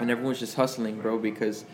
And 0.00 0.10
everyone's 0.10 0.38
just 0.40 0.56
hustling, 0.56 1.00
bro, 1.00 1.18
because 1.18 1.64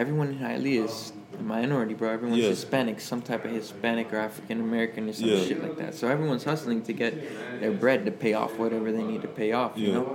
everyone 0.00 0.28
in 0.28 0.38
Hialeah 0.38 0.84
is 0.84 1.12
a 1.38 1.42
minority, 1.42 1.92
bro. 1.94 2.08
Everyone's 2.10 2.42
Yeah. 2.42 2.48
Hispanic, 2.50 3.00
some 3.00 3.20
type 3.20 3.44
of 3.44 3.50
Hispanic 3.50 4.12
or 4.14 4.16
African 4.16 4.58
American 4.60 5.08
or 5.10 5.12
some 5.12 5.28
Yeah. 5.28 5.44
shit 5.44 5.60
like 5.62 5.76
that. 5.76 5.94
So 5.94 6.08
everyone's 6.08 6.44
hustling 6.44 6.80
to 6.88 6.92
get 6.94 7.12
their 7.60 7.70
bread 7.70 8.06
to 8.06 8.10
pay 8.10 8.32
off 8.32 8.58
whatever 8.58 8.90
they 8.90 9.04
need 9.04 9.20
to 9.22 9.28
pay 9.28 9.52
off, 9.52 9.72
you 9.76 9.88
Yeah. 9.88 9.92
know? 9.98 10.06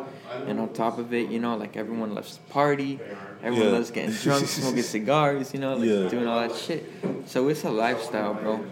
And 0.47 0.59
on 0.59 0.69
top 0.73 0.97
of 0.97 1.13
it, 1.13 1.29
you 1.29 1.39
know, 1.39 1.55
like 1.55 1.77
everyone 1.77 2.15
loves 2.15 2.37
to 2.37 2.41
party, 2.51 2.99
everyone 3.43 3.73
loves 3.73 3.91
getting 3.91 4.11
drunk, 4.25 4.47
smoking 4.47 4.81
cigars, 4.83 5.53
you 5.53 5.59
know, 5.59 5.75
like 5.77 6.09
doing 6.09 6.27
all 6.27 6.39
that 6.39 6.55
shit. 6.55 6.83
So 7.25 7.47
it's 7.49 7.63
a 7.63 7.69
lifestyle, 7.71 8.33
bro. 8.33 8.65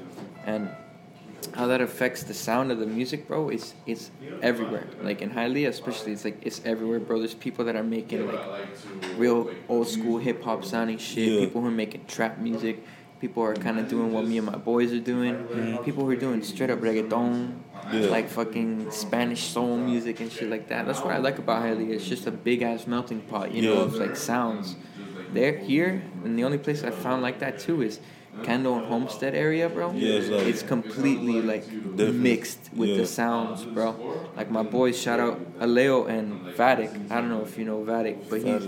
And 0.45 0.67
how 1.55 1.67
that 1.67 1.81
affects 1.81 2.23
the 2.23 2.33
sound 2.33 2.71
of 2.71 2.79
the 2.79 2.85
music, 2.85 3.27
bro, 3.27 3.49
is 3.49 3.73
it's 3.85 4.11
everywhere. 4.41 4.87
Like 5.01 5.21
in 5.21 5.31
Hialeah, 5.31 5.69
especially, 5.69 6.11
it's 6.13 6.25
like 6.25 6.37
it's 6.41 6.61
everywhere, 6.65 6.99
bro. 6.99 7.19
There's 7.19 7.33
people 7.33 7.65
that 7.65 7.75
are 7.75 7.83
making 7.83 8.27
like 8.27 8.41
real 9.17 9.49
old 9.69 9.87
school 9.87 10.17
hip 10.17 10.43
hop 10.43 10.63
sounding 10.65 10.97
shit. 10.97 11.27
Yeah. 11.29 11.39
People 11.45 11.61
who 11.61 11.67
are 11.67 11.71
making 11.71 12.05
trap 12.07 12.37
music. 12.39 12.83
People 13.21 13.41
are 13.43 13.55
kind 13.55 13.79
of 13.79 13.87
doing 13.87 14.11
what 14.11 14.25
me 14.25 14.37
and 14.37 14.45
my 14.45 14.57
boys 14.57 14.91
are 14.91 14.99
doing. 14.99 15.35
Mm-hmm. 15.35 15.83
People 15.85 16.03
who 16.03 16.09
are 16.11 16.15
doing 16.17 16.43
straight 16.43 16.69
up 16.69 16.79
reggaeton, 16.79 17.53
Yeah. 17.93 18.01
like 18.07 18.27
fucking 18.27 18.91
Spanish 18.91 19.43
soul 19.43 19.77
music 19.77 20.19
and 20.19 20.29
shit 20.29 20.49
like 20.49 20.67
that. 20.67 20.85
That's 20.85 20.99
what 20.99 21.13
I 21.13 21.19
like 21.19 21.37
about 21.39 21.63
Hialeah. 21.63 21.91
It's 21.91 22.05
just 22.05 22.27
a 22.27 22.31
big 22.31 22.63
ass 22.63 22.85
melting 22.85 23.21
pot, 23.21 23.53
you 23.53 23.61
know, 23.61 23.75
Yeah. 23.75 23.81
of 23.83 23.95
like 23.95 24.17
sounds. 24.17 24.75
There, 25.31 25.57
here, 25.57 26.03
and 26.25 26.37
the 26.37 26.43
only 26.43 26.57
place 26.57 26.83
I 26.83 26.91
found 26.91 27.21
like 27.23 27.39
that 27.39 27.59
too 27.59 27.81
is 27.81 27.99
Kendall 28.41 28.77
and 28.79 28.85
Homestead 28.87 29.35
area, 29.35 29.69
bro. 29.69 29.91
Yeah, 29.91 30.13
it's 30.15 30.29
like- 30.29 30.47
it's 30.47 30.63
completely 30.63 31.41
like 31.41 31.65
Different. 31.95 32.19
mixed 32.19 32.69
with 32.75 32.89
Yeah. 32.89 32.97
the 32.97 33.05
sounds, 33.05 33.63
bro. 33.63 33.95
Like 34.35 34.49
my 34.49 34.63
boys, 34.63 34.99
shout 34.99 35.19
out 35.19 35.39
Aleo 35.59 36.07
and 36.09 36.41
Vatic. 36.57 36.89
I 37.11 37.21
don't 37.21 37.29
know 37.29 37.41
if 37.43 37.57
you 37.57 37.65
know 37.65 37.83
Vatic, 37.83 38.17
but 38.29 38.41
he's 38.41 38.67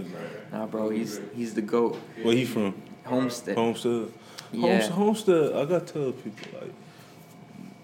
nah, 0.53 0.67
bro. 0.67 0.89
He's 0.89 1.19
he's 1.35 1.53
the 1.55 1.61
goat. 1.63 1.97
Where 2.21 2.35
he 2.35 2.45
from? 2.45 2.75
Homestead. 3.05 3.55
Homestead. 3.57 4.07
Yeah. 4.51 4.61
Homes- 4.81 4.87
Homestead. 4.89 5.53
I 5.53 5.65
gotta 5.65 5.85
tell 5.93 6.11
people 6.11 6.47
like, 6.61 6.71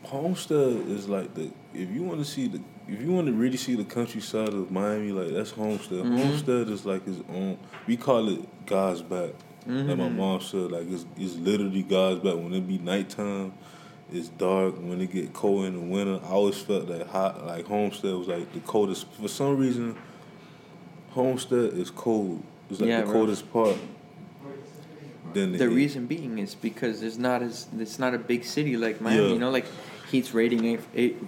Homestead 0.03 0.87
is 0.87 1.07
like 1.07 1.33
the 1.33 1.49
if 1.73 1.89
you 1.89 2.03
want 2.03 2.19
to 2.19 2.25
see 2.25 2.47
the 2.47 2.59
if 2.87 3.01
you 3.01 3.11
want 3.11 3.27
to 3.27 3.33
really 3.33 3.57
see 3.57 3.75
the 3.75 3.83
countryside 3.85 4.49
of 4.49 4.69
Miami, 4.71 5.11
like 5.11 5.29
that's 5.33 5.51
Homestead. 5.51 6.03
Mhm. 6.03 6.17
Homestead 6.17 6.69
is 6.69 6.85
like 6.85 7.05
his 7.05 7.17
own. 7.33 7.57
We 7.87 7.95
call 7.97 8.27
it 8.29 8.41
God's 8.65 9.01
back. 9.01 9.29
Mm-hmm. 9.67 9.89
Like 9.89 9.97
my 9.97 10.09
mom 10.09 10.41
said, 10.41 10.71
like 10.71 10.89
it's 10.89 11.05
it's 11.17 11.35
literally 11.35 11.83
God's 11.83 12.21
back. 12.21 12.35
When 12.35 12.53
it 12.53 12.67
be 12.67 12.77
nighttime, 12.79 13.53
it's 14.11 14.29
dark. 14.29 14.75
When 14.77 14.99
it 15.01 15.11
get 15.11 15.33
cold 15.33 15.65
in 15.65 15.73
the 15.75 15.79
winter, 15.95 16.19
I 16.25 16.29
always 16.29 16.57
felt 16.57 16.87
that 16.87 17.07
hot. 17.07 17.45
Like 17.45 17.65
Homestead 17.67 18.13
was 18.15 18.27
like 18.27 18.51
the 18.53 18.59
coldest. 18.61 19.05
For 19.13 19.27
some 19.27 19.57
reason, 19.57 19.95
Homestead 21.11 21.73
is 21.73 21.91
cold. 21.91 22.41
It's 22.69 22.79
like 22.79 22.89
Yeah, 22.89 23.01
the 23.01 23.05
bro. 23.07 23.13
coldest 23.13 23.51
part. 23.53 23.77
Then 25.33 25.53
The 25.53 25.65
it- 25.65 25.67
reason 25.67 26.07
being 26.07 26.39
is 26.39 26.55
because 26.55 27.01
it's 27.03 27.17
not 27.17 27.41
as 27.41 27.67
it's 27.77 27.99
not 27.99 28.13
a 28.13 28.17
big 28.17 28.43
city 28.43 28.75
like 28.77 28.99
Miami. 28.99 29.27
Yeah. 29.27 29.33
You 29.33 29.39
know, 29.39 29.49
like 29.51 29.65
heat's 30.11 30.33
radiating 30.33 30.79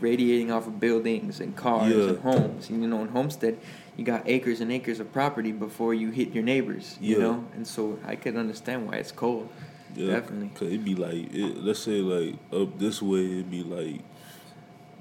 radiating 0.01 0.51
off 0.51 0.67
of 0.67 0.79
buildings 0.79 1.39
and 1.39 1.55
cars 1.55 1.93
Yeah. 1.93 2.03
and 2.09 2.19
homes. 2.19 2.69
And 2.69 2.81
you 2.81 2.87
know, 2.89 3.01
in 3.01 3.09
Homestead, 3.09 3.57
you 3.97 4.03
got 4.03 4.23
acres 4.27 4.59
and 4.61 4.71
acres 4.71 4.99
of 4.99 5.11
property 5.13 5.51
before 5.51 5.93
you 5.93 6.09
hit 6.09 6.33
your 6.33 6.43
neighbors. 6.43 6.97
You 7.01 7.17
Yeah. 7.17 7.23
know, 7.23 7.45
and 7.55 7.65
so 7.67 7.99
I 8.05 8.15
could 8.15 8.35
understand 8.35 8.87
why 8.87 8.95
it's 8.97 9.11
cold. 9.11 9.49
Yeah, 9.95 10.07
Definitely. 10.15 10.49
Cause 10.55 10.67
it'd 10.69 10.83
be 10.85 10.95
like, 10.95 11.33
it, 11.33 11.63
let's 11.63 11.79
say 11.79 12.01
like 12.01 12.35
up 12.51 12.79
this 12.79 13.01
way, 13.01 13.25
it'd 13.25 13.51
be 13.51 13.61
like, 13.63 14.01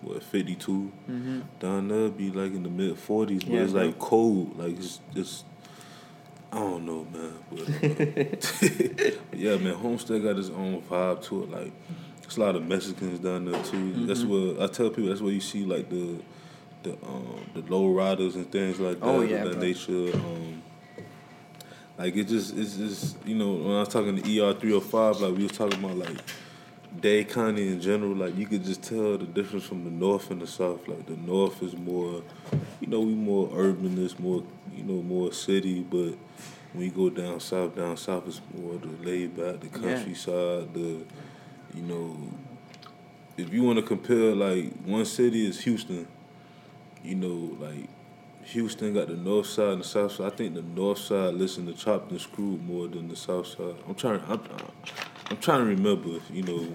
what 0.03 0.23
fifty 0.23 0.55
two. 0.55 0.93
Mm-hmm. 1.11 1.41
Down 1.61 1.89
there, 1.89 1.99
it'd 2.01 2.19
be 2.19 2.31
like 2.31 2.53
in 2.53 2.63
the 2.63 2.69
mid 2.69 2.99
forties, 2.99 3.43
but 3.45 3.53
Yeah, 3.55 3.61
it's 3.63 3.73
bro. 3.73 3.87
like 3.87 3.99
cold. 3.99 4.59
Like 4.59 4.77
it's 4.79 5.01
just, 5.15 5.45
I 6.53 6.59
don't 6.59 6.85
know, 6.85 7.07
man. 7.11 7.33
But 7.51 7.61
uh, 7.61 9.11
yeah, 9.37 9.57
man, 9.57 9.75
Homestead 9.75 10.23
got 10.23 10.37
his 10.37 10.51
own 10.51 10.83
vibe 10.83 11.23
to 11.25 11.45
it. 11.45 11.51
Like 11.51 11.73
it's 12.25 12.37
a 12.37 12.41
lot 12.41 12.57
of 12.57 12.67
Mexicans 12.67 13.19
down 13.21 13.47
there 13.47 13.63
too. 13.63 14.07
That's 14.07 14.25
Mhm. 14.25 14.57
where 14.57 14.65
I 14.65 14.67
tell 14.71 14.91
people 14.91 15.07
that's 15.09 15.21
where 15.23 15.33
you 15.33 15.41
see 15.41 15.65
like 15.65 15.89
the, 15.89 16.17
the 16.83 16.93
um 17.07 17.45
the 17.55 17.63
low 17.63 17.89
riders 17.93 18.35
and 18.37 18.51
things 18.51 18.79
like 18.81 19.01
that. 19.01 19.07
Oh, 19.07 19.21
yeah, 19.23 19.45
that 19.45 19.53
bro. 19.55 19.61
nature. 19.63 20.15
Um, 20.17 20.63
like 21.99 22.17
it 22.17 22.25
just 22.29 22.57
it's 22.57 22.77
just 22.77 23.17
you 23.27 23.35
know 23.35 23.53
when 23.53 23.77
I 23.77 23.81
was 23.81 23.89
talking 23.89 24.17
to 24.21 24.41
ER 24.41 24.55
three 24.55 24.71
hundred 24.73 24.85
five 24.85 25.21
like 25.21 25.37
we 25.37 25.43
was 25.45 25.53
talking 25.53 25.79
about 25.85 25.97
like 25.99 26.17
Dade 27.01 27.29
County 27.29 27.69
in 27.69 27.81
general 27.81 28.15
like 28.15 28.37
you 28.37 28.47
could 28.47 28.65
just 28.65 28.83
tell 28.83 29.19
the 29.19 29.27
difference 29.27 29.65
from 29.65 29.85
the 29.85 29.91
north 29.91 30.31
and 30.31 30.41
the 30.41 30.47
south 30.47 30.89
like 30.89 31.07
the 31.07 31.17
north 31.17 31.63
is 31.63 31.77
more 31.77 32.23
you 32.81 32.87
know 32.89 33.01
we 33.01 33.13
more 33.15 33.51
urban 33.55 34.03
it's 34.03 34.19
more 34.19 34.43
you 34.75 34.83
know 34.85 35.03
more 35.03 35.33
city 35.33 35.81
but 35.81 36.15
when 36.73 36.85
you 36.87 36.91
go 36.91 37.11
down 37.11 37.39
south 37.41 37.77
down 37.77 37.97
south 37.97 38.27
it's 38.27 38.41
more 38.59 38.79
the 38.79 38.89
laid 39.09 39.37
back 39.37 39.61
the 39.61 39.67
Yeah. 39.79 39.95
countryside 39.95 40.73
the 40.75 41.05
you 41.75 41.83
know 41.83 42.17
if 43.37 43.53
you 43.53 43.63
want 43.63 43.79
to 43.79 43.83
compare 43.85 44.35
like 44.35 44.73
one 44.85 45.05
city 45.05 45.47
is 45.47 45.61
Houston 45.61 46.07
you 47.03 47.15
know 47.15 47.57
like 47.61 47.89
Houston 48.45 48.93
got 48.95 49.09
the 49.09 49.15
north 49.17 49.47
side 49.47 49.69
and 49.75 49.81
the 49.83 49.87
south 49.87 50.13
side. 50.13 50.33
I 50.33 50.37
think 50.37 50.55
the 50.55 50.63
north 50.63 50.99
side 50.99 51.35
listen 51.35 51.67
to 51.67 51.73
Chopped 51.75 52.11
and 52.11 52.21
Screwed 52.21 52.65
more 52.65 52.89
than 52.89 53.09
the 53.09 53.17
south 53.17 53.47
side. 53.47 53.77
I'm 53.89 53.95
trying. 53.95 54.21
I'm, 54.29 54.41
I'm 55.31 55.37
trying 55.39 55.61
to 55.61 55.67
remember. 55.67 56.19
You 56.31 56.43
know, 56.43 56.69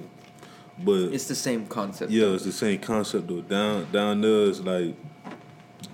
but 0.80 1.14
It's 1.14 1.28
the 1.28 1.36
same 1.36 1.66
concept. 1.68 2.12
yeah, 2.12 2.28
it's 2.28 2.46
the 2.46 2.52
same 2.54 2.80
concept 2.80 3.28
though. 3.28 3.42
Down 3.42 3.92
down 3.92 4.22
there 4.22 4.44
is 4.44 4.62
like 4.62 4.96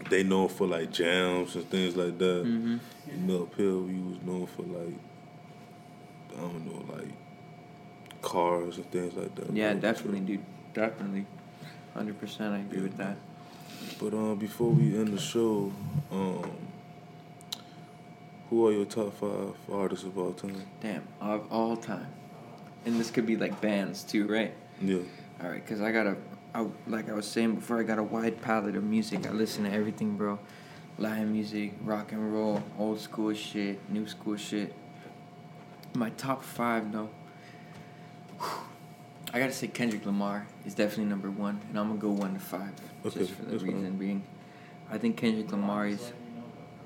they 0.10 0.24
known 0.24 0.48
for 0.50 0.68
like 0.68 0.92
jams 0.92 1.56
and 1.56 1.68
things 1.70 1.96
like 1.96 2.18
that. 2.20 2.44
Mm-hmm. 2.46 2.78
In 3.10 3.28
Milk 3.28 3.56
Hill, 3.56 3.82
we 3.82 4.00
was 4.00 4.22
known 4.24 4.46
for 4.48 4.62
like 4.64 4.98
I 6.36 6.42
don't 6.42 6.66
know, 6.66 6.94
like 6.96 7.10
cars 8.22 8.78
and 8.78 8.90
things 8.92 9.14
like 9.16 9.34
that. 9.36 9.56
Yeah, 9.56 9.72
bro. 9.74 9.82
definitely, 9.82 10.20
dude. 10.22 10.46
Definitely. 10.74 11.26
Hundred 11.94 12.20
percent, 12.20 12.54
I 12.54 12.60
agree 12.60 12.82
with 12.82 12.98
that. 12.98 13.18
But 14.04 14.14
um, 14.16 14.36
before 14.36 14.70
we 14.70 14.98
end 14.98 15.18
the 15.18 15.18
show, 15.18 15.72
um, 16.12 16.52
who 18.50 18.68
are 18.68 18.74
your 18.74 18.84
top 18.84 19.14
five 19.14 19.56
artists 19.72 20.04
of 20.04 20.18
all 20.18 20.34
time? 20.34 20.62
Damn, 20.82 21.08
of 21.22 21.50
all 21.50 21.78
time, 21.78 22.08
and 22.86 23.00
this 23.00 23.10
could 23.10 23.26
be 23.26 23.38
like 23.38 23.62
bands 23.62 24.04
too, 24.04 24.28
right? 24.28 24.54
Yeah, 24.82 24.98
All 25.42 25.50
right, 25.50 25.66
cause 25.66 25.80
I 25.80 25.94
got 25.94 26.06
a, 26.06 26.18
I, 26.54 26.68
like 26.86 27.10
I 27.10 27.14
was 27.14 27.26
saying 27.26 27.56
before, 27.56 27.80
I 27.80 27.84
got 27.84 27.98
a 27.98 28.04
wide 28.04 28.42
palette 28.42 28.76
of 28.76 28.84
music. 28.84 29.26
I 29.26 29.32
listen 29.32 29.64
to 29.64 29.72
everything, 29.72 30.18
bro. 30.18 30.38
Latin 30.98 31.32
music, 31.32 31.74
rock 31.82 32.12
and 32.12 32.34
roll, 32.34 32.62
old 32.78 33.00
school 33.00 33.34
shit, 33.34 33.80
new 33.90 34.06
school 34.06 34.36
shit. 34.36 34.74
My 35.94 36.10
top 36.10 36.44
five 36.44 36.92
though. 36.92 37.10
I 39.34 39.40
gotta 39.40 39.52
say 39.52 39.68
Kendrick 39.68 40.06
Lamar 40.06 40.46
is 40.66 40.76
definitely 40.76 41.06
number 41.06 41.32
one, 41.32 41.60
and 41.70 41.80
I'm 41.80 41.88
gonna 41.88 42.00
go 42.00 42.10
one 42.12 42.36
to 42.36 42.40
five, 42.40 42.72
Okay, 43.06 43.20
just 43.20 43.32
for 43.32 43.44
the 43.44 43.52
that's 43.52 43.64
fine. 43.64 43.74
reason 43.74 43.98
being, 43.98 44.24
I 44.92 44.98
think 45.00 45.18
Kendrick 45.18 45.52
Lamar 45.52 45.88
is 45.88 46.12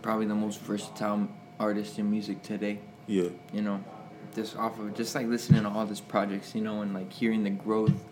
probably 0.02 0.26
the 0.28 0.36
most 0.36 0.62
versatile 0.62 1.28
artist 1.60 1.98
in 2.00 2.10
music 2.10 2.42
today 2.44 2.80
yeah, 3.08 3.30
you 3.54 3.62
know, 3.62 3.84
just 4.36 4.56
off 4.58 4.80
of 4.80 4.94
just 4.96 5.16
like 5.16 5.28
listening 5.28 5.64
to 5.64 5.70
all 5.70 5.86
these 5.86 6.00
projects, 6.02 6.54
you 6.56 6.62
know, 6.62 6.82
and 6.82 6.94
like 6.94 7.12
hearing 7.12 7.44
the 7.44 7.50
growth 7.50 8.04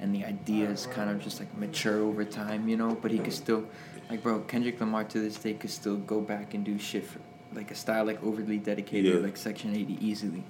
and 0.00 0.14
the 0.14 0.24
ideas 0.24 0.86
kind 0.86 1.10
of 1.10 1.22
just 1.22 1.38
like 1.40 1.56
mature 1.58 2.00
over 2.02 2.24
time, 2.24 2.66
you 2.68 2.76
know. 2.76 2.94
But 3.00 3.10
he 3.10 3.18
could 3.18 3.34
still, 3.34 3.66
like, 4.08 4.22
bro, 4.22 4.40
Kendrick 4.40 4.80
Lamar 4.80 5.04
to 5.04 5.20
this 5.20 5.36
day 5.36 5.52
could 5.54 5.68
still 5.70 5.96
go 5.98 6.20
back 6.22 6.54
and 6.54 6.64
do 6.64 6.78
shit 6.78 7.04
for 7.04 7.20
like 7.52 7.70
a 7.70 7.74
style 7.74 8.04
like 8.06 8.22
overly 8.24 8.56
dedicated, 8.58 9.14
Yeah. 9.14 9.20
like 9.20 9.36
Section 9.36 9.76
80 9.76 9.98
easily, 10.04 10.42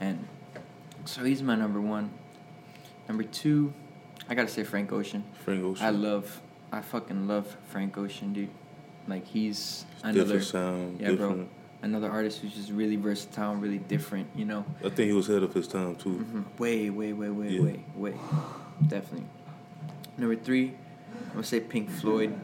and 0.00 0.26
so 1.06 1.24
he's 1.24 1.42
my 1.42 1.54
number 1.54 1.80
one. 1.80 2.10
Number 3.08 3.22
two, 3.24 3.72
I 4.28 4.34
gotta 4.34 4.48
say 4.48 4.64
Frank 4.64 4.92
Ocean. 4.92 5.24
Frank 5.44 5.62
Ocean. 5.64 5.84
I 5.86 5.90
love, 5.90 6.40
I 6.72 6.80
fucking 6.80 7.26
love 7.28 7.56
Frank 7.68 7.96
Ocean, 7.98 8.32
dude. 8.32 8.48
Like 9.06 9.26
he's 9.26 9.84
It's 9.96 10.04
another. 10.04 10.40
sound, 10.40 11.00
Yeah, 11.00 11.12
bro. 11.12 11.46
another 11.82 12.10
artist 12.10 12.40
who's 12.40 12.54
just 12.54 12.70
really 12.70 12.96
versatile 12.96 13.54
really 13.54 13.78
different. 13.78 14.28
You 14.34 14.46
know. 14.46 14.64
I 14.82 14.88
think 14.88 15.08
he 15.08 15.12
was 15.12 15.28
ahead 15.28 15.42
of 15.42 15.52
his 15.52 15.68
time 15.68 15.96
too. 15.96 16.10
Mm-hmm. 16.24 16.42
Way, 16.58 16.90
way, 16.90 17.12
way, 17.12 17.28
way, 17.30 17.48
Yeah. 17.50 17.62
way, 17.62 17.84
way. 17.94 18.14
Definitely. 18.88 19.26
Number 20.16 20.36
three, 20.36 20.72
I'm 21.26 21.30
gonna 21.32 21.42
say 21.44 21.60
Pink 21.60 21.90
Floyd. 21.90 22.34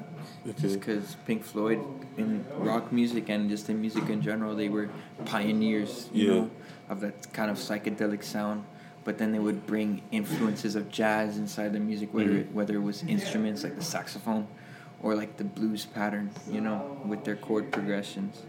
Just 0.61 0.79
because 0.81 1.17
Pink 1.27 1.43
Floyd 1.45 1.81
in 2.19 2.45
rock 2.59 2.93
music 2.93 3.31
and 3.31 3.49
just 3.49 3.71
in 3.71 3.81
music 3.81 4.09
in 4.11 4.21
general, 4.21 4.55
they 4.55 4.69
were 4.69 4.91
pioneers, 5.25 6.11
you 6.13 6.27
Yeah. 6.27 6.35
know, 6.35 6.51
of 6.91 7.01
that 7.01 7.33
kind 7.33 7.51
of 7.51 7.57
psychedelic 7.57 8.23
sound. 8.23 8.65
But 9.05 9.17
then 9.19 9.33
they 9.33 9.39
would 9.39 9.67
bring 9.67 10.03
influences 10.13 10.75
of 10.77 10.91
jazz 10.91 11.39
inside 11.39 11.73
the 11.73 11.81
music, 11.81 12.13
whether 12.13 12.31
Mhm. 12.31 12.41
it, 12.41 12.53
whether 12.53 12.75
it 12.75 12.83
was 12.83 13.03
instruments 13.05 13.65
like 13.65 13.75
the 13.77 13.83
saxophone, 13.83 14.47
or 15.03 15.15
like 15.15 15.37
the 15.39 15.45
blues 15.45 15.87
pattern, 15.87 16.31
you 16.51 16.61
know, 16.61 17.01
with 17.07 17.25
their 17.25 17.37
chord 17.37 17.73
progressions. 17.73 18.43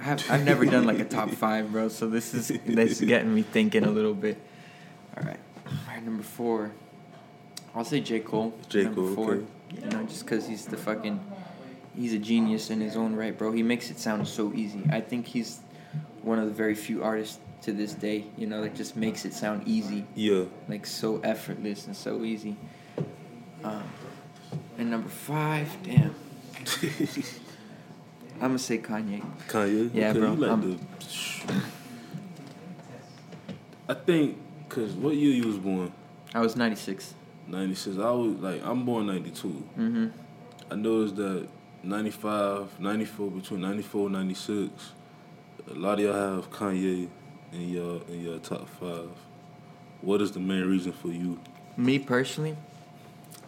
I 0.00 0.04
have 0.04 0.30
I've 0.30 0.44
never 0.44 0.66
done 0.66 0.84
like 0.84 0.98
a 0.98 1.04
top 1.04 1.30
five, 1.44 1.72
bro. 1.72 1.88
So 1.88 2.08
this 2.08 2.34
is 2.34 2.48
this 2.66 3.00
is 3.00 3.08
getting 3.08 3.34
me 3.34 3.42
thinking 3.42 3.84
a 3.84 3.90
little 3.90 4.14
bit. 4.14 4.36
All 5.16 5.24
right, 5.24 5.38
all 5.66 5.72
right. 5.88 6.04
Number 6.04 6.22
four, 6.22 6.72
I'll 7.74 7.84
say 7.84 8.00
J 8.00 8.20
Cole. 8.20 8.52
J. 8.68 8.86
Cole, 8.86 9.14
four. 9.14 9.30
okay. 9.34 9.44
You 9.82 9.88
know, 9.90 10.02
just 10.04 10.24
because 10.26 10.46
he's 10.46 10.66
the 10.66 10.76
fucking, 10.76 11.18
he's 11.96 12.12
a 12.12 12.18
genius 12.18 12.70
in 12.70 12.80
his 12.80 12.96
own 12.96 13.16
right, 13.16 13.36
bro. 13.36 13.50
He 13.52 13.62
makes 13.62 13.90
it 13.90 13.98
sound 13.98 14.28
so 14.28 14.52
easy. 14.54 14.82
I 14.90 15.00
think 15.00 15.26
he's 15.26 15.60
one 16.22 16.38
of 16.38 16.44
the 16.46 16.52
very 16.52 16.74
few 16.74 17.02
artists 17.02 17.38
to 17.64 17.72
this 17.72 17.94
day, 17.94 18.24
you 18.36 18.46
know, 18.46 18.62
that 18.62 18.74
just 18.74 18.94
makes 18.96 19.24
it 19.24 19.32
sound 19.32 19.66
easy, 19.66 20.04
Yeah. 20.14 20.44
like 20.68 20.84
so 20.86 21.18
effortless 21.20 21.86
and 21.86 21.96
so 21.96 22.22
easy. 22.24 22.56
Um, 23.62 23.82
and 24.78 24.90
number 24.90 25.08
five, 25.08 25.68
damn, 25.82 26.14
I'm 28.40 28.48
gonna 28.48 28.58
say 28.58 28.78
Kanye. 28.78 29.24
Kanye. 29.48 29.90
Yeah, 29.94 30.10
okay, 30.10 30.18
bro, 30.20 30.32
like 30.34 30.50
I'm- 30.50 30.78
the. 31.46 31.54
I 33.88 33.94
think, 33.94 34.38
cause 34.68 34.92
what 34.92 35.14
year 35.14 35.32
you 35.34 35.46
was 35.46 35.58
born? 35.58 35.92
I 36.34 36.40
was 36.40 36.56
96. 36.56 37.14
Ninety 37.46 37.74
six. 37.74 37.98
I 37.98 38.10
was 38.10 38.36
like, 38.36 38.62
I'm 38.64 38.86
born 38.86 39.06
ninety 39.06 39.30
two. 39.30 39.62
Mm-hmm. 39.78 40.06
I 40.70 40.74
noticed 40.76 41.16
that 41.16 41.46
95, 41.82 42.80
94, 42.80 43.30
between 43.30 43.60
94 43.60 44.06
and 44.06 44.12
96, 44.14 44.70
a 45.70 45.74
lot 45.74 45.98
of 45.98 46.00
y'all 46.06 46.36
have 46.36 46.50
Kanye 46.50 47.08
in 47.54 47.68
your 47.70 48.00
in 48.08 48.22
your 48.24 48.38
top 48.38 48.68
five. 48.68 49.10
What 50.02 50.20
is 50.20 50.32
the 50.32 50.40
main 50.40 50.64
reason 50.68 50.92
for 50.92 51.08
you? 51.08 51.38
Me 51.76 51.98
personally, 51.98 52.56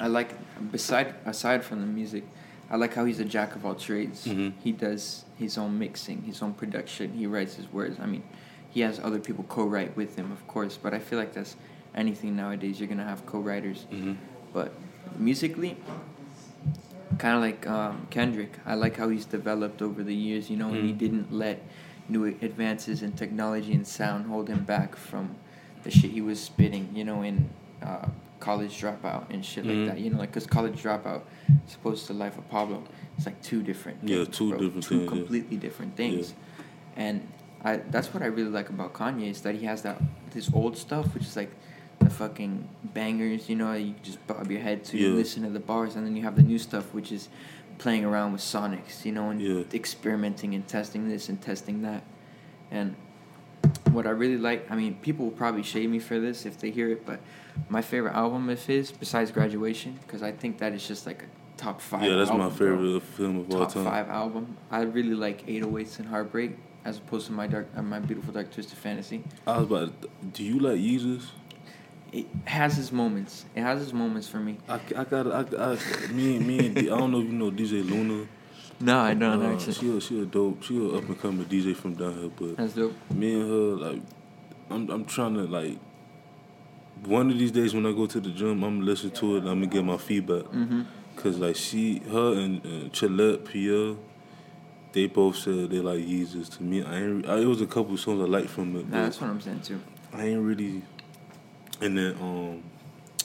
I 0.01 0.07
like 0.07 0.31
beside 0.73 1.15
aside 1.25 1.65
from 1.65 1.81
the 1.81 1.87
music, 1.87 2.25
I 2.71 2.77
like 2.77 2.95
how 2.95 3.05
he's 3.05 3.21
a 3.21 3.25
jack 3.25 3.55
of 3.57 3.65
all 3.67 3.75
trades. 3.75 4.27
Mhm. 4.27 4.53
He 4.63 4.73
does 4.73 5.25
his 5.39 5.59
own 5.59 5.79
mixing, 5.79 6.23
his 6.23 6.41
own 6.43 6.55
production. 6.55 7.13
He 7.13 7.27
writes 7.27 7.55
his 7.57 7.71
words. 7.73 7.99
I 8.01 8.07
mean, 8.07 8.23
he 8.71 8.81
has 8.81 8.99
other 8.99 9.19
people 9.19 9.45
co-write 9.49 9.97
with 9.97 10.17
him, 10.17 10.33
of 10.33 10.47
course. 10.47 10.79
But 10.83 10.95
I 10.95 10.99
feel 10.99 11.19
like 11.19 11.33
that's 11.35 11.57
anything 11.95 12.37
nowadays. 12.37 12.81
You're 12.81 12.89
gonna 12.89 13.05
have 13.05 13.27
co-writers. 13.27 13.87
Mm-hmm. 13.93 14.15
But 14.53 14.73
musically, 15.19 15.77
kind 17.19 17.35
of 17.37 17.41
like 17.43 17.67
um, 17.67 18.07
Kendrick, 18.11 18.53
I 18.65 18.75
like 18.75 18.97
how 18.97 19.09
he's 19.09 19.27
developed 19.27 19.83
over 19.83 20.03
the 20.03 20.15
years. 20.15 20.49
You 20.51 20.57
know, 20.57 20.69
and 20.69 20.85
he 20.87 20.93
Mhm. 20.93 20.99
didn't 20.99 21.33
let 21.33 21.63
new 22.09 22.25
advances 22.25 23.03
in 23.03 23.13
technology 23.13 23.73
and 23.73 23.87
sound 23.87 24.27
hold 24.27 24.49
him 24.49 24.65
back 24.65 24.97
from 24.97 25.35
the 25.83 25.91
shit 25.91 26.11
he 26.11 26.21
was 26.21 26.41
spitting. 26.41 26.89
You 26.95 27.05
know, 27.05 27.23
in 27.23 27.49
uh, 27.83 28.09
college 28.41 28.81
dropout 28.81 29.25
and 29.31 29.45
shit 29.45 29.65
Mhm. 29.65 29.87
like 29.87 29.95
that. 29.97 30.01
You 30.03 30.11
know, 30.11 30.19
like 30.19 30.31
because 30.31 30.47
college 30.47 30.83
dropout, 30.83 31.23
as 31.67 31.75
opposed 31.75 32.07
to 32.09 32.13
Life 32.13 32.39
of 32.39 32.49
Pablo, 32.51 32.83
it's 33.17 33.27
like 33.27 33.41
two 33.43 33.63
different. 33.63 33.99
Yeah, 34.03 34.25
things, 34.25 34.37
two 34.37 34.51
bro. 34.51 34.59
different 34.59 34.85
two 34.85 34.99
things, 34.99 35.03
yeah. 35.03 35.09
completely 35.19 35.57
different 35.57 35.97
things. 35.97 36.35
And 36.97 37.27
I 37.65 37.77
that's 37.91 38.13
what 38.15 38.23
I 38.23 38.27
really 38.27 38.51
like 38.51 38.69
about 38.71 38.93
Kanye 38.95 39.31
is 39.31 39.41
that 39.43 39.55
he 39.55 39.67
has 39.67 39.83
that 39.83 40.01
this 40.33 40.51
old 40.53 40.77
stuff, 40.77 41.13
which 41.15 41.25
is 41.25 41.37
like 41.37 41.51
the 41.99 42.11
fucking 42.11 42.69
bangers, 42.95 43.49
you 43.49 43.57
know, 43.57 43.73
you 43.73 43.95
just 44.03 44.25
bob 44.27 44.51
your 44.51 44.61
head 44.61 44.85
to 44.85 44.99
Yeah. 44.99 45.09
listen 45.09 45.43
to 45.45 45.49
the 45.51 45.61
bars, 45.61 45.97
and 45.97 46.07
then 46.07 46.15
you 46.15 46.23
have 46.23 46.37
the 46.37 46.43
new 46.43 46.59
stuff, 46.59 46.93
which 46.93 47.11
is 47.11 47.29
playing 47.79 48.05
around 48.05 48.33
with 48.33 48.41
sonics, 48.41 49.05
you 49.05 49.13
know, 49.13 49.31
and 49.31 49.41
Yeah. 49.41 49.65
experimenting 49.73 50.55
and 50.55 50.67
testing 50.67 51.09
this 51.09 51.29
and 51.29 51.41
testing 51.41 51.83
that. 51.83 52.03
And 52.71 52.95
what 53.93 54.07
I 54.07 54.11
really 54.11 54.39
like, 54.39 54.71
I 54.71 54.77
mean, 54.77 54.95
people 55.03 55.27
will 55.27 55.33
probably 55.33 55.63
shade 55.63 55.91
me 55.91 55.99
for 55.99 56.19
this 56.19 56.47
if 56.47 56.59
they 56.59 56.71
hear 56.71 56.89
it, 56.91 57.05
but 57.07 57.21
my 57.69 57.83
favorite 57.83 58.15
album 58.15 58.49
of 58.49 58.65
his, 58.65 58.93
besides 58.93 59.31
Graduation, 59.31 59.99
because 60.07 60.23
I 60.23 60.33
think 60.33 60.59
that 60.59 60.73
is 60.73 60.87
just 60.87 61.07
like 61.07 61.23
a 61.23 61.27
top 61.57 61.81
five. 61.81 62.03
Yeah, 62.03 62.17
that's 62.17 62.31
my 62.31 62.45
album, 62.45 62.57
bro 62.57 62.77
favorite 62.77 63.03
film 63.03 63.39
of 63.39 63.55
all 63.55 63.67
time. 63.67 63.85
top 63.85 63.93
five 63.93 64.09
album. 64.09 64.57
I 64.71 64.83
really 64.83 65.15
like 65.15 65.47
808s 65.47 65.99
and 65.99 66.09
Heartbreak 66.09 66.53
as 66.85 66.99
opposed 66.99 67.27
to 67.27 67.33
my 67.33 67.47
dark, 67.47 67.67
uh, 67.77 67.83
my 67.83 67.99
beautiful 67.99 68.33
dark 68.33 68.53
twisted 68.53 68.79
fantasy. 68.79 69.25
I 69.47 69.59
was 69.59 69.67
about. 69.67 70.03
To, 70.03 70.09
do 70.33 70.45
you 70.45 70.61
like 70.61 70.79
Yeezus? 70.79 71.27
It 72.19 72.27
has 72.47 72.79
its 72.79 72.93
moments. 72.93 73.45
It 73.55 73.61
has 73.63 73.83
its 73.83 73.93
moments 73.93 74.29
for 74.29 74.39
me. 74.39 74.57
I, 74.69 74.81
I 74.97 75.05
got 75.05 75.27
I, 75.27 75.73
I 75.73 75.79
me 76.13 76.37
and 76.37 76.47
me 76.47 76.67
and 76.67 76.75
D, 76.75 76.81
I 76.91 76.97
don't 76.97 77.13
know 77.13 77.21
if 77.21 77.27
you 77.27 77.33
know 77.33 77.51
DJ 77.51 77.89
Luna. 77.89 78.27
No, 78.81 78.99
I 79.01 79.15
don't 79.15 79.43
Uh, 79.43 79.53
actually. 79.53 79.73
she 79.75 79.97
a, 79.97 80.01
she 80.01 80.23
a 80.23 80.25
dope. 80.25 80.63
She 80.63 80.77
a 80.79 80.89
up 80.97 81.09
and 81.09 81.19
coming 81.21 81.45
DJ 81.47 81.75
from 81.77 81.95
down 81.95 82.15
here, 82.19 82.31
but 82.39 82.57
That's 82.57 82.75
dope. 82.75 82.95
me 83.13 83.35
and 83.41 83.51
her 83.51 83.87
like 83.91 84.03
I'm 84.71 84.89
I'm 84.91 85.05
trying 85.05 85.35
to 85.35 85.43
like 85.43 85.79
one 87.05 87.31
of 87.31 87.39
these 87.39 87.53
days 87.53 87.75
when 87.75 87.85
I 87.87 87.93
go 87.93 88.07
to 88.07 88.21
the 88.21 88.31
gym 88.31 88.63
I'm 88.65 88.79
gonna 88.79 88.85
listen 88.85 89.11
to 89.11 89.37
it 89.37 89.39
and 89.41 89.49
I'm 89.49 89.61
gonna 89.61 89.67
get 89.73 89.85
my 89.85 89.97
feedback 89.99 90.45
Mm-hmm. 90.45 90.83
cause 91.17 91.39
like 91.39 91.57
she 91.57 91.99
her 92.11 92.33
and 92.35 92.65
uh, 92.65 92.89
Chillette 92.91 93.45
Pierre 93.45 93.95
they 94.93 95.07
both 95.07 95.37
said 95.37 95.71
they 95.71 95.79
like 95.81 95.99
Yeezus 96.01 96.57
to 96.57 96.63
me 96.63 96.83
I 96.83 96.97
ain't 97.03 97.29
I, 97.29 97.39
it 97.41 97.45
was 97.45 97.61
a 97.61 97.67
couple 97.67 97.97
songs 97.99 98.21
I 98.23 98.25
liked 98.25 98.49
from 98.49 98.75
it 98.77 98.89
Nah, 98.89 99.03
that's 99.05 99.21
what 99.21 99.29
I'm 99.31 99.41
saying 99.41 99.61
too. 99.61 99.81
I 100.13 100.27
ain't 100.29 100.41
really 100.43 100.83
and 101.81 101.97
then 101.99 102.17
um 102.21 102.63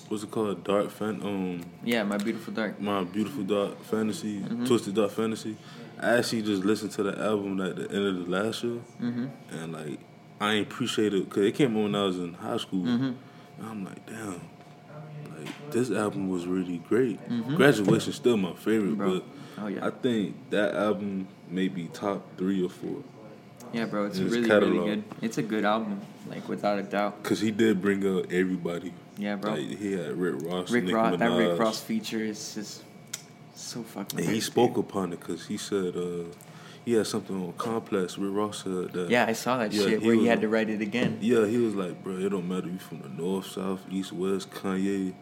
what's 0.09 0.23
it 0.23 0.31
called 0.31 0.63
Dark 0.63 0.89
Fan 0.89 1.19
um 1.23 1.61
Yeah, 1.83 2.03
my 2.03 2.17
beautiful 2.17 2.53
dark. 2.53 2.79
my 2.81 3.03
beautiful 3.03 3.43
dark 3.43 3.81
fantasy 3.83 4.39
Mhm. 4.41 4.67
twisted 4.67 4.95
dark 4.95 5.11
fantasy 5.11 5.55
I 5.99 6.17
actually 6.17 6.41
just 6.41 6.63
listened 6.65 6.91
to 6.93 7.03
the 7.03 7.17
album 7.23 7.61
at 7.61 7.75
the 7.75 7.83
end 7.91 8.07
of 8.07 8.25
the 8.25 8.31
last 8.31 8.63
year 8.63 8.79
Mm-hmm. 9.01 9.25
and 9.51 9.73
like 9.73 9.99
I 10.39 10.53
appreciate 10.55 11.13
it 11.13 11.29
because 11.29 11.45
it 11.45 11.53
came 11.55 11.75
on 11.77 11.83
when 11.83 11.95
I 11.95 12.03
was 12.05 12.17
in 12.17 12.33
high 12.33 12.57
school. 12.57 12.81
Mm-hmm. 12.83 13.11
And 13.59 13.69
I'm 13.69 13.85
like, 13.85 14.03
damn, 14.07 14.41
like 15.37 15.71
this 15.71 15.91
album 15.91 16.29
was 16.29 16.47
really 16.47 16.79
great. 16.89 17.19
Mhm. 17.29 17.55
Graduation 17.55 18.11
still 18.11 18.37
my 18.37 18.53
favorite, 18.53 18.97
Bro. 18.97 19.19
but 19.19 19.23
Oh 19.63 19.67
yeah. 19.67 19.85
I 19.85 19.91
think 19.91 20.35
that 20.49 20.73
album 20.73 21.27
may 21.47 21.67
be 21.67 21.87
top 21.93 22.25
three 22.37 22.63
or 22.63 22.69
four 22.69 23.03
yeah, 23.71 23.85
bro. 23.85 24.05
It's 24.05 24.17
really 24.19 24.47
catalog. 24.47 24.73
really 24.73 24.95
good. 24.95 25.03
It's 25.21 25.37
a 25.37 25.43
good 25.43 25.63
album, 25.63 26.01
like 26.27 26.47
without 26.47 26.79
a 26.79 26.83
doubt. 26.83 27.21
because 27.23 27.39
he 27.39 27.51
did 27.51 27.81
bring 27.81 28.05
up 28.05 28.31
everybody. 28.31 28.93
Yeah, 29.17 29.35
bro. 29.35 29.53
Like 29.53 29.77
he 29.77 29.93
had 29.93 30.17
Rick 30.17 30.43
Ross, 30.43 30.71
Rick 30.71 30.85
Nicki 30.85 30.93
Ross. 30.95 31.19
That 31.19 31.37
Rick 31.37 31.59
Ross 31.59 31.81
feature 31.81 32.19
is 32.19 32.55
just 32.55 32.83
so 33.55 33.83
fucking. 33.83 34.19
And 34.19 34.29
he 34.29 34.39
spoke 34.39 34.75
dude. 34.75 34.85
upon 34.85 35.13
it 35.13 35.19
because 35.19 35.45
he 35.47 35.57
said 35.57 35.95
uh, 35.95 36.23
he 36.85 36.93
had 36.93 37.07
something 37.07 37.35
on 37.35 37.53
Complex. 37.53 38.17
Rick 38.17 38.33
Ross 38.33 38.63
said 38.63 38.91
that. 38.93 39.09
Yeah, 39.09 39.25
I 39.27 39.33
saw 39.33 39.57
that 39.57 39.71
Yeah, 39.73 39.83
shit 39.83 40.01
he 40.01 40.07
where 40.07 40.15
he 40.15 40.25
had 40.27 40.41
to 40.41 40.47
write 40.49 40.69
it 40.69 40.81
again. 40.81 41.17
Yeah, 41.21 41.45
he 41.45 41.57
was 41.57 41.75
like, 41.75 42.03
bro, 42.03 42.17
it 42.17 42.29
don't 42.29 42.47
matter 42.47 42.67
if 42.67 42.73
you 42.73 42.79
from 42.79 43.01
the 43.01 43.09
north, 43.09 43.47
south, 43.47 43.81
east, 43.91 44.11
west, 44.13 44.49
Kanye. 44.51 45.13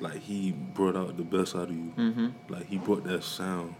Like 0.00 0.20
he 0.20 0.52
brought 0.52 0.96
out 0.96 1.16
the 1.16 1.24
best 1.24 1.56
out 1.56 1.70
of 1.70 1.72
you. 1.76 1.92
Mm-hmm. 1.96 2.28
Like 2.48 2.66
he 2.66 2.78
brought 2.78 3.04
that 3.04 3.24
sound, 3.24 3.74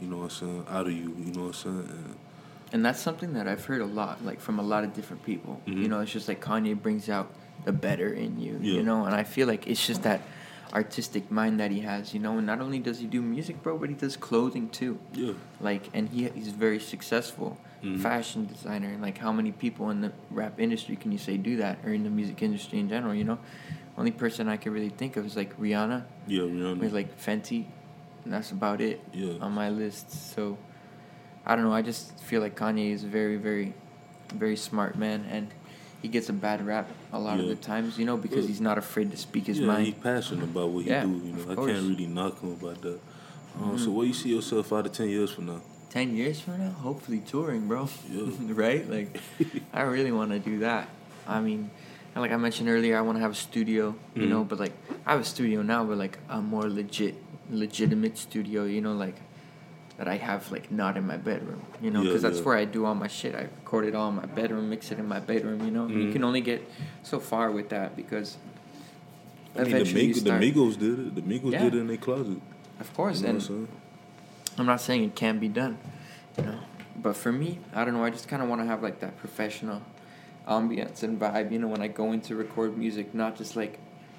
you 0.00 0.08
know 0.08 0.16
what 0.18 0.24
I'm 0.24 0.30
saying, 0.30 0.66
out 0.68 0.86
of 0.86 0.92
you. 0.92 1.14
You 1.18 1.32
know 1.32 1.42
what 1.46 1.46
I'm 1.48 1.52
saying? 1.52 1.88
And 1.88 2.16
And 2.72 2.84
that's 2.84 3.00
something 3.00 3.34
that 3.34 3.46
I've 3.46 3.64
heard 3.64 3.82
a 3.82 3.86
lot, 3.86 4.24
like 4.24 4.40
from 4.40 4.58
a 4.58 4.62
lot 4.62 4.82
of 4.84 4.94
different 4.94 5.22
people. 5.24 5.60
You 5.66 5.74
Mhm. 5.74 5.88
know, 5.90 6.00
it's 6.00 6.12
just 6.12 6.28
like 6.28 6.40
Kanye 6.42 6.80
brings 6.80 7.08
out 7.08 7.30
the 7.64 7.72
better 7.72 8.12
in 8.12 8.40
you, 8.40 8.58
Yeah. 8.60 8.74
you 8.76 8.82
know, 8.82 9.04
and 9.04 9.14
I 9.14 9.24
feel 9.24 9.46
like 9.46 9.66
it's 9.66 9.86
just 9.86 10.02
that 10.04 10.20
artistic 10.72 11.30
mind 11.30 11.60
that 11.60 11.70
he 11.70 11.80
has, 11.80 12.14
you 12.14 12.20
know, 12.20 12.38
and 12.38 12.46
not 12.46 12.60
only 12.60 12.78
does 12.78 12.98
he 12.98 13.06
do 13.06 13.20
music, 13.20 13.62
bro, 13.62 13.76
but 13.76 13.90
he 13.90 13.94
does 13.94 14.16
clothing 14.16 14.70
too. 14.70 14.98
yeah, 15.12 15.32
Like, 15.60 15.90
and 15.92 16.08
he 16.08 16.28
he's 16.30 16.48
very 16.48 16.80
successful 16.80 17.58
Mhm. 17.84 17.98
fashion 18.00 18.46
designer. 18.46 18.88
And 18.88 19.02
like, 19.02 19.18
how 19.18 19.32
many 19.32 19.52
people 19.52 19.90
in 19.90 20.00
the 20.00 20.12
rap 20.30 20.58
industry 20.58 20.96
can 20.96 21.12
you 21.12 21.18
say 21.18 21.36
do 21.36 21.56
that, 21.58 21.78
or 21.84 21.92
in 21.92 22.04
the 22.04 22.10
music 22.10 22.42
industry 22.42 22.78
in 22.78 22.88
general? 22.88 23.14
You 23.14 23.24
know, 23.24 23.38
only 23.98 24.12
person 24.12 24.48
I 24.48 24.56
can 24.56 24.72
really 24.72 24.88
think 24.88 25.18
of 25.18 25.26
is 25.26 25.36
like 25.36 25.52
Rihanna 25.60 26.04
yeah, 26.26 26.40
Rihanna. 26.42 26.78
with 26.78 26.94
like 26.94 27.20
Fenty, 27.20 27.66
and 28.24 28.32
that's 28.32 28.50
about 28.50 28.80
it 28.80 29.00
yeah, 29.12 29.34
on 29.42 29.52
my 29.52 29.68
list. 29.68 30.10
So 30.34 30.56
I 31.46 31.54
don't 31.56 31.64
know. 31.64 31.72
I 31.72 31.82
just 31.82 32.18
feel 32.20 32.40
like 32.40 32.56
Kanye 32.56 32.92
is 32.92 33.04
a 33.04 33.08
very, 33.08 33.36
very, 33.36 33.74
very 34.34 34.56
smart 34.56 34.96
man, 34.96 35.26
and 35.30 35.48
he 36.00 36.08
gets 36.08 36.28
a 36.28 36.32
bad 36.32 36.64
rap 36.66 36.88
a 37.12 37.18
lot 37.18 37.40
of 37.40 37.46
the 37.48 37.54
times, 37.56 37.98
you 37.98 38.04
know, 38.04 38.16
because 38.16 38.38
Well, 38.38 38.46
he's 38.48 38.60
not 38.60 38.78
afraid 38.78 39.10
to 39.10 39.16
speak 39.16 39.46
his 39.46 39.58
yeah, 39.60 39.66
mind. 39.66 39.86
he 39.86 39.92
passionate 39.92 40.44
about 40.44 40.70
what 40.70 40.84
he 40.84 40.90
Yeah, 40.90 41.02
do. 41.02 41.08
You 41.24 41.32
know, 41.32 41.42
I 41.50 41.54
course. 41.54 41.70
can't 41.72 41.88
really 41.88 42.06
knock 42.06 42.40
him 42.40 42.52
about 42.52 42.80
that. 42.82 43.00
Um, 43.60 43.76
So 43.78 43.90
Mhm. 43.90 43.94
where 43.94 44.06
you 44.06 44.14
see 44.14 44.30
yourself 44.30 44.72
out 44.72 44.86
of 44.86 44.92
ten 44.92 45.08
years 45.08 45.30
from 45.30 45.46
now? 45.46 45.60
Ten 45.90 46.16
years 46.16 46.40
from 46.40 46.58
now, 46.58 46.70
hopefully 46.70 47.20
touring, 47.20 47.68
bro. 47.68 47.88
Yeah. 48.10 48.30
right? 48.54 48.88
Like, 48.88 49.20
I 49.74 49.82
really 49.82 50.10
want 50.12 50.30
to 50.30 50.38
do 50.38 50.60
that. 50.60 50.88
I 51.26 51.40
mean, 51.40 51.70
like 52.16 52.32
I 52.32 52.36
mentioned 52.36 52.68
earlier, 52.68 52.96
I 52.96 53.02
want 53.02 53.16
to 53.18 53.22
have 53.22 53.32
a 53.32 53.34
studio, 53.48 53.94
you 54.14 54.26
know, 54.26 54.42
Mhm. 54.44 54.48
but 54.48 54.58
like 54.58 54.72
I 55.06 55.12
have 55.12 55.20
a 55.20 55.24
studio 55.24 55.62
now, 55.62 55.84
but 55.84 55.98
like 55.98 56.18
a 56.30 56.40
more 56.40 56.68
legit, 56.70 57.14
legitimate 57.50 58.16
studio, 58.16 58.64
you 58.64 58.80
know, 58.80 58.94
like 58.94 59.16
that 60.02 60.10
I 60.10 60.16
have 60.16 60.50
like 60.50 60.72
not 60.72 60.96
in 60.96 61.06
my 61.06 61.16
bedroom, 61.16 61.62
you 61.80 61.88
know, 61.92 62.00
Yeah, 62.00 62.08
because 62.08 62.22
that's 62.22 62.38
yeah. 62.38 62.42
where 62.44 62.56
I 62.56 62.64
do 62.64 62.84
all 62.86 62.94
my 62.96 63.06
shit. 63.06 63.36
I 63.36 63.42
record 63.42 63.84
it 63.84 63.94
all 63.94 64.08
in 64.08 64.16
my 64.16 64.26
bedroom, 64.26 64.68
mix 64.68 64.90
it 64.90 64.98
in 64.98 65.06
my 65.06 65.20
bedroom, 65.20 65.64
you 65.64 65.70
know. 65.70 65.86
You 65.86 66.06
Mhm. 66.08 66.12
can 66.12 66.24
only 66.24 66.40
get 66.40 66.68
so 67.04 67.20
far 67.20 67.52
with 67.52 67.68
that 67.68 67.94
because 67.94 68.36
I 69.56 69.62
mean, 69.62 69.84
the, 69.84 69.94
Mig- 69.94 70.14
the 70.24 70.30
Migos 70.30 70.76
did 70.76 70.98
it. 70.98 71.14
The 71.14 71.22
Migos 71.22 71.52
Yeah. 71.52 71.62
did 71.62 71.74
it 71.76 71.78
in 71.78 71.86
their 71.86 71.98
closet. 71.98 72.40
Of 72.80 72.92
course, 72.94 73.20
You 73.20 73.28
know 73.28 73.34
and 73.34 73.48
I'm? 73.48 73.68
I'm 74.58 74.66
not 74.66 74.80
saying 74.80 75.04
it 75.04 75.14
can't 75.14 75.38
be 75.38 75.46
done, 75.48 75.78
you 76.36 76.44
know. 76.46 76.58
But 77.00 77.16
for 77.16 77.30
me, 77.30 77.60
I 77.72 77.84
don't 77.84 77.94
know. 77.94 78.02
I 78.04 78.10
just 78.10 78.26
kind 78.26 78.42
of 78.42 78.48
want 78.48 78.60
to 78.60 78.66
have 78.66 78.82
like 78.82 78.98
that 79.00 79.16
professional 79.18 79.82
ambience 80.48 81.04
and 81.04 81.20
vibe, 81.20 81.52
you 81.52 81.60
know, 81.60 81.68
when 81.68 81.80
I 81.80 81.86
go 81.86 82.10
in 82.10 82.20
to 82.22 82.34
record 82.34 82.76
music, 82.76 83.14
not 83.14 83.36
just 83.36 83.54
like 83.54 83.78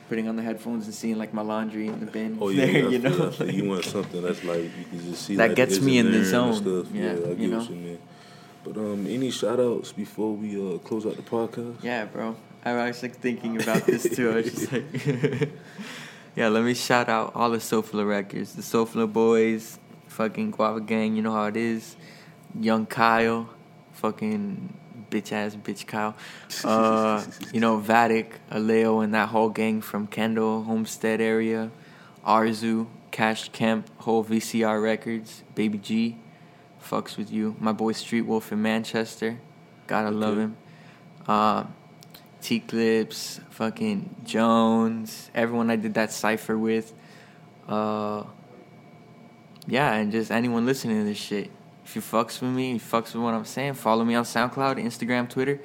putting 0.09 0.27
on 0.27 0.35
the 0.35 0.43
headphones 0.43 0.85
and 0.85 0.93
seeing 0.93 1.17
like 1.17 1.33
my 1.33 1.41
laundry 1.41 1.87
in 1.87 1.99
the 1.99 2.05
bin 2.05 2.37
Oh 2.41 2.49
yeah, 2.49 2.65
there, 2.65 2.89
you 2.89 2.99
know. 2.99 3.27
I 3.27 3.31
feel 3.31 3.51
you 3.51 3.69
want 3.69 3.85
something 3.95 4.21
that's 4.21 4.43
like 4.43 4.63
you 4.63 4.85
can 4.89 4.99
just 4.99 5.25
see 5.25 5.35
That 5.35 5.49
like, 5.49 5.55
gets 5.55 5.79
me 5.79 5.97
in 5.97 6.11
the 6.11 6.19
vision 6.19 6.31
there 6.31 6.41
and 6.43 6.55
zone. 6.63 6.83
Stuff. 6.85 6.95
Yeah, 6.95 7.03
I 7.03 7.13
you 7.13 7.35
get 7.35 7.49
know? 7.49 7.57
what 7.59 7.69
you 7.69 7.75
mean. 7.75 7.99
But 8.63 8.77
um, 8.77 9.07
any 9.07 9.29
shout 9.31 9.59
outs 9.59 9.91
before 9.91 10.33
we 10.35 10.55
uh 10.55 10.77
close 10.79 11.05
out 11.05 11.15
the 11.15 11.21
podcast? 11.21 11.83
Yeah, 11.83 12.05
bro. 12.05 12.35
I 12.65 12.73
was 12.87 13.01
like 13.03 13.15
thinking 13.15 13.61
about 13.61 13.85
this 13.85 14.03
too. 14.15 14.31
I 14.31 14.35
was 14.35 14.45
just 14.51 14.71
like, 14.71 14.85
yeah. 16.35 16.47
Let 16.47 16.63
me 16.63 16.73
shout 16.73 17.09
out 17.09 17.33
all 17.35 17.49
the 17.49 17.57
SoFlo 17.57 18.07
records, 18.07 18.53
the 18.55 18.61
SoFlo 18.61 19.11
boys, 19.11 19.79
fucking 20.07 20.51
Guava 20.51 20.79
Gang. 20.79 21.15
You 21.17 21.23
know 21.23 21.33
how 21.33 21.45
it 21.45 21.57
is. 21.57 21.97
Young 22.57 22.85
Kyle, 22.85 23.49
fucking 23.93 24.73
bitch 25.13 25.31
ass 25.31 25.55
bitch 25.55 25.85
Kyle. 25.85 26.15
Uh, 26.63 27.23
you 27.53 27.59
know 27.59 27.79
Vatic, 27.79 28.33
Aleo, 28.51 29.03
and 29.03 29.13
that 29.13 29.29
whole 29.29 29.49
gang 29.49 29.81
from 29.81 30.07
Kendall, 30.07 30.63
Homestead 30.63 31.21
area. 31.21 31.69
Arzu, 32.25 32.87
Cash 33.11 33.49
Kemp, 33.49 33.89
whole 33.99 34.23
VCR 34.23 34.81
records, 34.81 35.43
Baby 35.55 35.77
G, 35.77 36.17
fucks 36.81 37.17
with 37.17 37.31
you. 37.31 37.55
My 37.59 37.73
boy 37.73 37.91
Street 37.91 38.21
Wolf 38.21 38.51
in 38.51 38.61
Manchester, 38.61 39.39
gotta 39.87 40.09
love 40.09 40.37
him. 40.37 40.57
Uh, 41.27 41.65
T 42.41 42.59
Clips, 42.59 43.39
fucking 43.51 44.15
Jones, 44.23 45.29
everyone 45.35 45.69
I 45.69 45.75
did 45.75 45.93
that 45.93 46.11
cipher 46.11 46.57
with. 46.57 46.93
Uh, 47.67 48.23
yeah, 49.67 49.93
and 49.93 50.11
just 50.11 50.31
anyone 50.31 50.65
listening 50.65 50.99
to 50.99 51.05
this 51.05 51.17
shit. 51.17 51.51
If 51.85 51.95
you 51.95 52.01
fucks 52.01 52.41
with 52.41 52.51
me, 52.51 52.73
you 52.73 52.79
fucks 52.79 53.13
with 53.13 53.23
what 53.23 53.33
I'm 53.33 53.45
saying, 53.45 53.73
follow 53.73 54.05
me 54.05 54.15
on 54.15 54.23
SoundCloud, 54.23 54.81
Instagram, 54.81 55.29
Twitter, 55.29 55.59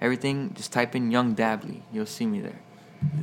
everything. 0.00 0.52
Just 0.54 0.72
type 0.72 0.94
in 0.94 1.10
Young 1.10 1.34
Dabley. 1.34 1.80
You'll 1.92 2.06
see 2.06 2.26
me 2.26 2.40
there. 2.40 2.60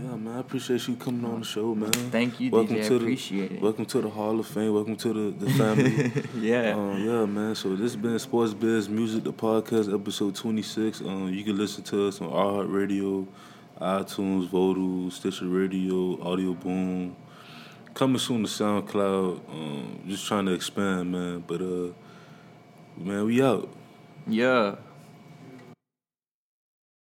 Yeah, 0.01 0.15
man, 0.17 0.35
I 0.35 0.39
appreciate 0.39 0.85
you 0.87 0.95
coming 0.97 1.23
on 1.23 1.39
the 1.39 1.45
show, 1.45 1.73
man. 1.73 1.91
Thank 1.91 2.39
you, 2.39 2.51
welcome 2.51 2.75
DJ. 2.75 2.85
I 2.85 2.87
to 2.89 2.95
appreciate 2.97 3.49
the, 3.49 3.55
it. 3.55 3.61
Welcome 3.61 3.85
to 3.85 4.01
the 4.01 4.09
Hall 4.09 4.37
of 4.39 4.47
Fame. 4.47 4.73
Welcome 4.73 4.97
to 4.97 5.13
the, 5.13 5.45
the 5.45 5.51
family. 5.51 6.11
yeah. 6.35 6.71
Um, 6.71 7.01
yeah, 7.01 7.25
man. 7.25 7.55
So 7.55 7.69
this 7.69 7.93
has 7.93 7.95
been 7.95 8.19
Sports 8.19 8.53
Biz 8.53 8.89
Music, 8.89 9.23
the 9.23 9.31
podcast, 9.31 9.93
episode 9.93 10.35
twenty 10.35 10.63
six. 10.63 10.99
Um, 10.99 11.31
you 11.31 11.43
can 11.45 11.55
listen 11.55 11.83
to 11.85 12.07
us 12.07 12.19
on 12.19 12.29
iHeartRadio, 12.29 12.73
Radio, 12.73 13.27
iTunes, 13.79 14.49
Vodoo, 14.49 15.09
Stitcher 15.11 15.45
Radio, 15.45 16.21
Audio 16.21 16.53
Boom. 16.55 17.15
Coming 17.93 18.19
soon 18.19 18.43
to 18.43 18.49
SoundCloud. 18.49 19.49
Um, 19.49 20.03
just 20.07 20.25
trying 20.27 20.47
to 20.47 20.53
expand, 20.53 21.11
man. 21.11 21.43
But 21.47 21.61
uh, 21.61 21.93
man, 22.99 23.25
we 23.25 23.41
out. 23.41 23.69
yeah. 24.27 24.75